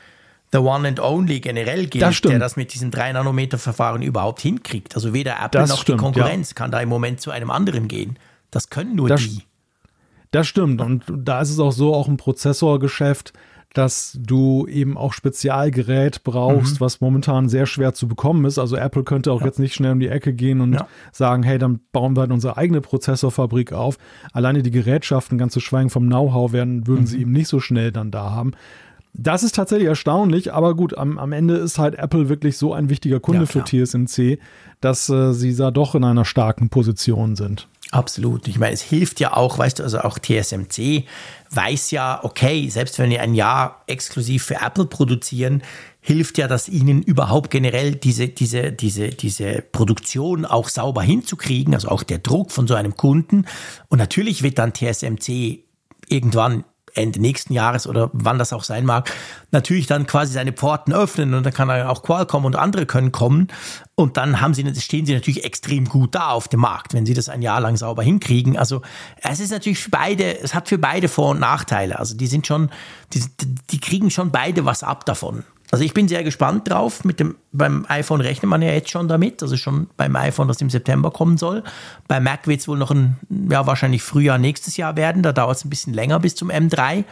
the 0.52 0.60
one 0.60 0.88
and 0.88 1.00
only 1.00 1.40
generell 1.40 1.88
gilt, 1.88 2.04
das 2.04 2.22
der 2.22 2.40
das 2.40 2.56
mit 2.56 2.74
diesem 2.74 2.92
3-Nanometer-Verfahren 2.92 4.02
überhaupt 4.02 4.42
hinkriegt. 4.42 4.96
Also 4.96 5.14
weder 5.14 5.38
Apple 5.44 5.62
das 5.62 5.70
noch 5.70 5.82
stimmt, 5.82 6.00
die 6.00 6.04
Konkurrenz 6.04 6.50
ja. 6.50 6.56
kann 6.56 6.72
da 6.72 6.82
im 6.82 6.90
Moment 6.90 7.22
zu 7.22 7.32
einem 7.32 7.52
anderen 7.52 7.88
gehen. 7.88 8.18
Das 8.52 8.70
können 8.70 8.96
nur 8.96 9.08
das, 9.08 9.22
die. 9.22 9.44
Das 10.32 10.48
stimmt. 10.48 10.82
Und 10.82 11.04
da 11.08 11.42
ist 11.42 11.50
es 11.50 11.60
auch 11.60 11.72
so, 11.72 11.94
auch 11.94 12.08
ein 12.08 12.18
Prozessorgeschäft, 12.18 13.34
dass 13.74 14.18
du 14.20 14.68
eben 14.68 14.98
auch 14.98 15.14
Spezialgerät 15.14 16.24
brauchst, 16.24 16.76
mhm. 16.76 16.80
was 16.82 17.00
momentan 17.00 17.48
sehr 17.48 17.66
schwer 17.66 17.94
zu 17.94 18.08
bekommen 18.08 18.44
ist. 18.44 18.60
Also 18.60 18.76
Apple 18.76 19.04
könnte 19.04 19.32
auch 19.32 19.40
ja. 19.40 19.48
jetzt 19.48 19.60
nicht 19.60 19.74
schnell 19.74 19.94
um 19.94 20.02
die 20.02 20.10
Ecke 20.10 20.34
gehen 20.34 20.60
und 20.60 20.74
ja. 20.74 20.88
sagen, 21.14 21.44
hey, 21.44 21.58
dann 21.58 21.80
bauen 21.94 22.16
wir 22.18 22.22
halt 22.22 22.32
unsere 22.32 22.58
eigene 22.58 22.82
Prozessorfabrik 22.82 23.72
auf. 23.72 23.98
Alleine 24.34 24.62
die 24.62 24.72
Gerätschaften, 24.72 25.38
ganz 25.38 25.54
zu 25.54 25.62
schweigen 25.62 25.90
vom 25.90 26.08
Know-how, 26.08 26.52
würden 26.52 26.84
mhm. 26.86 27.06
sie 27.06 27.22
eben 27.22 27.32
nicht 27.32 27.48
so 27.48 27.62
schnell 27.62 27.94
dann 27.94 28.12
da 28.12 28.32
haben. 28.32 28.52
Das 29.14 29.44
ist 29.44 29.56
tatsächlich 29.56 29.88
erstaunlich, 29.88 30.54
aber 30.54 30.74
gut, 30.76 30.98
am, 30.98 31.18
am 31.18 31.34
Ende 31.34 31.56
ist 31.56 31.78
halt 31.78 31.96
Apple 31.96 32.30
wirklich 32.30 32.58
so 32.58 32.74
ein 32.74 32.90
wichtiger 32.90 33.20
Kunde 33.20 33.42
ja, 33.42 33.46
für 33.46 33.64
TSMC, 33.64 34.40
dass 34.80 35.10
äh, 35.10 35.34
sie 35.34 35.56
da 35.56 35.70
doch 35.70 35.96
in 35.96 36.04
einer 36.04 36.24
starken 36.24 36.70
Position 36.70 37.36
sind. 37.36 37.68
Absolut. 37.92 38.48
Ich 38.48 38.58
meine, 38.58 38.72
es 38.72 38.82
hilft 38.82 39.20
ja 39.20 39.36
auch, 39.36 39.58
weißt 39.58 39.80
du, 39.80 39.84
also 39.84 40.00
auch 40.00 40.18
TSMC 40.18 41.04
weiß 41.50 41.92
ja, 41.92 42.22
okay, 42.24 42.70
selbst 42.70 42.98
wenn 43.00 43.10
wir 43.10 43.22
ein 43.22 43.36
Jahr 43.36 43.84
exklusiv 43.88 44.46
für 44.46 44.62
Apple 44.62 44.86
produzieren, 44.86 45.62
hilft 46.00 46.38
ja 46.38 46.48
das 46.48 46.70
ihnen 46.70 47.04
überhaupt 47.04 47.52
generell 47.52 47.96
diese, 47.96 48.30
diese, 48.30 48.72
diese, 48.72 49.10
diese 49.10 49.62
Produktion 49.74 50.46
auch 50.46 50.70
sauber 50.70 51.04
hinzukriegen, 51.04 51.74
also 51.74 51.90
auch 51.90 52.04
der 52.04 52.20
Druck 52.20 52.52
von 52.52 52.66
so 52.66 52.76
einem 52.76 52.96
Kunden. 52.96 53.46
Und 53.90 53.98
natürlich 53.98 54.42
wird 54.42 54.58
dann 54.58 54.74
TSMC 54.74 55.66
irgendwann 56.08 56.64
Ende 56.94 57.20
nächsten 57.20 57.54
Jahres 57.54 57.88
oder 57.88 58.10
wann 58.14 58.40
das 58.40 58.54
auch 58.54 58.64
sein 58.64 58.86
mag, 58.86 59.12
natürlich 59.52 59.88
dann 59.88 60.08
quasi 60.08 60.34
seine 60.34 60.54
Pforten 60.54 60.94
öffnen 60.94 61.34
und 61.34 61.46
dann 61.46 61.54
kann 61.54 61.70
er 61.70 61.90
auch 61.90 62.04
Qualcomm 62.04 62.46
und 62.46 62.56
andere 62.56 62.86
können 62.86 63.12
kommen 63.12 63.48
und 63.96 64.18
dann 64.18 64.42
haben 64.42 64.54
sie, 64.54 64.64
stehen 64.80 65.06
sie 65.06 65.14
natürlich 65.14 65.44
extrem 65.44 65.86
gut 65.86 66.16
da 66.16 66.30
auf 66.30 66.48
dem 66.48 66.62
Markt, 66.62 66.94
wenn 66.94 67.06
sie 67.06 67.14
das 67.14 67.30
ein 67.30 67.42
Jahr 67.42 67.62
lang 67.62 67.78
sauber 67.78 68.04
hinkriegen. 68.04 68.58
Also 68.58 68.82
es 69.22 69.40
ist 69.40 69.52
natürlich 69.52 69.80
für 69.80 69.92
beide, 69.92 70.40
es 70.40 70.54
hat 70.54 70.70
für 70.70 70.78
beide 70.78 71.08
Vor- 71.08 71.30
und 71.30 71.40
Nachteile. 71.40 72.00
Also 72.00 72.16
die 72.16 72.28
sind 72.28 72.48
schon, 72.48 72.70
die, 73.14 73.24
die 73.70 73.80
kriegen 73.80 74.10
schon 74.10 74.32
beide 74.32 74.66
was 74.66 74.84
ab 74.84 75.06
davon. 75.06 75.44
Also 75.72 75.86
ich 75.86 75.94
bin 75.94 76.08
sehr 76.10 76.24
gespannt 76.24 76.70
drauf. 76.70 77.06
Mit 77.06 77.20
dem, 77.20 77.38
beim 77.54 77.86
iPhone 77.88 78.22
rechnet 78.22 78.50
man 78.50 78.62
ja 78.62 78.72
jetzt 78.72 78.90
schon 78.90 79.08
damit, 79.08 79.42
also 79.42 79.56
schon 79.56 79.88
beim 79.96 80.16
iPhone, 80.18 80.50
das 80.50 80.62
im 80.62 80.70
September 80.70 81.12
kommen 81.12 81.38
soll. 81.38 81.64
Bei 82.08 82.20
Mac 82.20 82.48
wird 82.48 82.60
es 82.60 82.68
wohl 82.68 82.78
noch 82.78 82.92
ein, 82.92 83.18
ja, 83.50 83.66
wahrscheinlich 83.66 84.04
Frühjahr 84.04 84.38
nächstes 84.38 84.76
Jahr 84.78 84.98
werden. 84.98 85.24
Da 85.24 85.32
dauert 85.32 85.58
es 85.58 85.66
ein 85.66 85.70
bisschen 85.70 85.94
länger 85.94 86.20
bis 86.20 86.36
zum 86.36 86.52
M3. 86.52 87.06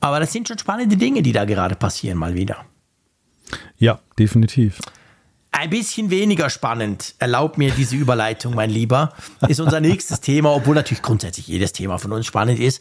Aber 0.00 0.20
das 0.20 0.32
sind 0.32 0.48
schon 0.48 0.58
spannende 0.58 0.96
Dinge, 0.96 1.22
die 1.22 1.32
da 1.32 1.44
gerade 1.44 1.76
passieren, 1.76 2.18
mal 2.18 2.34
wieder. 2.34 2.66
Ja, 3.78 4.00
definitiv. 4.18 4.80
Ein 5.52 5.70
bisschen 5.70 6.10
weniger 6.10 6.50
spannend, 6.50 7.14
erlaubt 7.20 7.58
mir 7.58 7.70
diese 7.70 7.94
Überleitung, 7.94 8.56
mein 8.56 8.70
Lieber, 8.70 9.12
ist 9.46 9.60
unser 9.60 9.80
nächstes 9.80 10.20
Thema, 10.20 10.52
obwohl 10.52 10.74
natürlich 10.74 11.00
grundsätzlich 11.00 11.46
jedes 11.46 11.72
Thema 11.72 11.98
von 11.98 12.10
uns 12.10 12.26
spannend 12.26 12.58
ist. 12.58 12.80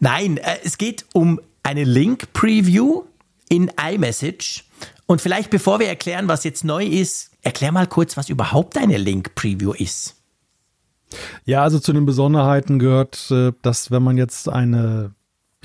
Nein, 0.00 0.38
äh, 0.38 0.56
es 0.64 0.78
geht 0.78 1.04
um 1.12 1.38
eine 1.62 1.84
Link-Preview 1.84 3.02
in 3.48 3.70
iMessage. 3.80 4.64
Und 5.06 5.20
vielleicht 5.20 5.50
bevor 5.50 5.80
wir 5.80 5.88
erklären, 5.88 6.28
was 6.28 6.44
jetzt 6.44 6.64
neu 6.64 6.84
ist, 6.84 7.30
erklär 7.42 7.72
mal 7.72 7.86
kurz, 7.86 8.16
was 8.16 8.28
überhaupt 8.28 8.76
eine 8.78 8.96
Link-Preview 8.96 9.72
ist. 9.72 10.16
Ja, 11.44 11.62
also 11.62 11.78
zu 11.78 11.92
den 11.92 12.06
Besonderheiten 12.06 12.78
gehört, 12.78 13.30
äh, 13.30 13.52
dass 13.62 13.90
wenn 13.90 14.02
man 14.02 14.16
jetzt 14.16 14.48
eine 14.48 15.14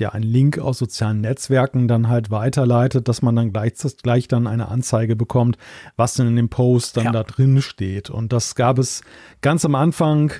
ja, 0.00 0.08
einen 0.10 0.24
Link 0.24 0.58
aus 0.58 0.78
sozialen 0.78 1.20
Netzwerken 1.20 1.86
dann 1.86 2.08
halt 2.08 2.30
weiterleitet, 2.30 3.06
dass 3.06 3.22
man 3.22 3.36
dann 3.36 3.52
gleich, 3.52 3.74
gleich 4.02 4.26
dann 4.26 4.46
eine 4.46 4.68
Anzeige 4.68 5.14
bekommt, 5.14 5.58
was 5.96 6.14
denn 6.14 6.26
in 6.26 6.36
dem 6.36 6.48
Post 6.48 6.96
dann 6.96 7.04
ja. 7.04 7.12
da 7.12 7.22
drin 7.22 7.62
steht. 7.62 8.10
Und 8.10 8.32
das 8.32 8.54
gab 8.54 8.78
es 8.78 9.02
ganz 9.42 9.64
am 9.64 9.74
Anfang, 9.74 10.32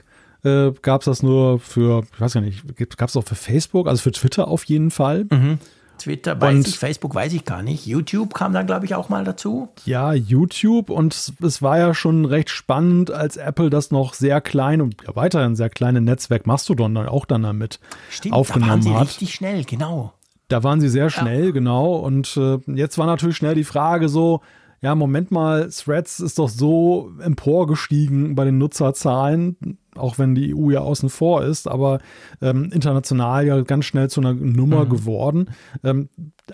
äh, 0.43 0.73
gab 0.83 1.03
es 1.03 1.05
das 1.05 1.23
nur 1.23 1.61
für, 1.61 2.05
ich 2.13 2.21
weiß 2.21 2.35
ja 2.35 2.41
nicht, 2.41 2.65
gab 2.97 3.11
es 3.11 3.17
auch 3.17 3.25
für 3.25 3.35
Facebook, 3.35 3.87
also 3.87 4.03
für 4.03 4.13
Twitter 4.13 4.49
auf 4.49 4.65
jeden 4.65 4.91
Fall. 4.91 5.27
Mhm. 5.31 5.59
Twitter 6.01 6.41
weiß 6.41 6.55
und, 6.55 6.69
ich, 6.69 6.79
Facebook 6.79 7.15
weiß 7.15 7.33
ich 7.33 7.45
gar 7.45 7.63
nicht. 7.63 7.87
YouTube 7.87 8.35
kam 8.35 8.53
dann, 8.53 8.67
glaube 8.67 8.87
ich, 8.87 8.95
auch 8.95 9.09
mal 9.09 9.25
dazu. 9.25 9.69
Ja, 9.85 10.13
YouTube 10.13 10.91
und 10.91 11.33
es 11.43 11.63
war 11.63 11.79
ja 11.79 11.95
schon 11.95 12.25
recht 12.25 12.51
spannend, 12.51 13.11
als 13.11 13.37
Apple 13.37 13.71
das 13.71 13.91
noch 13.91 14.15
sehr 14.15 14.41
klein 14.41 14.81
und 14.81 14.97
ja, 15.07 15.15
weiterhin 15.17 15.57
sehr 15.57 15.71
kleine 15.71 16.01
Netzwerk 16.01 16.47
Mastodon 16.47 16.95
dann 16.95 17.09
auch 17.09 17.25
dann 17.25 17.43
damit 17.43 17.81
Stimmt, 18.11 18.35
aufgenommen 18.35 18.69
da 18.69 18.75
waren 18.75 18.83
sie 18.83 18.95
hat. 18.95 19.09
Richtig 19.09 19.35
schnell, 19.35 19.65
genau. 19.65 20.13
Da 20.49 20.65
waren 20.65 20.81
sie 20.81 20.89
sehr 20.89 21.11
schnell, 21.11 21.47
ja. 21.47 21.51
genau. 21.53 21.95
Und 21.95 22.37
äh, 22.37 22.59
jetzt 22.67 22.99
war 22.99 23.07
natürlich 23.07 23.37
schnell 23.37 23.55
die 23.55 23.65
Frage 23.65 24.09
so, 24.09 24.41
ja, 24.83 24.95
Moment 24.95 25.31
mal, 25.31 25.69
Threads 25.69 26.21
ist 26.21 26.39
doch 26.39 26.49
so 26.49 27.13
emporgestiegen 27.21 28.35
bei 28.35 28.47
den 28.47 28.57
Nutzerzahlen, 28.57 29.79
auch 29.95 30.19
wenn 30.19 30.35
die 30.35 30.55
EU 30.55 30.71
ja 30.71 30.81
außen 30.81 31.11
vor 31.11 31.45
ist, 31.45 31.69
aber 31.69 31.99
ähm, 32.41 32.71
international 32.73 33.47
ja 33.47 33.61
ganz 33.61 33.85
schnell 33.85 34.09
zu 34.09 34.23
einer 34.23 34.33
Nummer 34.33 34.87
mhm. 34.87 34.89
geworden. 34.89 35.51
Ähm, 35.85 36.09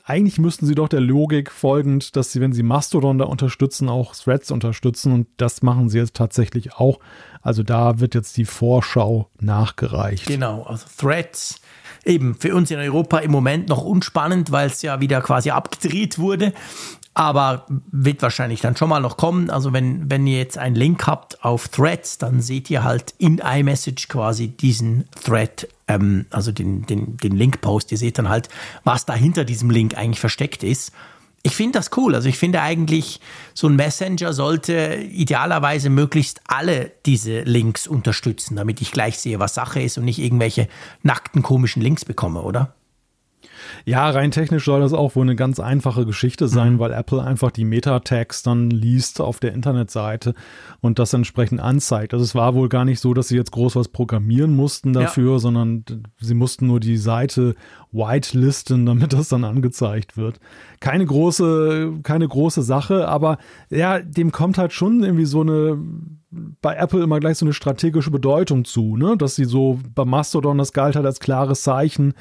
eigentlich 0.04 0.40
müssten 0.40 0.66
sie 0.66 0.74
doch 0.74 0.88
der 0.88 1.00
Logik 1.00 1.52
folgend, 1.52 2.16
dass 2.16 2.32
sie, 2.32 2.40
wenn 2.40 2.52
sie 2.52 2.64
Mastodon 2.64 3.18
da 3.18 3.26
unterstützen, 3.26 3.88
auch 3.88 4.16
Threads 4.16 4.50
unterstützen 4.50 5.12
und 5.12 5.28
das 5.36 5.62
machen 5.62 5.88
sie 5.88 5.98
jetzt 5.98 6.16
tatsächlich 6.16 6.74
auch. 6.74 6.98
Also 7.42 7.62
da 7.62 8.00
wird 8.00 8.16
jetzt 8.16 8.36
die 8.36 8.44
Vorschau 8.44 9.30
nachgereicht. 9.40 10.26
Genau, 10.26 10.64
also 10.64 10.84
Threads 10.98 11.60
eben 12.04 12.34
für 12.34 12.56
uns 12.56 12.72
in 12.72 12.78
Europa 12.78 13.18
im 13.18 13.30
Moment 13.30 13.68
noch 13.68 13.84
unspannend, 13.84 14.50
weil 14.50 14.66
es 14.66 14.82
ja 14.82 15.00
wieder 15.00 15.20
quasi 15.20 15.50
abgedreht 15.50 16.18
wurde 16.18 16.52
aber 17.16 17.64
wird 17.90 18.20
wahrscheinlich 18.20 18.60
dann 18.60 18.76
schon 18.76 18.90
mal 18.90 19.00
noch 19.00 19.16
kommen. 19.16 19.48
Also 19.48 19.72
wenn, 19.72 20.10
wenn 20.10 20.26
ihr 20.26 20.36
jetzt 20.36 20.58
einen 20.58 20.76
Link 20.76 21.06
habt 21.06 21.42
auf 21.42 21.68
Threads, 21.68 22.18
dann 22.18 22.42
seht 22.42 22.68
ihr 22.68 22.84
halt 22.84 23.14
in 23.16 23.38
iMessage 23.38 24.08
quasi 24.08 24.48
diesen 24.48 25.06
Thread, 25.24 25.66
ähm, 25.88 26.26
also 26.28 26.52
den, 26.52 26.84
den, 26.84 27.16
den 27.16 27.34
Link-Post. 27.34 27.90
Ihr 27.90 27.96
seht 27.96 28.18
dann 28.18 28.28
halt, 28.28 28.50
was 28.84 29.06
da 29.06 29.14
hinter 29.14 29.46
diesem 29.46 29.70
Link 29.70 29.96
eigentlich 29.96 30.20
versteckt 30.20 30.62
ist. 30.62 30.92
Ich 31.42 31.56
finde 31.56 31.78
das 31.78 31.90
cool. 31.96 32.14
Also 32.14 32.28
ich 32.28 32.36
finde 32.36 32.60
eigentlich, 32.60 33.18
so 33.54 33.66
ein 33.66 33.76
Messenger 33.76 34.34
sollte 34.34 34.96
idealerweise 34.96 35.88
möglichst 35.88 36.42
alle 36.46 36.92
diese 37.06 37.40
Links 37.44 37.86
unterstützen, 37.86 38.56
damit 38.56 38.82
ich 38.82 38.92
gleich 38.92 39.18
sehe, 39.18 39.38
was 39.38 39.54
Sache 39.54 39.80
ist 39.80 39.96
und 39.96 40.04
nicht 40.04 40.18
irgendwelche 40.18 40.68
nackten 41.02 41.42
komischen 41.42 41.80
Links 41.80 42.04
bekomme, 42.04 42.42
oder? 42.42 42.74
Ja, 43.84 44.10
rein 44.10 44.30
technisch 44.30 44.64
soll 44.64 44.80
das 44.80 44.92
auch 44.92 45.14
wohl 45.14 45.22
eine 45.22 45.36
ganz 45.36 45.60
einfache 45.60 46.06
Geschichte 46.06 46.48
sein, 46.48 46.74
mhm. 46.74 46.78
weil 46.78 46.92
Apple 46.92 47.22
einfach 47.22 47.50
die 47.50 47.64
Meta-Tags 47.64 48.42
dann 48.42 48.70
liest 48.70 49.20
auf 49.20 49.38
der 49.38 49.52
Internetseite 49.52 50.34
und 50.80 50.98
das 50.98 51.12
entsprechend 51.12 51.60
anzeigt. 51.60 52.12
Also 52.12 52.24
es 52.24 52.34
war 52.34 52.54
wohl 52.54 52.68
gar 52.68 52.84
nicht 52.84 53.00
so, 53.00 53.14
dass 53.14 53.28
sie 53.28 53.36
jetzt 53.36 53.52
groß 53.52 53.76
was 53.76 53.88
programmieren 53.88 54.54
mussten 54.56 54.92
dafür, 54.92 55.34
ja. 55.34 55.38
sondern 55.38 55.84
sie 56.18 56.34
mussten 56.34 56.66
nur 56.66 56.80
die 56.80 56.96
Seite 56.96 57.54
whitelisten, 57.92 58.86
damit 58.86 59.12
das 59.12 59.28
dann 59.28 59.44
angezeigt 59.44 60.16
wird. 60.16 60.40
Keine 60.80 61.06
große, 61.06 62.00
keine 62.02 62.26
große 62.26 62.62
Sache, 62.62 63.08
aber 63.08 63.38
ja, 63.70 64.00
dem 64.00 64.32
kommt 64.32 64.58
halt 64.58 64.72
schon 64.72 65.02
irgendwie 65.02 65.26
so 65.26 65.42
eine 65.42 65.78
bei 66.60 66.74
Apple 66.74 67.02
immer 67.02 67.20
gleich 67.20 67.38
so 67.38 67.46
eine 67.46 67.54
strategische 67.54 68.10
Bedeutung 68.10 68.64
zu, 68.64 68.96
ne? 68.96 69.16
Dass 69.16 69.36
sie 69.36 69.44
so 69.44 69.78
bei 69.94 70.04
Mastodon 70.04 70.58
das 70.58 70.72
galt 70.72 70.96
halt 70.96 71.06
als 71.06 71.20
klares 71.20 71.62
Zeichen, 71.62 72.14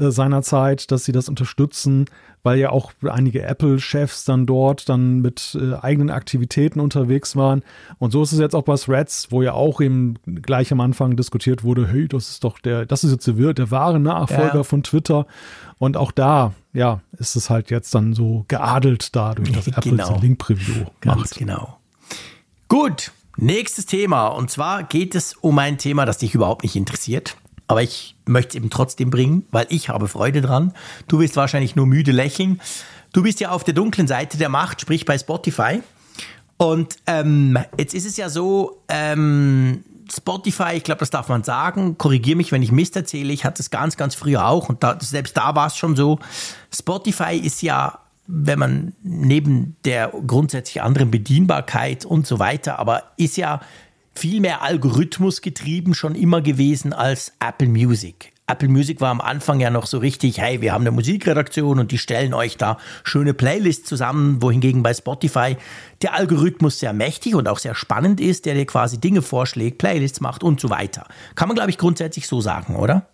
äh, 0.00 0.10
seinerzeit, 0.10 0.90
dass 0.90 1.04
sie 1.04 1.12
das 1.12 1.28
unterstützen, 1.28 2.06
weil 2.42 2.58
ja 2.58 2.70
auch 2.70 2.92
einige 3.08 3.42
Apple-Chefs 3.42 4.24
dann 4.24 4.46
dort 4.46 4.88
dann 4.88 5.20
mit 5.20 5.56
äh, 5.60 5.74
eigenen 5.74 6.10
Aktivitäten 6.10 6.80
unterwegs 6.80 7.36
waren. 7.36 7.62
Und 7.98 8.10
so 8.10 8.22
ist 8.22 8.32
es 8.32 8.38
jetzt 8.38 8.54
auch 8.54 8.62
bei 8.62 8.76
Threads, 8.76 9.28
wo 9.30 9.42
ja 9.42 9.52
auch 9.52 9.80
eben 9.80 10.14
gleich 10.24 10.72
am 10.72 10.80
Anfang 10.80 11.16
diskutiert 11.16 11.64
wurde, 11.64 11.86
hey, 11.86 12.08
das 12.08 12.30
ist 12.30 12.44
doch 12.44 12.58
der, 12.58 12.86
das 12.86 13.04
ist 13.04 13.12
jetzt 13.12 13.26
der, 13.26 13.54
der 13.54 13.70
wahre 13.70 14.00
Nachfolger 14.00 14.56
ja. 14.56 14.62
von 14.62 14.82
Twitter. 14.82 15.26
Und 15.78 15.96
auch 15.96 16.12
da, 16.12 16.54
ja, 16.72 17.00
ist 17.18 17.36
es 17.36 17.50
halt 17.50 17.70
jetzt 17.70 17.94
dann 17.94 18.14
so 18.14 18.44
geadelt 18.48 19.14
dadurch, 19.14 19.52
dass 19.52 19.66
Apple 19.66 19.92
genau. 19.92 20.18
Link-Preview 20.18 20.84
macht. 20.84 21.00
Ganz 21.00 21.30
genau. 21.30 21.78
Gut, 22.68 23.12
nächstes 23.36 23.86
Thema. 23.86 24.28
Und 24.28 24.50
zwar 24.50 24.82
geht 24.84 25.14
es 25.14 25.34
um 25.34 25.58
ein 25.58 25.76
Thema, 25.78 26.06
das 26.06 26.18
dich 26.18 26.34
überhaupt 26.34 26.62
nicht 26.62 26.76
interessiert 26.76 27.36
aber 27.70 27.84
ich 27.84 28.16
möchte 28.26 28.48
es 28.50 28.54
eben 28.56 28.68
trotzdem 28.68 29.10
bringen, 29.10 29.46
weil 29.52 29.64
ich 29.68 29.90
habe 29.90 30.08
Freude 30.08 30.40
dran. 30.40 30.72
Du 31.06 31.20
wirst 31.20 31.36
wahrscheinlich 31.36 31.76
nur 31.76 31.86
müde 31.86 32.10
lächeln. 32.10 32.60
Du 33.12 33.22
bist 33.22 33.38
ja 33.38 33.50
auf 33.50 33.62
der 33.62 33.74
dunklen 33.74 34.08
Seite 34.08 34.38
der 34.38 34.48
Macht, 34.48 34.80
sprich 34.80 35.04
bei 35.04 35.16
Spotify. 35.16 35.80
Und 36.56 36.96
ähm, 37.06 37.56
jetzt 37.78 37.94
ist 37.94 38.06
es 38.06 38.16
ja 38.16 38.28
so, 38.28 38.82
ähm, 38.88 39.84
Spotify, 40.12 40.72
ich 40.74 40.82
glaube, 40.82 40.98
das 40.98 41.10
darf 41.10 41.28
man 41.28 41.44
sagen, 41.44 41.96
korrigiere 41.96 42.36
mich, 42.36 42.50
wenn 42.50 42.64
ich 42.64 42.72
Mist 42.72 42.96
erzähle, 42.96 43.32
ich 43.32 43.44
hatte 43.44 43.62
es 43.62 43.70
ganz, 43.70 43.96
ganz 43.96 44.16
früher 44.16 44.48
auch 44.48 44.68
und 44.68 44.82
da, 44.82 44.98
selbst 45.00 45.36
da 45.36 45.54
war 45.54 45.68
es 45.68 45.76
schon 45.76 45.94
so. 45.94 46.18
Spotify 46.74 47.36
ist 47.36 47.62
ja, 47.62 48.00
wenn 48.26 48.58
man 48.58 48.94
neben 49.04 49.76
der 49.84 50.12
grundsätzlich 50.26 50.82
anderen 50.82 51.12
Bedienbarkeit 51.12 52.04
und 52.04 52.26
so 52.26 52.40
weiter, 52.40 52.80
aber 52.80 53.04
ist 53.16 53.36
ja 53.36 53.60
viel 54.14 54.40
mehr 54.40 54.62
Algorithmus 54.62 55.40
getrieben 55.40 55.94
schon 55.94 56.14
immer 56.14 56.42
gewesen 56.42 56.92
als 56.92 57.32
Apple 57.40 57.68
Music. 57.68 58.32
Apple 58.50 58.68
Music 58.68 59.00
war 59.00 59.10
am 59.10 59.20
Anfang 59.20 59.60
ja 59.60 59.70
noch 59.70 59.86
so 59.86 59.98
richtig, 59.98 60.40
hey, 60.40 60.60
wir 60.60 60.72
haben 60.72 60.82
eine 60.82 60.90
Musikredaktion 60.90 61.78
und 61.78 61.92
die 61.92 61.98
stellen 61.98 62.34
euch 62.34 62.56
da 62.56 62.78
schöne 63.04 63.32
Playlists 63.32 63.88
zusammen, 63.88 64.42
wohingegen 64.42 64.82
bei 64.82 64.92
Spotify 64.92 65.56
der 66.02 66.14
Algorithmus 66.14 66.80
sehr 66.80 66.92
mächtig 66.92 67.36
und 67.36 67.46
auch 67.46 67.58
sehr 67.58 67.76
spannend 67.76 68.20
ist, 68.20 68.46
der 68.46 68.54
dir 68.54 68.66
quasi 68.66 68.98
Dinge 68.98 69.22
vorschlägt, 69.22 69.78
Playlists 69.78 70.20
macht 70.20 70.42
und 70.42 70.60
so 70.60 70.68
weiter. 70.68 71.06
Kann 71.36 71.48
man, 71.48 71.54
glaube 71.54 71.70
ich, 71.70 71.78
grundsätzlich 71.78 72.26
so 72.26 72.40
sagen, 72.40 72.74
oder? 72.74 73.08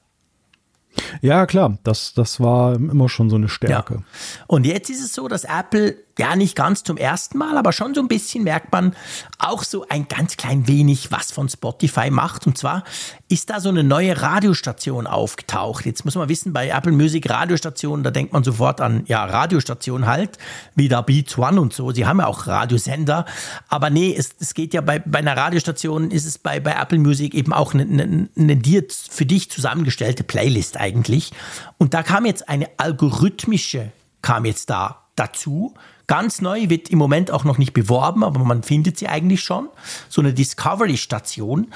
Ja, 1.20 1.44
klar, 1.44 1.78
das, 1.84 2.14
das 2.14 2.40
war 2.40 2.74
immer 2.74 3.10
schon 3.10 3.28
so 3.28 3.36
eine 3.36 3.50
Stärke. 3.50 3.94
Ja. 3.94 4.02
Und 4.46 4.64
jetzt 4.64 4.88
ist 4.88 5.04
es 5.04 5.12
so, 5.12 5.28
dass 5.28 5.44
Apple 5.44 5.96
ja 6.18 6.36
nicht 6.36 6.56
ganz 6.56 6.82
zum 6.82 6.96
ersten 6.96 7.38
Mal, 7.38 7.58
aber 7.58 7.72
schon 7.72 7.94
so 7.94 8.00
ein 8.00 8.08
bisschen 8.08 8.44
merkt 8.44 8.72
man 8.72 8.94
auch 9.38 9.62
so 9.62 9.86
ein 9.88 10.08
ganz 10.08 10.36
klein 10.36 10.66
wenig, 10.66 11.12
was 11.12 11.30
von 11.30 11.48
Spotify 11.48 12.10
macht. 12.10 12.46
Und 12.46 12.56
zwar 12.56 12.84
ist 13.28 13.50
da 13.50 13.60
so 13.60 13.68
eine 13.68 13.84
neue 13.84 14.20
Radiostation 14.20 15.06
aufgetaucht. 15.06 15.84
Jetzt 15.84 16.04
muss 16.04 16.14
man 16.14 16.28
wissen, 16.28 16.52
bei 16.52 16.68
Apple 16.68 16.92
Music 16.92 17.28
Radiostationen, 17.28 18.02
da 18.02 18.10
denkt 18.10 18.32
man 18.32 18.44
sofort 18.44 18.80
an, 18.80 19.04
ja, 19.06 19.24
Radiostationen 19.24 20.06
halt, 20.06 20.38
wie 20.74 20.88
da 20.88 21.02
Beats 21.02 21.36
One 21.36 21.60
und 21.60 21.72
so. 21.72 21.90
Sie 21.90 22.06
haben 22.06 22.20
ja 22.20 22.26
auch 22.26 22.46
Radiosender. 22.46 23.26
Aber 23.68 23.90
nee, 23.90 24.14
es, 24.16 24.30
es 24.40 24.54
geht 24.54 24.72
ja 24.72 24.80
bei, 24.80 24.98
bei 25.00 25.18
einer 25.18 25.36
Radiostation, 25.36 26.10
ist 26.10 26.24
es 26.24 26.38
bei, 26.38 26.60
bei 26.60 26.72
Apple 26.72 26.98
Music 26.98 27.34
eben 27.34 27.52
auch 27.52 27.74
eine, 27.74 27.82
eine, 27.82 28.28
eine 28.36 28.56
dir 28.56 28.84
für 29.10 29.26
dich 29.26 29.50
zusammengestellte 29.50 30.24
Playlist 30.24 30.78
eigentlich. 30.78 31.32
Und 31.78 31.94
da 31.94 32.02
kam 32.02 32.24
jetzt 32.24 32.48
eine 32.48 32.68
algorithmische, 32.78 33.92
kam 34.22 34.44
jetzt 34.44 34.70
da 34.70 35.02
dazu, 35.16 35.74
Ganz 36.06 36.40
neu 36.40 36.68
wird 36.68 36.88
im 36.90 36.98
Moment 36.98 37.30
auch 37.30 37.44
noch 37.44 37.58
nicht 37.58 37.72
beworben, 37.72 38.22
aber 38.22 38.40
man 38.40 38.62
findet 38.62 38.98
sie 38.98 39.08
eigentlich 39.08 39.42
schon. 39.42 39.68
So 40.08 40.20
eine 40.20 40.32
Discovery-Station. 40.32 41.68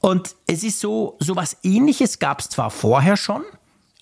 Und 0.00 0.34
es 0.46 0.64
ist 0.64 0.80
so, 0.80 1.16
so 1.20 1.36
was 1.36 1.56
ähnliches 1.62 2.18
gab 2.18 2.40
es 2.40 2.48
zwar 2.48 2.70
vorher 2.70 3.16
schon, 3.16 3.42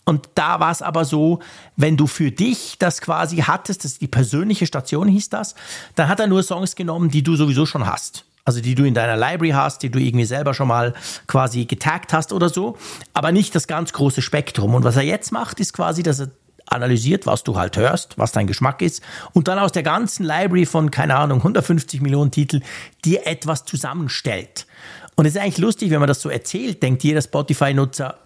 und 0.09 0.29
da 0.37 0.61
war 0.61 0.70
es 0.70 0.83
aber 0.83 1.05
so, 1.05 1.41
wenn 1.74 1.97
du 1.97 2.07
für 2.07 2.31
dich 2.31 2.77
das 2.79 3.01
quasi 3.01 3.39
hattest, 3.39 3.85
das 3.85 3.99
die 3.99 4.07
persönliche 4.07 4.64
Station 4.64 5.09
hieß 5.09 5.31
das, 5.31 5.57
dann 5.97 6.09
hat 6.09 6.20
er 6.20 6.29
nur 6.29 6.45
Songs 6.45 6.77
genommen, 6.77 7.11
die 7.11 7.24
du 7.24 7.35
sowieso 7.35 7.66
schon 7.66 7.87
hast. 7.87 8.24
Also 8.45 8.61
die 8.61 8.77
du 8.77 8.85
in 8.85 8.95
deiner 8.95 9.16
Library 9.16 9.51
hast, 9.51 9.83
die 9.83 9.91
du 9.91 9.99
irgendwie 9.99 10.24
selber 10.24 10.55
schon 10.55 10.68
mal 10.68 10.95
quasi 11.27 11.64
getaggt 11.64 12.12
hast 12.12 12.33
oder 12.33 12.49
so, 12.49 12.79
aber 13.14 13.33
nicht 13.33 13.57
das 13.57 13.66
ganz 13.66 13.93
große 13.93 14.22
Spektrum. 14.22 14.77
Und 14.77 14.85
was 14.85 14.95
er 14.95 15.03
jetzt 15.03 15.33
macht, 15.33 15.59
ist 15.59 15.72
quasi, 15.72 16.05
dass 16.05 16.20
er 16.20 16.31
analysiert, 16.66 17.26
was 17.26 17.44
du 17.44 17.56
halt 17.56 17.76
hörst, 17.76 18.18
was 18.18 18.32
dein 18.32 18.46
Geschmack 18.46 18.82
ist 18.82 19.02
und 19.32 19.48
dann 19.48 19.58
aus 19.58 19.72
der 19.72 19.82
ganzen 19.82 20.24
Library 20.24 20.66
von, 20.66 20.90
keine 20.90 21.16
Ahnung, 21.16 21.38
150 21.38 22.00
Millionen 22.00 22.30
Titel 22.30 22.60
dir 23.04 23.26
etwas 23.26 23.64
zusammenstellt. 23.64 24.66
Und 25.14 25.26
es 25.26 25.34
ist 25.34 25.40
eigentlich 25.40 25.58
lustig, 25.58 25.90
wenn 25.90 26.00
man 26.00 26.08
das 26.08 26.20
so 26.20 26.28
erzählt, 26.28 26.82
denkt 26.82 27.02
jeder 27.02 27.22
Spotify-Nutzer, 27.22 28.18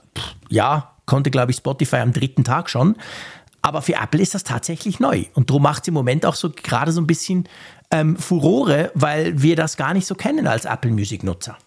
ja, 0.48 0.92
konnte, 1.06 1.30
glaube 1.30 1.52
ich, 1.52 1.58
Spotify 1.58 1.96
am 1.96 2.12
dritten 2.12 2.44
Tag 2.44 2.70
schon. 2.70 2.96
Aber 3.62 3.82
für 3.82 3.94
Apple 3.94 4.20
ist 4.20 4.34
das 4.34 4.44
tatsächlich 4.44 5.00
neu. 5.00 5.24
Und 5.34 5.50
darum 5.50 5.62
macht 5.62 5.82
es 5.82 5.88
im 5.88 5.94
Moment 5.94 6.24
auch 6.24 6.34
so 6.34 6.50
gerade 6.50 6.92
so 6.92 7.00
ein 7.00 7.06
bisschen 7.06 7.48
ähm, 7.90 8.16
Furore, 8.16 8.90
weil 8.94 9.40
wir 9.42 9.56
das 9.56 9.76
gar 9.76 9.92
nicht 9.92 10.06
so 10.06 10.14
kennen 10.14 10.46
als 10.46 10.64
Apple 10.64 10.90
Music-Nutzer. 10.90 11.58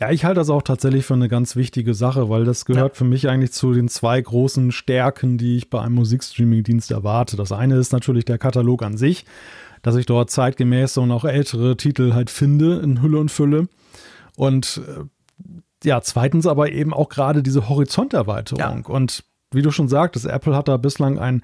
Ja, 0.00 0.10
ich 0.10 0.24
halte 0.24 0.40
das 0.40 0.50
auch 0.50 0.62
tatsächlich 0.62 1.04
für 1.04 1.14
eine 1.14 1.28
ganz 1.28 1.56
wichtige 1.56 1.94
Sache, 1.94 2.28
weil 2.28 2.44
das 2.44 2.64
gehört 2.64 2.94
ja. 2.94 2.98
für 2.98 3.04
mich 3.04 3.28
eigentlich 3.28 3.52
zu 3.52 3.72
den 3.72 3.88
zwei 3.88 4.20
großen 4.20 4.72
Stärken, 4.72 5.38
die 5.38 5.56
ich 5.56 5.70
bei 5.70 5.80
einem 5.80 5.94
Musikstreaming-Dienst 5.94 6.90
erwarte. 6.90 7.36
Das 7.36 7.52
eine 7.52 7.76
ist 7.76 7.92
natürlich 7.92 8.24
der 8.24 8.38
Katalog 8.38 8.82
an 8.82 8.96
sich, 8.96 9.24
dass 9.82 9.96
ich 9.96 10.06
dort 10.06 10.30
zeitgemäße 10.30 11.00
und 11.00 11.10
auch 11.10 11.24
ältere 11.24 11.76
Titel 11.76 12.12
halt 12.14 12.30
finde 12.30 12.80
in 12.80 13.02
Hülle 13.02 13.18
und 13.18 13.30
Fülle. 13.30 13.68
Und 14.36 14.80
äh, 14.86 15.04
ja, 15.84 16.00
zweitens 16.00 16.46
aber 16.46 16.72
eben 16.72 16.92
auch 16.92 17.08
gerade 17.08 17.42
diese 17.42 17.68
Horizonterweiterung. 17.68 18.60
Ja. 18.60 18.92
Und 18.92 19.24
wie 19.52 19.62
du 19.62 19.70
schon 19.70 19.88
sagtest, 19.88 20.26
Apple 20.26 20.56
hat 20.56 20.68
da 20.68 20.76
bislang 20.76 21.18
ein 21.18 21.42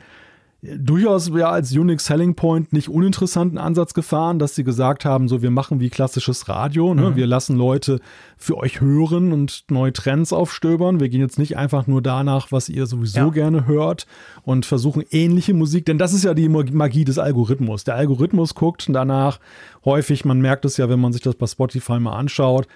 durchaus 0.62 1.30
ja 1.34 1.50
als 1.50 1.72
Unique 1.72 2.00
Selling 2.00 2.34
Point 2.34 2.72
nicht 2.72 2.90
uninteressanten 2.90 3.56
Ansatz 3.56 3.94
gefahren, 3.94 4.38
dass 4.38 4.54
sie 4.54 4.64
gesagt 4.64 5.06
haben, 5.06 5.26
so 5.26 5.40
wir 5.40 5.50
machen 5.50 5.80
wie 5.80 5.88
klassisches 5.88 6.48
Radio, 6.48 6.92
ne? 6.94 7.10
Mhm. 7.10 7.16
wir 7.16 7.26
lassen 7.26 7.56
Leute 7.56 8.00
für 8.36 8.58
euch 8.58 8.80
hören 8.80 9.32
und 9.32 9.64
neue 9.70 9.92
Trends 9.92 10.32
aufstöbern. 10.34 11.00
Wir 11.00 11.08
gehen 11.08 11.20
jetzt 11.20 11.38
nicht 11.38 11.56
einfach 11.56 11.86
nur 11.86 12.02
danach, 12.02 12.52
was 12.52 12.68
ihr 12.68 12.86
sowieso 12.86 13.18
ja. 13.18 13.28
gerne 13.30 13.66
hört 13.66 14.06
und 14.42 14.66
versuchen 14.66 15.02
ähnliche 15.10 15.54
Musik, 15.54 15.86
denn 15.86 15.98
das 15.98 16.12
ist 16.12 16.24
ja 16.24 16.34
die 16.34 16.48
Magie 16.48 17.04
des 17.04 17.18
Algorithmus. 17.18 17.84
Der 17.84 17.94
Algorithmus 17.94 18.54
guckt 18.54 18.86
danach 18.90 19.40
häufig, 19.86 20.26
man 20.26 20.40
merkt 20.40 20.66
es 20.66 20.76
ja, 20.76 20.90
wenn 20.90 21.00
man 21.00 21.12
sich 21.14 21.22
das 21.22 21.36
bei 21.36 21.46
Spotify 21.46 21.98
mal 21.98 22.16
anschaut, 22.16 22.66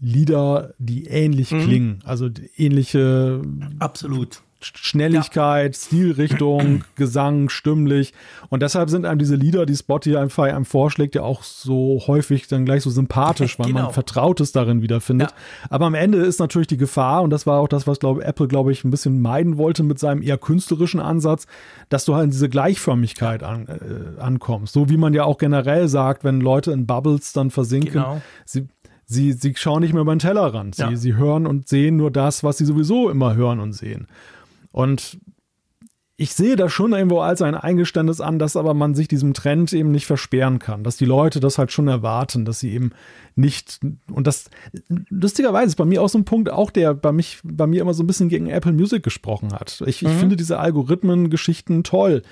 Lieder, 0.00 0.74
die 0.78 1.06
ähnlich 1.06 1.50
mhm. 1.50 1.60
klingen, 1.60 1.98
also 2.04 2.30
ähnliche 2.56 3.42
Absolut 3.80 4.43
Schnelligkeit, 4.64 5.74
ja. 5.74 5.80
Stilrichtung, 5.80 6.84
Gesang, 6.96 7.48
stimmlich. 7.48 8.12
Und 8.48 8.62
deshalb 8.62 8.90
sind 8.90 9.06
einem 9.06 9.18
diese 9.18 9.36
Lieder, 9.36 9.66
die 9.66 9.76
Spotify 9.76 10.50
einem 10.50 10.64
vorschlägt, 10.64 11.14
ja 11.14 11.22
auch 11.22 11.42
so 11.42 12.02
häufig 12.06 12.48
dann 12.48 12.64
gleich 12.64 12.82
so 12.82 12.90
sympathisch, 12.90 13.58
weil 13.58 13.68
genau. 13.68 13.82
man 13.84 13.92
Vertrautes 13.92 14.52
darin 14.52 14.82
wiederfindet. 14.82 15.30
Ja. 15.30 15.36
Aber 15.70 15.86
am 15.86 15.94
Ende 15.94 16.18
ist 16.18 16.40
natürlich 16.40 16.68
die 16.68 16.76
Gefahr, 16.76 17.22
und 17.22 17.30
das 17.30 17.46
war 17.46 17.60
auch 17.60 17.68
das, 17.68 17.86
was 17.86 17.98
glaube 17.98 18.24
Apple, 18.24 18.48
glaube 18.48 18.72
ich, 18.72 18.84
ein 18.84 18.90
bisschen 18.90 19.20
meiden 19.20 19.58
wollte 19.58 19.82
mit 19.82 19.98
seinem 19.98 20.22
eher 20.22 20.38
künstlerischen 20.38 21.00
Ansatz, 21.00 21.46
dass 21.88 22.04
du 22.04 22.14
halt 22.14 22.24
in 22.24 22.30
diese 22.30 22.48
Gleichförmigkeit 22.48 23.42
an, 23.42 23.66
äh, 23.68 24.20
ankommst. 24.20 24.72
So 24.72 24.88
wie 24.88 24.96
man 24.96 25.14
ja 25.14 25.24
auch 25.24 25.38
generell 25.38 25.88
sagt, 25.88 26.24
wenn 26.24 26.40
Leute 26.40 26.72
in 26.72 26.86
Bubbles 26.86 27.32
dann 27.32 27.50
versinken, 27.50 27.92
genau. 27.92 28.22
sie, 28.44 28.68
sie, 29.06 29.32
sie 29.32 29.54
schauen 29.56 29.80
nicht 29.82 29.92
mehr 29.92 30.02
über 30.02 30.14
den 30.14 30.18
Tellerrand. 30.18 30.74
Sie, 30.74 30.82
ja. 30.82 30.96
sie 30.96 31.14
hören 31.14 31.46
und 31.46 31.68
sehen 31.68 31.96
nur 31.96 32.10
das, 32.10 32.44
was 32.44 32.58
sie 32.58 32.64
sowieso 32.64 33.10
immer 33.10 33.34
hören 33.34 33.60
und 33.60 33.72
sehen. 33.72 34.06
Und 34.74 35.20
ich 36.16 36.34
sehe 36.34 36.56
das 36.56 36.72
schon 36.72 36.92
irgendwo 36.92 37.20
als 37.20 37.42
ein 37.42 37.54
Eingeständnis 37.54 38.20
an, 38.20 38.40
dass 38.40 38.56
aber 38.56 38.74
man 38.74 38.96
sich 38.96 39.06
diesem 39.06 39.34
Trend 39.34 39.72
eben 39.72 39.92
nicht 39.92 40.06
versperren 40.06 40.58
kann, 40.58 40.82
dass 40.82 40.96
die 40.96 41.04
Leute 41.04 41.38
das 41.38 41.58
halt 41.58 41.70
schon 41.70 41.86
erwarten, 41.86 42.44
dass 42.44 42.58
sie 42.58 42.72
eben 42.72 42.90
nicht 43.36 43.78
und 44.10 44.26
das 44.26 44.50
lustigerweise 45.10 45.68
ist 45.68 45.76
bei 45.76 45.84
mir 45.84 46.02
auch 46.02 46.08
so 46.08 46.18
ein 46.18 46.24
Punkt, 46.24 46.50
auch 46.50 46.72
der 46.72 46.92
bei 46.92 47.12
mich 47.12 47.38
bei 47.44 47.68
mir 47.68 47.82
immer 47.82 47.94
so 47.94 48.02
ein 48.02 48.08
bisschen 48.08 48.28
gegen 48.28 48.48
Apple 48.48 48.72
Music 48.72 49.04
gesprochen 49.04 49.52
hat. 49.52 49.80
Ich, 49.86 50.02
mhm. 50.02 50.08
ich 50.08 50.14
finde 50.16 50.36
diese 50.36 50.58
Algorithmen-Geschichten 50.58 51.84
toll 51.84 52.22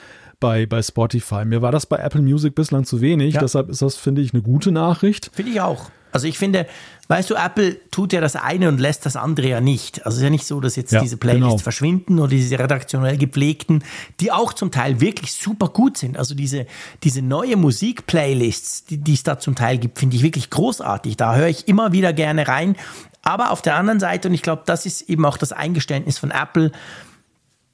bei, 0.40 0.66
bei 0.66 0.82
Spotify. 0.82 1.45
Mir 1.45 1.62
war 1.62 1.70
das 1.70 1.86
bei 1.86 1.99
Apple 1.99 2.22
Music 2.22 2.57
bislang 2.57 2.84
zu 2.84 3.01
wenig, 3.01 3.34
ja. 3.34 3.40
deshalb 3.40 3.68
ist 3.68 3.82
das, 3.82 3.95
finde 3.95 4.20
ich, 4.20 4.32
eine 4.32 4.43
gute 4.43 4.72
Nachricht. 4.72 5.30
Finde 5.32 5.53
ich 5.53 5.61
auch. 5.61 5.90
Also 6.13 6.27
ich 6.27 6.39
finde, 6.39 6.67
weißt 7.09 7.31
du, 7.31 7.35
Apple 7.35 7.81
tut 7.91 8.13
ja 8.13 8.21
das 8.21 8.37
eine 8.37 8.69
und 8.69 8.79
lässt 8.79 9.07
das 9.07 9.17
andere 9.17 9.49
ja 9.49 9.61
nicht. 9.61 10.05
Also 10.07 10.17
es 10.17 10.19
ist 10.19 10.25
ja 10.25 10.31
nicht 10.31 10.47
so, 10.47 10.61
dass 10.61 10.77
jetzt 10.77 10.93
ja, 10.93 11.01
diese 11.01 11.17
Playlists 11.17 11.49
genau. 11.49 11.59
verschwinden 11.59 12.19
oder 12.19 12.29
diese 12.29 12.59
redaktionell 12.59 13.17
gepflegten, 13.17 13.83
die 14.21 14.31
auch 14.31 14.53
zum 14.53 14.71
Teil 14.71 15.01
wirklich 15.01 15.33
super 15.33 15.69
gut 15.69 15.97
sind. 15.97 16.17
Also 16.19 16.35
diese, 16.35 16.67
diese 17.03 17.23
neue 17.23 17.57
Musik-Playlists, 17.57 18.85
die, 18.85 18.99
die 18.99 19.15
es 19.15 19.23
da 19.23 19.39
zum 19.39 19.55
Teil 19.55 19.79
gibt, 19.79 19.99
finde 19.99 20.17
ich 20.17 20.23
wirklich 20.23 20.51
großartig. 20.51 21.17
Da 21.17 21.35
höre 21.35 21.49
ich 21.49 21.67
immer 21.67 21.93
wieder 21.93 22.13
gerne 22.13 22.47
rein. 22.47 22.77
Aber 23.23 23.51
auf 23.51 23.63
der 23.63 23.77
anderen 23.77 24.01
Seite, 24.01 24.29
und 24.29 24.35
ich 24.35 24.43
glaube, 24.43 24.63
das 24.67 24.85
ist 24.85 25.03
eben 25.03 25.25
auch 25.25 25.39
das 25.39 25.53
Eingeständnis 25.53 26.19
von 26.19 26.31
Apple, 26.31 26.73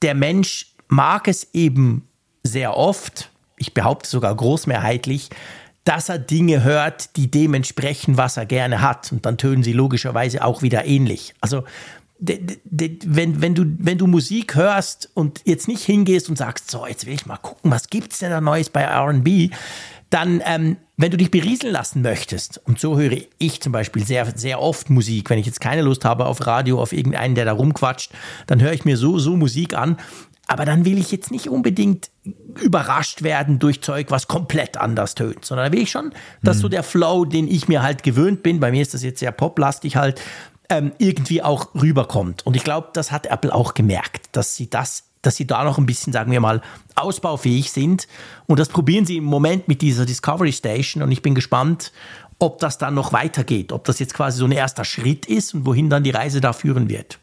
der 0.03 0.15
Mensch 0.15 0.75
mag 0.89 1.27
es 1.29 1.49
eben 1.55 2.07
sehr 2.43 2.77
oft, 2.77 3.31
ich 3.57 3.75
behaupte 3.75 4.09
sogar 4.09 4.35
großmehrheitlich, 4.35 5.31
dass 5.89 6.11
er 6.11 6.19
Dinge 6.19 6.65
hört, 6.65 7.17
die 7.17 7.31
dementsprechend, 7.31 8.19
was 8.19 8.37
er 8.37 8.45
gerne 8.45 8.83
hat. 8.83 9.11
Und 9.11 9.25
dann 9.25 9.39
tönen 9.39 9.63
sie 9.63 9.73
logischerweise 9.73 10.45
auch 10.45 10.61
wieder 10.61 10.85
ähnlich. 10.85 11.35
Also 11.41 11.65
wenn, 12.19 13.41
wenn, 13.41 13.55
du, 13.55 13.65
wenn 13.79 13.97
du 13.97 14.07
Musik 14.07 14.55
hörst 14.55 15.09
und 15.15 15.41
jetzt 15.47 15.67
nicht 15.67 15.85
hingehst 15.85 16.29
und 16.29 16.37
sagst, 16.37 16.71
so, 16.71 16.87
jetzt 16.87 17.07
will 17.07 17.15
ich 17.15 17.25
mal 17.25 17.39
gucken, 17.39 17.71
was 17.71 17.89
gibt 17.89 18.13
es 18.13 18.19
denn 18.19 18.31
da 18.31 18.43
Neues 18.43 18.69
bei 18.69 18.85
RB, 18.87 19.51
dann, 20.11 20.43
ähm, 20.45 20.77
wenn 20.99 21.11
du 21.11 21.17
dich 21.17 21.31
berieseln 21.31 21.73
lassen 21.73 22.03
möchtest, 22.03 22.61
und 22.67 22.79
so 22.79 22.99
höre 22.99 23.17
ich 23.39 23.61
zum 23.63 23.73
Beispiel 23.73 24.05
sehr, 24.05 24.27
sehr 24.37 24.61
oft 24.61 24.91
Musik, 24.91 25.31
wenn 25.31 25.39
ich 25.39 25.47
jetzt 25.47 25.61
keine 25.61 25.83
Lust 25.83 26.05
habe 26.05 26.27
auf 26.27 26.47
Radio, 26.47 26.83
auf 26.83 26.93
irgendeinen, 26.93 27.35
der 27.35 27.47
da 27.47 27.53
rumquatscht, 27.53 28.11
dann 28.47 28.61
höre 28.61 28.73
ich 28.73 28.85
mir 28.85 28.97
so, 28.99 29.19
so 29.19 29.37
Musik 29.37 29.75
an 29.75 29.97
aber 30.49 30.65
dann 30.65 30.85
will 30.87 30.99
ich 30.99 31.13
jetzt 31.13 31.31
nicht 31.31 31.49
unbedingt 31.49 32.11
überrascht 32.61 33.23
werden 33.23 33.59
durch 33.59 33.83
Zeug, 33.83 34.07
was 34.11 34.29
komplett 34.29 34.79
anders 34.79 35.15
tönt, 35.15 35.45
sondern 35.45 35.67
da 35.67 35.73
will 35.73 35.83
ich 35.83 35.91
schon, 35.91 36.13
dass 36.43 36.57
mhm. 36.57 36.63
so 36.63 36.69
der 36.71 36.83
Flow, 36.83 37.27
den 37.27 37.47
ich 37.47 37.69
mir 37.69 37.83
halt 37.83 38.03
gewöhnt 38.03 38.43
bin, 38.43 38.59
bei 38.59 38.71
mir 38.73 38.83
ist 38.83 38.95
das 38.95 39.03
jetzt 39.03 39.21
sehr 39.21 39.31
poplastig 39.31 39.97
halt, 39.97 40.21
ähm, 40.71 40.93
irgendwie 40.99 41.43
auch 41.43 41.75
rüberkommt. 41.75 42.47
Und 42.47 42.57
ich 42.57 42.65
glaube, 42.65 42.89
das 42.95 43.13
hat 43.13 43.27
Apple 43.27 43.55
auch 43.55 43.75
gemerkt, 43.75 44.27
dass 44.33 44.57
sie 44.57 44.69
das, 44.69 45.05
dass 45.23 45.37
sie 45.37 45.47
da 45.47 45.65
noch 45.65 45.79
ein 45.79 45.87
bisschen, 45.87 46.13
sagen 46.13 46.33
wir 46.33 46.41
mal, 46.41 46.63
ausbaufähig 46.95 47.71
sind. 47.71 48.09
Und 48.47 48.59
das 48.59 48.71
probieren 48.71 49.05
sie 49.05 49.19
im 49.19 49.25
Moment 49.25 49.69
mit 49.69 49.83
dieser 49.83 50.07
Discovery 50.07 50.53
Station. 50.53 51.03
Und 51.03 51.13
ich 51.13 51.23
bin 51.23 51.35
gespannt, 51.35 51.93
ob 52.39 52.59
das 52.59 52.79
dann 52.79 52.95
noch 52.95 53.13
weitergeht, 53.13 53.73
ob 53.73 53.85
das 53.85 53.99
jetzt 53.99 54.15
quasi 54.15 54.39
so 54.39 54.47
ein 54.47 54.53
erster 54.53 54.85
Schritt 54.85 55.27
ist 55.27 55.55
und 55.55 55.67
wohin 55.67 55.91
dann 55.91 56.05
die 56.05 56.11
Reise 56.11 56.41
da 56.41 56.53
führen 56.53 56.89
wird. 56.89 57.19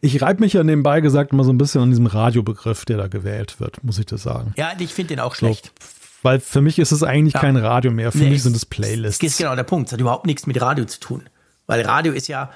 Ich 0.00 0.20
reibe 0.20 0.40
mich 0.40 0.52
ja 0.52 0.62
nebenbei 0.62 1.00
gesagt 1.00 1.32
immer 1.32 1.44
so 1.44 1.52
ein 1.52 1.58
bisschen 1.58 1.80
an 1.80 1.90
diesem 1.90 2.06
Radiobegriff, 2.06 2.84
der 2.84 2.98
da 2.98 3.08
gewählt 3.08 3.60
wird, 3.60 3.82
muss 3.82 3.98
ich 3.98 4.06
das 4.06 4.22
sagen. 4.22 4.52
Ja, 4.56 4.72
ich 4.78 4.92
finde 4.92 5.14
den 5.14 5.20
auch 5.20 5.34
schlecht. 5.34 5.72
So, 5.80 5.86
weil 6.22 6.40
für 6.40 6.60
mich 6.60 6.78
ist 6.78 6.92
es 6.92 7.02
eigentlich 7.02 7.34
ja. 7.34 7.40
kein 7.40 7.56
Radio 7.56 7.90
mehr. 7.90 8.12
Für 8.12 8.18
nee, 8.18 8.30
mich 8.30 8.42
sind 8.42 8.56
es 8.56 8.64
Playlists. 8.64 9.18
Das 9.18 9.32
ist 9.32 9.38
genau 9.38 9.54
der 9.54 9.62
Punkt. 9.62 9.88
Es 9.88 9.92
hat 9.92 10.00
überhaupt 10.00 10.26
nichts 10.26 10.46
mit 10.46 10.60
Radio 10.60 10.84
zu 10.84 11.00
tun. 11.00 11.28
Weil 11.66 11.82
Radio 11.82 12.12
ist 12.12 12.28
ja, 12.28 12.50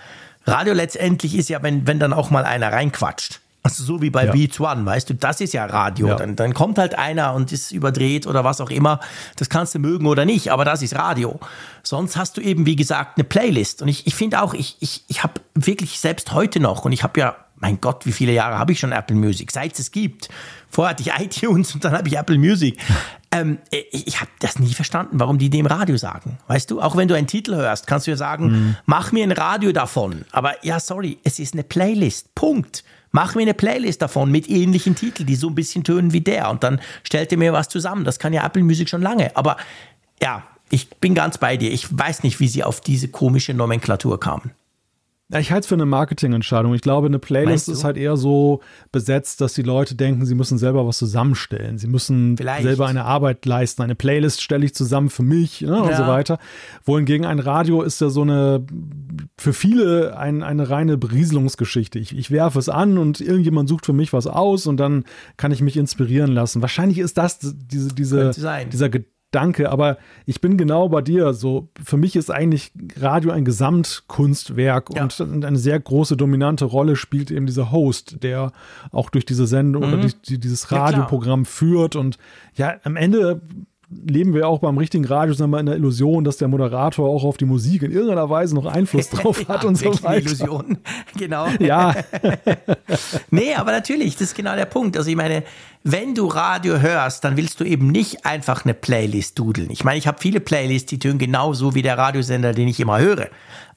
Radio 0.46 0.74
letztendlich 0.74 1.34
ist 1.34 1.48
ja, 1.48 1.62
wenn, 1.62 1.86
wenn 1.86 1.98
dann 1.98 2.12
auch 2.12 2.30
mal 2.30 2.44
einer 2.44 2.72
reinquatscht. 2.72 3.40
Also 3.68 3.84
so 3.84 4.00
wie 4.00 4.08
bei 4.08 4.24
ja. 4.24 4.32
Beats 4.32 4.58
One, 4.58 4.86
weißt 4.86 5.10
du, 5.10 5.14
das 5.14 5.42
ist 5.42 5.52
ja 5.52 5.66
Radio. 5.66 6.08
Ja. 6.08 6.14
Dann, 6.14 6.36
dann 6.36 6.54
kommt 6.54 6.78
halt 6.78 6.96
einer 6.96 7.34
und 7.34 7.52
ist 7.52 7.70
überdreht 7.70 8.26
oder 8.26 8.42
was 8.42 8.62
auch 8.62 8.70
immer. 8.70 8.98
Das 9.36 9.50
kannst 9.50 9.74
du 9.74 9.78
mögen 9.78 10.06
oder 10.06 10.24
nicht, 10.24 10.50
aber 10.50 10.64
das 10.64 10.80
ist 10.80 10.94
Radio. 10.94 11.38
Sonst 11.82 12.16
hast 12.16 12.38
du 12.38 12.40
eben, 12.40 12.64
wie 12.64 12.76
gesagt, 12.76 13.18
eine 13.18 13.24
Playlist. 13.24 13.82
Und 13.82 13.88
ich, 13.88 14.06
ich 14.06 14.14
finde 14.14 14.40
auch, 14.40 14.54
ich, 14.54 14.78
ich, 14.80 15.04
ich 15.08 15.22
habe 15.22 15.34
wirklich 15.54 16.00
selbst 16.00 16.32
heute 16.32 16.60
noch, 16.60 16.86
und 16.86 16.92
ich 16.92 17.02
habe 17.02 17.20
ja, 17.20 17.36
mein 17.56 17.78
Gott, 17.78 18.06
wie 18.06 18.12
viele 18.12 18.32
Jahre 18.32 18.58
habe 18.58 18.72
ich 18.72 18.78
schon 18.78 18.92
Apple 18.92 19.16
Music, 19.16 19.50
seit 19.50 19.78
es 19.78 19.90
gibt. 19.90 20.30
Vorher 20.70 20.90
hatte 20.90 21.02
ich 21.02 21.12
iTunes 21.42 21.74
und 21.74 21.84
dann 21.84 21.92
habe 21.92 22.08
ich 22.08 22.16
Apple 22.16 22.38
Music. 22.38 22.78
Ähm, 23.30 23.58
ich, 23.70 24.06
ich 24.06 24.20
habe 24.22 24.30
das 24.38 24.58
nie 24.58 24.72
verstanden, 24.72 25.20
warum 25.20 25.36
die 25.36 25.50
dem 25.50 25.66
Radio 25.66 25.98
sagen. 25.98 26.38
Weißt 26.46 26.70
du, 26.70 26.80
auch 26.80 26.96
wenn 26.96 27.08
du 27.08 27.14
einen 27.14 27.26
Titel 27.26 27.54
hörst, 27.56 27.86
kannst 27.86 28.06
du 28.06 28.10
ja 28.10 28.16
sagen, 28.16 28.50
mhm. 28.50 28.76
mach 28.86 29.12
mir 29.12 29.22
ein 29.22 29.32
Radio 29.32 29.70
davon. 29.70 30.24
Aber 30.32 30.64
ja, 30.64 30.80
sorry, 30.80 31.18
es 31.24 31.38
ist 31.38 31.52
eine 31.52 31.62
Playlist. 31.62 32.34
Punkt. 32.34 32.84
Mach 33.10 33.34
mir 33.34 33.42
eine 33.42 33.54
Playlist 33.54 34.02
davon 34.02 34.30
mit 34.30 34.48
ähnlichen 34.48 34.94
Titeln, 34.94 35.26
die 35.26 35.36
so 35.36 35.48
ein 35.48 35.54
bisschen 35.54 35.84
tönen 35.84 36.12
wie 36.12 36.20
der. 36.20 36.50
Und 36.50 36.62
dann 36.62 36.80
stellt 37.02 37.32
ihr 37.32 37.38
mir 37.38 37.52
was 37.52 37.68
zusammen. 37.68 38.04
Das 38.04 38.18
kann 38.18 38.32
ja 38.32 38.44
Apple 38.44 38.62
Music 38.62 38.88
schon 38.88 39.02
lange. 39.02 39.34
Aber 39.36 39.56
ja, 40.22 40.44
ich 40.70 40.90
bin 40.90 41.14
ganz 41.14 41.38
bei 41.38 41.56
dir. 41.56 41.72
Ich 41.72 41.86
weiß 41.96 42.22
nicht, 42.22 42.40
wie 42.40 42.48
sie 42.48 42.64
auf 42.64 42.80
diese 42.80 43.08
komische 43.08 43.54
Nomenklatur 43.54 44.20
kamen. 44.20 44.52
Ja, 45.30 45.40
ich 45.40 45.52
halte 45.52 45.60
es 45.60 45.66
für 45.66 45.74
eine 45.74 45.84
Marketingentscheidung. 45.84 46.72
Ich 46.72 46.80
glaube, 46.80 47.06
eine 47.06 47.18
Playlist 47.18 47.68
ist 47.68 47.84
halt 47.84 47.98
eher 47.98 48.16
so 48.16 48.62
besetzt, 48.92 49.42
dass 49.42 49.52
die 49.52 49.62
Leute 49.62 49.94
denken, 49.94 50.24
sie 50.24 50.34
müssen 50.34 50.56
selber 50.56 50.86
was 50.86 50.96
zusammenstellen. 50.96 51.76
Sie 51.76 51.86
müssen 51.86 52.38
Vielleicht. 52.38 52.62
selber 52.62 52.86
eine 52.86 53.04
Arbeit 53.04 53.44
leisten. 53.44 53.82
Eine 53.82 53.94
Playlist 53.94 54.40
stelle 54.40 54.64
ich 54.64 54.74
zusammen 54.74 55.10
für 55.10 55.22
mich 55.22 55.60
ne, 55.60 55.68
ja. 55.68 55.80
und 55.80 55.94
so 55.94 56.06
weiter. 56.06 56.38
Wohingegen 56.82 57.26
ein 57.26 57.40
Radio 57.40 57.82
ist 57.82 58.00
ja 58.00 58.08
so 58.08 58.22
eine, 58.22 58.64
für 59.36 59.52
viele 59.52 60.16
ein, 60.16 60.42
eine 60.42 60.70
reine 60.70 60.96
Berieselungsgeschichte. 60.96 61.98
Ich, 61.98 62.16
ich 62.16 62.30
werfe 62.30 62.58
es 62.58 62.70
an 62.70 62.96
und 62.96 63.20
irgendjemand 63.20 63.68
sucht 63.68 63.84
für 63.84 63.92
mich 63.92 64.14
was 64.14 64.26
aus 64.26 64.66
und 64.66 64.78
dann 64.78 65.04
kann 65.36 65.52
ich 65.52 65.60
mich 65.60 65.76
inspirieren 65.76 66.32
lassen. 66.32 66.62
Wahrscheinlich 66.62 67.00
ist 67.00 67.18
das 67.18 67.38
diese, 67.38 67.94
diese, 67.94 68.30
dieser 68.30 68.88
Gedanke 68.88 69.17
Danke, 69.30 69.70
aber 69.70 69.98
ich 70.24 70.40
bin 70.40 70.56
genau 70.56 70.88
bei 70.88 71.02
dir. 71.02 71.34
So, 71.34 71.68
für 71.84 71.98
mich 71.98 72.16
ist 72.16 72.30
eigentlich 72.30 72.72
Radio 72.96 73.30
ein 73.30 73.44
Gesamtkunstwerk 73.44 74.94
ja. 74.94 75.02
und 75.02 75.44
eine 75.44 75.58
sehr 75.58 75.78
große 75.78 76.16
dominante 76.16 76.64
Rolle 76.64 76.96
spielt 76.96 77.30
eben 77.30 77.44
dieser 77.44 77.70
Host, 77.70 78.22
der 78.22 78.52
auch 78.90 79.10
durch 79.10 79.26
diese 79.26 79.46
Sendung 79.46 79.86
mhm. 79.86 79.92
oder 79.92 80.02
die, 80.06 80.14
die, 80.26 80.38
dieses 80.40 80.72
Radioprogramm 80.72 81.42
ja, 81.42 81.48
führt. 81.50 81.94
Und 81.94 82.16
ja, 82.54 82.76
am 82.84 82.96
Ende 82.96 83.42
leben 83.90 84.34
wir 84.34 84.46
auch 84.46 84.58
beim 84.58 84.76
richtigen 84.76 85.04
Radiosender 85.04 85.58
in 85.58 85.66
der 85.66 85.76
Illusion, 85.76 86.22
dass 86.24 86.36
der 86.36 86.48
Moderator 86.48 87.08
auch 87.08 87.24
auf 87.24 87.38
die 87.38 87.46
Musik 87.46 87.82
in 87.82 87.90
irgendeiner 87.90 88.28
Weise 88.28 88.54
noch 88.54 88.66
Einfluss 88.66 89.08
drauf 89.10 89.48
hat 89.48 89.62
ja, 89.62 89.68
und 89.68 89.76
so 89.76 90.02
weiter. 90.02 90.26
Illusion, 90.26 90.78
genau. 91.16 91.48
Ja. 91.58 91.94
nee, 93.30 93.54
aber 93.54 93.72
natürlich, 93.72 94.14
das 94.14 94.28
ist 94.28 94.34
genau 94.34 94.54
der 94.56 94.66
Punkt. 94.66 94.96
Also 94.96 95.08
ich 95.08 95.16
meine, 95.16 95.42
wenn 95.84 96.14
du 96.14 96.26
Radio 96.26 96.80
hörst, 96.80 97.24
dann 97.24 97.36
willst 97.36 97.60
du 97.60 97.64
eben 97.64 97.88
nicht 97.88 98.26
einfach 98.26 98.64
eine 98.64 98.74
Playlist 98.74 99.38
dudeln. 99.38 99.70
Ich 99.70 99.84
meine, 99.84 99.98
ich 99.98 100.06
habe 100.06 100.18
viele 100.20 100.40
Playlists, 100.40 100.90
die 100.90 100.98
tönen 100.98 101.18
genauso 101.18 101.74
wie 101.74 101.82
der 101.82 101.96
Radiosender, 101.96 102.52
den 102.52 102.68
ich 102.68 102.80
immer 102.80 102.98
höre. 102.98 103.28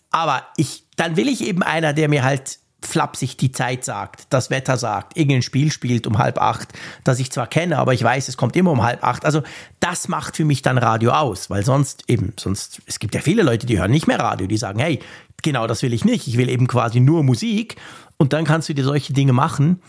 Aber 0.09 0.43
ich, 0.57 0.85
dann 0.97 1.15
will 1.15 1.29
ich 1.29 1.45
eben 1.45 1.63
einer, 1.63 1.93
der 1.93 2.09
mir 2.09 2.23
halt 2.23 2.59
flapsig 2.83 3.37
die 3.37 3.51
Zeit 3.51 3.85
sagt, 3.85 4.25
das 4.29 4.49
Wetter 4.49 4.77
sagt, 4.77 5.15
irgendein 5.15 5.41
Spiel 5.41 5.71
spielt 5.71 6.07
um 6.07 6.17
halb 6.17 6.39
acht, 6.39 6.69
das 7.03 7.19
ich 7.19 7.31
zwar 7.31 7.47
kenne, 7.47 7.77
aber 7.77 7.93
ich 7.93 8.03
weiß, 8.03 8.27
es 8.27 8.37
kommt 8.37 8.55
immer 8.55 8.71
um 8.71 8.83
halb 8.83 9.03
acht. 9.03 9.23
Also 9.25 9.43
das 9.79 10.07
macht 10.07 10.35
für 10.35 10.45
mich 10.45 10.61
dann 10.61 10.77
Radio 10.77 11.11
aus, 11.11 11.49
weil 11.49 11.63
sonst 11.63 12.03
eben, 12.07 12.33
sonst, 12.37 12.81
es 12.87 12.99
gibt 12.99 13.13
ja 13.15 13.21
viele 13.21 13.43
Leute, 13.43 13.65
die 13.65 13.79
hören 13.79 13.91
nicht 13.91 14.07
mehr 14.07 14.19
Radio, 14.19 14.47
die 14.47 14.57
sagen, 14.57 14.79
hey, 14.79 14.99
genau 15.41 15.67
das 15.67 15.83
will 15.83 15.93
ich 15.93 16.05
nicht, 16.05 16.27
ich 16.27 16.37
will 16.37 16.49
eben 16.49 16.67
quasi 16.67 16.99
nur 16.99 17.23
Musik 17.23 17.75
und 18.17 18.33
dann 18.33 18.45
kannst 18.45 18.69
du 18.69 18.73
dir 18.73 18.83
solche 18.83 19.13
Dinge 19.13 19.33
machen. 19.33 19.81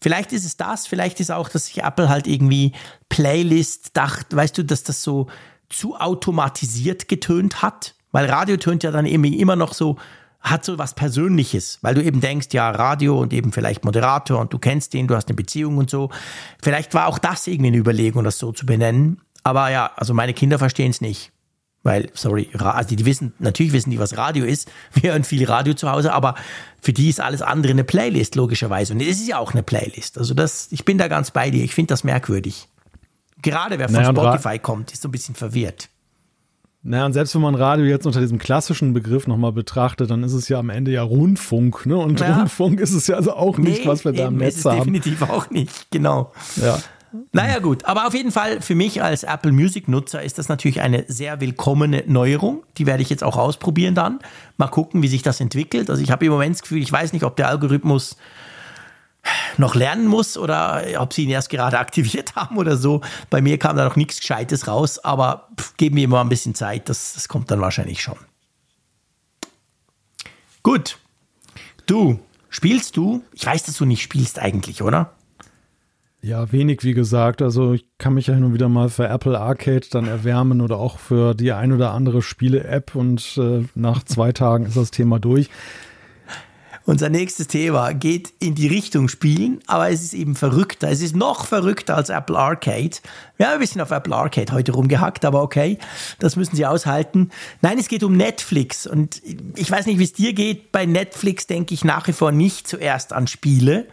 Vielleicht 0.00 0.32
ist 0.32 0.44
es 0.44 0.56
das, 0.58 0.86
vielleicht 0.86 1.20
ist 1.20 1.30
auch, 1.30 1.48
dass 1.48 1.66
sich 1.66 1.82
Apple 1.82 2.10
halt 2.10 2.26
irgendwie 2.26 2.72
Playlist 3.08 3.96
dacht, 3.96 4.36
weißt 4.36 4.58
du, 4.58 4.64
dass 4.64 4.82
das 4.82 5.02
so 5.02 5.28
zu 5.70 5.96
automatisiert 5.96 7.08
getönt 7.08 7.62
hat, 7.62 7.94
weil 8.12 8.30
Radio 8.30 8.58
tönt 8.58 8.82
ja 8.82 8.90
dann 8.90 9.06
irgendwie 9.06 9.40
immer 9.40 9.56
noch 9.56 9.72
so 9.72 9.96
hat 10.44 10.64
so 10.64 10.76
was 10.76 10.94
Persönliches, 10.94 11.78
weil 11.80 11.94
du 11.94 12.04
eben 12.04 12.20
denkst, 12.20 12.48
ja, 12.52 12.70
Radio 12.70 13.18
und 13.18 13.32
eben 13.32 13.50
vielleicht 13.50 13.84
Moderator 13.84 14.38
und 14.38 14.52
du 14.52 14.58
kennst 14.58 14.92
den, 14.92 15.08
du 15.08 15.16
hast 15.16 15.28
eine 15.28 15.36
Beziehung 15.36 15.78
und 15.78 15.88
so. 15.88 16.10
Vielleicht 16.62 16.92
war 16.92 17.06
auch 17.06 17.18
das 17.18 17.46
irgendwie 17.46 17.68
eine 17.68 17.78
Überlegung, 17.78 18.22
das 18.24 18.38
so 18.38 18.52
zu 18.52 18.66
benennen. 18.66 19.22
Aber 19.42 19.70
ja, 19.70 19.90
also 19.96 20.12
meine 20.12 20.34
Kinder 20.34 20.58
verstehen 20.58 20.90
es 20.90 21.00
nicht. 21.00 21.32
Weil, 21.82 22.10
sorry, 22.14 22.48
also 22.58 22.94
die 22.94 23.04
wissen, 23.04 23.34
natürlich 23.38 23.72
wissen 23.72 23.90
die, 23.90 23.98
was 23.98 24.16
Radio 24.16 24.44
ist. 24.44 24.70
Wir 24.94 25.12
hören 25.12 25.24
viel 25.24 25.44
Radio 25.46 25.74
zu 25.74 25.90
Hause, 25.90 26.12
aber 26.12 26.34
für 26.80 26.92
die 26.92 27.08
ist 27.08 27.20
alles 27.20 27.40
andere 27.40 27.72
eine 27.72 27.84
Playlist, 27.84 28.34
logischerweise. 28.36 28.92
Und 28.92 29.00
es 29.00 29.20
ist 29.20 29.28
ja 29.28 29.38
auch 29.38 29.52
eine 29.52 29.62
Playlist. 29.62 30.18
Also 30.18 30.34
das, 30.34 30.68
ich 30.70 30.84
bin 30.84 30.98
da 30.98 31.08
ganz 31.08 31.30
bei 31.30 31.50
dir. 31.50 31.64
Ich 31.64 31.74
finde 31.74 31.88
das 31.92 32.04
merkwürdig. 32.04 32.68
Gerade 33.40 33.78
wer 33.78 33.88
von 33.88 33.96
naja, 33.96 34.10
Spotify 34.10 34.58
kommt, 34.58 34.92
ist 34.92 35.02
so 35.02 35.08
ein 35.08 35.12
bisschen 35.12 35.34
verwirrt. 35.34 35.88
Naja, 36.86 37.06
und 37.06 37.14
selbst 37.14 37.34
wenn 37.34 37.40
man 37.40 37.54
Radio 37.54 37.86
jetzt 37.86 38.06
unter 38.06 38.20
diesem 38.20 38.38
klassischen 38.38 38.92
Begriff 38.92 39.26
nochmal 39.26 39.52
betrachtet, 39.52 40.10
dann 40.10 40.22
ist 40.22 40.34
es 40.34 40.50
ja 40.50 40.58
am 40.58 40.68
Ende 40.68 40.90
ja 40.90 41.02
Rundfunk, 41.02 41.86
ne? 41.86 41.96
Und 41.96 42.20
ja. 42.20 42.36
Rundfunk 42.36 42.78
ist 42.78 42.92
es 42.92 43.06
ja 43.06 43.16
also 43.16 43.32
auch 43.32 43.56
nicht, 43.56 43.80
nee, 43.80 43.88
was 43.88 44.04
wir 44.04 44.12
da 44.12 44.28
im 44.28 44.36
Netz 44.36 44.62
haben. 44.66 44.78
Definitiv 44.78 45.22
auch 45.22 45.48
nicht, 45.48 45.90
genau. 45.90 46.32
Ja. 46.56 46.78
Naja 47.32 47.60
gut, 47.60 47.86
aber 47.86 48.06
auf 48.06 48.14
jeden 48.14 48.32
Fall 48.32 48.60
für 48.60 48.74
mich 48.74 49.02
als 49.02 49.22
Apple 49.22 49.52
Music 49.52 49.88
Nutzer 49.88 50.22
ist 50.22 50.36
das 50.36 50.48
natürlich 50.48 50.82
eine 50.82 51.04
sehr 51.08 51.40
willkommene 51.40 52.04
Neuerung. 52.06 52.64
Die 52.76 52.86
werde 52.86 53.02
ich 53.02 53.08
jetzt 53.08 53.24
auch 53.24 53.36
ausprobieren 53.36 53.94
dann. 53.94 54.18
Mal 54.58 54.66
gucken, 54.66 55.02
wie 55.02 55.08
sich 55.08 55.22
das 55.22 55.40
entwickelt. 55.40 55.88
Also 55.88 56.02
ich 56.02 56.10
habe 56.10 56.26
im 56.26 56.32
Moment 56.32 56.56
das 56.56 56.62
Gefühl, 56.62 56.82
ich 56.82 56.92
weiß 56.92 57.12
nicht, 57.12 57.24
ob 57.24 57.36
der 57.36 57.48
Algorithmus 57.48 58.16
noch 59.58 59.74
lernen 59.74 60.06
muss 60.06 60.36
oder 60.36 60.82
ob 60.98 61.12
sie 61.12 61.24
ihn 61.24 61.30
erst 61.30 61.50
gerade 61.50 61.78
aktiviert 61.84 62.36
haben 62.36 62.56
oder 62.56 62.76
so. 62.76 63.00
Bei 63.30 63.40
mir 63.40 63.58
kam 63.58 63.76
da 63.76 63.84
noch 63.84 63.96
nichts 63.96 64.20
Gescheites 64.20 64.66
raus, 64.66 64.98
aber 64.98 65.48
geben 65.76 65.96
wir 65.96 66.08
mal 66.08 66.20
ein 66.20 66.28
bisschen 66.28 66.54
Zeit, 66.54 66.88
das, 66.88 67.14
das 67.14 67.28
kommt 67.28 67.50
dann 67.50 67.60
wahrscheinlich 67.60 68.02
schon. 68.02 68.18
Gut. 70.62 70.98
Du, 71.86 72.18
spielst 72.48 72.96
du? 72.96 73.22
Ich 73.32 73.44
weiß, 73.44 73.64
dass 73.64 73.76
du 73.76 73.84
nicht 73.84 74.02
spielst 74.02 74.38
eigentlich, 74.38 74.82
oder? 74.82 75.12
Ja, 76.24 76.50
wenig, 76.52 76.84
wie 76.84 76.94
gesagt. 76.94 77.42
Also 77.42 77.74
ich 77.74 77.84
kann 77.98 78.14
mich 78.14 78.28
ja 78.28 78.34
hin 78.34 78.54
wieder 78.54 78.70
mal 78.70 78.88
für 78.88 79.06
Apple 79.06 79.38
Arcade 79.38 79.86
dann 79.90 80.06
erwärmen 80.06 80.62
oder 80.62 80.78
auch 80.78 80.98
für 80.98 81.34
die 81.34 81.52
ein 81.52 81.70
oder 81.70 81.90
andere 81.90 82.22
Spiele-App 82.22 82.94
und 82.94 83.36
äh, 83.36 83.66
nach 83.74 84.04
zwei 84.04 84.32
Tagen 84.32 84.64
ist 84.64 84.78
das 84.78 84.90
Thema 84.90 85.18
durch. 85.18 85.50
Unser 86.86 87.08
nächstes 87.08 87.48
Thema 87.48 87.94
geht 87.94 88.34
in 88.40 88.54
die 88.54 88.66
Richtung 88.66 89.08
Spielen, 89.08 89.60
aber 89.66 89.88
es 89.88 90.02
ist 90.02 90.12
eben 90.12 90.34
verrückter. 90.34 90.90
Es 90.90 91.00
ist 91.00 91.16
noch 91.16 91.46
verrückter 91.46 91.96
als 91.96 92.10
Apple 92.10 92.38
Arcade. 92.38 92.96
Wir 93.38 93.46
haben 93.46 93.54
ein 93.54 93.60
bisschen 93.60 93.80
auf 93.80 93.90
Apple 93.90 94.14
Arcade 94.14 94.52
heute 94.52 94.72
rumgehackt, 94.72 95.24
aber 95.24 95.40
okay, 95.42 95.78
das 96.18 96.36
müssen 96.36 96.56
Sie 96.56 96.66
aushalten. 96.66 97.30
Nein, 97.62 97.78
es 97.78 97.88
geht 97.88 98.02
um 98.02 98.14
Netflix 98.18 98.86
und 98.86 99.22
ich 99.56 99.70
weiß 99.70 99.86
nicht, 99.86 99.98
wie 99.98 100.04
es 100.04 100.12
dir 100.12 100.34
geht. 100.34 100.72
Bei 100.72 100.84
Netflix 100.84 101.46
denke 101.46 101.72
ich 101.72 101.84
nach 101.84 102.06
wie 102.06 102.12
vor 102.12 102.32
nicht 102.32 102.68
zuerst 102.68 103.14
an 103.14 103.28
Spiele. 103.28 103.88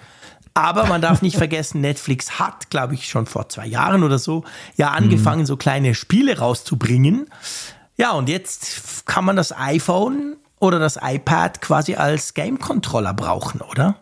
Aber 0.54 0.86
man 0.86 1.02
darf 1.02 1.22
nicht 1.22 1.38
vergessen, 1.38 1.80
Netflix 1.80 2.40
hat, 2.40 2.70
glaube 2.70 2.94
ich, 2.96 3.08
schon 3.08 3.26
vor 3.26 3.48
zwei 3.48 3.68
Jahren 3.68 4.04
oder 4.04 4.20
so, 4.20 4.44
ja 4.76 4.90
angefangen, 4.90 5.44
mhm. 5.44 5.46
so 5.46 5.56
kleine 5.56 5.96
Spiele 5.96 6.40
rauszubringen. 6.40 7.28
Ja, 7.96 8.12
und 8.12 8.28
jetzt 8.28 9.06
kann 9.06 9.24
man 9.24 9.38
das 9.38 9.58
iPhone 9.58 10.36
oder 10.62 10.80
das 10.80 10.98
iPad 11.02 11.60
quasi 11.60 11.96
als 11.96 12.34
Game-Controller 12.34 13.14
brauchen, 13.14 13.62
oder? 13.62 13.98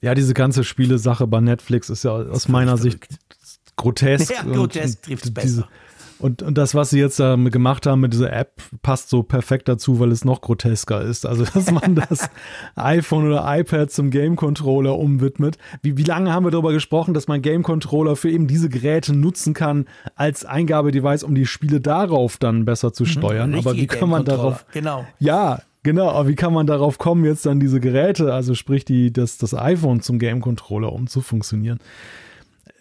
Ja, 0.00 0.14
diese 0.14 0.34
ganze 0.34 0.64
Spielesache 0.64 1.26
bei 1.28 1.40
Netflix 1.40 1.88
ist 1.90 2.02
ja 2.02 2.10
aus 2.10 2.48
meiner 2.48 2.76
verrückt. 2.76 3.08
Sicht 3.08 3.76
grotesk. 3.76 4.32
Ja, 4.34 4.42
grotesk 4.42 5.02
trifft 5.02 5.26
es 5.26 5.34
besser. 5.34 5.68
Und, 6.22 6.40
und 6.40 6.56
das, 6.56 6.76
was 6.76 6.90
sie 6.90 7.00
jetzt 7.00 7.18
da 7.18 7.34
gemacht 7.34 7.84
haben 7.84 8.00
mit 8.00 8.12
dieser 8.12 8.32
App, 8.32 8.62
passt 8.82 9.08
so 9.08 9.24
perfekt 9.24 9.66
dazu, 9.66 9.98
weil 9.98 10.12
es 10.12 10.24
noch 10.24 10.40
grotesker 10.40 11.02
ist. 11.02 11.26
Also, 11.26 11.44
dass 11.44 11.72
man 11.72 11.96
das 11.96 12.30
iPhone 12.76 13.26
oder 13.26 13.44
iPad 13.44 13.90
zum 13.90 14.10
Game 14.10 14.36
Controller 14.36 14.96
umwidmet. 14.96 15.58
Wie, 15.82 15.96
wie 15.96 16.04
lange 16.04 16.32
haben 16.32 16.46
wir 16.46 16.52
darüber 16.52 16.72
gesprochen, 16.72 17.12
dass 17.12 17.26
man 17.26 17.42
Game 17.42 17.64
Controller 17.64 18.14
für 18.14 18.30
eben 18.30 18.46
diese 18.46 18.68
Geräte 18.68 19.16
nutzen 19.16 19.52
kann 19.52 19.86
als 20.14 20.44
Eingabedevice, 20.44 21.24
um 21.24 21.34
die 21.34 21.44
Spiele 21.44 21.80
darauf 21.80 22.36
dann 22.36 22.64
besser 22.64 22.92
zu 22.92 23.02
mhm. 23.02 23.08
steuern? 23.08 23.50
Mhm, 23.50 23.58
Aber 23.58 23.74
wie 23.74 23.88
kann 23.88 24.08
man 24.08 24.24
darauf. 24.24 24.64
Genau. 24.72 25.04
Ja, 25.18 25.60
Genau, 25.84 26.10
aber 26.10 26.28
wie 26.28 26.36
kann 26.36 26.52
man 26.52 26.68
darauf 26.68 26.98
kommen, 26.98 27.24
jetzt 27.24 27.44
dann 27.44 27.58
diese 27.58 27.80
Geräte, 27.80 28.32
also 28.32 28.54
sprich 28.54 28.84
die, 28.84 29.12
das, 29.12 29.36
das 29.38 29.52
iPhone 29.52 30.00
zum 30.00 30.20
Game 30.20 30.40
Controller 30.40 30.92
um 30.92 31.08
zu 31.08 31.20
funktionieren? 31.20 31.80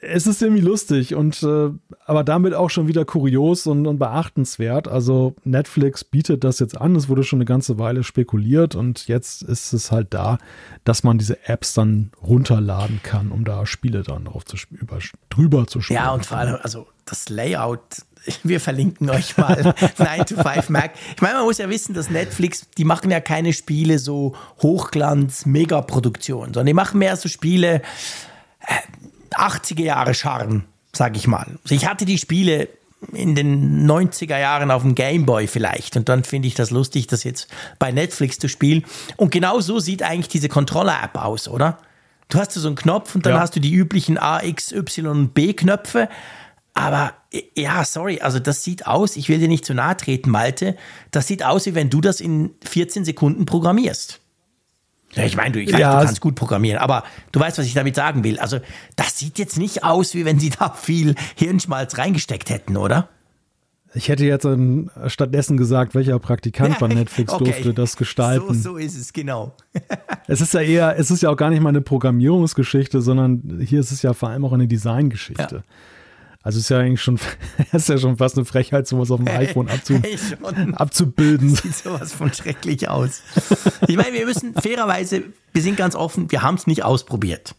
Es 0.02 0.26
ist 0.26 0.42
irgendwie 0.42 0.62
lustig 0.62 1.14
und 1.14 1.44
äh, 1.44 1.70
aber 2.06 2.24
damit 2.24 2.56
auch 2.56 2.72
schon 2.72 2.88
wieder 2.88 3.06
kurios 3.06 3.68
und, 3.68 3.86
und, 3.86 4.00
beachtenswert. 4.00 4.88
Also 4.88 5.36
Netflix 5.44 6.04
bietet 6.04 6.44
das 6.44 6.60
jetzt 6.60 6.80
an, 6.80 6.96
es 6.96 7.08
wurde 7.08 7.24
schon 7.24 7.38
eine 7.38 7.46
ganze 7.46 7.78
Weile 7.78 8.04
spekuliert 8.04 8.74
und 8.74 9.08
jetzt 9.08 9.44
ist 9.44 9.74
es 9.74 9.92
halt 9.92 10.08
da, 10.14 10.40
dass 10.84 11.04
man 11.04 11.20
diese 11.20 11.48
Apps 11.48 11.76
dann 11.76 12.12
runterladen 12.22 13.02
kann, 13.04 13.32
um 13.32 13.46
da 13.46 13.68
Spiele 13.68 14.02
dann 14.02 14.26
drauf 14.26 14.44
zu 14.46 14.58
über, 14.72 14.98
drüber 15.30 15.68
zu 15.68 15.82
spielen. 15.82 16.00
Ja, 16.00 16.12
und 16.12 16.26
vor 16.26 16.38
allem, 16.40 16.58
also 16.64 16.88
das 17.06 17.30
Layout, 17.30 17.82
wir 18.44 18.60
verlinken 18.60 19.08
euch 19.12 19.38
mal 19.38 19.76
9 20.00 20.26
to 20.26 20.36
5 20.42 20.70
Mac. 20.70 20.94
Ich 21.16 21.22
meine, 21.22 21.36
man 21.36 21.46
muss 21.46 21.60
ja 21.60 21.70
wissen, 21.70 21.94
dass 21.94 22.10
Netflix, 22.10 22.68
die 22.76 22.86
machen 22.86 23.12
ja 23.12 23.20
keine 23.20 23.54
Spiele 23.54 24.00
so 24.00 24.34
Hochglanz, 24.64 25.46
Megaproduktion, 25.46 26.46
sondern 26.46 26.66
die 26.66 26.74
machen 26.74 26.98
mehr 26.98 27.16
so 27.18 27.30
Spiele, 27.30 27.84
äh, 28.62 28.76
80er 29.38 29.84
Jahre 29.84 30.14
Charme, 30.14 30.64
sag 30.94 31.16
ich 31.16 31.28
mal. 31.28 31.48
Also 31.64 31.76
ich 31.76 31.88
hatte 31.88 32.06
die 32.06 32.18
Spiele 32.18 32.68
in 33.14 33.34
den 33.36 33.90
90er 33.90 34.38
Jahren 34.38 34.70
auf 34.72 34.84
dem 34.84 34.96
Gameboy 34.96 35.48
vielleicht. 35.48 35.98
Und 35.98 36.08
dann 36.08 36.24
finde 36.24 36.48
ich 36.48 36.54
das 36.54 36.70
lustig, 36.70 37.08
das 37.08 37.24
jetzt 37.24 37.48
bei 37.80 37.92
Netflix 37.92 38.38
zu 38.38 38.48
spielen. 38.48 38.86
Und 39.18 39.32
genau 39.32 39.60
so 39.60 39.80
sieht 39.80 40.04
eigentlich 40.04 40.28
diese 40.28 40.50
Controller-App 40.50 41.18
aus, 41.18 41.48
oder? 41.48 41.80
Du 42.30 42.40
hast 42.40 42.54
so 42.54 42.66
einen 42.66 42.76
Knopf 42.76 43.16
und 43.16 43.26
dann 43.26 43.34
ja. 43.34 43.40
hast 43.40 43.56
du 43.56 43.60
die 43.60 43.74
üblichen 43.74 44.18
A, 44.18 44.42
X, 44.42 44.72
Y 44.72 45.08
und 45.08 45.34
B-Knöpfe. 45.34 46.08
Aber 46.74 47.14
ja, 47.56 47.84
sorry, 47.84 48.22
also 48.22 48.40
das 48.40 48.64
sieht 48.64 48.88
aus, 48.88 49.18
ich 49.18 49.28
will 49.28 49.40
dir 49.40 49.50
nicht 49.50 49.66
zu 49.66 49.74
nahe 49.74 49.98
treten, 49.98 50.30
Malte, 50.30 50.78
das 51.12 51.28
sieht 51.28 51.44
aus, 51.44 51.66
wie 51.66 51.76
wenn 51.76 51.90
du 51.90 52.00
das 52.00 52.22
in 52.22 52.52
14 52.64 53.04
Sekunden 53.04 53.46
programmierst. 53.46 54.21
Ja, 55.14 55.26
ich 55.26 55.36
meine, 55.36 55.52
du, 55.52 55.62
ich 55.62 55.74
weiß, 55.74 55.80
ja, 55.80 56.00
du 56.00 56.06
kannst 56.06 56.22
gut 56.22 56.36
programmieren, 56.36 56.80
aber 56.80 57.04
du 57.32 57.40
weißt, 57.40 57.58
was 57.58 57.66
ich 57.66 57.74
damit 57.74 57.96
sagen 57.96 58.24
will. 58.24 58.40
Also, 58.40 58.60
das 58.96 59.18
sieht 59.18 59.40
jetzt 59.40 59.58
nicht 59.58 59.84
aus, 59.84 60.14
wie 60.14 60.26
wenn 60.26 60.40
sie 60.40 60.52
da 60.52 60.70
viel 60.70 61.16
Hirnschmalz 61.36 61.98
reingesteckt 61.98 62.50
hätten, 62.50 62.78
oder? 62.78 63.10
Ich 63.94 64.08
hätte 64.08 64.26
jetzt 64.26 64.46
ähm, 64.46 64.90
stattdessen 65.08 65.58
gesagt, 65.58 65.96
welcher 65.96 66.18
Praktikant 66.20 66.80
bei 66.80 66.88
Netflix 66.94 67.34
okay. 67.34 67.44
durfte 67.44 67.74
das 67.74 67.98
gestalten. 67.98 68.54
So, 68.54 68.72
so 68.72 68.78
ist 68.78 68.98
es, 68.98 69.12
genau. 69.12 69.54
es 70.28 70.40
ist 70.40 70.54
ja 70.54 70.62
eher, 70.62 70.98
es 70.98 71.12
ist 71.12 71.24
ja 71.24 71.30
auch 71.30 71.36
gar 71.36 71.50
nicht 71.50 71.62
mal 71.62 71.70
eine 71.70 71.82
Programmierungsgeschichte, 71.82 73.02
sondern 73.02 73.60
hier 73.66 73.82
ist 73.82 73.92
es 73.92 74.02
ja 74.02 74.14
vor 74.14 74.30
allem 74.30 74.46
auch 74.46 74.54
eine 74.54 74.68
Designgeschichte. 74.68 75.56
Ja. 75.56 75.64
Also 76.44 76.60
ist 76.60 76.70
ja 76.70 76.80
eigentlich 76.80 77.02
schon, 77.02 77.20
ist 77.72 77.90
ja 77.90 77.98
schon 77.98 78.18
fast 78.18 78.38
eine 78.38 78.46
Frechheit, 78.46 78.88
sowas 78.88 79.12
auf 79.12 79.20
dem 79.20 79.28
iPhone 79.36 79.70
abzu, 79.70 80.02
abzubilden. 80.74 81.50
Sieht 81.56 81.76
sowas 81.76 82.14
von 82.14 82.34
schrecklich 82.34 82.90
aus. 82.90 83.22
Ich 83.88 83.96
meine, 83.96 84.14
wir 84.14 84.26
müssen 84.26 84.54
fairerweise, 84.54 85.24
wir 85.54 85.62
sind 85.62 85.78
ganz 85.78 85.96
offen, 85.96 86.32
wir 86.32 86.42
haben 86.42 86.56
es 86.56 86.68
nicht 86.68 86.84
ausprobiert. 86.84 87.56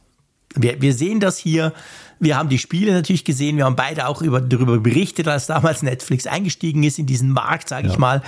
Wir, 0.55 0.83
wir 0.83 0.93
sehen 0.93 1.21
das 1.21 1.39
hier. 1.39 1.73
Wir 2.21 2.37
haben 2.37 2.49
die 2.49 2.59
Spiele 2.59 2.93
natürlich 2.93 3.25
gesehen. 3.25 3.57
Wir 3.57 3.65
haben 3.65 3.77
beide 3.77 4.07
auch 4.07 4.21
über, 4.23 4.41
darüber 4.41 4.79
berichtet, 4.79 5.27
als 5.27 5.47
damals 5.47 5.83
Netflix 5.83 6.27
eingestiegen 6.27 6.83
ist 6.83 6.99
in 6.99 7.07
diesen 7.07 7.31
Markt, 7.31 7.69
sage 7.69 7.87
ja. 7.87 7.93
ich 7.93 7.99
mal. 7.99 8.23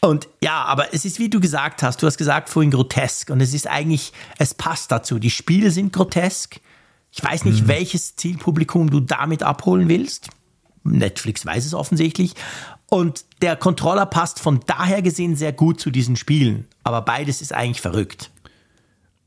Und 0.00 0.28
ja, 0.42 0.62
aber 0.64 0.92
es 0.92 1.06
ist, 1.06 1.18
wie 1.18 1.30
du 1.30 1.40
gesagt 1.40 1.82
hast, 1.82 2.02
du 2.02 2.06
hast 2.06 2.18
gesagt 2.18 2.50
vorhin 2.50 2.70
grotesk 2.70 3.30
und 3.30 3.40
es 3.40 3.54
ist 3.54 3.66
eigentlich, 3.66 4.12
es 4.38 4.52
passt 4.52 4.92
dazu. 4.92 5.18
Die 5.18 5.30
Spiele 5.30 5.70
sind 5.70 5.94
grotesk. 5.94 6.60
Ich 7.16 7.22
weiß 7.22 7.44
nicht, 7.44 7.62
mhm. 7.62 7.68
welches 7.68 8.16
Zielpublikum 8.16 8.90
du 8.90 8.98
damit 8.98 9.44
abholen 9.44 9.88
willst. 9.88 10.30
Netflix 10.82 11.46
weiß 11.46 11.64
es 11.64 11.72
offensichtlich. 11.72 12.34
Und 12.90 13.24
der 13.40 13.54
Controller 13.54 14.04
passt 14.04 14.40
von 14.40 14.60
daher 14.66 15.00
gesehen 15.00 15.36
sehr 15.36 15.52
gut 15.52 15.78
zu 15.78 15.92
diesen 15.92 16.16
Spielen. 16.16 16.66
Aber 16.82 17.02
beides 17.02 17.40
ist 17.40 17.52
eigentlich 17.52 17.80
verrückt. 17.80 18.32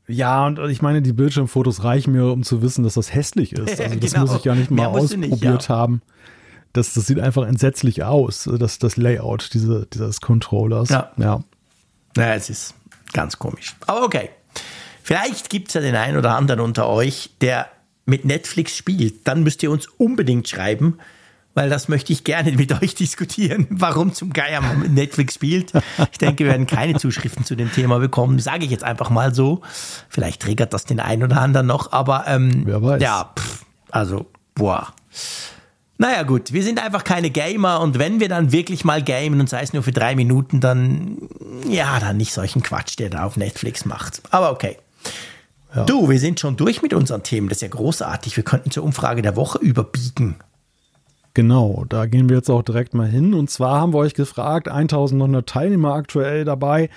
Ja, 0.06 0.46
und 0.46 0.58
ich 0.68 0.82
meine, 0.82 1.00
die 1.00 1.14
Bildschirmfotos 1.14 1.82
reichen 1.82 2.12
mir, 2.12 2.30
um 2.30 2.42
zu 2.42 2.60
wissen, 2.60 2.84
dass 2.84 2.94
das 2.94 3.14
hässlich 3.14 3.54
ist. 3.54 3.80
Also 3.80 3.96
das 3.96 4.12
genau. 4.12 4.26
muss 4.26 4.36
ich 4.36 4.44
ja 4.44 4.54
nicht 4.54 4.70
mal 4.70 4.86
ausprobiert 4.86 5.40
nicht, 5.40 5.42
ja. 5.44 5.68
haben. 5.68 6.02
Das, 6.74 6.92
das 6.92 7.06
sieht 7.06 7.18
einfach 7.18 7.46
entsetzlich 7.46 8.04
aus, 8.04 8.48
das, 8.58 8.78
das 8.78 8.98
Layout 8.98 9.54
diese, 9.54 9.86
dieses 9.86 10.20
Controllers. 10.20 10.90
Ja. 10.90 11.10
ja. 11.16 11.42
Ja, 12.16 12.34
es 12.34 12.50
ist 12.50 12.74
ganz 13.14 13.38
komisch. 13.38 13.76
Aber 13.86 14.04
okay. 14.04 14.28
Vielleicht 15.02 15.48
gibt 15.48 15.68
es 15.68 15.74
ja 15.74 15.80
den 15.80 15.94
einen 15.94 16.18
oder 16.18 16.36
anderen 16.36 16.60
unter 16.60 16.86
euch, 16.86 17.30
der 17.40 17.68
mit 18.08 18.24
Netflix 18.24 18.76
spielt, 18.76 19.26
dann 19.26 19.42
müsst 19.42 19.62
ihr 19.62 19.70
uns 19.70 19.86
unbedingt 19.86 20.48
schreiben, 20.48 20.98
weil 21.54 21.68
das 21.70 21.88
möchte 21.88 22.12
ich 22.12 22.24
gerne 22.24 22.52
mit 22.52 22.72
euch 22.82 22.94
diskutieren, 22.94 23.66
warum 23.70 24.12
zum 24.14 24.32
Geier 24.32 24.60
man 24.60 24.80
mit 24.80 24.92
Netflix 24.92 25.34
spielt. 25.34 25.72
Ich 26.10 26.18
denke, 26.18 26.44
wir 26.44 26.52
werden 26.52 26.66
keine 26.66 26.98
Zuschriften 26.98 27.44
zu 27.44 27.54
dem 27.54 27.72
Thema 27.72 27.98
bekommen, 27.98 28.38
sage 28.38 28.64
ich 28.64 28.70
jetzt 28.70 28.84
einfach 28.84 29.10
mal 29.10 29.34
so. 29.34 29.60
Vielleicht 30.08 30.42
triggert 30.42 30.72
das 30.72 30.84
den 30.84 31.00
einen 31.00 31.22
oder 31.22 31.40
anderen 31.40 31.66
noch, 31.66 31.92
aber 31.92 32.24
ähm, 32.26 32.62
Wer 32.64 32.82
weiß. 32.82 33.02
ja, 33.02 33.30
pff, 33.36 33.64
also, 33.90 34.26
boah. 34.54 34.92
Naja 36.00 36.22
gut, 36.22 36.52
wir 36.52 36.62
sind 36.62 36.82
einfach 36.82 37.02
keine 37.02 37.28
Gamer 37.28 37.80
und 37.80 37.98
wenn 37.98 38.20
wir 38.20 38.28
dann 38.28 38.52
wirklich 38.52 38.84
mal 38.84 39.02
gamen 39.02 39.40
und 39.40 39.48
sei 39.48 39.62
es 39.62 39.72
nur 39.72 39.82
für 39.82 39.90
drei 39.90 40.14
Minuten, 40.14 40.60
dann 40.60 41.18
ja, 41.68 41.98
dann 41.98 42.16
nicht 42.16 42.32
solchen 42.32 42.62
Quatsch, 42.62 42.98
der 42.98 43.10
da 43.10 43.24
auf 43.24 43.36
Netflix 43.36 43.84
macht. 43.84 44.22
Aber 44.30 44.52
okay. 44.52 44.76
Ja. 45.74 45.84
Du, 45.84 46.08
wir 46.08 46.18
sind 46.18 46.40
schon 46.40 46.56
durch 46.56 46.82
mit 46.82 46.94
unseren 46.94 47.22
Themen. 47.22 47.48
Das 47.48 47.58
ist 47.58 47.62
ja 47.62 47.68
großartig. 47.68 48.36
Wir 48.36 48.44
könnten 48.44 48.70
zur 48.70 48.84
Umfrage 48.84 49.22
der 49.22 49.36
Woche 49.36 49.58
überbiegen. 49.58 50.36
Genau, 51.34 51.84
da 51.88 52.06
gehen 52.06 52.28
wir 52.28 52.36
jetzt 52.36 52.50
auch 52.50 52.62
direkt 52.62 52.94
mal 52.94 53.06
hin. 53.06 53.34
Und 53.34 53.50
zwar 53.50 53.80
haben 53.80 53.92
wir 53.92 53.98
euch 53.98 54.14
gefragt, 54.14 54.68
1900 54.68 55.48
Teilnehmer 55.48 55.94
aktuell 55.94 56.44
dabei. 56.44 56.90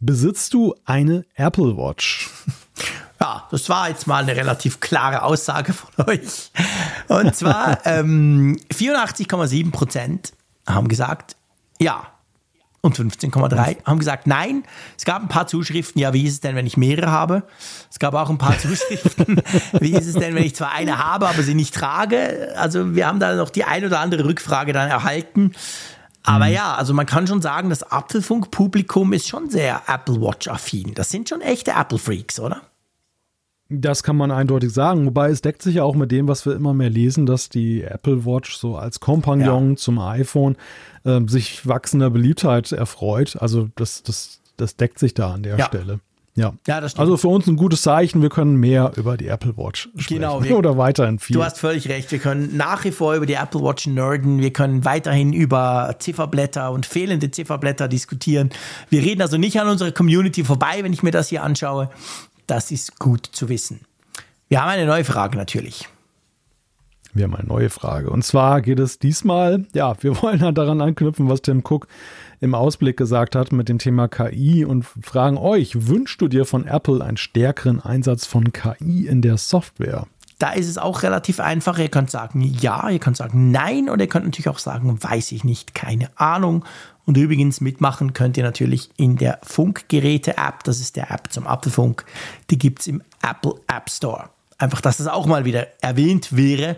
Besitzt 0.00 0.52
du 0.54 0.74
eine 0.84 1.24
Apple 1.34 1.76
Watch? 1.76 2.30
Ja, 3.18 3.48
das 3.50 3.70
war 3.70 3.88
jetzt 3.88 4.06
mal 4.06 4.22
eine 4.22 4.36
relativ 4.36 4.78
klare 4.78 5.22
Aussage 5.22 5.72
von 5.72 6.06
euch. 6.06 6.50
Und 7.08 7.34
zwar 7.34 7.78
ähm, 7.86 8.58
84,7 8.70 9.70
Prozent 9.70 10.34
haben 10.68 10.86
gesagt, 10.88 11.36
ja. 11.80 12.08
Und 12.86 12.96
15,3 12.96 13.84
haben 13.84 13.98
gesagt, 13.98 14.28
nein. 14.28 14.62
Es 14.96 15.04
gab 15.04 15.20
ein 15.20 15.26
paar 15.26 15.48
Zuschriften, 15.48 16.00
ja, 16.00 16.12
wie 16.12 16.24
ist 16.24 16.34
es 16.34 16.40
denn, 16.40 16.54
wenn 16.54 16.66
ich 16.66 16.76
mehrere 16.76 17.10
habe? 17.10 17.42
Es 17.90 17.98
gab 17.98 18.14
auch 18.14 18.30
ein 18.30 18.38
paar 18.38 18.56
Zuschriften, 18.60 19.42
wie 19.80 19.90
ist 19.90 20.06
es 20.06 20.14
denn, 20.14 20.36
wenn 20.36 20.44
ich 20.44 20.54
zwar 20.54 20.70
eine 20.70 21.04
habe, 21.04 21.26
aber 21.28 21.42
sie 21.42 21.54
nicht 21.54 21.74
trage? 21.74 22.54
Also 22.56 22.94
wir 22.94 23.08
haben 23.08 23.18
da 23.18 23.34
noch 23.34 23.50
die 23.50 23.64
ein 23.64 23.84
oder 23.84 23.98
andere 23.98 24.24
Rückfrage 24.24 24.72
dann 24.72 24.88
erhalten. 24.88 25.50
Aber 26.22 26.46
mhm. 26.46 26.52
ja, 26.52 26.74
also 26.76 26.94
man 26.94 27.06
kann 27.06 27.26
schon 27.26 27.42
sagen, 27.42 27.70
das 27.70 27.82
Apfelfunk-Publikum 27.82 29.12
ist 29.12 29.26
schon 29.26 29.50
sehr 29.50 29.82
Apple 29.88 30.20
Watch-affin. 30.20 30.94
Das 30.94 31.10
sind 31.10 31.28
schon 31.28 31.40
echte 31.40 31.72
Apple-Freaks, 31.72 32.38
oder? 32.38 32.62
Das 33.68 34.04
kann 34.04 34.16
man 34.16 34.30
eindeutig 34.30 34.72
sagen, 34.72 35.06
wobei 35.06 35.30
es 35.30 35.42
deckt 35.42 35.60
sich 35.60 35.76
ja 35.76 35.82
auch 35.82 35.96
mit 35.96 36.12
dem, 36.12 36.28
was 36.28 36.46
wir 36.46 36.54
immer 36.54 36.72
mehr 36.72 36.90
lesen, 36.90 37.26
dass 37.26 37.48
die 37.48 37.82
Apple 37.82 38.24
Watch 38.24 38.56
so 38.56 38.76
als 38.76 39.00
Kompagnon 39.00 39.70
ja. 39.70 39.76
zum 39.76 39.98
iPhone 39.98 40.56
äh, 41.04 41.20
sich 41.26 41.66
wachsender 41.66 42.10
Beliebtheit 42.10 42.70
erfreut. 42.70 43.36
Also 43.40 43.68
das, 43.74 44.04
das, 44.04 44.40
das 44.56 44.76
deckt 44.76 45.00
sich 45.00 45.14
da 45.14 45.34
an 45.34 45.42
der 45.42 45.58
ja. 45.58 45.66
Stelle. 45.66 45.98
Ja. 46.36 46.52
ja 46.66 46.80
das 46.80 46.92
stimmt. 46.92 47.00
also 47.00 47.16
für 47.16 47.28
uns 47.28 47.46
ein 47.46 47.56
gutes 47.56 47.82
Zeichen, 47.82 48.22
wir 48.22 48.28
können 48.28 48.56
mehr 48.56 48.92
über 48.96 49.16
die 49.16 49.26
Apple 49.26 49.56
Watch 49.56 49.88
sprechen. 49.96 50.14
Genau. 50.14 50.42
Wir, 50.44 50.56
oder 50.56 50.76
weiterhin 50.76 51.18
viel. 51.18 51.34
Du 51.34 51.42
hast 51.42 51.58
völlig 51.58 51.88
recht, 51.88 52.12
wir 52.12 52.18
können 52.18 52.56
nach 52.56 52.84
wie 52.84 52.92
vor 52.92 53.14
über 53.14 53.26
die 53.26 53.34
Apple 53.34 53.62
Watch 53.62 53.86
nerden, 53.86 54.38
wir 54.38 54.52
können 54.52 54.84
weiterhin 54.84 55.32
über 55.32 55.96
Zifferblätter 55.98 56.70
und 56.70 56.86
fehlende 56.86 57.30
Zifferblätter 57.30 57.88
diskutieren. 57.88 58.50
Wir 58.90 59.02
reden 59.02 59.22
also 59.22 59.38
nicht 59.38 59.58
an 59.60 59.66
unserer 59.66 59.92
Community 59.92 60.44
vorbei, 60.44 60.82
wenn 60.82 60.92
ich 60.92 61.02
mir 61.02 61.10
das 61.10 61.28
hier 61.28 61.42
anschaue. 61.42 61.90
Das 62.46 62.70
ist 62.70 62.98
gut 62.98 63.26
zu 63.26 63.48
wissen. 63.48 63.80
Wir 64.48 64.62
haben 64.62 64.68
eine 64.68 64.86
neue 64.86 65.04
Frage 65.04 65.36
natürlich. 65.36 65.88
Wir 67.12 67.24
haben 67.24 67.34
eine 67.34 67.48
neue 67.48 67.70
Frage. 67.70 68.10
Und 68.10 68.22
zwar 68.24 68.60
geht 68.60 68.78
es 68.78 68.98
diesmal, 68.98 69.64
ja, 69.74 69.94
wir 70.02 70.22
wollen 70.22 70.42
halt 70.42 70.58
daran 70.58 70.80
anknüpfen, 70.80 71.28
was 71.28 71.42
Tim 71.42 71.62
Cook 71.64 71.88
im 72.40 72.54
Ausblick 72.54 72.96
gesagt 72.96 73.34
hat 73.34 73.52
mit 73.52 73.68
dem 73.68 73.78
Thema 73.78 74.08
KI 74.08 74.64
und 74.64 74.84
fragen 74.84 75.38
euch, 75.38 75.88
wünschst 75.88 76.20
du 76.20 76.28
dir 76.28 76.44
von 76.44 76.66
Apple 76.66 77.02
einen 77.02 77.16
stärkeren 77.16 77.80
Einsatz 77.80 78.26
von 78.26 78.52
KI 78.52 79.06
in 79.06 79.22
der 79.22 79.38
Software? 79.38 80.06
Da 80.38 80.52
ist 80.52 80.68
es 80.68 80.76
auch 80.76 81.02
relativ 81.02 81.40
einfach. 81.40 81.78
Ihr 81.78 81.88
könnt 81.88 82.10
sagen 82.10 82.42
ja, 82.42 82.90
ihr 82.90 82.98
könnt 82.98 83.16
sagen 83.16 83.50
nein 83.50 83.88
und 83.88 84.00
ihr 84.00 84.06
könnt 84.06 84.26
natürlich 84.26 84.50
auch 84.50 84.58
sagen, 84.58 85.02
weiß 85.02 85.32
ich 85.32 85.44
nicht, 85.44 85.74
keine 85.74 86.10
Ahnung. 86.16 86.66
Und 87.06 87.16
übrigens 87.16 87.60
mitmachen 87.60 88.12
könnt 88.12 88.36
ihr 88.36 88.42
natürlich 88.42 88.90
in 88.96 89.16
der 89.16 89.38
Funkgeräte-App. 89.42 90.64
Das 90.64 90.80
ist 90.80 90.96
der 90.96 91.10
App 91.10 91.32
zum 91.32 91.46
Apfelfunk. 91.46 92.04
Die 92.50 92.58
gibt 92.58 92.80
es 92.80 92.88
im 92.88 93.02
Apple 93.22 93.54
App 93.68 93.88
Store. 93.88 94.28
Einfach, 94.58 94.80
dass 94.80 94.96
das 94.96 95.06
auch 95.06 95.26
mal 95.26 95.44
wieder 95.44 95.68
erwähnt 95.80 96.36
wäre. 96.36 96.76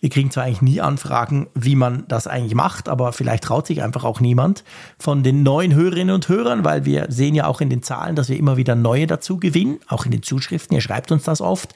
Wir 0.00 0.10
kriegen 0.10 0.30
zwar 0.30 0.44
eigentlich 0.44 0.62
nie 0.62 0.80
Anfragen, 0.80 1.48
wie 1.54 1.74
man 1.74 2.04
das 2.06 2.26
eigentlich 2.26 2.54
macht, 2.54 2.88
aber 2.88 3.12
vielleicht 3.12 3.44
traut 3.44 3.66
sich 3.66 3.82
einfach 3.82 4.04
auch 4.04 4.20
niemand 4.20 4.62
von 4.98 5.22
den 5.22 5.42
neuen 5.42 5.74
Hörerinnen 5.74 6.14
und 6.14 6.28
Hörern, 6.28 6.64
weil 6.64 6.84
wir 6.84 7.06
sehen 7.08 7.34
ja 7.34 7.46
auch 7.46 7.60
in 7.60 7.70
den 7.70 7.82
Zahlen, 7.82 8.14
dass 8.14 8.28
wir 8.28 8.36
immer 8.36 8.56
wieder 8.56 8.74
neue 8.74 9.06
dazu 9.06 9.38
gewinnen, 9.38 9.80
auch 9.88 10.04
in 10.04 10.12
den 10.12 10.22
Zuschriften. 10.22 10.76
Ihr 10.76 10.82
schreibt 10.82 11.10
uns 11.10 11.24
das 11.24 11.40
oft. 11.40 11.74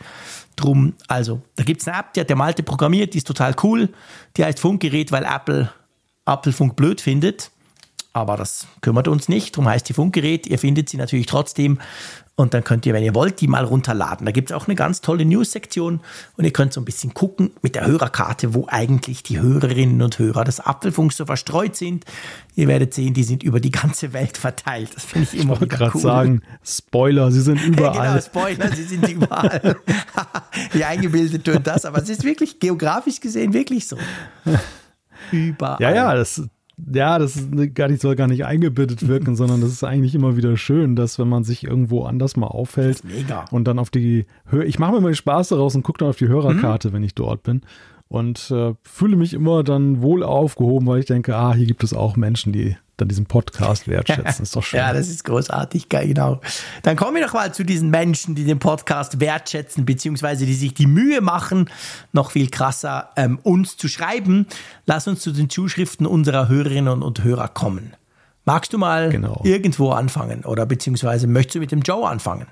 Drum, 0.54 0.92
also, 1.08 1.40
da 1.56 1.64
gibt 1.64 1.80
es 1.80 1.88
eine 1.88 1.98
App, 1.98 2.12
die 2.12 2.20
hat 2.20 2.28
der 2.28 2.36
Malte 2.36 2.62
programmiert, 2.62 3.14
die 3.14 3.18
ist 3.18 3.26
total 3.26 3.56
cool. 3.62 3.88
Die 4.36 4.44
heißt 4.44 4.60
Funkgerät, 4.60 5.10
weil 5.10 5.24
Apple 5.24 5.72
Apfelfunk 6.26 6.76
blöd 6.76 7.00
findet. 7.00 7.50
Aber 8.12 8.36
das 8.36 8.66
kümmert 8.80 9.06
uns 9.06 9.28
nicht. 9.28 9.56
Darum 9.56 9.68
heißt 9.68 9.88
die 9.88 9.92
Funkgerät. 9.92 10.46
Ihr 10.46 10.58
findet 10.58 10.88
sie 10.88 10.96
natürlich 10.96 11.26
trotzdem. 11.26 11.78
Und 12.34 12.54
dann 12.54 12.64
könnt 12.64 12.86
ihr, 12.86 12.94
wenn 12.94 13.04
ihr 13.04 13.14
wollt, 13.14 13.40
die 13.42 13.48
mal 13.48 13.64
runterladen. 13.64 14.24
Da 14.24 14.32
gibt 14.32 14.50
es 14.50 14.56
auch 14.56 14.66
eine 14.66 14.74
ganz 14.74 15.02
tolle 15.02 15.24
News-Sektion. 15.26 16.00
Und 16.36 16.44
ihr 16.44 16.52
könnt 16.52 16.72
so 16.72 16.80
ein 16.80 16.86
bisschen 16.86 17.12
gucken 17.14 17.50
mit 17.60 17.74
der 17.74 17.86
Hörerkarte, 17.86 18.54
wo 18.54 18.66
eigentlich 18.66 19.22
die 19.22 19.38
Hörerinnen 19.38 20.00
und 20.00 20.18
Hörer 20.18 20.44
des 20.44 20.58
Apfelfunks 20.58 21.18
so 21.18 21.26
verstreut 21.26 21.76
sind. 21.76 22.04
Ihr 22.56 22.66
werdet 22.66 22.94
sehen, 22.94 23.12
die 23.14 23.24
sind 23.24 23.42
über 23.42 23.60
die 23.60 23.70
ganze 23.70 24.12
Welt 24.12 24.38
verteilt. 24.38 24.88
Das 24.94 25.04
finde 25.04 25.28
ich 25.32 25.38
immer 25.38 25.54
ich 25.54 25.60
wieder 25.60 25.90
cool. 25.94 26.00
sagen, 26.00 26.42
Spoiler, 26.64 27.30
sie 27.30 27.42
sind 27.42 27.62
überall. 27.66 28.08
genau, 28.08 28.20
Spoiler, 28.22 28.74
sie 28.74 28.84
sind 28.84 29.06
überall. 29.06 29.76
Wie 30.72 30.82
eingebildet 30.82 31.46
und 31.48 31.66
das. 31.66 31.84
Aber 31.84 32.02
es 32.02 32.08
ist 32.08 32.24
wirklich 32.24 32.58
geografisch 32.58 33.20
gesehen 33.20 33.52
wirklich 33.52 33.86
so. 33.86 33.98
Überall. 35.30 35.76
Ja, 35.78 35.94
ja, 35.94 36.14
das 36.14 36.42
ja, 36.92 37.18
das 37.18 37.36
ist 37.36 37.74
gar 37.74 37.88
nicht, 37.88 38.00
soll 38.00 38.16
gar 38.16 38.26
nicht 38.26 38.44
eingebettet 38.44 39.06
wirken, 39.08 39.36
sondern 39.36 39.60
das 39.60 39.70
ist 39.70 39.84
eigentlich 39.84 40.14
immer 40.14 40.36
wieder 40.36 40.56
schön, 40.56 40.96
dass 40.96 41.18
wenn 41.18 41.28
man 41.28 41.44
sich 41.44 41.64
irgendwo 41.64 42.04
anders 42.04 42.36
mal 42.36 42.46
aufhält 42.46 43.02
und 43.50 43.64
dann 43.66 43.78
auf 43.78 43.90
die 43.90 44.26
Hör 44.46 44.64
ich 44.64 44.78
mache 44.78 44.92
mir 44.92 44.98
immer 44.98 45.10
den 45.10 45.14
Spaß 45.14 45.48
daraus 45.48 45.74
und 45.74 45.82
gucke 45.82 45.98
dann 45.98 46.08
auf 46.08 46.16
die 46.16 46.28
Hörerkarte, 46.28 46.88
mhm. 46.88 46.92
wenn 46.92 47.02
ich 47.02 47.14
dort 47.14 47.42
bin 47.42 47.62
und 48.08 48.50
äh, 48.50 48.74
fühle 48.82 49.16
mich 49.16 49.34
immer 49.34 49.62
dann 49.62 50.02
wohl 50.02 50.24
aufgehoben, 50.24 50.86
weil 50.88 50.98
ich 50.98 51.06
denke, 51.06 51.36
ah, 51.36 51.54
hier 51.54 51.66
gibt 51.66 51.84
es 51.84 51.94
auch 51.94 52.16
Menschen, 52.16 52.52
die 52.52 52.76
dann 53.00 53.08
diesen 53.08 53.26
Podcast 53.26 53.88
wertschätzen. 53.88 54.42
Ist 54.42 54.54
doch 54.54 54.62
schön. 54.64 54.78
ja, 54.78 54.92
das 54.92 55.08
ist 55.08 55.24
großartig, 55.24 55.88
genau. 55.88 56.40
Dann 56.82 56.96
kommen 56.96 57.16
wir 57.16 57.26
noch 57.26 57.34
mal 57.34 57.52
zu 57.52 57.64
diesen 57.64 57.90
Menschen, 57.90 58.34
die 58.34 58.44
den 58.44 58.58
Podcast 58.58 59.20
wertschätzen, 59.20 59.84
beziehungsweise 59.84 60.46
die 60.46 60.54
sich 60.54 60.74
die 60.74 60.86
Mühe 60.86 61.20
machen, 61.20 61.70
noch 62.12 62.32
viel 62.32 62.48
krasser 62.48 63.10
ähm, 63.16 63.38
uns 63.42 63.76
zu 63.76 63.88
schreiben. 63.88 64.46
Lass 64.86 65.08
uns 65.08 65.20
zu 65.20 65.32
den 65.32 65.50
Zuschriften 65.50 66.06
unserer 66.06 66.48
Hörerinnen 66.48 67.02
und 67.02 67.24
Hörer 67.24 67.48
kommen. 67.48 67.94
Magst 68.44 68.72
du 68.72 68.78
mal 68.78 69.10
genau. 69.10 69.40
irgendwo 69.44 69.90
anfangen 69.90 70.44
oder 70.44 70.66
beziehungsweise 70.66 71.26
möchtest 71.26 71.56
du 71.56 71.58
mit 71.60 71.72
dem 71.72 71.82
Joe 71.82 72.08
anfangen? 72.08 72.46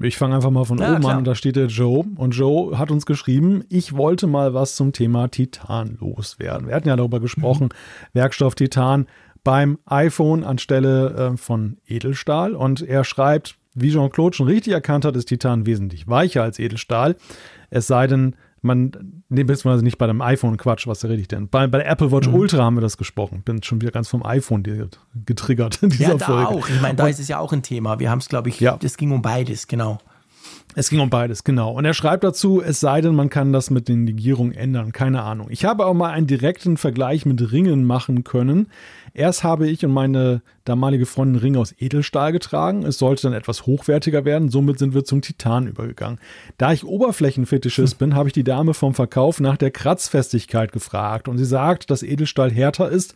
Ich 0.00 0.16
fange 0.16 0.34
einfach 0.34 0.50
mal 0.50 0.64
von 0.64 0.78
ja, 0.78 0.90
oben 0.90 1.00
klar. 1.00 1.12
an 1.12 1.18
und 1.18 1.26
da 1.26 1.34
steht 1.34 1.56
der 1.56 1.66
Joe. 1.66 2.04
Und 2.16 2.32
Joe 2.32 2.78
hat 2.78 2.90
uns 2.90 3.04
geschrieben, 3.04 3.64
ich 3.68 3.94
wollte 3.94 4.26
mal 4.26 4.54
was 4.54 4.74
zum 4.74 4.92
Thema 4.92 5.28
Titan 5.28 5.98
loswerden. 6.00 6.68
Wir 6.68 6.74
hatten 6.74 6.88
ja 6.88 6.96
darüber 6.96 7.20
gesprochen, 7.20 7.64
mhm. 7.64 8.14
Werkstoff 8.14 8.54
Titan 8.54 9.06
beim 9.44 9.78
iPhone 9.86 10.44
anstelle 10.44 11.32
äh, 11.32 11.36
von 11.36 11.78
Edelstahl. 11.86 12.54
Und 12.54 12.82
er 12.82 13.04
schreibt, 13.04 13.56
wie 13.74 13.90
Jean-Claude 13.90 14.36
schon 14.36 14.46
richtig 14.46 14.72
erkannt 14.72 15.04
hat, 15.04 15.16
ist 15.16 15.26
Titan 15.26 15.66
wesentlich 15.66 16.06
weicher 16.08 16.42
als 16.42 16.58
Edelstahl. 16.58 17.16
Es 17.70 17.86
sei 17.86 18.06
denn, 18.06 18.36
man, 18.60 19.22
nee, 19.28 19.42
beziehungsweise 19.42 19.82
nicht 19.82 19.98
bei 19.98 20.06
dem 20.06 20.20
iPhone, 20.20 20.56
Quatsch, 20.56 20.86
was 20.86 21.04
rede 21.04 21.16
ich 21.16 21.28
denn? 21.28 21.48
Bei, 21.48 21.66
bei 21.66 21.78
der 21.78 21.88
Apple 21.88 22.12
Watch 22.12 22.28
mhm. 22.28 22.34
Ultra 22.34 22.62
haben 22.62 22.76
wir 22.76 22.80
das 22.80 22.96
gesprochen. 22.96 23.42
Bin 23.44 23.62
schon 23.62 23.80
wieder 23.80 23.90
ganz 23.90 24.08
vom 24.08 24.24
iPhone 24.24 24.62
getriggert 25.26 25.82
in 25.82 25.90
dieser 25.90 26.10
ja, 26.10 26.14
da 26.14 26.26
Folge. 26.26 26.48
auch. 26.48 26.68
Ich 26.68 26.80
meine, 26.80 26.94
da 26.94 27.08
ist 27.08 27.18
es 27.18 27.28
ja 27.28 27.38
auch 27.38 27.52
ein 27.52 27.62
Thema. 27.62 27.98
Wir 27.98 28.10
haben 28.10 28.18
es, 28.18 28.28
glaube 28.28 28.50
ich, 28.50 28.60
ja. 28.60 28.76
das 28.76 28.96
ging 28.96 29.10
um 29.10 29.22
beides, 29.22 29.66
genau. 29.66 29.98
Es 30.74 30.88
ging 30.88 31.00
um 31.00 31.10
beides, 31.10 31.44
genau. 31.44 31.72
Und 31.72 31.84
er 31.84 31.92
schreibt 31.92 32.24
dazu, 32.24 32.62
es 32.62 32.80
sei 32.80 33.02
denn, 33.02 33.14
man 33.14 33.28
kann 33.28 33.52
das 33.52 33.68
mit 33.68 33.88
den 33.88 34.06
Legierungen 34.06 34.52
ändern. 34.52 34.92
Keine 34.92 35.22
Ahnung. 35.22 35.48
Ich 35.50 35.66
habe 35.66 35.84
auch 35.84 35.92
mal 35.92 36.10
einen 36.10 36.26
direkten 36.26 36.78
Vergleich 36.78 37.26
mit 37.26 37.52
Ringen 37.52 37.84
machen 37.84 38.24
können. 38.24 38.68
Erst 39.12 39.44
habe 39.44 39.68
ich 39.68 39.84
und 39.84 39.92
meine 39.92 40.40
damalige 40.64 41.04
Freundin 41.04 41.42
Ringe 41.42 41.58
aus 41.58 41.74
Edelstahl 41.78 42.32
getragen. 42.32 42.84
Es 42.84 42.96
sollte 42.96 43.22
dann 43.24 43.34
etwas 43.34 43.66
hochwertiger 43.66 44.24
werden. 44.24 44.48
Somit 44.48 44.78
sind 44.78 44.94
wir 44.94 45.04
zum 45.04 45.20
Titan 45.20 45.66
übergegangen. 45.66 46.18
Da 46.56 46.72
ich 46.72 46.86
Oberflächenfetischist 46.86 47.98
bin, 47.98 48.14
habe 48.14 48.30
ich 48.30 48.32
die 48.32 48.44
Dame 48.44 48.72
vom 48.72 48.94
Verkauf 48.94 49.40
nach 49.40 49.58
der 49.58 49.72
Kratzfestigkeit 49.72 50.72
gefragt. 50.72 51.28
Und 51.28 51.36
sie 51.36 51.44
sagt, 51.44 51.90
dass 51.90 52.02
Edelstahl 52.02 52.50
härter 52.50 52.88
ist 52.88 53.14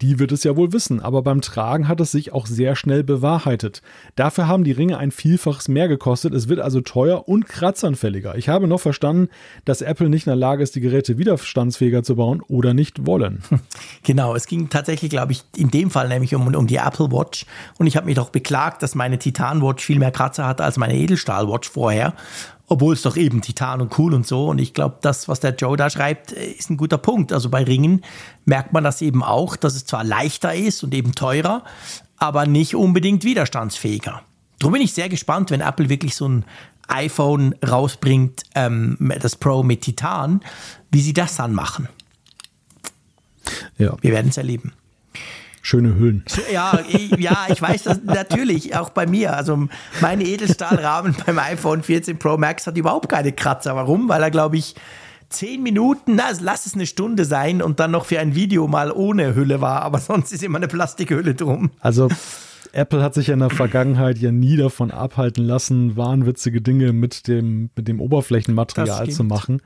die 0.00 0.18
wird 0.18 0.32
es 0.32 0.42
ja 0.42 0.56
wohl 0.56 0.72
wissen, 0.72 1.00
aber 1.00 1.22
beim 1.22 1.40
Tragen 1.40 1.86
hat 1.86 2.00
es 2.00 2.10
sich 2.10 2.32
auch 2.32 2.46
sehr 2.46 2.74
schnell 2.74 3.04
bewahrheitet. 3.04 3.82
Dafür 4.16 4.48
haben 4.48 4.64
die 4.64 4.72
Ringe 4.72 4.98
ein 4.98 5.12
Vielfaches 5.12 5.68
mehr 5.68 5.86
gekostet, 5.88 6.34
es 6.34 6.48
wird 6.48 6.60
also 6.60 6.80
teuer 6.80 7.28
und 7.28 7.46
kratzanfälliger. 7.46 8.36
Ich 8.36 8.48
habe 8.48 8.66
noch 8.66 8.80
verstanden, 8.80 9.28
dass 9.64 9.82
Apple 9.82 10.08
nicht 10.08 10.26
in 10.26 10.30
der 10.30 10.36
Lage 10.36 10.62
ist, 10.62 10.74
die 10.74 10.80
Geräte 10.80 11.18
widerstandsfähiger 11.18 12.02
zu 12.02 12.16
bauen 12.16 12.42
oder 12.48 12.74
nicht 12.74 13.06
wollen. 13.06 13.42
Genau, 14.04 14.34
es 14.34 14.46
ging 14.46 14.68
tatsächlich, 14.68 15.10
glaube 15.10 15.32
ich, 15.32 15.44
in 15.56 15.70
dem 15.70 15.90
Fall 15.90 16.08
nämlich 16.08 16.34
um, 16.34 16.54
um 16.54 16.66
die 16.66 16.76
Apple 16.76 17.12
Watch 17.12 17.46
und 17.78 17.86
ich 17.86 17.96
habe 17.96 18.06
mich 18.06 18.16
doch 18.16 18.30
beklagt, 18.30 18.82
dass 18.82 18.94
meine 18.94 19.18
Titan 19.18 19.62
Watch 19.62 19.84
viel 19.84 19.98
mehr 19.98 20.10
Kratzer 20.10 20.46
hatte 20.46 20.64
als 20.64 20.76
meine 20.76 20.96
Edelstahl 20.96 21.48
Watch 21.48 21.70
vorher 21.70 22.14
obwohl 22.72 22.94
es 22.94 23.02
doch 23.02 23.18
eben 23.18 23.42
Titan 23.42 23.82
und 23.82 23.98
cool 23.98 24.14
und 24.14 24.26
so. 24.26 24.48
Und 24.48 24.58
ich 24.58 24.72
glaube, 24.72 24.96
das, 25.02 25.28
was 25.28 25.40
der 25.40 25.54
Joe 25.54 25.76
da 25.76 25.90
schreibt, 25.90 26.32
ist 26.32 26.70
ein 26.70 26.78
guter 26.78 26.96
Punkt. 26.96 27.30
Also 27.30 27.50
bei 27.50 27.62
Ringen 27.64 28.02
merkt 28.46 28.72
man 28.72 28.82
das 28.82 29.02
eben 29.02 29.22
auch, 29.22 29.56
dass 29.56 29.74
es 29.74 29.84
zwar 29.84 30.04
leichter 30.04 30.54
ist 30.54 30.82
und 30.82 30.94
eben 30.94 31.14
teurer, 31.14 31.64
aber 32.16 32.46
nicht 32.46 32.74
unbedingt 32.74 33.24
widerstandsfähiger. 33.24 34.22
Darum 34.58 34.72
bin 34.72 34.80
ich 34.80 34.94
sehr 34.94 35.10
gespannt, 35.10 35.50
wenn 35.50 35.60
Apple 35.60 35.90
wirklich 35.90 36.16
so 36.16 36.26
ein 36.26 36.46
iPhone 36.88 37.54
rausbringt, 37.62 38.44
ähm, 38.54 38.96
das 39.20 39.36
Pro 39.36 39.62
mit 39.62 39.82
Titan, 39.82 40.40
wie 40.90 41.02
sie 41.02 41.12
das 41.12 41.36
dann 41.36 41.52
machen. 41.52 41.88
Ja. 43.76 43.96
Wir 44.00 44.12
werden 44.12 44.30
es 44.30 44.38
erleben 44.38 44.72
schöne 45.62 45.94
Hüllen. 45.94 46.24
Ja, 46.52 46.80
ich, 46.88 47.12
ja, 47.18 47.46
ich 47.48 47.62
weiß 47.62 47.84
das 47.84 48.02
natürlich, 48.04 48.76
auch 48.76 48.90
bei 48.90 49.06
mir. 49.06 49.36
Also 49.36 49.68
meine 50.00 50.24
Edelstahlrahmen 50.24 51.16
beim 51.26 51.38
iPhone 51.38 51.82
14 51.82 52.18
Pro 52.18 52.36
Max 52.36 52.66
hat 52.66 52.76
überhaupt 52.76 53.08
keine 53.08 53.32
Kratzer. 53.32 53.74
Warum? 53.74 54.08
Weil 54.08 54.22
er, 54.22 54.30
glaube 54.30 54.56
ich, 54.56 54.74
zehn 55.30 55.62
Minuten, 55.62 56.16
na, 56.16 56.24
lass 56.40 56.66
es 56.66 56.74
eine 56.74 56.86
Stunde 56.86 57.24
sein 57.24 57.62
und 57.62 57.80
dann 57.80 57.90
noch 57.90 58.04
für 58.04 58.20
ein 58.20 58.34
Video 58.34 58.68
mal 58.68 58.92
ohne 58.92 59.34
Hülle 59.34 59.60
war, 59.60 59.82
aber 59.82 59.98
sonst 59.98 60.32
ist 60.32 60.42
immer 60.42 60.58
eine 60.58 60.68
Plastikhülle 60.68 61.34
drum. 61.34 61.70
Also 61.80 62.08
Apple 62.72 63.02
hat 63.02 63.14
sich 63.14 63.28
in 63.28 63.40
der 63.40 63.50
Vergangenheit 63.50 64.18
ja 64.18 64.32
nie 64.32 64.56
davon 64.56 64.90
abhalten 64.90 65.44
lassen, 65.44 65.96
wahnwitzige 65.96 66.60
Dinge 66.60 66.92
mit 66.92 67.28
dem, 67.28 67.70
mit 67.76 67.88
dem 67.88 68.00
Oberflächenmaterial 68.00 69.08
zu 69.10 69.24
machen. 69.24 69.60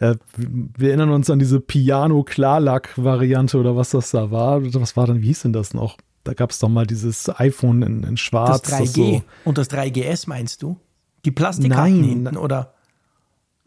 Äh, 0.00 0.14
wir 0.36 0.88
erinnern 0.88 1.10
uns 1.10 1.28
an 1.30 1.38
diese 1.38 1.60
Piano-Klarlack-Variante 1.60 3.58
oder 3.58 3.76
was 3.76 3.90
das 3.90 4.10
da 4.10 4.30
war. 4.30 4.62
Was 4.74 4.96
war 4.96 5.06
denn, 5.06 5.22
wie 5.22 5.26
hieß 5.26 5.42
denn 5.42 5.52
das 5.52 5.74
noch? 5.74 5.96
Da 6.24 6.34
gab 6.34 6.50
es 6.50 6.58
doch 6.58 6.68
mal 6.68 6.86
dieses 6.86 7.28
iPhone 7.40 7.82
in, 7.82 8.02
in 8.04 8.16
schwarz. 8.16 8.62
Das 8.62 8.80
3G 8.80 8.84
das 8.84 8.92
so 8.94 9.22
und 9.44 9.58
das 9.58 9.70
3GS 9.70 10.28
meinst 10.28 10.62
du? 10.62 10.76
Die 11.24 11.30
Plastikkarten 11.30 12.04
hinten, 12.04 12.36
oder? 12.36 12.74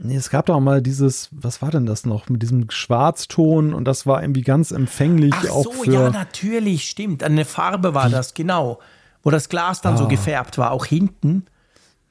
Nee, 0.03 0.15
es 0.15 0.29
gab 0.29 0.47
doch 0.47 0.59
mal 0.59 0.81
dieses, 0.81 1.29
was 1.31 1.61
war 1.61 1.69
denn 1.69 1.85
das 1.85 2.05
noch, 2.05 2.27
mit 2.27 2.41
diesem 2.41 2.69
Schwarzton 2.71 3.73
und 3.73 3.85
das 3.85 4.07
war 4.07 4.21
irgendwie 4.21 4.41
ganz 4.41 4.71
empfänglich 4.71 5.33
Ach 5.35 5.49
auch 5.49 5.63
so, 5.63 5.83
für. 5.83 5.93
ja, 5.93 6.09
natürlich, 6.09 6.89
stimmt. 6.89 7.23
Eine 7.23 7.45
Farbe 7.45 7.93
war 7.93 8.09
das, 8.09 8.33
genau. 8.33 8.79
Wo 9.21 9.29
das 9.29 9.49
Glas 9.49 9.81
dann 9.81 9.93
ah. 9.93 9.97
so 9.97 10.07
gefärbt 10.07 10.57
war, 10.57 10.71
auch 10.71 10.85
hinten. 10.85 11.45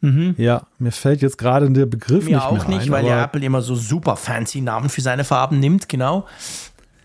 Mhm. 0.01 0.35
Ja, 0.39 0.63
mir 0.79 0.93
fällt 0.93 1.23
jetzt 1.23 1.39
gerade 1.39 1.71
der 1.71 1.87
Begriff 1.87 2.25
mir 2.25 2.37
nicht 2.37 2.45
auch 2.45 2.67
mehr 2.67 2.79
nicht, 2.79 2.87
ein, 2.87 2.91
weil 2.91 3.07
ja 3.07 3.25
Apple 3.25 3.45
immer 3.45 3.63
so 3.63 3.75
super 3.75 4.17
fancy 4.17 4.61
Namen 4.61 4.89
für 4.89 5.03
seine 5.03 5.25
Farben 5.25 5.61
nimmt, 5.61 5.89
genau. 5.89 6.27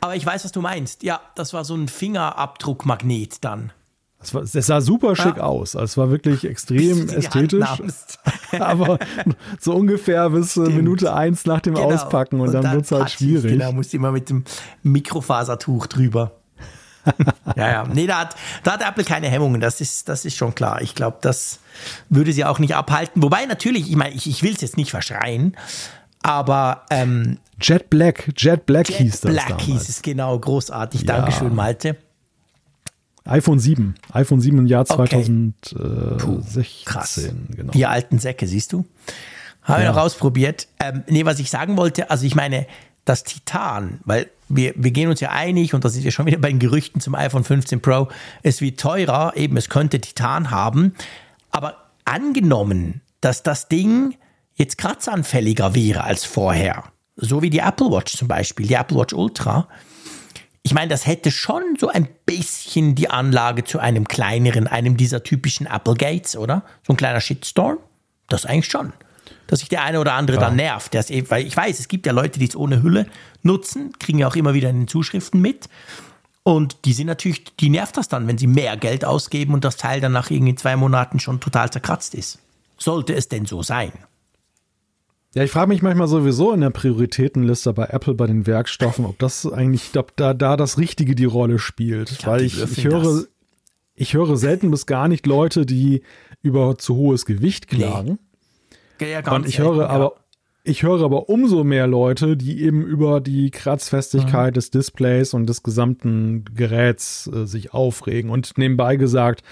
Aber 0.01 0.15
ich 0.15 0.25
weiß, 0.25 0.45
was 0.45 0.51
du 0.51 0.61
meinst. 0.61 1.03
Ja, 1.03 1.19
das 1.35 1.53
war 1.53 1.65
so 1.65 1.75
ein 1.75 1.87
Fingerabdruckmagnet 1.87 3.43
dann. 3.43 3.71
Es, 4.21 4.33
war, 4.33 4.41
es 4.41 4.53
sah 4.53 4.81
super 4.81 5.15
schick 5.15 5.37
ja. 5.37 5.43
aus. 5.43 5.75
Also 5.75 5.83
es 5.83 5.97
war 5.97 6.09
wirklich 6.09 6.45
extrem 6.45 7.09
ästhetisch. 7.09 7.67
aber 8.59 8.97
so 9.59 9.73
ungefähr 9.73 10.29
bis 10.29 10.51
Stimmt. 10.51 10.75
Minute 10.75 11.13
eins 11.13 11.45
nach 11.45 11.59
dem 11.59 11.75
genau. 11.75 11.91
Auspacken 11.91 12.39
und, 12.39 12.47
und 12.47 12.53
dann, 12.53 12.63
dann 12.63 12.73
wird 12.75 12.85
es 12.85 12.91
halt 12.91 13.11
schwierig. 13.11 13.51
Genau, 13.51 13.71
musst 13.71 13.93
du 13.93 13.97
immer 13.97 14.11
mit 14.11 14.29
dem 14.29 14.43
Mikrofasertuch 14.83 15.87
drüber. 15.87 16.31
ja, 17.55 17.71
ja. 17.71 17.83
Nee, 17.91 18.07
da 18.07 18.19
hat, 18.19 18.35
da 18.63 18.73
hat 18.73 18.81
Apple 18.81 19.03
keine 19.03 19.27
Hemmungen, 19.29 19.61
das 19.61 19.81
ist, 19.81 20.09
das 20.09 20.25
ist 20.25 20.35
schon 20.35 20.55
klar. 20.55 20.81
Ich 20.81 20.95
glaube, 20.95 21.17
das 21.21 21.59
würde 22.09 22.33
sie 22.33 22.45
auch 22.45 22.59
nicht 22.59 22.75
abhalten. 22.75 23.21
Wobei 23.21 23.45
natürlich, 23.45 23.89
ich 23.89 23.95
meine, 23.95 24.15
ich, 24.15 24.27
ich 24.27 24.43
will 24.43 24.53
es 24.53 24.61
jetzt 24.61 24.77
nicht 24.77 24.91
verschreien, 24.91 25.55
aber 26.21 26.83
ähm, 26.89 27.37
Jet 27.61 27.89
Black, 27.89 28.31
Jet 28.37 28.65
Black 28.65 28.89
Jet 28.89 28.97
hieß 28.97 29.21
das. 29.21 29.31
Black 29.31 29.47
damals. 29.49 29.65
hieß 29.65 29.89
es, 29.89 30.01
genau, 30.01 30.37
großartig. 30.37 31.01
Ja. 31.01 31.17
Dankeschön, 31.17 31.53
Malte 31.53 31.97
iPhone 33.25 33.59
7. 33.59 33.95
iPhone 34.13 34.39
7 34.39 34.57
im 34.59 34.67
Jahr 34.67 34.85
okay. 34.87 35.23
2016. 35.23 36.83
krass. 36.85 37.29
Genau. 37.55 37.71
Die 37.71 37.85
alten 37.85 38.19
Säcke, 38.19 38.47
siehst 38.47 38.71
du? 38.71 38.85
Habe 39.63 39.81
ja. 39.81 39.89
ich 39.89 39.95
noch 39.95 40.01
ausprobiert. 40.03 40.67
Ähm, 40.79 41.03
nee, 41.07 41.25
was 41.25 41.39
ich 41.39 41.49
sagen 41.49 41.75
wollte, 41.75 42.11
also 42.11 42.25
ich 42.25 42.35
meine, 42.35 42.67
das 43.03 43.23
Titan, 43.23 43.99
weil 44.05 44.29
wir, 44.47 44.73
wir 44.75 44.91
gehen 44.91 45.09
uns 45.09 45.19
ja 45.19 45.31
einig, 45.31 45.73
und 45.73 45.83
da 45.85 45.89
sind 45.89 46.03
wir 46.03 46.11
schon 46.11 46.25
wieder 46.25 46.37
bei 46.37 46.49
den 46.49 46.59
Gerüchten 46.59 47.01
zum 47.01 47.15
iPhone 47.15 47.43
15 47.43 47.81
Pro, 47.81 48.09
es 48.43 48.61
wird 48.61 48.79
teurer, 48.79 49.33
eben 49.35 49.57
es 49.57 49.69
könnte 49.69 49.99
Titan 49.99 50.51
haben. 50.51 50.93
Aber 51.51 51.91
angenommen, 52.05 53.01
dass 53.21 53.43
das 53.43 53.67
Ding 53.67 54.15
jetzt 54.55 54.77
kratzanfälliger 54.77 55.75
wäre 55.75 56.03
als 56.03 56.25
vorher, 56.25 56.83
so 57.15 57.41
wie 57.41 57.49
die 57.49 57.59
Apple 57.59 57.91
Watch 57.91 58.17
zum 58.17 58.27
Beispiel, 58.27 58.67
die 58.67 58.75
Apple 58.75 58.97
Watch 58.97 59.13
Ultra, 59.13 59.67
ich 60.65 60.73
meine, 60.73 60.87
das 60.87 61.05
hätte 61.05 61.29
schon 61.29 61.75
so 61.79 61.89
ein 61.89 62.07
bisschen 62.25 62.95
die 62.95 63.11
Anlage 63.11 63.65
zu 63.65 63.77
einem 63.77 64.07
kleineren, 64.07 64.65
einem 64.65 64.97
dieser 64.97 65.21
typischen 65.21 65.67
Applegates, 65.67 66.35
oder? 66.35 66.63
So 66.81 66.93
ein 66.93 66.97
kleiner 66.97 67.21
Shitstorm. 67.21 67.77
Das 68.29 68.47
eigentlich 68.47 68.65
schon. 68.65 68.91
Dass 69.47 69.59
sich 69.59 69.69
der 69.69 69.83
eine 69.83 69.99
oder 69.99 70.13
andere 70.13 70.37
dann 70.37 70.55
nervt. 70.55 70.93
Das, 70.93 71.09
weil 71.29 71.45
ich 71.45 71.55
weiß, 71.55 71.79
es 71.79 71.87
gibt 71.87 72.05
ja 72.05 72.13
Leute, 72.13 72.39
die 72.39 72.47
es 72.47 72.55
ohne 72.55 72.81
Hülle 72.81 73.05
nutzen, 73.43 73.93
kriegen 73.99 74.19
ja 74.19 74.27
auch 74.27 74.35
immer 74.35 74.53
wieder 74.53 74.69
in 74.69 74.81
den 74.81 74.87
Zuschriften 74.87 75.41
mit. 75.41 75.69
Und 76.43 76.85
die 76.85 76.93
sind 76.93 77.07
natürlich, 77.07 77.43
die 77.55 77.69
nervt 77.69 77.97
das 77.97 78.07
dann, 78.07 78.27
wenn 78.27 78.37
sie 78.37 78.47
mehr 78.47 78.77
Geld 78.77 79.03
ausgeben 79.03 79.53
und 79.53 79.65
das 79.65 79.77
Teil 79.77 79.99
dann 80.01 80.11
nach 80.11 80.29
irgendwie 80.29 80.55
zwei 80.55 80.75
Monaten 80.75 81.19
schon 81.19 81.39
total 81.39 81.71
zerkratzt 81.71 82.13
ist. 82.13 82.39
Sollte 82.77 83.13
es 83.13 83.29
denn 83.29 83.45
so 83.45 83.63
sein? 83.63 83.91
Ja, 85.33 85.43
ich 85.43 85.51
frage 85.51 85.67
mich 85.67 85.81
manchmal 85.81 86.07
sowieso 86.07 86.53
in 86.53 86.61
der 86.61 86.69
Prioritätenliste 86.69 87.73
bei 87.73 87.87
Apple 87.87 88.13
bei 88.13 88.25
den 88.25 88.47
Werkstoffen, 88.47 89.05
ob 89.05 89.19
das 89.19 89.45
eigentlich, 89.51 89.97
ob 89.97 90.15
da, 90.15 90.33
da 90.33 90.55
das 90.55 90.77
Richtige 90.77 91.13
die 91.13 91.25
Rolle 91.25 91.59
spielt. 91.59 92.11
Ich 92.11 92.25
Weil 92.25 92.43
ich, 92.43 92.61
ich 92.61 92.85
höre, 92.85 93.25
ich 93.95 94.13
höre 94.13 94.37
selten 94.37 94.71
bis 94.71 94.85
gar 94.85 95.07
nicht 95.07 95.25
Leute, 95.25 95.65
die 95.65 96.03
über 96.41 96.77
zu 96.77 96.95
hohes 96.95 97.25
Gewicht 97.25 97.67
klagen. 97.67 98.11
Nee. 98.11 98.17
Ja, 98.99 99.21
ganz 99.21 99.35
Und 99.35 99.49
ich 99.49 99.59
höre 99.59 99.77
ja. 99.77 99.87
aber, 99.87 100.13
ich 100.63 100.83
höre 100.83 101.03
aber 101.03 101.29
umso 101.29 101.63
mehr 101.63 101.87
Leute, 101.87 102.35
die 102.35 102.63
eben 102.63 102.83
über 102.83 103.21
die 103.21 103.51
Kratzfestigkeit 103.51 104.53
mhm. 104.53 104.55
des 104.55 104.71
Displays 104.71 105.33
und 105.33 105.47
des 105.47 105.63
gesamten 105.63 106.45
Geräts 106.55 107.29
äh, 107.33 107.45
sich 107.45 107.73
aufregen. 107.73 108.31
Und 108.31 108.57
nebenbei 108.57 108.95
gesagt, 108.95 109.43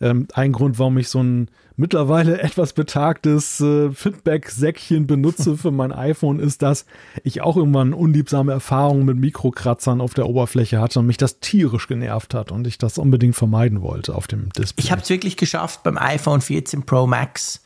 ähm, 0.00 0.28
ein 0.32 0.52
Grund, 0.52 0.78
warum 0.78 0.96
ich 0.98 1.08
so 1.08 1.22
ein 1.22 1.50
mittlerweile 1.80 2.40
etwas 2.42 2.72
betagtes 2.72 3.60
äh, 3.60 3.90
Fitback-Säckchen 3.90 5.06
benutze 5.06 5.56
für 5.56 5.72
mein 5.72 5.90
iPhone, 5.92 6.38
ist, 6.38 6.62
dass 6.62 6.86
ich 7.24 7.40
auch 7.40 7.56
irgendwann 7.56 7.92
unliebsame 7.92 8.52
Erfahrungen 8.52 9.06
mit 9.06 9.16
Mikrokratzern 9.16 10.00
auf 10.00 10.14
der 10.14 10.28
Oberfläche 10.28 10.80
hatte 10.80 11.00
und 11.00 11.06
mich 11.06 11.16
das 11.16 11.40
tierisch 11.40 11.88
genervt 11.88 12.34
hat 12.34 12.52
und 12.52 12.66
ich 12.66 12.78
das 12.78 12.98
unbedingt 12.98 13.34
vermeiden 13.34 13.82
wollte 13.82 14.14
auf 14.14 14.28
dem 14.28 14.50
Display. 14.50 14.84
Ich 14.84 14.92
habe 14.92 15.02
es 15.02 15.10
wirklich 15.10 15.36
geschafft 15.36 15.82
beim 15.82 15.98
iPhone 15.98 16.40
14 16.40 16.84
Pro 16.84 17.06
Max, 17.06 17.62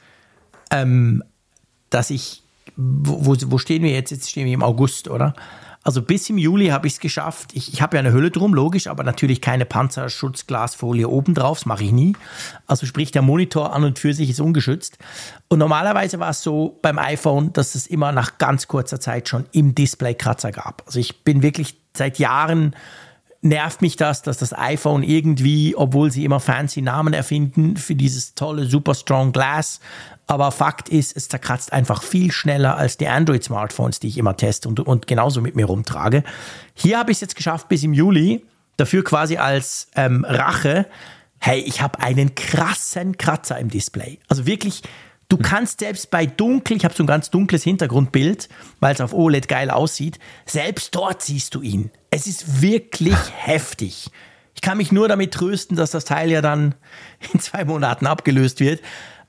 ähm, 0.70 1.22
dass 1.90 2.10
ich, 2.10 2.42
wo, 2.76 3.36
wo 3.46 3.58
stehen 3.58 3.82
wir 3.82 3.90
jetzt? 3.90 4.10
Jetzt 4.10 4.30
stehen 4.30 4.46
wir 4.46 4.54
im 4.54 4.62
August, 4.62 5.08
oder? 5.08 5.34
Also 5.84 6.00
bis 6.00 6.30
im 6.30 6.38
Juli 6.38 6.68
habe 6.68 6.86
ich 6.86 6.94
es 6.94 7.00
geschafft. 7.00 7.50
Ich, 7.52 7.72
ich 7.72 7.82
habe 7.82 7.96
ja 7.96 8.00
eine 8.00 8.12
Hülle 8.12 8.30
drum, 8.30 8.54
logisch, 8.54 8.86
aber 8.86 9.04
natürlich 9.04 9.42
keine 9.42 9.66
Panzerschutzglasfolie 9.66 11.06
oben 11.06 11.34
drauf, 11.34 11.58
das 11.58 11.66
mache 11.66 11.84
ich 11.84 11.92
nie. 11.92 12.16
Also 12.66 12.86
sprich, 12.86 13.10
der 13.10 13.20
Monitor 13.20 13.74
an 13.74 13.84
und 13.84 13.98
für 13.98 14.14
sich 14.14 14.30
ist 14.30 14.40
ungeschützt. 14.40 14.96
Und 15.48 15.58
normalerweise 15.58 16.18
war 16.18 16.30
es 16.30 16.42
so 16.42 16.78
beim 16.80 16.98
iPhone, 16.98 17.52
dass 17.52 17.74
es 17.74 17.86
immer 17.86 18.12
nach 18.12 18.38
ganz 18.38 18.66
kurzer 18.66 18.98
Zeit 18.98 19.28
schon 19.28 19.44
im 19.52 19.74
Display 19.74 20.14
Kratzer 20.14 20.52
gab. 20.52 20.82
Also 20.86 20.98
ich 20.98 21.22
bin 21.22 21.42
wirklich 21.42 21.76
seit 21.94 22.18
Jahren 22.18 22.74
nervt 23.44 23.82
mich 23.82 23.96
das, 23.96 24.22
dass 24.22 24.38
das 24.38 24.56
iPhone 24.56 25.02
irgendwie, 25.02 25.76
obwohl 25.76 26.10
sie 26.10 26.24
immer 26.24 26.40
fancy 26.40 26.80
Namen 26.80 27.12
erfinden 27.12 27.76
für 27.76 27.94
dieses 27.94 28.34
tolle 28.34 28.64
Super 28.64 28.94
Strong 28.94 29.32
Glass, 29.32 29.80
aber 30.26 30.50
Fakt 30.50 30.88
ist, 30.88 31.16
es 31.16 31.28
zerkratzt 31.28 31.72
einfach 31.72 32.02
viel 32.02 32.32
schneller 32.32 32.76
als 32.76 32.96
die 32.96 33.06
Android-Smartphones, 33.06 34.00
die 34.00 34.08
ich 34.08 34.18
immer 34.18 34.36
teste 34.36 34.68
und, 34.68 34.80
und 34.80 35.06
genauso 35.06 35.42
mit 35.42 35.54
mir 35.54 35.66
rumtrage. 35.66 36.24
Hier 36.72 36.98
habe 36.98 37.12
ich 37.12 37.18
es 37.18 37.20
jetzt 37.20 37.36
geschafft 37.36 37.68
bis 37.68 37.82
im 37.82 37.92
Juli, 37.92 38.44
dafür 38.78 39.04
quasi 39.04 39.36
als 39.36 39.88
ähm, 39.94 40.24
Rache. 40.26 40.86
Hey, 41.38 41.60
ich 41.60 41.82
habe 41.82 42.00
einen 42.00 42.34
krassen 42.34 43.18
Kratzer 43.18 43.58
im 43.58 43.68
Display. 43.68 44.18
Also 44.28 44.46
wirklich, 44.46 44.82
du 45.28 45.36
kannst 45.36 45.80
selbst 45.80 46.10
bei 46.10 46.26
dunkel, 46.26 46.76
ich 46.76 46.84
habe 46.84 46.94
so 46.94 47.02
ein 47.02 47.06
ganz 47.06 47.30
dunkles 47.30 47.62
Hintergrundbild, 47.64 48.48
weil 48.80 48.94
es 48.94 49.00
auf 49.00 49.12
OLED 49.12 49.48
geil 49.48 49.70
aussieht, 49.70 50.18
selbst 50.46 50.94
dort 50.94 51.22
siehst 51.22 51.54
du 51.54 51.62
ihn. 51.62 51.90
Es 52.10 52.26
ist 52.26 52.62
wirklich 52.62 53.16
heftig. 53.36 54.10
Ich 54.54 54.60
kann 54.60 54.78
mich 54.78 54.92
nur 54.92 55.08
damit 55.08 55.34
trösten, 55.34 55.76
dass 55.76 55.90
das 55.90 56.04
Teil 56.04 56.30
ja 56.30 56.40
dann 56.40 56.74
in 57.32 57.40
zwei 57.40 57.64
Monaten 57.64 58.06
abgelöst 58.06 58.60
wird. 58.60 58.80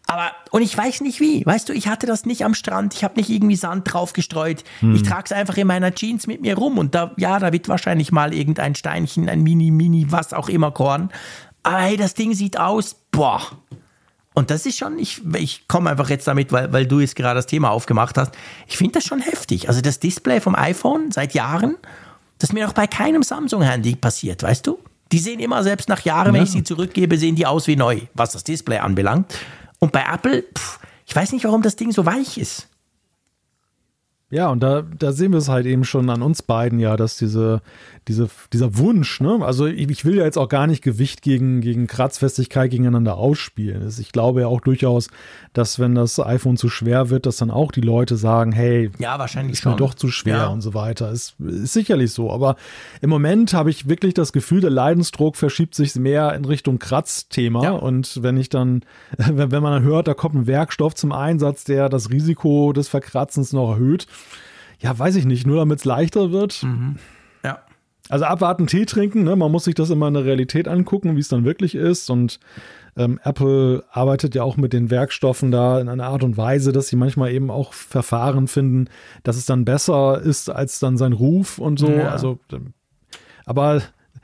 Aber, 0.08 0.32
und 0.52 0.62
ich 0.62 0.78
weiß 0.78 1.02
nicht 1.02 1.20
wie. 1.20 1.44
Weißt 1.46 1.68
du, 1.68 1.74
ich 1.74 1.88
hatte 1.88 2.06
das 2.06 2.26
nicht 2.26 2.46
am 2.46 2.54
Strand, 2.54 2.94
ich 2.94 3.04
habe 3.04 3.16
nicht 3.16 3.30
irgendwie 3.30 3.56
Sand 3.56 3.92
drauf 3.92 4.14
gestreut. 4.14 4.64
Hm. 4.82 4.94
Ich 4.94 5.02
trage 5.02 5.24
es 5.26 5.32
einfach 5.32 5.58
in 5.58 5.66
meiner 5.66 5.96
Jeans 5.96 6.28
mit 6.28 6.42
mir 6.42 6.56
rum 6.56 6.78
und 6.78 6.94
da, 6.94 7.12
ja, 7.18 7.40
da 7.40 7.52
wird 7.52 7.68
wahrscheinlich 7.70 8.12
mal 8.12 8.34
irgendein 8.34 8.76
Steinchen, 8.76 9.28
ein 9.30 9.42
Mini, 9.42 9.72
Mini, 9.72 10.12
was 10.12 10.34
auch 10.34 10.48
immer 10.48 10.70
Korn. 10.70 11.10
Aber 11.64 11.80
hey, 11.80 11.98
das 11.98 12.14
Ding 12.14 12.36
sieht 12.36 12.60
aus, 12.60 12.96
boah. 13.10 13.42
Und 14.36 14.52
das 14.52 14.66
ist 14.66 14.78
schon, 14.78 15.00
ich, 15.00 15.22
ich 15.36 15.68
komme 15.68 15.90
einfach 15.90 16.10
jetzt 16.10 16.28
damit, 16.28 16.52
weil, 16.52 16.72
weil 16.74 16.86
du 16.86 17.00
jetzt 17.00 17.16
gerade 17.16 17.38
das 17.38 17.46
Thema 17.46 17.72
aufgemacht 17.72 18.18
hast. 18.18 18.34
Ich 18.68 18.78
finde 18.78 18.94
das 18.94 19.06
schon 19.06 19.22
heftig. 19.22 19.70
Also 19.70 19.80
das 19.80 20.00
Display 20.00 20.42
vom 20.42 20.56
iPhone 20.56 21.12
seit 21.12 21.34
Jahren, 21.34 21.78
das 22.38 22.52
mir 22.52 22.66
noch 22.66 22.74
bei 22.74 22.86
keinem 22.86 23.24
Samsung-Handy 23.24 23.96
passiert, 23.96 24.44
weißt 24.44 24.68
du? 24.68 24.78
Die 25.14 25.20
sehen 25.20 25.40
immer, 25.40 25.64
selbst 25.64 25.88
nach 25.88 26.02
Jahren, 26.02 26.28
ja. 26.28 26.34
wenn 26.34 26.44
ich 26.44 26.52
sie 26.52 26.64
zurückgebe, 26.64 27.18
sehen 27.18 27.36
die 27.36 27.46
aus 27.46 27.68
wie 27.68 27.78
neu, 27.78 28.02
was 28.14 28.34
das 28.34 28.44
Display 28.44 28.80
anbelangt. 28.80 29.34
Und 29.80 29.94
bei 29.94 30.04
Apple, 30.04 30.44
pff, 30.44 30.80
ich 31.06 31.16
weiß 31.16 31.32
nicht, 31.32 31.46
warum 31.46 31.62
das 31.62 31.78
Ding 31.78 31.94
so 31.94 32.06
weich 32.06 32.38
ist. 32.38 32.68
Ja, 34.32 34.50
und 34.50 34.60
da, 34.62 34.82
da 34.82 35.14
sehen 35.14 35.32
wir 35.32 35.38
es 35.38 35.48
halt 35.48 35.66
eben 35.66 35.86
schon 35.86 36.10
an 36.10 36.22
uns 36.22 36.42
beiden 36.42 36.80
ja, 36.80 36.98
dass 36.98 37.16
diese, 37.16 37.62
diese, 38.08 38.30
dieser 38.54 38.78
Wunsch, 38.78 39.20
ne? 39.20 39.40
Also 39.42 39.66
ich, 39.66 39.90
ich, 39.90 40.06
will 40.06 40.18
ja 40.18 40.26
jetzt 40.26 40.38
auch 40.38 40.48
gar 40.48 40.68
nicht 40.68 40.84
Gewicht 40.84 41.24
gegen, 41.24 41.62
gegen 41.62 41.88
Kratzfestigkeit 41.88 42.70
gegeneinander 42.70 43.18
ausspielen. 43.18 43.92
Ich 44.00 44.12
glaube 44.12 44.42
ja 44.42 44.48
auch 44.48 44.62
durchaus, 44.62 45.08
dass 45.54 45.80
wenn 45.80 45.96
das 45.96 46.20
iPhone 46.20 46.56
zu 46.56 46.70
schwer 46.70 47.10
wird, 47.10 47.26
dass 47.26 47.38
dann 47.38 47.50
auch 47.50 47.72
die 47.72 47.82
Leute 47.82 48.16
sagen, 48.16 48.52
hey, 48.52 48.92
ja, 49.00 49.18
wahrscheinlich 49.18 49.54
ist 49.54 49.62
schon. 49.62 49.72
mir 49.72 49.78
doch 49.78 49.96
zu 49.96 50.10
schwer 50.10 50.38
ja. 50.38 50.48
und 50.48 50.62
so 50.62 50.76
weiter. 50.76 51.12
Ist, 51.12 51.36
ist 51.40 51.74
sicherlich 51.74 52.12
so. 52.12 52.32
Aber 52.32 52.58
im 53.02 53.10
Moment 53.10 53.54
habe 53.54 53.72
ich 53.72 53.90
wirklich 53.90 54.14
das 54.14 54.34
Gefühl, 54.34 54.62
der 54.62 54.70
Leidensdruck 54.70 55.36
verschiebt 55.36 55.74
sich 55.74 55.96
mehr 55.96 56.34
in 56.36 56.46
Richtung 56.46 56.78
Kratzthema. 56.78 57.64
Ja. 57.64 57.72
Und 57.72 58.22
wenn 58.22 58.38
ich 58.38 58.50
dann, 58.50 58.82
wenn, 59.18 59.52
wenn 59.52 59.64
man 59.64 59.74
dann 59.74 59.84
hört, 59.84 60.08
da 60.08 60.14
kommt 60.14 60.36
ein 60.36 60.48
Werkstoff 60.48 60.94
zum 60.94 61.12
Einsatz, 61.12 61.64
der 61.64 61.90
das 61.90 62.12
Risiko 62.12 62.72
des 62.72 62.88
Verkratzens 62.88 63.52
noch 63.52 63.72
erhöht, 63.72 64.06
ja, 64.80 64.98
weiß 64.98 65.16
ich 65.16 65.26
nicht, 65.26 65.48
nur 65.48 65.58
damit 65.58 65.80
es 65.80 65.86
leichter 65.86 66.32
wird. 66.32 66.62
Mhm. 66.62 66.98
Also 68.10 68.26
abwarten, 68.26 68.68
Tee 68.68 68.86
trinken, 68.86 69.24
ne? 69.24 69.36
man 69.36 69.52
muss 69.52 69.64
sich 69.64 69.76
das 69.76 69.90
immer 69.90 70.08
in 70.08 70.14
der 70.14 70.26
Realität 70.26 70.68
angucken, 70.68 71.16
wie 71.16 71.22
es 71.22 71.28
dann 71.28 71.44
wirklich 71.44 71.74
ist. 71.74 72.10
Und 72.10 72.40
ähm, 72.98 73.20
Apple 73.24 73.84
arbeitet 73.92 74.36
ja 74.36 74.44
auch 74.44 74.58
mit 74.58 74.74
den 74.74 74.90
Werkstoffen 74.92 75.52
da 75.52 75.80
in 75.80 75.90
einer 75.90 76.06
Art 76.06 76.24
und 76.24 76.38
Weise, 76.38 76.72
dass 76.72 76.88
sie 76.88 76.96
manchmal 76.96 77.32
eben 77.32 77.50
auch 77.50 77.74
Verfahren 77.74 78.48
finden, 78.48 78.90
dass 79.24 79.38
es 79.38 79.46
dann 79.46 79.66
besser 79.66 80.22
ist 80.22 80.50
als 80.50 80.80
dann 80.80 80.98
sein 80.98 81.14
Ruf 81.14 81.58
und 81.58 81.80
so. 81.80 81.90
Ja. 81.90 82.10
Also, 82.10 82.40
ähm, 82.52 82.74
aber 83.46 83.82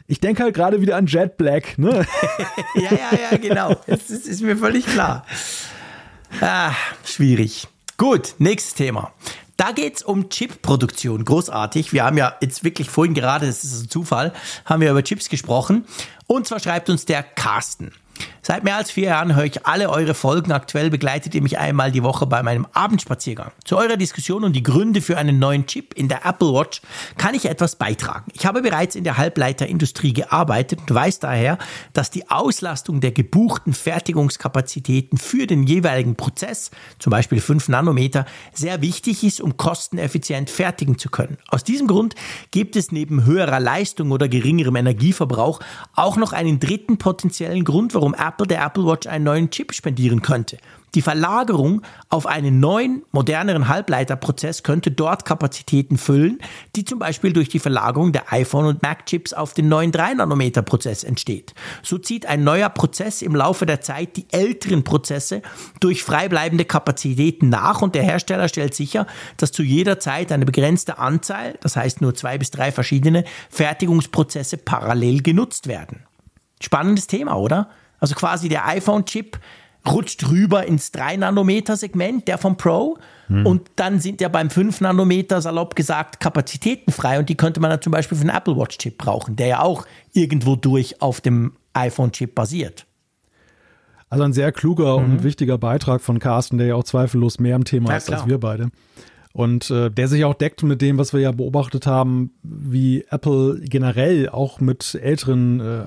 ich 0.07 0.19
denke 0.19 0.43
halt 0.43 0.53
gerade 0.53 0.81
wieder 0.81 0.95
an 0.95 1.07
Jet 1.07 1.37
Black, 1.37 1.77
ne? 1.77 2.05
ja, 2.75 2.91
ja, 2.91 3.19
ja, 3.31 3.37
genau. 3.37 3.75
Das 3.87 4.09
ist, 4.09 4.27
ist 4.27 4.41
mir 4.41 4.57
völlig 4.57 4.85
klar. 4.85 5.25
Ah, 6.39 6.71
schwierig. 7.03 7.67
Gut, 7.97 8.35
nächstes 8.37 8.73
Thema. 8.73 9.11
Da 9.61 9.73
geht 9.73 9.97
es 9.97 10.01
um 10.01 10.27
Chip-Produktion. 10.29 11.23
Großartig. 11.23 11.93
Wir 11.93 12.03
haben 12.03 12.17
ja 12.17 12.33
jetzt 12.41 12.63
wirklich 12.63 12.89
vorhin 12.89 13.13
gerade, 13.13 13.45
das 13.45 13.63
ist 13.63 13.83
ein 13.83 13.89
Zufall, 13.91 14.33
haben 14.65 14.81
wir 14.81 14.89
über 14.89 15.03
Chips 15.03 15.29
gesprochen. 15.29 15.85
Und 16.25 16.47
zwar 16.47 16.59
schreibt 16.59 16.89
uns 16.89 17.05
der 17.05 17.21
Carsten. 17.21 17.91
Seit 18.43 18.63
mehr 18.63 18.75
als 18.75 18.91
vier 18.91 19.09
Jahren 19.09 19.35
höre 19.35 19.45
ich 19.45 19.65
alle 19.65 19.89
eure 19.89 20.13
Folgen. 20.13 20.51
Aktuell 20.51 20.89
begleitet 20.89 21.35
ihr 21.35 21.41
mich 21.41 21.59
einmal 21.59 21.91
die 21.91 22.03
Woche 22.03 22.25
bei 22.25 22.41
meinem 22.41 22.67
Abendspaziergang. 22.73 23.51
Zu 23.63 23.77
eurer 23.77 23.97
Diskussion 23.97 24.43
und 24.43 24.55
die 24.55 24.63
Gründe 24.63 25.01
für 25.01 25.17
einen 25.17 25.39
neuen 25.39 25.67
Chip 25.67 25.93
in 25.93 26.07
der 26.07 26.25
Apple 26.25 26.53
Watch 26.53 26.81
kann 27.17 27.35
ich 27.35 27.45
etwas 27.45 27.75
beitragen. 27.75 28.31
Ich 28.33 28.45
habe 28.45 28.61
bereits 28.61 28.95
in 28.95 29.03
der 29.03 29.17
Halbleiterindustrie 29.17 30.13
gearbeitet 30.13 30.79
und 30.81 30.93
weiß 30.93 31.19
daher, 31.19 31.59
dass 31.93 32.09
die 32.09 32.29
Auslastung 32.29 32.99
der 32.99 33.11
gebuchten 33.11 33.73
Fertigungskapazitäten 33.73 35.17
für 35.17 35.45
den 35.45 35.63
jeweiligen 35.63 36.15
Prozess, 36.15 36.71
zum 36.99 37.11
Beispiel 37.11 37.39
5 37.39 37.69
Nanometer, 37.69 38.25
sehr 38.53 38.81
wichtig 38.81 39.23
ist, 39.23 39.39
um 39.39 39.55
kosteneffizient 39.55 40.49
fertigen 40.49 40.97
zu 40.97 41.09
können. 41.09 41.37
Aus 41.47 41.63
diesem 41.63 41.87
Grund 41.87 42.15
gibt 42.49 42.75
es 42.75 42.91
neben 42.91 43.25
höherer 43.25 43.59
Leistung 43.59 44.11
oder 44.11 44.27
geringerem 44.27 44.75
Energieverbrauch 44.75 45.59
auch 45.95 46.17
noch 46.17 46.33
einen 46.33 46.59
dritten 46.59 46.97
potenziellen 46.97 47.63
Grund, 47.63 47.93
warum 47.93 48.10
warum 48.11 48.27
Apple 48.27 48.47
der 48.47 48.63
Apple 48.63 48.85
Watch 48.85 49.07
einen 49.07 49.25
neuen 49.25 49.49
Chip 49.49 49.73
spendieren 49.73 50.21
könnte. 50.21 50.57
Die 50.93 51.01
Verlagerung 51.01 51.83
auf 52.09 52.25
einen 52.25 52.59
neuen, 52.59 53.03
moderneren 53.13 53.69
Halbleiterprozess 53.69 54.61
könnte 54.61 54.91
dort 54.91 55.23
Kapazitäten 55.23 55.97
füllen, 55.97 56.39
die 56.75 56.83
zum 56.83 56.99
Beispiel 56.99 57.31
durch 57.31 57.47
die 57.47 57.59
Verlagerung 57.59 58.11
der 58.11 58.33
iPhone- 58.33 58.65
und 58.65 58.81
Mac-Chips 58.83 59.31
auf 59.31 59.53
den 59.53 59.69
neuen 59.69 59.93
3-Nanometer-Prozess 59.93 61.05
entsteht. 61.05 61.53
So 61.81 61.97
zieht 61.97 62.25
ein 62.25 62.43
neuer 62.43 62.67
Prozess 62.67 63.21
im 63.21 63.35
Laufe 63.35 63.65
der 63.65 63.79
Zeit 63.79 64.17
die 64.17 64.25
älteren 64.31 64.83
Prozesse 64.83 65.41
durch 65.79 66.03
freibleibende 66.03 66.65
Kapazitäten 66.65 67.47
nach 67.47 67.81
und 67.81 67.95
der 67.95 68.03
Hersteller 68.03 68.49
stellt 68.49 68.75
sicher, 68.75 69.07
dass 69.37 69.53
zu 69.53 69.63
jeder 69.63 69.97
Zeit 69.97 70.33
eine 70.33 70.45
begrenzte 70.45 70.97
Anzahl, 70.97 71.57
das 71.61 71.77
heißt 71.77 72.01
nur 72.01 72.15
zwei 72.15 72.37
bis 72.37 72.51
drei 72.51 72.73
verschiedene 72.73 73.23
Fertigungsprozesse 73.49 74.57
parallel 74.57 75.21
genutzt 75.21 75.67
werden. 75.67 76.03
Spannendes 76.61 77.07
Thema, 77.07 77.35
oder? 77.37 77.69
Also 78.01 78.15
quasi 78.15 78.49
der 78.49 78.67
iPhone-Chip 78.67 79.39
rutscht 79.87 80.29
rüber 80.29 80.65
ins 80.65 80.93
3-Nanometer-Segment, 80.93 82.27
der 82.27 82.37
vom 82.37 82.57
Pro. 82.57 82.97
Hm. 83.27 83.45
Und 83.45 83.71
dann 83.77 83.99
sind 83.99 84.21
ja 84.21 84.27
beim 84.27 84.49
5-Nanometer, 84.49 85.41
salopp 85.41 85.75
gesagt, 85.75 86.19
Kapazitäten 86.19 86.91
frei. 86.91 87.19
Und 87.19 87.29
die 87.29 87.35
könnte 87.35 87.59
man 87.59 87.69
dann 87.69 87.81
zum 87.81 87.91
Beispiel 87.91 88.17
für 88.17 88.23
einen 88.23 88.35
Apple 88.35 88.57
Watch-Chip 88.57 88.97
brauchen, 88.97 89.37
der 89.37 89.47
ja 89.47 89.61
auch 89.61 89.85
irgendwo 90.13 90.55
durch 90.55 91.01
auf 91.01 91.21
dem 91.21 91.53
iPhone-Chip 91.73 92.35
basiert. 92.35 92.85
Also 94.09 94.25
ein 94.25 94.33
sehr 94.33 94.51
kluger 94.51 94.99
mhm. 94.99 95.05
und 95.05 95.23
wichtiger 95.23 95.57
Beitrag 95.57 96.01
von 96.01 96.19
Carsten, 96.19 96.57
der 96.57 96.67
ja 96.67 96.75
auch 96.75 96.83
zweifellos 96.83 97.39
mehr 97.39 97.55
im 97.55 97.63
Thema 97.63 97.91
ja, 97.91 97.97
ist 97.97 98.11
als 98.11 98.27
wir 98.27 98.39
beide. 98.39 98.69
Und 99.33 99.69
äh, 99.71 99.89
der 99.89 100.09
sich 100.09 100.25
auch 100.25 100.33
deckt 100.33 100.61
mit 100.63 100.81
dem, 100.81 100.97
was 100.97 101.13
wir 101.13 101.21
ja 101.21 101.31
beobachtet 101.31 101.87
haben, 101.87 102.31
wie 102.43 103.05
Apple 103.09 103.61
generell 103.61 104.27
auch 104.27 104.59
mit 104.59 104.95
älteren 104.95 105.61
äh, 105.61 105.85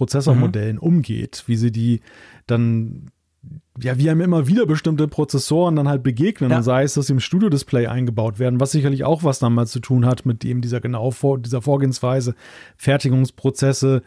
Prozessormodellen 0.00 0.76
mhm. 0.76 0.82
umgeht, 0.82 1.44
wie 1.46 1.56
sie 1.56 1.70
die 1.70 2.00
dann 2.46 3.10
ja, 3.82 3.98
wie 3.98 4.08
einem 4.08 4.22
immer 4.22 4.46
wieder 4.46 4.64
bestimmte 4.64 5.08
Prozessoren 5.08 5.76
dann 5.76 5.88
halt 5.88 6.02
begegnen, 6.02 6.50
ja. 6.50 6.62
sei 6.62 6.84
es, 6.84 6.94
dass 6.94 7.06
sie 7.06 7.12
im 7.12 7.20
Studio-Display 7.20 7.86
eingebaut 7.86 8.38
werden, 8.38 8.60
was 8.60 8.70
sicherlich 8.70 9.04
auch 9.04 9.24
was 9.24 9.38
damals 9.38 9.72
zu 9.72 9.80
tun 9.80 10.06
hat 10.06 10.24
mit 10.24 10.42
eben 10.44 10.62
dieser 10.62 10.80
genau 10.80 11.10
vor, 11.10 11.38
dieser 11.38 11.60
Vorgehensweise, 11.60 12.34
Fertigungsprozesse 12.76 14.02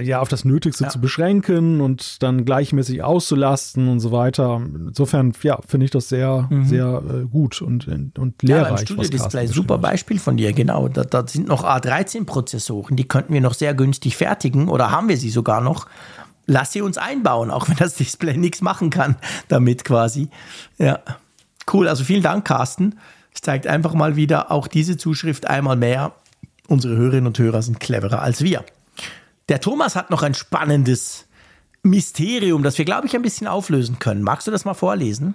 ja 0.00 0.20
auf 0.20 0.28
das 0.28 0.44
Nötigste 0.44 0.84
ja. 0.84 0.90
zu 0.90 1.00
beschränken 1.00 1.80
und 1.80 2.22
dann 2.22 2.44
gleichmäßig 2.44 3.02
auszulasten 3.02 3.88
und 3.88 4.00
so 4.00 4.10
weiter. 4.10 4.62
Insofern, 4.64 5.32
ja, 5.42 5.58
finde 5.66 5.84
ich 5.84 5.90
das 5.90 6.08
sehr, 6.08 6.48
mhm. 6.48 6.64
sehr 6.64 7.02
äh, 7.06 7.26
gut 7.26 7.60
und, 7.60 7.86
und 8.18 8.42
lehrreich. 8.42 8.70
Ja, 8.70 8.76
Studio-Display, 8.78 9.46
super 9.48 9.78
Beispiel 9.78 10.18
von 10.18 10.36
dir, 10.36 10.52
genau. 10.52 10.88
Da, 10.88 11.04
da 11.04 11.26
sind 11.26 11.46
noch 11.48 11.64
A13-Prozessoren, 11.64 12.96
die 12.96 13.06
könnten 13.06 13.34
wir 13.34 13.40
noch 13.42 13.54
sehr 13.54 13.74
günstig 13.74 14.16
fertigen 14.16 14.68
oder 14.68 14.90
haben 14.90 15.08
wir 15.08 15.18
sie 15.18 15.30
sogar 15.30 15.60
noch. 15.60 15.86
Lass 16.46 16.72
sie 16.72 16.82
uns 16.82 16.98
einbauen, 16.98 17.50
auch 17.50 17.68
wenn 17.68 17.76
das 17.76 17.94
Display 17.96 18.36
nichts 18.36 18.62
machen 18.62 18.90
kann 18.90 19.16
damit 19.48 19.84
quasi. 19.84 20.28
Ja, 20.78 21.00
cool. 21.72 21.86
Also 21.86 22.04
vielen 22.04 22.22
Dank, 22.22 22.46
Carsten. 22.46 22.98
Es 23.34 23.42
zeigt 23.42 23.66
einfach 23.66 23.94
mal 23.94 24.16
wieder 24.16 24.50
auch 24.50 24.68
diese 24.68 24.96
Zuschrift 24.96 25.46
einmal 25.48 25.76
mehr. 25.76 26.12
Unsere 26.68 26.96
Hörerinnen 26.96 27.26
und 27.26 27.38
Hörer 27.38 27.62
sind 27.62 27.80
cleverer 27.80 28.22
als 28.22 28.42
wir. 28.42 28.64
Der 29.52 29.60
Thomas 29.60 29.96
hat 29.96 30.08
noch 30.08 30.22
ein 30.22 30.32
spannendes 30.32 31.26
Mysterium, 31.82 32.62
das 32.62 32.78
wir, 32.78 32.86
glaube 32.86 33.06
ich, 33.06 33.14
ein 33.14 33.20
bisschen 33.20 33.46
auflösen 33.46 33.98
können. 33.98 34.22
Magst 34.22 34.46
du 34.46 34.50
das 34.50 34.64
mal 34.64 34.72
vorlesen? 34.72 35.34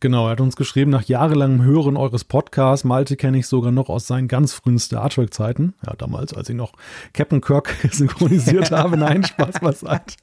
Genau, 0.00 0.26
er 0.26 0.32
hat 0.32 0.42
uns 0.42 0.56
geschrieben, 0.56 0.90
nach 0.90 1.04
jahrelangem 1.04 1.62
Hören 1.62 1.96
eures 1.96 2.24
Podcasts, 2.24 2.84
Malte 2.84 3.16
kenne 3.16 3.38
ich 3.38 3.46
sogar 3.46 3.72
noch 3.72 3.88
aus 3.88 4.06
seinen 4.06 4.28
ganz 4.28 4.52
frühen 4.52 4.78
Star 4.78 5.08
Trek-Zeiten. 5.08 5.72
Ja, 5.86 5.94
damals, 5.96 6.34
als 6.34 6.50
ich 6.50 6.54
noch 6.54 6.74
Captain 7.14 7.40
Kirk 7.40 7.74
synchronisiert 7.90 8.70
habe. 8.72 8.98
Nein, 8.98 9.24
Spaß 9.24 9.60
beiseite. 9.60 10.16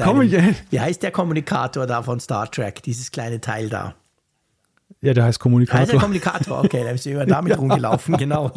Komm 0.00 0.22
ich, 0.22 0.36
wie 0.70 0.78
heißt 0.78 1.02
der 1.02 1.10
Kommunikator 1.10 1.88
da 1.88 2.04
von 2.04 2.20
Star 2.20 2.48
Trek, 2.48 2.84
dieses 2.84 3.10
kleine 3.10 3.40
Teil 3.40 3.68
da? 3.68 3.96
Ja, 5.00 5.12
der 5.12 5.24
heißt 5.24 5.40
Kommunikator. 5.40 5.80
Heißt 5.80 5.92
der 5.92 5.98
Kommunikator, 5.98 6.60
okay, 6.60 6.84
da 6.84 6.92
bist 6.92 7.04
du 7.04 7.10
immer 7.10 7.26
damit 7.26 7.50
ja. 7.54 7.58
rumgelaufen, 7.58 8.16
genau. 8.16 8.52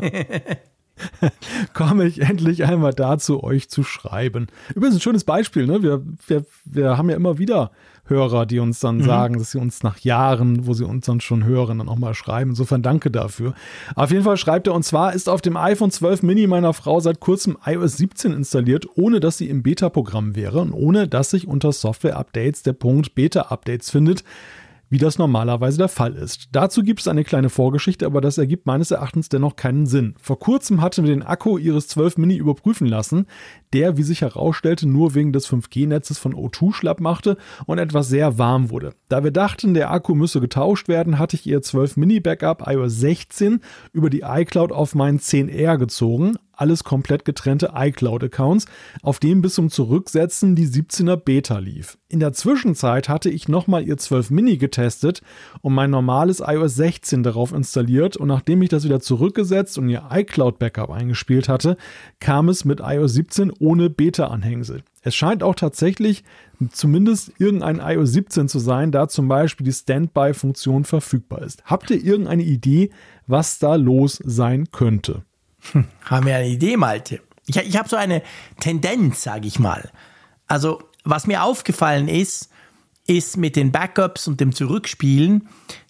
komme 1.73 2.05
ich 2.05 2.21
endlich 2.21 2.65
einmal 2.65 2.93
dazu, 2.93 3.43
euch 3.43 3.69
zu 3.69 3.83
schreiben. 3.83 4.47
Übrigens 4.75 4.95
ein 4.97 5.01
schönes 5.01 5.23
Beispiel, 5.23 5.67
ne? 5.67 5.83
Wir, 5.83 6.01
wir, 6.27 6.45
wir 6.65 6.97
haben 6.97 7.09
ja 7.09 7.15
immer 7.15 7.37
wieder 7.37 7.71
Hörer, 8.11 8.45
die 8.45 8.59
uns 8.59 8.79
dann 8.79 8.97
mhm. 8.97 9.03
sagen, 9.03 9.37
dass 9.39 9.51
sie 9.51 9.57
uns 9.57 9.83
nach 9.83 9.97
Jahren, 9.99 10.67
wo 10.67 10.73
sie 10.73 10.85
uns 10.85 11.05
dann 11.05 11.21
schon 11.21 11.45
hören, 11.45 11.79
dann 11.79 11.89
auch 11.89 11.97
mal 11.97 12.13
schreiben. 12.13 12.51
Insofern 12.51 12.81
danke 12.81 13.09
dafür. 13.09 13.53
Auf 13.95 14.11
jeden 14.11 14.23
Fall 14.23 14.37
schreibt 14.37 14.67
er, 14.67 14.73
und 14.73 14.83
zwar 14.83 15.13
ist 15.13 15.29
auf 15.29 15.41
dem 15.41 15.55
iPhone 15.55 15.91
12 15.91 16.23
Mini 16.23 16.45
meiner 16.45 16.73
Frau 16.73 16.99
seit 16.99 17.19
kurzem 17.19 17.57
iOS 17.65 17.97
17 17.97 18.33
installiert, 18.33 18.85
ohne 18.95 19.19
dass 19.19 19.37
sie 19.37 19.49
im 19.49 19.63
Beta-Programm 19.63 20.35
wäre 20.35 20.59
und 20.59 20.73
ohne 20.73 21.07
dass 21.07 21.31
sich 21.31 21.47
unter 21.47 21.71
Software-Updates 21.71 22.63
der 22.63 22.73
Punkt 22.73 23.15
Beta-Updates 23.15 23.89
findet 23.89 24.23
wie 24.91 24.97
das 24.97 25.17
normalerweise 25.17 25.77
der 25.77 25.87
Fall 25.87 26.13
ist. 26.15 26.49
Dazu 26.51 26.83
gibt 26.83 26.99
es 26.99 27.07
eine 27.07 27.23
kleine 27.23 27.49
Vorgeschichte, 27.49 28.05
aber 28.05 28.19
das 28.19 28.37
ergibt 28.37 28.67
meines 28.67 28.91
Erachtens 28.91 29.29
dennoch 29.29 29.55
keinen 29.55 29.85
Sinn. 29.85 30.13
Vor 30.21 30.37
kurzem 30.37 30.81
hatten 30.81 31.05
wir 31.05 31.11
den 31.11 31.23
Akku 31.23 31.57
ihres 31.57 31.87
12 31.87 32.17
Mini 32.17 32.35
überprüfen 32.35 32.87
lassen, 32.87 33.25
der, 33.73 33.95
wie 33.95 34.03
sich 34.03 34.21
herausstellte, 34.21 34.87
nur 34.87 35.15
wegen 35.15 35.31
des 35.31 35.49
5G-Netzes 35.49 36.19
von 36.19 36.35
O2 36.35 36.73
schlapp 36.73 36.99
machte 36.99 37.37
und 37.65 37.79
etwas 37.79 38.09
sehr 38.09 38.37
warm 38.37 38.69
wurde. 38.69 38.93
Da 39.07 39.23
wir 39.23 39.31
dachten, 39.31 39.73
der 39.73 39.91
Akku 39.91 40.13
müsse 40.13 40.41
getauscht 40.41 40.89
werden, 40.89 41.17
hatte 41.17 41.37
ich 41.37 41.47
ihr 41.47 41.61
12 41.61 41.95
Mini 41.95 42.19
Backup 42.19 42.67
iOS 42.67 42.99
16 42.99 43.61
über 43.93 44.09
die 44.09 44.23
iCloud 44.25 44.73
auf 44.73 44.93
meinen 44.93 45.19
10R 45.19 45.77
gezogen, 45.77 46.35
alles 46.61 46.83
komplett 46.83 47.25
getrennte 47.25 47.71
iCloud-Accounts, 47.75 48.65
auf 49.01 49.19
denen 49.19 49.41
bis 49.41 49.55
zum 49.55 49.69
Zurücksetzen 49.69 50.55
die 50.55 50.67
17er 50.67 51.17
Beta 51.17 51.57
lief. 51.57 51.97
In 52.07 52.19
der 52.19 52.33
Zwischenzeit 52.33 53.09
hatte 53.09 53.29
ich 53.29 53.47
nochmal 53.47 53.87
ihr 53.87 53.97
12 53.97 54.29
Mini 54.29 54.57
getestet 54.57 55.21
und 55.61 55.73
mein 55.73 55.89
normales 55.89 56.41
iOS 56.45 56.75
16 56.75 57.23
darauf 57.23 57.51
installiert 57.51 58.15
und 58.15 58.27
nachdem 58.27 58.61
ich 58.61 58.69
das 58.69 58.83
wieder 58.83 58.99
zurückgesetzt 58.99 59.77
und 59.77 59.89
ihr 59.89 60.03
iCloud-Backup 60.11 60.91
eingespielt 60.91 61.49
hatte, 61.49 61.77
kam 62.19 62.47
es 62.47 62.63
mit 62.63 62.79
iOS 62.81 63.13
17 63.13 63.51
ohne 63.59 63.89
Beta-Anhängsel. 63.89 64.83
Es 65.03 65.15
scheint 65.15 65.41
auch 65.41 65.55
tatsächlich 65.55 66.23
zumindest 66.71 67.31
irgendein 67.39 67.79
iOS 67.79 68.11
17 68.11 68.47
zu 68.47 68.59
sein, 68.59 68.91
da 68.91 69.07
zum 69.07 69.27
Beispiel 69.27 69.65
die 69.65 69.73
Standby-Funktion 69.73 70.83
verfügbar 70.83 71.41
ist. 71.41 71.63
Habt 71.65 71.89
ihr 71.89 72.03
irgendeine 72.03 72.43
Idee, 72.43 72.91
was 73.25 73.57
da 73.57 73.75
los 73.75 74.19
sein 74.23 74.71
könnte? 74.71 75.23
Haben 76.05 76.25
wir 76.25 76.35
eine 76.35 76.47
Idee, 76.47 76.77
Malte? 76.77 77.21
Ich, 77.47 77.57
ich 77.57 77.77
habe 77.77 77.89
so 77.89 77.95
eine 77.95 78.21
Tendenz, 78.59 79.23
sage 79.23 79.47
ich 79.47 79.59
mal. 79.59 79.91
Also, 80.47 80.81
was 81.03 81.27
mir 81.27 81.43
aufgefallen 81.43 82.07
ist, 82.07 82.49
ist 83.07 83.37
mit 83.37 83.55
den 83.55 83.71
Backups 83.71 84.27
und 84.27 84.39
dem 84.39 84.53
Zurückspielen, 84.53 85.47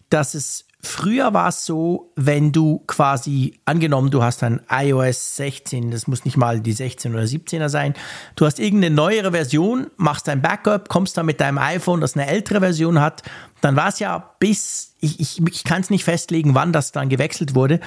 dass 0.09 0.33
es 0.33 0.65
Früher 0.83 1.33
war 1.33 1.51
so, 1.51 2.11
wenn 2.15 2.51
du 2.51 2.79
quasi, 2.87 3.59
angenommen, 3.65 4.09
du 4.09 4.23
hast 4.23 4.41
ein 4.41 4.61
iOS 4.67 5.35
16, 5.35 5.91
das 5.91 6.07
muss 6.07 6.25
nicht 6.25 6.37
mal 6.37 6.59
die 6.59 6.73
16 6.73 7.13
oder 7.13 7.23
17er 7.23 7.69
sein, 7.69 7.93
du 8.35 8.47
hast 8.47 8.59
irgendeine 8.59 8.95
neuere 8.95 9.31
Version, 9.31 9.91
machst 9.97 10.27
ein 10.27 10.41
Backup, 10.41 10.89
kommst 10.89 11.17
dann 11.17 11.27
mit 11.27 11.39
deinem 11.39 11.59
iPhone, 11.59 12.01
das 12.01 12.15
eine 12.15 12.25
ältere 12.25 12.61
Version 12.61 12.99
hat, 12.99 13.21
dann 13.61 13.75
war 13.75 13.89
es 13.89 13.99
ja 13.99 14.33
bis, 14.39 14.95
ich, 15.01 15.19
ich, 15.19 15.41
ich 15.47 15.63
kann 15.63 15.81
es 15.81 15.91
nicht 15.91 16.03
festlegen, 16.03 16.55
wann 16.55 16.73
das 16.73 16.91
dann 16.91 17.09
gewechselt 17.09 17.53
wurde. 17.53 17.79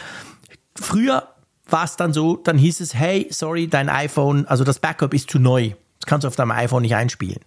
Früher 0.76 1.33
war 1.66 1.84
es 1.84 1.96
dann 1.96 2.12
so, 2.12 2.36
dann 2.36 2.58
hieß 2.58 2.80
es, 2.80 2.94
hey, 2.94 3.26
sorry, 3.30 3.68
dein 3.68 3.88
iPhone, 3.88 4.46
also 4.46 4.64
das 4.64 4.78
Backup 4.78 5.14
ist 5.14 5.30
zu 5.30 5.38
neu. 5.38 5.70
Das 6.00 6.06
kannst 6.06 6.24
du 6.24 6.28
auf 6.28 6.36
deinem 6.36 6.50
iPhone 6.50 6.82
nicht 6.82 6.94
einspielen. 6.94 7.40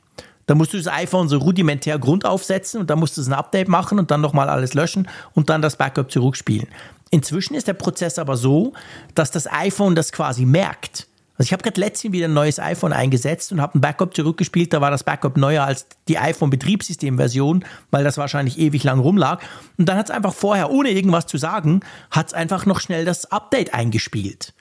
Da 0.47 0.55
musst 0.55 0.73
du 0.73 0.77
das 0.77 0.87
iPhone 0.87 1.27
so 1.27 1.37
rudimentär 1.37 1.99
Grund 1.99 2.25
aufsetzen 2.25 2.79
und 2.79 2.89
dann 2.89 2.99
musst 2.99 3.17
du 3.17 3.21
ein 3.21 3.33
Update 3.33 3.67
machen 3.67 3.99
und 3.99 4.11
dann 4.11 4.21
nochmal 4.21 4.49
alles 4.49 4.73
löschen 4.73 5.07
und 5.33 5.49
dann 5.49 5.61
das 5.61 5.75
Backup 5.75 6.09
zurückspielen. 6.09 6.67
Inzwischen 7.11 7.53
ist 7.55 7.67
der 7.67 7.73
Prozess 7.73 8.17
aber 8.17 8.37
so, 8.37 8.73
dass 9.13 9.29
das 9.29 9.51
iPhone 9.51 9.95
das 9.95 10.11
quasi 10.11 10.45
merkt. 10.45 11.07
Also 11.37 11.49
ich 11.49 11.53
habe 11.53 11.61
gerade 11.61 11.79
letztens 11.79 12.13
wieder 12.13 12.27
ein 12.27 12.33
neues 12.33 12.59
iPhone 12.59 12.93
eingesetzt 12.93 13.51
und 13.51 13.61
habe 13.61 13.77
ein 13.77 13.81
Backup 13.81 14.15
zurückgespielt. 14.15 14.73
Da 14.73 14.81
war 14.81 14.89
das 14.89 15.03
Backup 15.03 15.37
neuer 15.37 15.63
als 15.63 15.85
die 16.07 16.17
iPhone-Betriebssystem-Version, 16.17 17.63
weil 17.91 18.03
das 18.03 18.17
wahrscheinlich 18.17 18.57
ewig 18.57 18.83
lang 18.83 18.99
rumlag. 18.99 19.43
Und 19.77 19.87
dann 19.87 19.97
hat 19.97 20.09
es 20.09 20.11
einfach 20.15 20.33
vorher, 20.33 20.71
ohne 20.71 20.89
irgendwas 20.89 21.27
zu 21.27 21.37
sagen, 21.37 21.81
hat 22.09 22.27
es 22.27 22.33
einfach 22.33 22.65
noch 22.65 22.79
schnell 22.79 23.05
das 23.05 23.31
Update 23.31 23.73
eingespielt. 23.73 24.53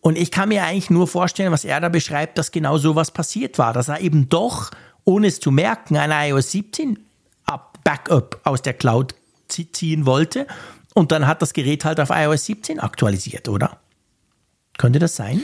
Und 0.00 0.18
ich 0.18 0.30
kann 0.30 0.50
mir 0.50 0.64
eigentlich 0.64 0.90
nur 0.90 1.08
vorstellen, 1.08 1.50
was 1.50 1.64
er 1.64 1.80
da 1.80 1.88
beschreibt, 1.88 2.36
dass 2.36 2.52
genau 2.52 2.76
so 2.76 2.94
was 2.94 3.10
passiert 3.10 3.58
war. 3.58 3.72
Dass 3.72 3.88
er 3.88 4.00
eben 4.00 4.28
doch 4.28 4.70
ohne 5.04 5.28
es 5.28 5.40
zu 5.40 5.50
merken, 5.50 5.96
ein 5.96 6.10
iOS 6.10 6.50
17 6.50 6.98
Backup 7.84 8.38
aus 8.44 8.60
der 8.60 8.74
Cloud 8.74 9.14
ziehen 9.48 10.04
wollte. 10.04 10.46
Und 10.92 11.10
dann 11.10 11.26
hat 11.26 11.40
das 11.40 11.54
Gerät 11.54 11.86
halt 11.86 12.00
auf 12.00 12.10
iOS 12.10 12.44
17 12.44 12.80
aktualisiert, 12.80 13.48
oder? 13.48 13.78
Könnte 14.76 14.98
das 14.98 15.16
sein? 15.16 15.42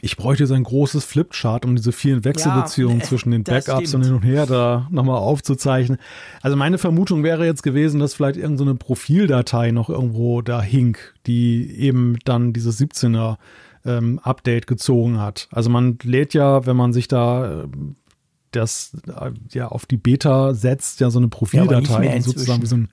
Ich 0.00 0.16
bräuchte 0.16 0.46
so 0.46 0.54
ein 0.54 0.62
großes 0.62 1.04
Flipchart, 1.04 1.64
um 1.64 1.74
diese 1.74 1.90
vielen 1.90 2.24
Wechselbeziehungen 2.24 3.00
ja, 3.00 3.04
zwischen 3.08 3.32
den 3.32 3.42
Backups 3.42 3.94
und 3.94 4.04
hin 4.04 4.14
und 4.14 4.22
her 4.22 4.46
da 4.46 4.86
nochmal 4.90 5.18
aufzuzeichnen. 5.18 5.98
Also 6.40 6.56
meine 6.56 6.78
Vermutung 6.78 7.24
wäre 7.24 7.44
jetzt 7.44 7.62
gewesen, 7.62 7.98
dass 7.98 8.14
vielleicht 8.14 8.36
irgendeine 8.36 8.72
so 8.72 8.76
Profildatei 8.76 9.72
noch 9.72 9.90
irgendwo 9.90 10.40
da 10.40 10.62
hink, 10.62 11.14
die 11.26 11.68
eben 11.78 12.16
dann 12.24 12.52
dieses 12.52 12.80
17er 12.80 13.38
ähm, 13.84 14.20
Update 14.22 14.68
gezogen 14.68 15.20
hat. 15.20 15.48
Also 15.50 15.68
man 15.68 15.98
lädt 16.04 16.32
ja, 16.32 16.64
wenn 16.64 16.76
man 16.76 16.92
sich 16.92 17.08
da 17.08 17.62
äh, 17.62 17.68
das 18.52 18.96
äh, 19.08 19.32
ja 19.50 19.68
auf 19.68 19.84
die 19.84 19.96
Beta 19.96 20.54
setzt, 20.54 21.00
ja 21.00 21.10
so 21.10 21.18
eine 21.18 21.28
Profildatei, 21.28 22.14
ja, 22.14 22.22
sozusagen 22.22 22.62
wie 22.62 22.66
so 22.66 22.76
ein 22.76 22.88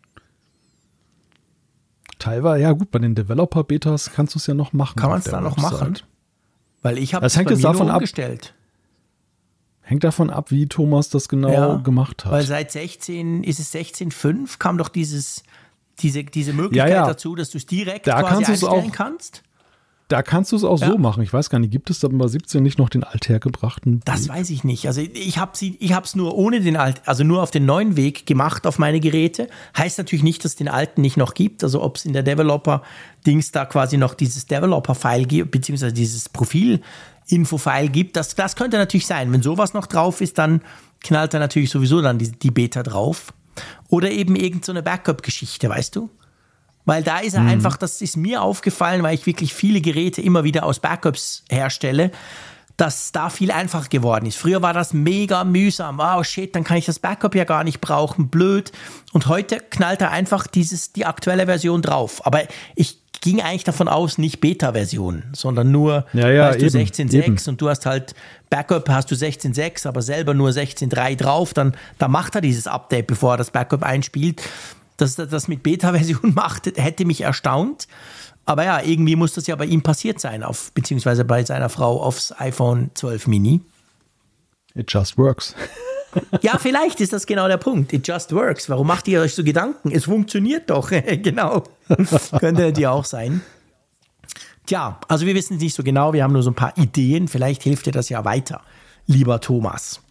Teilweise, 2.17 2.63
ja 2.63 2.71
gut, 2.71 2.91
bei 2.91 2.99
den 2.99 3.13
Developer-Betas 3.13 4.11
kannst 4.13 4.33
du 4.33 4.39
es 4.39 4.47
ja 4.47 4.53
noch 4.53 4.73
machen. 4.73 4.95
Kann 4.95 5.09
man 5.09 5.19
es 5.19 5.25
da 5.25 5.41
noch 5.41 5.57
machen? 5.57 5.99
Weil 6.85 6.99
ich 6.99 7.15
habe 7.15 7.25
es 7.25 7.35
hängt 7.35 7.49
davon 7.63 7.89
umgestellt. 7.89 8.53
Hängt 9.81 10.03
davon 10.03 10.29
ab, 10.29 10.51
wie 10.51 10.67
Thomas 10.67 11.09
das 11.09 11.27
genau 11.27 11.51
ja, 11.51 11.75
gemacht 11.77 12.25
hat. 12.25 12.31
Weil 12.31 12.43
seit 12.43 12.71
16, 12.71 13.43
ist 13.43 13.59
es 13.59 13.73
16.5, 13.73 14.59
kam 14.59 14.77
doch 14.77 14.89
dieses, 14.89 15.41
diese, 15.97 16.23
diese 16.23 16.53
Möglichkeit 16.53 16.91
ja, 16.91 16.97
ja. 16.97 17.07
dazu, 17.07 17.33
dass 17.33 17.49
du 17.49 17.57
es 17.57 17.65
direkt 17.65 18.05
da 18.05 18.21
quasi 18.21 18.43
kannst 18.43 18.49
einstellen 18.51 18.89
auch, 18.89 18.91
kannst. 18.91 19.41
Da 20.07 20.21
kannst 20.21 20.51
du 20.51 20.55
es 20.55 20.63
auch 20.63 20.79
ja. 20.79 20.87
so 20.87 20.99
machen. 20.99 21.23
Ich 21.23 21.33
weiß 21.33 21.49
gar 21.49 21.57
nicht, 21.57 21.71
gibt 21.71 21.89
es 21.89 21.99
da 21.99 22.07
bei 22.11 22.27
17 22.27 22.61
nicht 22.61 22.77
noch 22.77 22.89
den 22.89 23.03
althergebrachten? 23.03 24.01
Das 24.05 24.29
weiß 24.29 24.51
ich 24.51 24.63
nicht. 24.63 24.85
Also 24.85 25.01
ich 25.01 25.39
habe 25.39 25.57
sie, 25.57 25.77
ich 25.79 25.93
habe 25.93 26.05
es 26.05 26.15
nur 26.15 26.35
ohne 26.35 26.61
den 26.61 26.77
alt, 26.77 27.01
also 27.05 27.23
nur 27.23 27.41
auf 27.41 27.49
den 27.49 27.65
neuen 27.65 27.95
Weg 27.95 28.27
gemacht 28.27 28.67
auf 28.67 28.77
meine 28.77 28.99
Geräte. 28.99 29.47
Heißt 29.75 29.97
natürlich 29.97 30.21
nicht, 30.21 30.45
dass 30.45 30.51
es 30.51 30.55
den 30.57 30.67
alten 30.67 31.01
nicht 31.01 31.17
noch 31.17 31.33
gibt. 31.33 31.63
Also 31.63 31.81
ob 31.81 31.97
es 31.97 32.05
in 32.05 32.13
der 32.13 32.21
Developer-Dings 32.21 33.51
da 33.51 33.65
quasi 33.65 33.97
noch 33.97 34.13
dieses 34.13 34.45
Developer-File 34.45 35.25
gibt, 35.25 35.49
beziehungsweise 35.49 35.93
dieses 35.93 36.29
Profil-Info-File 36.29 37.89
gibt. 37.89 38.15
Das, 38.15 38.35
das 38.35 38.55
könnte 38.55 38.77
natürlich 38.77 39.07
sein. 39.07 39.33
Wenn 39.33 39.41
sowas 39.41 39.73
noch 39.73 39.87
drauf 39.87 40.21
ist, 40.21 40.37
dann 40.37 40.61
knallt 41.01 41.33
er 41.33 41.39
natürlich 41.39 41.71
sowieso 41.71 42.03
dann 42.03 42.19
die, 42.19 42.31
die 42.31 42.51
Beta 42.51 42.83
drauf. 42.83 43.33
Oder 43.89 44.11
eben 44.11 44.35
irgendeine 44.35 44.79
so 44.79 44.83
Backup-Geschichte, 44.83 45.67
weißt 45.67 45.95
du? 45.95 46.11
Weil 46.85 47.03
da 47.03 47.19
ist 47.19 47.33
er 47.33 47.41
mhm. 47.41 47.49
einfach, 47.49 47.77
das 47.77 48.01
ist 48.01 48.15
mir 48.15 48.41
aufgefallen, 48.41 49.03
weil 49.03 49.15
ich 49.15 49.25
wirklich 49.25 49.53
viele 49.53 49.81
Geräte 49.81 50.21
immer 50.21 50.43
wieder 50.43 50.65
aus 50.65 50.79
Backups 50.79 51.43
herstelle, 51.49 52.11
dass 52.77 53.11
da 53.11 53.29
viel 53.29 53.51
einfacher 53.51 53.87
geworden 53.87 54.25
ist. 54.25 54.37
Früher 54.37 54.61
war 54.61 54.73
das 54.73 54.93
mega 54.93 55.43
mühsam. 55.43 55.99
Oh 55.99 56.23
shit, 56.23 56.55
dann 56.55 56.63
kann 56.63 56.77
ich 56.77 56.85
das 56.85 56.99
Backup 56.99 57.33
ja 57.33 57.45
gar 57.45 57.63
nicht 57.63 57.79
brauchen. 57.79 58.27
Blöd. 58.27 58.71
Und 59.13 59.27
heute 59.27 59.59
knallt 59.69 60.01
er 60.01 60.11
einfach 60.11 60.45
dieses, 60.47 60.91
die 60.91 61.05
aktuelle 61.05 61.45
Version 61.45 61.81
drauf. 61.81 62.25
Aber 62.25 62.41
ich 62.75 62.99
ging 63.21 63.41
eigentlich 63.41 63.63
davon 63.63 63.87
aus, 63.87 64.17
nicht 64.17 64.39
Beta-Version, 64.39 65.23
sondern 65.33 65.71
nur, 65.71 66.05
ja, 66.13 66.29
ja, 66.29 66.49
weißt 66.49 66.61
du, 66.61 66.65
16.6 66.65 67.49
und 67.49 67.59
du 67.59 67.69
hast 67.69 67.87
halt 67.87 68.13
Backup, 68.51 68.87
hast 68.89 69.09
du 69.09 69.15
16.6, 69.15 69.87
aber 69.87 70.03
selber 70.03 70.35
nur 70.35 70.51
16.3 70.51 71.15
drauf, 71.15 71.53
dann, 71.53 71.75
dann 71.97 72.11
macht 72.11 72.35
er 72.35 72.41
dieses 72.41 72.67
Update, 72.67 73.07
bevor 73.07 73.33
er 73.33 73.37
das 73.37 73.49
Backup 73.49 73.81
einspielt 73.81 74.43
dass 74.97 75.17
er 75.19 75.27
das 75.27 75.47
mit 75.47 75.63
Beta-Version 75.63 76.33
macht, 76.35 76.65
hätte 76.77 77.05
mich 77.05 77.21
erstaunt. 77.21 77.87
Aber 78.45 78.63
ja, 78.63 78.81
irgendwie 78.81 79.15
muss 79.15 79.33
das 79.33 79.47
ja 79.47 79.55
bei 79.55 79.65
ihm 79.65 79.81
passiert 79.81 80.19
sein, 80.19 80.43
auf, 80.43 80.71
beziehungsweise 80.73 81.25
bei 81.25 81.43
seiner 81.43 81.69
Frau 81.69 82.01
aufs 82.01 82.31
iPhone 82.39 82.91
12 82.93 83.27
Mini. 83.27 83.61
It 84.75 84.91
just 84.91 85.17
works. 85.17 85.55
ja, 86.41 86.57
vielleicht 86.59 87.01
ist 87.01 87.13
das 87.13 87.25
genau 87.25 87.47
der 87.47 87.57
Punkt. 87.57 87.91
It 87.91 88.07
just 88.07 88.31
works. 88.33 88.69
Warum 88.69 88.87
macht 88.87 89.07
ihr 89.07 89.21
euch 89.21 89.33
so 89.33 89.43
Gedanken? 89.43 89.91
Es 89.91 90.05
funktioniert 90.05 90.69
doch. 90.69 90.89
genau. 91.23 91.63
Könnte 92.39 92.71
dir 92.71 92.91
auch 92.91 93.05
sein. 93.05 93.41
Tja, 94.65 94.99
also 95.07 95.25
wir 95.25 95.35
wissen 95.35 95.55
es 95.55 95.61
nicht 95.61 95.75
so 95.75 95.83
genau. 95.83 96.13
Wir 96.13 96.23
haben 96.23 96.33
nur 96.33 96.43
so 96.43 96.51
ein 96.51 96.55
paar 96.55 96.77
Ideen. 96.77 97.27
Vielleicht 97.27 97.63
hilft 97.63 97.85
dir 97.85 97.91
das 97.91 98.09
ja 98.09 98.25
weiter, 98.25 98.61
lieber 99.07 99.39
Thomas. 99.39 100.01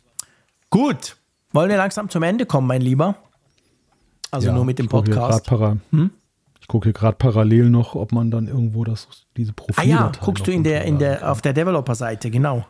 Gut. 0.70 1.16
Wollen 1.52 1.70
wir 1.70 1.77
langsam 1.77 2.11
zum 2.11 2.23
Ende 2.24 2.47
kommen, 2.47 2.66
mein 2.66 2.81
Lieber? 2.81 3.16
Also 4.35 4.48
ja, 4.48 4.55
nur 4.55 4.65
mit 4.65 4.78
dem 4.78 4.89
Podcast. 4.89 5.51
Hm? 5.51 6.11
Ich 6.61 6.69
gucke 6.69 6.86
hier 6.86 6.93
gerade 6.93 7.16
parallel 7.16 7.70
noch, 7.70 7.94
ob 7.94 8.12
man 8.12 8.31
dann 8.31 8.48
irgendwo 8.48 8.85
das, 8.85 9.09
diese 9.36 9.52
Profile. 9.52 9.86
Ah 9.86 9.89
ja, 9.89 10.12
guckst 10.20 10.47
du 10.47 10.51
in 10.51 10.65
der, 10.65 10.85
in 10.85 10.98
der, 10.98 11.31
auf 11.31 11.43
der 11.43 11.52
Developer-Seite, 11.52 12.31
genau 12.31 12.65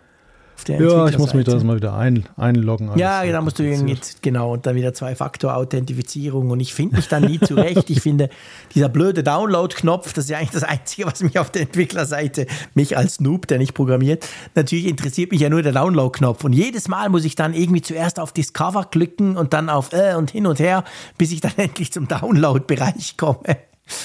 ja, 0.69 1.09
ich 1.09 1.19
muss 1.19 1.35
mich 1.35 1.45
da 1.45 1.63
mal 1.63 1.77
wieder 1.77 1.95
ein, 1.95 2.27
einloggen. 2.37 2.91
Ja, 2.97 3.25
da 3.25 3.41
musst 3.41 3.59
du 3.59 3.65
jetzt, 3.65 4.23
genau, 4.23 4.53
und 4.53 4.67
dann 4.67 4.77
wieder 4.77 4.95
Zwei-Faktor-Authentifizierung 4.95 6.51
und 6.51 6.61
ich 6.61 6.75
finde 6.75 6.97
mich 6.97 7.09
dann 7.09 7.25
nie 7.25 7.39
zurecht. 7.41 7.91
Ich 7.91 8.01
finde, 8.01 8.31
dieser 8.75 8.89
blöde 8.89 9.23
Download-Knopf, 9.23 10.13
das 10.13 10.25
ist 10.25 10.31
ja 10.31 10.39
eigentlich 10.39 10.51
das 10.51 10.63
Einzige, 10.63 11.07
was 11.07 11.23
mich 11.23 11.39
auf 11.39 11.51
der 11.51 11.63
Entwicklerseite, 11.63 12.47
mich 12.75 12.97
als 12.97 13.21
Noob, 13.21 13.47
der 13.47 13.59
nicht 13.59 13.75
programmiert, 13.75 14.27
natürlich 14.55 14.87
interessiert 14.87 15.33
mich 15.33 15.41
ja 15.41 15.51
nur 15.51 15.63
der 15.63 15.73
Download-Knopf 15.73 16.45
und 16.45 16.53
jedes 16.53 16.89
Mal 16.89 17.09
muss 17.09 17.25
ich 17.25 17.35
dann 17.35 17.53
irgendwie 17.55 17.83
zuerst 17.83 18.19
auf 18.19 18.33
Discover 18.33 18.85
klicken 18.85 19.37
und 19.37 19.53
dann 19.53 19.69
auf 19.69 19.93
äh 19.93 20.15
und 20.15 20.31
hin 20.31 20.47
und 20.47 20.61
her, 20.61 20.85
bis 21.19 21.33
ich 21.33 21.41
dann 21.41 21.53
endlich 21.57 21.93
zum 21.93 22.09
Download-Bereich 22.09 23.17
komme. 23.17 23.41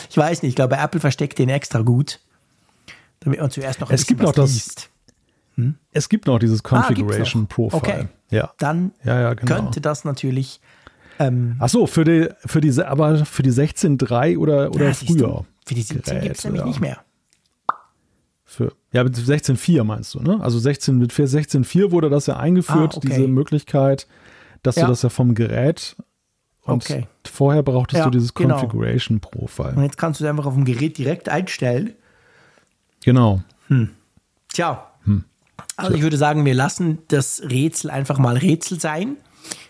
Ich 0.09 0.17
weiß 0.17 0.41
nicht, 0.43 0.49
ich 0.49 0.55
glaube, 0.55 0.75
Apple 0.75 0.99
versteckt 0.99 1.39
den 1.39 1.49
extra 1.49 1.81
gut, 1.81 2.19
damit 3.21 3.39
man 3.39 3.49
zuerst 3.49 3.79
noch 3.79 3.89
ein 3.89 3.95
es 3.95 4.05
gibt 4.05 4.21
noch 4.21 4.33
das, 4.33 4.51
liest 4.51 4.89
hm? 5.59 5.75
Es 5.91 6.07
gibt 6.07 6.27
noch 6.27 6.39
dieses 6.39 6.63
ah, 6.63 6.69
Configuration 6.69 7.43
ah, 7.43 7.53
Profile. 7.53 7.79
Okay. 7.79 8.07
Ja. 8.29 8.51
Dann 8.59 8.91
ja, 9.03 9.19
ja, 9.19 9.33
genau. 9.33 9.55
könnte 9.55 9.81
das 9.81 10.05
natürlich. 10.05 10.61
Ähm, 11.19 11.57
Ach 11.59 11.67
so, 11.67 11.85
für 11.85 12.05
die, 12.05 12.29
für 12.45 12.61
die, 12.61 12.81
aber 12.81 13.25
für 13.25 13.43
die 13.43 13.51
16.3 13.51 14.37
oder, 14.37 14.71
oder 14.71 14.85
ja, 14.85 14.93
früher. 14.93 15.45
Für 15.65 15.75
die 15.75 15.81
17 15.81 16.21
gibt 16.21 16.37
es 16.37 16.45
nämlich 16.45 16.63
nicht 16.63 16.79
mehr. 16.79 16.99
Für, 18.45 18.71
ja, 18.93 19.03
mit 19.03 19.15
16.4 19.15 19.83
meinst 19.83 20.15
du, 20.15 20.21
ne? 20.21 20.39
Also 20.41 20.57
16, 20.57 20.97
mit 20.97 21.11
16.4 21.11 21.91
wurde 21.91 22.09
das 22.09 22.25
ja 22.25 22.37
eingeführt, 22.37 22.93
ah, 22.93 22.97
okay. 22.97 23.07
diese 23.09 23.27
Möglichkeit, 23.27 24.07
dass 24.63 24.75
du 24.75 24.87
das 24.87 25.01
ja 25.01 25.09
vom 25.09 25.35
Gerät 25.35 25.95
und 26.63 26.89
okay. 26.89 27.07
vorher 27.27 27.63
brauchtest 27.63 28.05
du 28.05 28.09
dieses 28.09 28.33
genau. 28.33 28.55
Configuration 28.55 29.19
Profile. 29.19 29.73
Und 29.75 29.83
jetzt 29.83 29.97
kannst 29.97 30.19
du 30.19 30.23
es 30.23 30.29
einfach 30.29 30.45
auf 30.45 30.55
dem 30.55 30.65
Gerät 30.65 30.97
direkt 30.97 31.29
einstellen. 31.29 31.93
Genau. 33.03 33.41
Hm. 33.67 33.89
Tja, 34.47 34.88
also 35.75 35.95
ich 35.95 36.01
würde 36.01 36.17
sagen, 36.17 36.45
wir 36.45 36.53
lassen 36.53 36.99
das 37.07 37.41
Rätsel 37.49 37.89
einfach 37.89 38.17
mal 38.17 38.37
Rätsel 38.37 38.79
sein. 38.79 39.17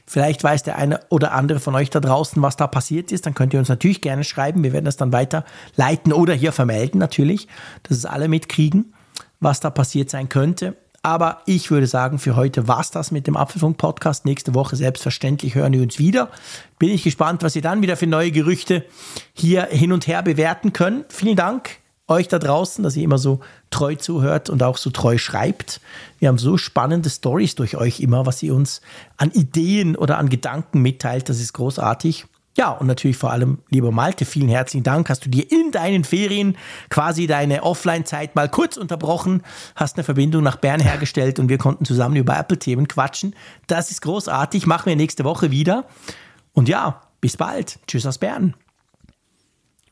Vielleicht 0.06 0.44
weiß 0.44 0.64
der 0.64 0.78
eine 0.78 1.02
oder 1.10 1.34
andere 1.34 1.60
von 1.60 1.76
euch 1.76 1.92
da 1.92 2.00
draußen, 2.00 2.42
was 2.42 2.58
da 2.58 2.66
passiert 2.66 3.12
ist. 3.12 3.28
Dann 3.28 3.36
könnt 3.36 3.54
ihr 3.54 3.60
uns 3.60 3.70
natürlich 3.70 4.02
gerne 4.02 4.24
schreiben. 4.24 4.64
Wir 4.64 4.74
werden 4.74 4.86
das 4.86 4.98
dann 4.98 5.14
weiterleiten 5.14 6.14
oder 6.14 6.34
hier 6.34 6.52
vermelden 6.52 7.00
natürlich, 7.00 7.48
dass 7.84 7.98
es 7.98 8.06
alle 8.06 8.28
mitkriegen, 8.28 8.94
was 9.40 9.60
da 9.60 9.70
passiert 9.70 10.10
sein 10.10 10.28
könnte. 10.28 10.76
Aber 11.02 11.42
ich 11.46 11.72
würde 11.72 11.88
sagen, 11.88 12.20
für 12.20 12.36
heute 12.36 12.68
war 12.68 12.82
es 12.82 12.92
das 12.92 13.12
mit 13.12 13.28
dem 13.28 13.38
Apfelfunk-Podcast. 13.38 14.26
Nächste 14.26 14.54
Woche 14.54 14.76
selbstverständlich 14.76 15.56
hören 15.56 15.74
wir 15.74 15.82
uns 15.82 16.00
wieder. 16.00 16.30
Bin 16.78 16.90
ich 16.90 17.04
gespannt, 17.04 17.44
was 17.44 17.56
ihr 17.56 17.62
dann 17.62 17.82
wieder 17.82 17.96
für 17.96 18.08
neue 18.08 18.32
Gerüchte 18.32 18.84
hier 19.34 19.68
hin 19.70 19.92
und 19.92 20.08
her 20.08 20.24
bewerten 20.24 20.74
könnt. 20.74 21.14
Vielen 21.14 21.36
Dank 21.36 21.78
euch 22.10 22.28
da 22.28 22.40
draußen, 22.40 22.84
dass 22.84 22.96
ihr 22.96 23.04
immer 23.04 23.18
so 23.18 23.40
treu 23.70 23.96
zuhört 23.96 24.50
und 24.50 24.64
auch 24.64 24.78
so 24.78 24.90
treu 24.90 25.18
schreibt. 25.18 25.80
Wir 26.20 26.28
haben 26.28 26.38
so 26.38 26.58
spannende 26.58 27.10
Stories 27.10 27.56
durch 27.56 27.78
euch 27.78 28.00
immer, 28.00 28.26
was 28.26 28.44
ihr 28.44 28.54
uns 28.54 28.82
an 29.18 29.32
Ideen 29.32 29.96
oder 29.96 30.18
an 30.18 30.30
Gedanken 30.30 30.82
mitteilt. 30.82 31.30
Das 31.30 31.40
ist 31.40 31.54
großartig. 31.54 32.26
Ja, 32.58 32.72
und 32.72 32.88
natürlich 32.88 33.16
vor 33.16 33.32
allem, 33.32 33.60
lieber 33.70 33.92
Malte, 33.92 34.26
vielen 34.26 34.50
herzlichen 34.50 34.84
Dank. 34.84 35.10
Hast 35.10 35.26
du 35.26 35.30
dir 35.30 35.50
in 35.50 35.72
deinen 35.72 36.04
Ferien 36.04 36.58
quasi 36.90 37.26
deine 37.26 37.64
Offline-Zeit 37.64 38.36
mal 38.36 38.50
kurz 38.50 38.76
unterbrochen, 38.76 39.44
hast 39.76 39.96
eine 39.96 40.04
Verbindung 40.04 40.44
nach 40.44 40.58
Bern 40.58 40.82
hergestellt 40.82 41.40
und 41.40 41.48
wir 41.48 41.58
konnten 41.58 41.86
zusammen 41.86 42.18
über 42.18 42.38
Apple-Themen 42.38 42.88
quatschen. 42.88 43.34
Das 43.68 43.92
ist 43.92 44.02
großartig. 44.02 44.66
Machen 44.66 44.88
wir 44.88 44.96
nächste 44.98 45.24
Woche 45.24 45.52
wieder. 45.52 45.86
Und 46.52 46.68
ja, 46.68 47.02
bis 47.22 47.38
bald. 47.38 47.80
Tschüss 47.88 48.06
aus 48.06 48.18
Bern. 48.18 48.56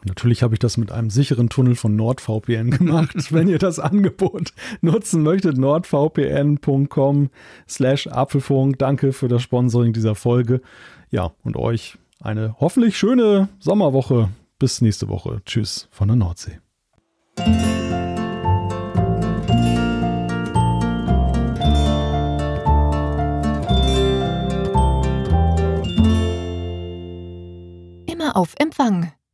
Natürlich 0.05 0.43
habe 0.43 0.55
ich 0.55 0.59
das 0.59 0.77
mit 0.77 0.91
einem 0.91 1.09
sicheren 1.09 1.49
Tunnel 1.49 1.75
von 1.75 1.95
NordVPN 1.95 2.71
gemacht. 2.71 3.15
Wenn 3.31 3.47
ihr 3.47 3.59
das 3.59 3.79
Angebot 3.79 4.53
nutzen 4.81 5.23
möchtet, 5.23 5.57
nordvpn.com 5.57 7.29
slash 7.67 8.07
Apfelfunk. 8.07 8.77
Danke 8.79 9.11
für 9.13 9.27
das 9.27 9.41
Sponsoring 9.41 9.93
dieser 9.93 10.15
Folge. 10.15 10.61
Ja, 11.09 11.31
und 11.43 11.57
euch 11.57 11.97
eine 12.21 12.55
hoffentlich 12.59 12.97
schöne 12.97 13.49
Sommerwoche. 13.59 14.29
Bis 14.59 14.81
nächste 14.81 15.07
Woche. 15.07 15.41
Tschüss 15.45 15.87
von 15.91 16.07
der 16.07 16.17
Nordsee. 16.17 16.59
Immer 28.07 28.35
auf 28.35 28.55
Empfang 28.57 29.11